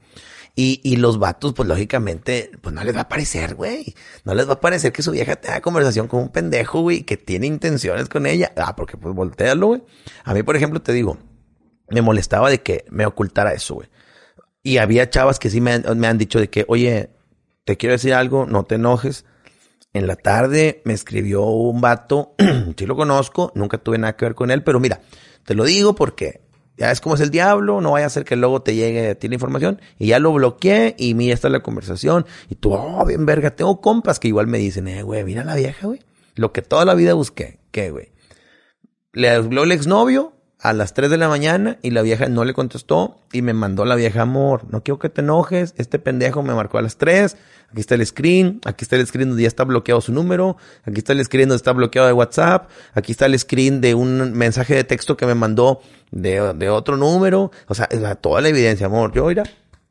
Y, 0.58 0.80
y 0.82 0.96
los 0.96 1.18
vatos, 1.18 1.52
pues 1.52 1.68
lógicamente, 1.68 2.50
pues 2.62 2.74
no 2.74 2.82
les 2.82 2.96
va 2.96 3.02
a 3.02 3.08
parecer, 3.08 3.54
güey. 3.54 3.94
No 4.24 4.34
les 4.34 4.48
va 4.48 4.54
a 4.54 4.60
parecer 4.60 4.90
que 4.90 5.02
su 5.02 5.12
vieja 5.12 5.36
tenga 5.36 5.60
conversación 5.60 6.08
con 6.08 6.22
un 6.22 6.30
pendejo, 6.30 6.80
güey, 6.80 7.02
que 7.02 7.18
tiene 7.18 7.46
intenciones 7.46 8.08
con 8.08 8.26
ella. 8.26 8.52
Ah, 8.56 8.74
porque 8.74 8.96
pues 8.96 9.14
voltealo, 9.14 9.66
güey. 9.66 9.82
A 10.24 10.32
mí, 10.32 10.42
por 10.42 10.56
ejemplo, 10.56 10.80
te 10.80 10.92
digo, 10.92 11.18
me 11.90 12.00
molestaba 12.00 12.48
de 12.48 12.62
que 12.62 12.86
me 12.88 13.04
ocultara 13.04 13.52
eso, 13.52 13.74
güey. 13.74 13.88
Y 14.66 14.78
había 14.78 15.08
chavas 15.10 15.38
que 15.38 15.48
sí 15.48 15.60
me, 15.60 15.74
han- 15.74 15.98
me 15.98 16.08
han 16.08 16.18
dicho 16.18 16.40
de 16.40 16.50
que, 16.50 16.64
oye, 16.66 17.10
te 17.64 17.76
quiero 17.76 17.92
decir 17.92 18.12
algo, 18.14 18.46
no 18.46 18.64
te 18.64 18.74
enojes. 18.74 19.24
En 19.92 20.08
la 20.08 20.16
tarde 20.16 20.82
me 20.84 20.92
escribió 20.92 21.44
un 21.44 21.80
vato, 21.80 22.34
sí 22.76 22.84
lo 22.84 22.96
conozco, 22.96 23.52
nunca 23.54 23.78
tuve 23.78 23.96
nada 23.98 24.16
que 24.16 24.24
ver 24.24 24.34
con 24.34 24.50
él, 24.50 24.64
pero 24.64 24.80
mira, 24.80 25.00
te 25.44 25.54
lo 25.54 25.62
digo 25.62 25.94
porque 25.94 26.40
ya 26.76 26.90
es 26.90 27.00
como 27.00 27.14
es 27.14 27.20
el 27.20 27.30
diablo, 27.30 27.80
no 27.80 27.92
vaya 27.92 28.06
a 28.06 28.10
ser 28.10 28.24
que 28.24 28.34
luego 28.34 28.60
te 28.60 28.74
llegue 28.74 29.10
a 29.10 29.14
ti 29.14 29.28
la 29.28 29.34
información, 29.34 29.80
y 30.00 30.08
ya 30.08 30.18
lo 30.18 30.32
bloqueé, 30.32 30.96
y 30.98 31.14
mira, 31.14 31.32
esta 31.32 31.46
es 31.46 31.52
la 31.52 31.60
conversación, 31.62 32.26
y 32.50 32.56
tú, 32.56 32.74
oh, 32.74 33.06
bien 33.06 33.24
verga, 33.24 33.52
tengo 33.54 33.80
compas 33.80 34.18
que 34.18 34.26
igual 34.28 34.48
me 34.48 34.58
dicen, 34.58 34.88
eh, 34.88 35.02
güey, 35.04 35.22
mira 35.24 35.44
la 35.44 35.54
vieja, 35.54 35.86
güey, 35.86 36.00
lo 36.34 36.52
que 36.52 36.60
toda 36.60 36.84
la 36.84 36.94
vida 36.94 37.14
busqué, 37.14 37.60
¿qué, 37.70 37.90
güey? 37.90 38.10
Le 39.12 39.30
habló 39.30 39.62
el 39.62 39.72
exnovio 39.72 40.34
a 40.60 40.72
las 40.72 40.94
3 40.94 41.10
de 41.10 41.18
la 41.18 41.28
mañana 41.28 41.78
y 41.82 41.90
la 41.90 42.02
vieja 42.02 42.28
no 42.28 42.44
le 42.44 42.54
contestó 42.54 43.20
y 43.32 43.42
me 43.42 43.52
mandó 43.52 43.84
la 43.84 43.94
vieja 43.94 44.22
amor. 44.22 44.64
No 44.70 44.82
quiero 44.82 44.98
que 44.98 45.08
te 45.08 45.20
enojes. 45.20 45.74
Este 45.76 45.98
pendejo 45.98 46.42
me 46.42 46.54
marcó 46.54 46.78
a 46.78 46.82
las 46.82 46.96
3. 46.96 47.36
Aquí 47.70 47.80
está 47.80 47.94
el 47.94 48.06
screen. 48.06 48.60
Aquí 48.64 48.84
está 48.84 48.96
el 48.96 49.06
screen 49.06 49.28
donde 49.28 49.42
ya 49.42 49.48
está 49.48 49.64
bloqueado 49.64 50.00
su 50.00 50.12
número. 50.12 50.56
Aquí 50.84 50.98
está 50.98 51.12
el 51.12 51.24
screen 51.24 51.48
donde 51.48 51.56
está 51.58 51.72
bloqueado 51.72 52.08
de 52.08 52.14
WhatsApp. 52.14 52.70
Aquí 52.94 53.12
está 53.12 53.26
el 53.26 53.38
screen 53.38 53.80
de 53.80 53.94
un 53.94 54.32
mensaje 54.32 54.74
de 54.74 54.84
texto 54.84 55.16
que 55.16 55.26
me 55.26 55.34
mandó 55.34 55.80
de, 56.10 56.54
de 56.54 56.70
otro 56.70 56.96
número. 56.96 57.50
O 57.68 57.74
sea, 57.74 57.86
toda 58.16 58.40
la 58.40 58.48
evidencia, 58.48 58.86
amor. 58.86 59.12
Yo, 59.12 59.26
mira, 59.26 59.42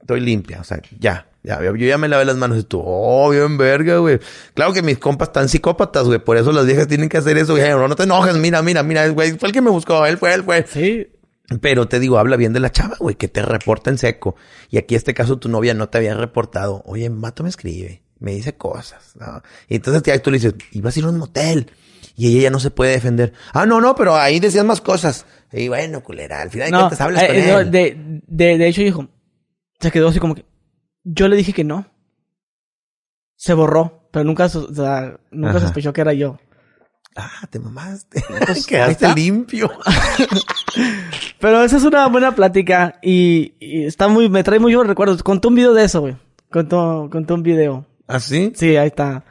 estoy 0.01 0.20
limpia. 0.20 0.61
O 0.61 0.63
sea, 0.63 0.82
ya. 0.99 1.28
Ya, 1.46 1.62
yo 1.64 1.76
ya 1.76 1.98
me 2.00 2.08
lavé 2.08 2.26
las 2.26 2.38
manos 2.38 2.58
y 2.58 2.64
tú, 2.64 2.82
oh, 2.84 3.30
bien 3.30 3.56
verga, 3.58 3.98
güey. 3.98 4.20
Claro 4.56 4.74
que 4.74 4.82
mis 4.82 4.98
compas 4.98 5.30
están 5.30 5.48
psicópatas, 5.48 6.06
güey. 6.06 6.18
Por 6.18 6.38
eso 6.38 6.52
las 6.52 6.66
viejas 6.66 6.88
tienen 6.88 7.08
que 7.08 7.18
hacer 7.18 7.38
eso, 7.38 7.54
güey. 7.54 7.70
No, 7.70 7.88
no 7.88 7.96
te 7.96 8.04
enojes, 8.04 8.36
mira, 8.38 8.64
mira, 8.64 8.82
mira, 8.82 9.08
güey. 9.10 9.34
Fue 9.38 9.50
el 9.50 9.54
que 9.54 9.62
me 9.62 9.70
buscó, 9.70 10.06
él 10.08 10.18
fue, 10.18 10.34
él 10.34 10.43
fue. 10.43 10.66
Sí. 10.68 11.08
Pero 11.62 11.88
te 11.88 12.00
digo, 12.00 12.18
habla 12.18 12.36
bien 12.38 12.54
de 12.54 12.60
la 12.60 12.72
chava, 12.72 12.96
güey, 13.00 13.16
que 13.16 13.28
te 13.28 13.43
reporta 13.43 13.91
en 13.91 14.00
seco. 14.00 14.36
Y 14.72 14.78
aquí, 14.80 14.96
en 14.96 14.98
este 14.98 15.14
caso, 15.14 15.38
tu 15.38 15.48
novia 15.48 15.76
no 15.76 15.88
te 15.88 16.00
había 16.00 16.16
reportado. 16.16 16.82
Oye, 16.86 17.08
Mato 17.12 17.43
me 17.43 17.50
escribe, 17.50 18.02
me 18.18 18.32
dice 18.32 18.56
cosas. 18.56 19.12
¿no? 19.20 19.43
Y 19.70 19.76
entonces 19.76 20.02
ya 20.02 20.18
tú 20.20 20.32
le 20.32 20.39
dices, 20.39 20.56
ibas 20.72 20.96
a 20.96 21.00
ir 21.00 21.06
a 21.06 21.10
un 21.10 21.20
motel. 21.20 21.72
Y 22.18 22.30
ella 22.30 22.43
ya 22.43 22.50
no 22.50 22.60
se 22.60 22.72
puede 22.72 22.91
defender. 22.93 23.34
Ah, 23.54 23.68
no, 23.68 23.82
no, 23.82 23.93
pero 23.93 24.16
ahí 24.16 24.39
decías 24.39 24.66
más 24.66 24.82
cosas. 24.82 25.26
Y 25.52 25.68
bueno, 25.68 26.02
culera, 26.02 26.41
al 26.41 26.50
final 26.50 26.68
de 26.68 26.72
No, 26.72 26.80
cuentas 26.80 27.02
hablas 27.02 27.24
eh, 27.24 27.28
con 27.28 27.36
eh, 27.36 27.56
él. 27.60 27.72
de, 27.72 28.22
de, 28.26 28.58
de 28.58 28.68
hecho 28.68 28.82
dijo, 28.82 29.08
se 29.80 29.91
quedó 29.91 30.08
así 30.08 30.20
como 30.20 30.34
que, 30.34 30.46
yo 31.06 31.30
le 31.30 31.38
dije 31.38 31.53
que 31.53 31.64
no. 31.64 31.86
Se 33.38 33.53
borró, 33.53 34.10
pero 34.12 34.26
nunca, 34.26 34.49
sos- 34.49 34.70
o 34.70 34.74
sea, 34.74 35.18
nunca 35.32 35.51
Ajá. 35.51 35.60
sospechó 35.62 35.93
que 35.93 36.01
era 36.01 36.12
yo. 36.14 36.38
Ah, 37.16 37.47
te 37.49 37.60
mamaste. 37.60 38.22
Pues, 38.45 38.68
Quedaste 38.68 39.14
limpio. 39.16 39.70
Pero 41.39 41.64
esa 41.64 41.78
es 41.78 41.84
una 41.84 42.08
buena 42.08 42.34
plática 42.36 42.99
y, 43.01 43.53
y 43.60 43.86
está 43.86 44.08
muy, 44.08 44.30
me 44.30 44.43
trae 44.43 44.60
muchos 44.60 44.86
recuerdos. 44.88 45.24
Contó 45.24 45.49
un 45.49 45.56
video 45.56 45.74
de 45.74 45.84
eso, 45.86 46.01
güey. 46.01 46.18
Contó, 46.51 47.08
contó 47.12 47.36
un 47.36 47.43
video. 47.43 47.86
¿Ah, 48.08 48.20
sí? 48.20 48.51
Sí, 48.56 48.76
ahí 48.78 48.88
está. 48.88 49.24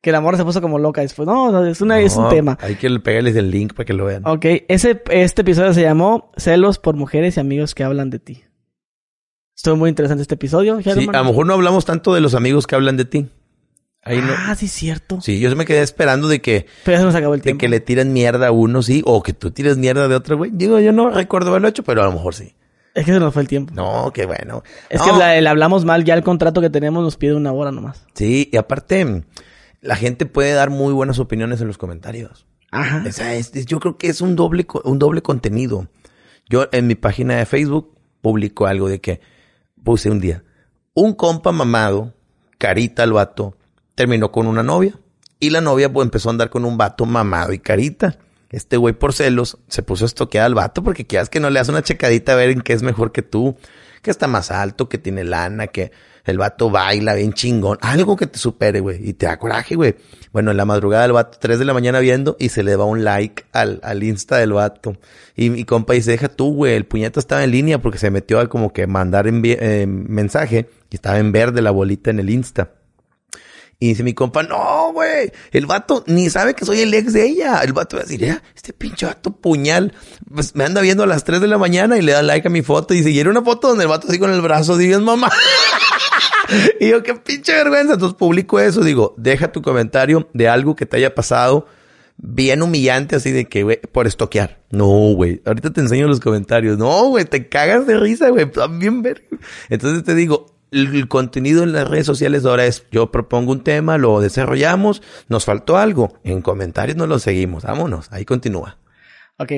Que 0.00 0.12
la 0.12 0.20
morra 0.20 0.38
se 0.38 0.44
puso 0.44 0.60
como 0.62 0.78
loca 0.78 1.02
después. 1.02 1.26
No, 1.26 1.64
es, 1.66 1.80
una, 1.80 2.00
es 2.00 2.16
un 2.16 2.28
tema. 2.30 2.58
Hay 2.62 2.76
que 2.76 2.88
pegarles 3.00 3.36
el 3.36 3.50
link 3.50 3.74
para 3.74 3.84
que 3.84 3.92
lo 3.92 4.06
vean. 4.06 4.22
Ok, 4.26 4.44
ese, 4.68 5.02
este 5.10 5.42
episodio 5.42 5.74
se 5.74 5.82
llamó 5.82 6.32
Celos 6.36 6.78
por 6.78 6.96
mujeres 6.96 7.36
y 7.36 7.40
amigos 7.40 7.74
que 7.74 7.84
hablan 7.84 8.08
de 8.10 8.18
ti. 8.18 8.44
Estuvo 9.60 9.76
muy 9.76 9.90
interesante 9.90 10.22
este 10.22 10.36
episodio. 10.36 10.80
Sí, 10.80 10.88
a 10.88 10.94
lo 10.94 11.24
mejor 11.26 11.44
no 11.46 11.52
hablamos 11.52 11.84
tanto 11.84 12.14
de 12.14 12.22
los 12.22 12.34
amigos 12.34 12.66
que 12.66 12.76
hablan 12.76 12.96
de 12.96 13.04
ti. 13.04 13.28
Ahí 14.02 14.16
no. 14.16 14.32
Ah, 14.34 14.54
sí, 14.54 14.68
cierto. 14.68 15.20
Sí, 15.20 15.38
yo 15.38 15.54
me 15.54 15.66
quedé 15.66 15.82
esperando 15.82 16.28
de 16.28 16.40
que 16.40 16.64
Pero 16.82 16.94
ya 16.94 17.00
se 17.00 17.04
nos 17.04 17.14
acabó 17.14 17.34
el 17.34 17.40
De 17.40 17.44
tiempo. 17.44 17.60
que 17.60 17.68
le 17.68 17.78
tiran 17.80 18.10
mierda 18.14 18.46
a 18.46 18.52
uno, 18.52 18.80
sí, 18.80 19.02
o 19.04 19.22
que 19.22 19.34
tú 19.34 19.50
tires 19.50 19.76
mierda 19.76 20.08
de 20.08 20.14
otro, 20.14 20.38
güey. 20.38 20.50
Digo, 20.54 20.80
yo 20.80 20.92
no 20.92 21.10
recuerdo 21.10 21.50
haberlo 21.50 21.68
hecho, 21.68 21.82
pero 21.82 22.00
a 22.00 22.06
lo 22.06 22.12
mejor 22.12 22.34
sí. 22.34 22.54
Es 22.94 23.04
que 23.04 23.12
se 23.12 23.20
nos 23.20 23.34
fue 23.34 23.42
el 23.42 23.48
tiempo. 23.48 23.74
No, 23.74 24.10
qué 24.14 24.24
bueno. 24.24 24.62
Es 24.88 25.00
No, 25.00 25.12
que 25.12 25.18
la- 25.18 25.38
le 25.38 25.46
hablamos 25.50 25.84
mal, 25.84 26.04
ya 26.04 26.14
el 26.14 26.22
contrato 26.22 26.62
que 26.62 26.70
tenemos 26.70 27.04
nos 27.04 27.18
pide 27.18 27.34
una 27.34 27.52
hora 27.52 27.70
nomás. 27.70 28.06
Sí, 28.14 28.48
y 28.50 28.56
aparte, 28.56 29.24
la 29.82 29.96
gente 29.96 30.24
puede 30.24 30.54
dar 30.54 30.70
muy 30.70 30.94
buenas 30.94 31.18
opiniones 31.18 31.60
en 31.60 31.66
los 31.66 31.76
comentarios. 31.76 32.46
Ajá. 32.70 33.04
O 33.06 33.12
sea, 33.12 33.34
es- 33.34 33.54
es- 33.54 33.66
yo 33.66 33.78
creo 33.78 33.98
que 33.98 34.06
es 34.06 34.22
un 34.22 34.36
doble, 34.36 34.66
un 34.84 34.98
doble 34.98 35.20
contenido. 35.20 35.86
Yo 36.48 36.66
en 36.72 36.86
mi 36.86 36.94
página 36.94 37.36
de 37.36 37.44
Facebook 37.44 37.94
publico 38.22 38.66
algo 38.66 38.88
de 38.88 39.02
que 39.02 39.20
puse 39.82 40.10
un 40.10 40.20
día. 40.20 40.42
Un 40.94 41.14
compa 41.14 41.52
mamado, 41.52 42.14
carita 42.58 43.02
al 43.02 43.12
vato, 43.12 43.56
terminó 43.94 44.32
con 44.32 44.46
una 44.46 44.62
novia. 44.62 44.98
Y 45.38 45.50
la 45.50 45.60
novia 45.60 45.92
pues, 45.92 46.04
empezó 46.04 46.28
a 46.28 46.32
andar 46.32 46.50
con 46.50 46.64
un 46.64 46.76
vato 46.76 47.06
mamado 47.06 47.52
y 47.52 47.58
carita. 47.58 48.18
Este 48.50 48.76
güey 48.76 48.94
por 48.94 49.12
celos 49.12 49.58
se 49.68 49.82
puso 49.82 50.04
a 50.04 50.06
estoquear 50.06 50.44
al 50.44 50.54
vato 50.54 50.82
porque 50.82 51.06
quieras 51.06 51.30
que 51.30 51.40
no 51.40 51.50
le 51.50 51.60
hace 51.60 51.70
una 51.70 51.82
checadita 51.82 52.32
a 52.32 52.36
ver 52.36 52.50
en 52.50 52.62
qué 52.62 52.72
es 52.72 52.82
mejor 52.82 53.12
que 53.12 53.22
tú. 53.22 53.56
Que 54.02 54.10
está 54.10 54.26
más 54.26 54.50
alto, 54.50 54.88
que 54.88 54.98
tiene 54.98 55.24
lana, 55.24 55.66
que 55.66 55.92
el 56.24 56.38
vato 56.38 56.70
baila 56.70 57.14
bien 57.14 57.32
chingón. 57.32 57.78
Algo 57.80 58.16
que 58.16 58.26
te 58.26 58.38
supere, 58.38 58.80
güey. 58.80 59.08
Y 59.08 59.14
te 59.14 59.26
da 59.26 59.38
coraje, 59.38 59.74
güey. 59.74 59.96
Bueno, 60.32 60.50
en 60.50 60.56
la 60.56 60.64
madrugada 60.64 61.04
el 61.04 61.12
vato, 61.12 61.38
3 61.40 61.58
de 61.58 61.64
la 61.64 61.74
mañana 61.74 62.00
viendo 62.00 62.36
y 62.38 62.50
se 62.50 62.62
le 62.62 62.76
va 62.76 62.84
un 62.84 63.04
like 63.04 63.44
al, 63.52 63.80
al 63.82 64.02
Insta 64.02 64.36
del 64.36 64.52
vato. 64.52 64.96
Y 65.36 65.50
mi 65.50 65.64
compa 65.64 65.94
dice, 65.94 66.12
deja 66.12 66.28
tú, 66.28 66.54
güey. 66.54 66.74
El 66.74 66.86
puñeto 66.86 67.20
estaba 67.20 67.44
en 67.44 67.50
línea 67.50 67.78
porque 67.78 67.98
se 67.98 68.10
metió 68.10 68.40
a 68.40 68.48
como 68.48 68.72
que 68.72 68.86
mandar 68.86 69.26
eh, 69.26 69.86
mensaje 69.86 70.68
y 70.90 70.96
estaba 70.96 71.18
en 71.18 71.32
verde 71.32 71.62
la 71.62 71.70
bolita 71.70 72.10
en 72.10 72.20
el 72.20 72.30
Insta. 72.30 72.70
Y 73.82 73.88
dice 73.88 74.02
mi 74.02 74.12
compa, 74.12 74.42
no, 74.42 74.92
güey, 74.92 75.32
el 75.52 75.64
vato 75.64 76.04
ni 76.06 76.28
sabe 76.28 76.54
que 76.54 76.66
soy 76.66 76.80
el 76.80 76.92
ex 76.92 77.14
de 77.14 77.26
ella. 77.26 77.60
El 77.62 77.72
vato 77.72 77.96
va 77.96 78.02
a 78.02 78.04
decir, 78.04 78.20
"Ya, 78.20 78.42
este 78.54 78.74
pinche 78.74 79.06
vato 79.06 79.32
puñal, 79.32 79.94
pues 80.32 80.54
me 80.54 80.64
anda 80.64 80.82
viendo 80.82 81.02
a 81.02 81.06
las 81.06 81.24
3 81.24 81.40
de 81.40 81.46
la 81.48 81.56
mañana 81.56 81.96
y 81.96 82.02
le 82.02 82.12
da 82.12 82.20
like 82.22 82.46
a 82.46 82.50
mi 82.50 82.60
foto. 82.60 82.92
Y 82.92 82.98
dice, 82.98 83.10
y 83.10 83.18
era 83.18 83.30
una 83.30 83.40
foto 83.42 83.68
donde 83.68 83.84
el 83.84 83.88
vato 83.88 84.06
así 84.06 84.18
con 84.18 84.30
el 84.30 84.42
brazo, 84.42 84.76
digas, 84.76 85.00
mamá. 85.00 85.30
y 86.80 86.90
yo, 86.90 87.02
qué 87.02 87.14
pinche 87.14 87.54
vergüenza. 87.54 87.94
Entonces 87.94 88.18
publico 88.18 88.60
eso, 88.60 88.82
digo, 88.82 89.14
deja 89.16 89.50
tu 89.50 89.62
comentario 89.62 90.28
de 90.34 90.48
algo 90.48 90.76
que 90.76 90.84
te 90.84 90.98
haya 90.98 91.14
pasado 91.14 91.66
bien 92.22 92.60
humillante, 92.60 93.16
así 93.16 93.32
de 93.32 93.46
que, 93.46 93.62
güey, 93.62 93.80
por 93.80 94.06
estoquear. 94.06 94.60
No, 94.70 94.86
güey, 95.14 95.40
ahorita 95.46 95.72
te 95.72 95.80
enseño 95.80 96.06
los 96.06 96.20
comentarios. 96.20 96.76
No, 96.76 97.08
güey, 97.08 97.24
te 97.24 97.48
cagas 97.48 97.86
de 97.86 97.98
risa, 97.98 98.28
güey, 98.28 98.44
están 98.44 98.78
bien 98.78 99.02
verga. 99.02 99.24
Entonces 99.70 100.04
te 100.04 100.14
digo, 100.14 100.46
el, 100.70 101.08
contenido 101.08 101.62
en 101.62 101.72
las 101.72 101.88
redes 101.88 102.06
sociales 102.06 102.44
ahora 102.44 102.66
es, 102.66 102.86
yo 102.90 103.10
propongo 103.10 103.52
un 103.52 103.62
tema, 103.62 103.98
lo 103.98 104.20
desarrollamos, 104.20 105.02
nos 105.28 105.44
faltó 105.44 105.76
algo, 105.76 106.18
en 106.24 106.42
comentarios 106.42 106.96
nos 106.96 107.08
lo 107.08 107.18
seguimos, 107.18 107.64
vámonos, 107.64 108.10
ahí 108.12 108.24
continúa. 108.24 108.78
Ok. 109.38 109.52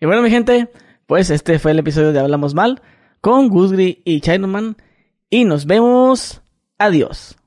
Y 0.00 0.06
bueno, 0.06 0.22
mi 0.22 0.30
gente, 0.30 0.68
pues 1.06 1.30
este 1.30 1.58
fue 1.58 1.72
el 1.72 1.78
episodio 1.78 2.12
de 2.12 2.20
Hablamos 2.20 2.54
Mal 2.54 2.82
con 3.20 3.48
Gusgri 3.48 4.02
y 4.04 4.20
Chinaman. 4.20 4.76
Y 5.30 5.44
nos 5.44 5.66
vemos. 5.66 6.42
Adiós. 6.78 7.37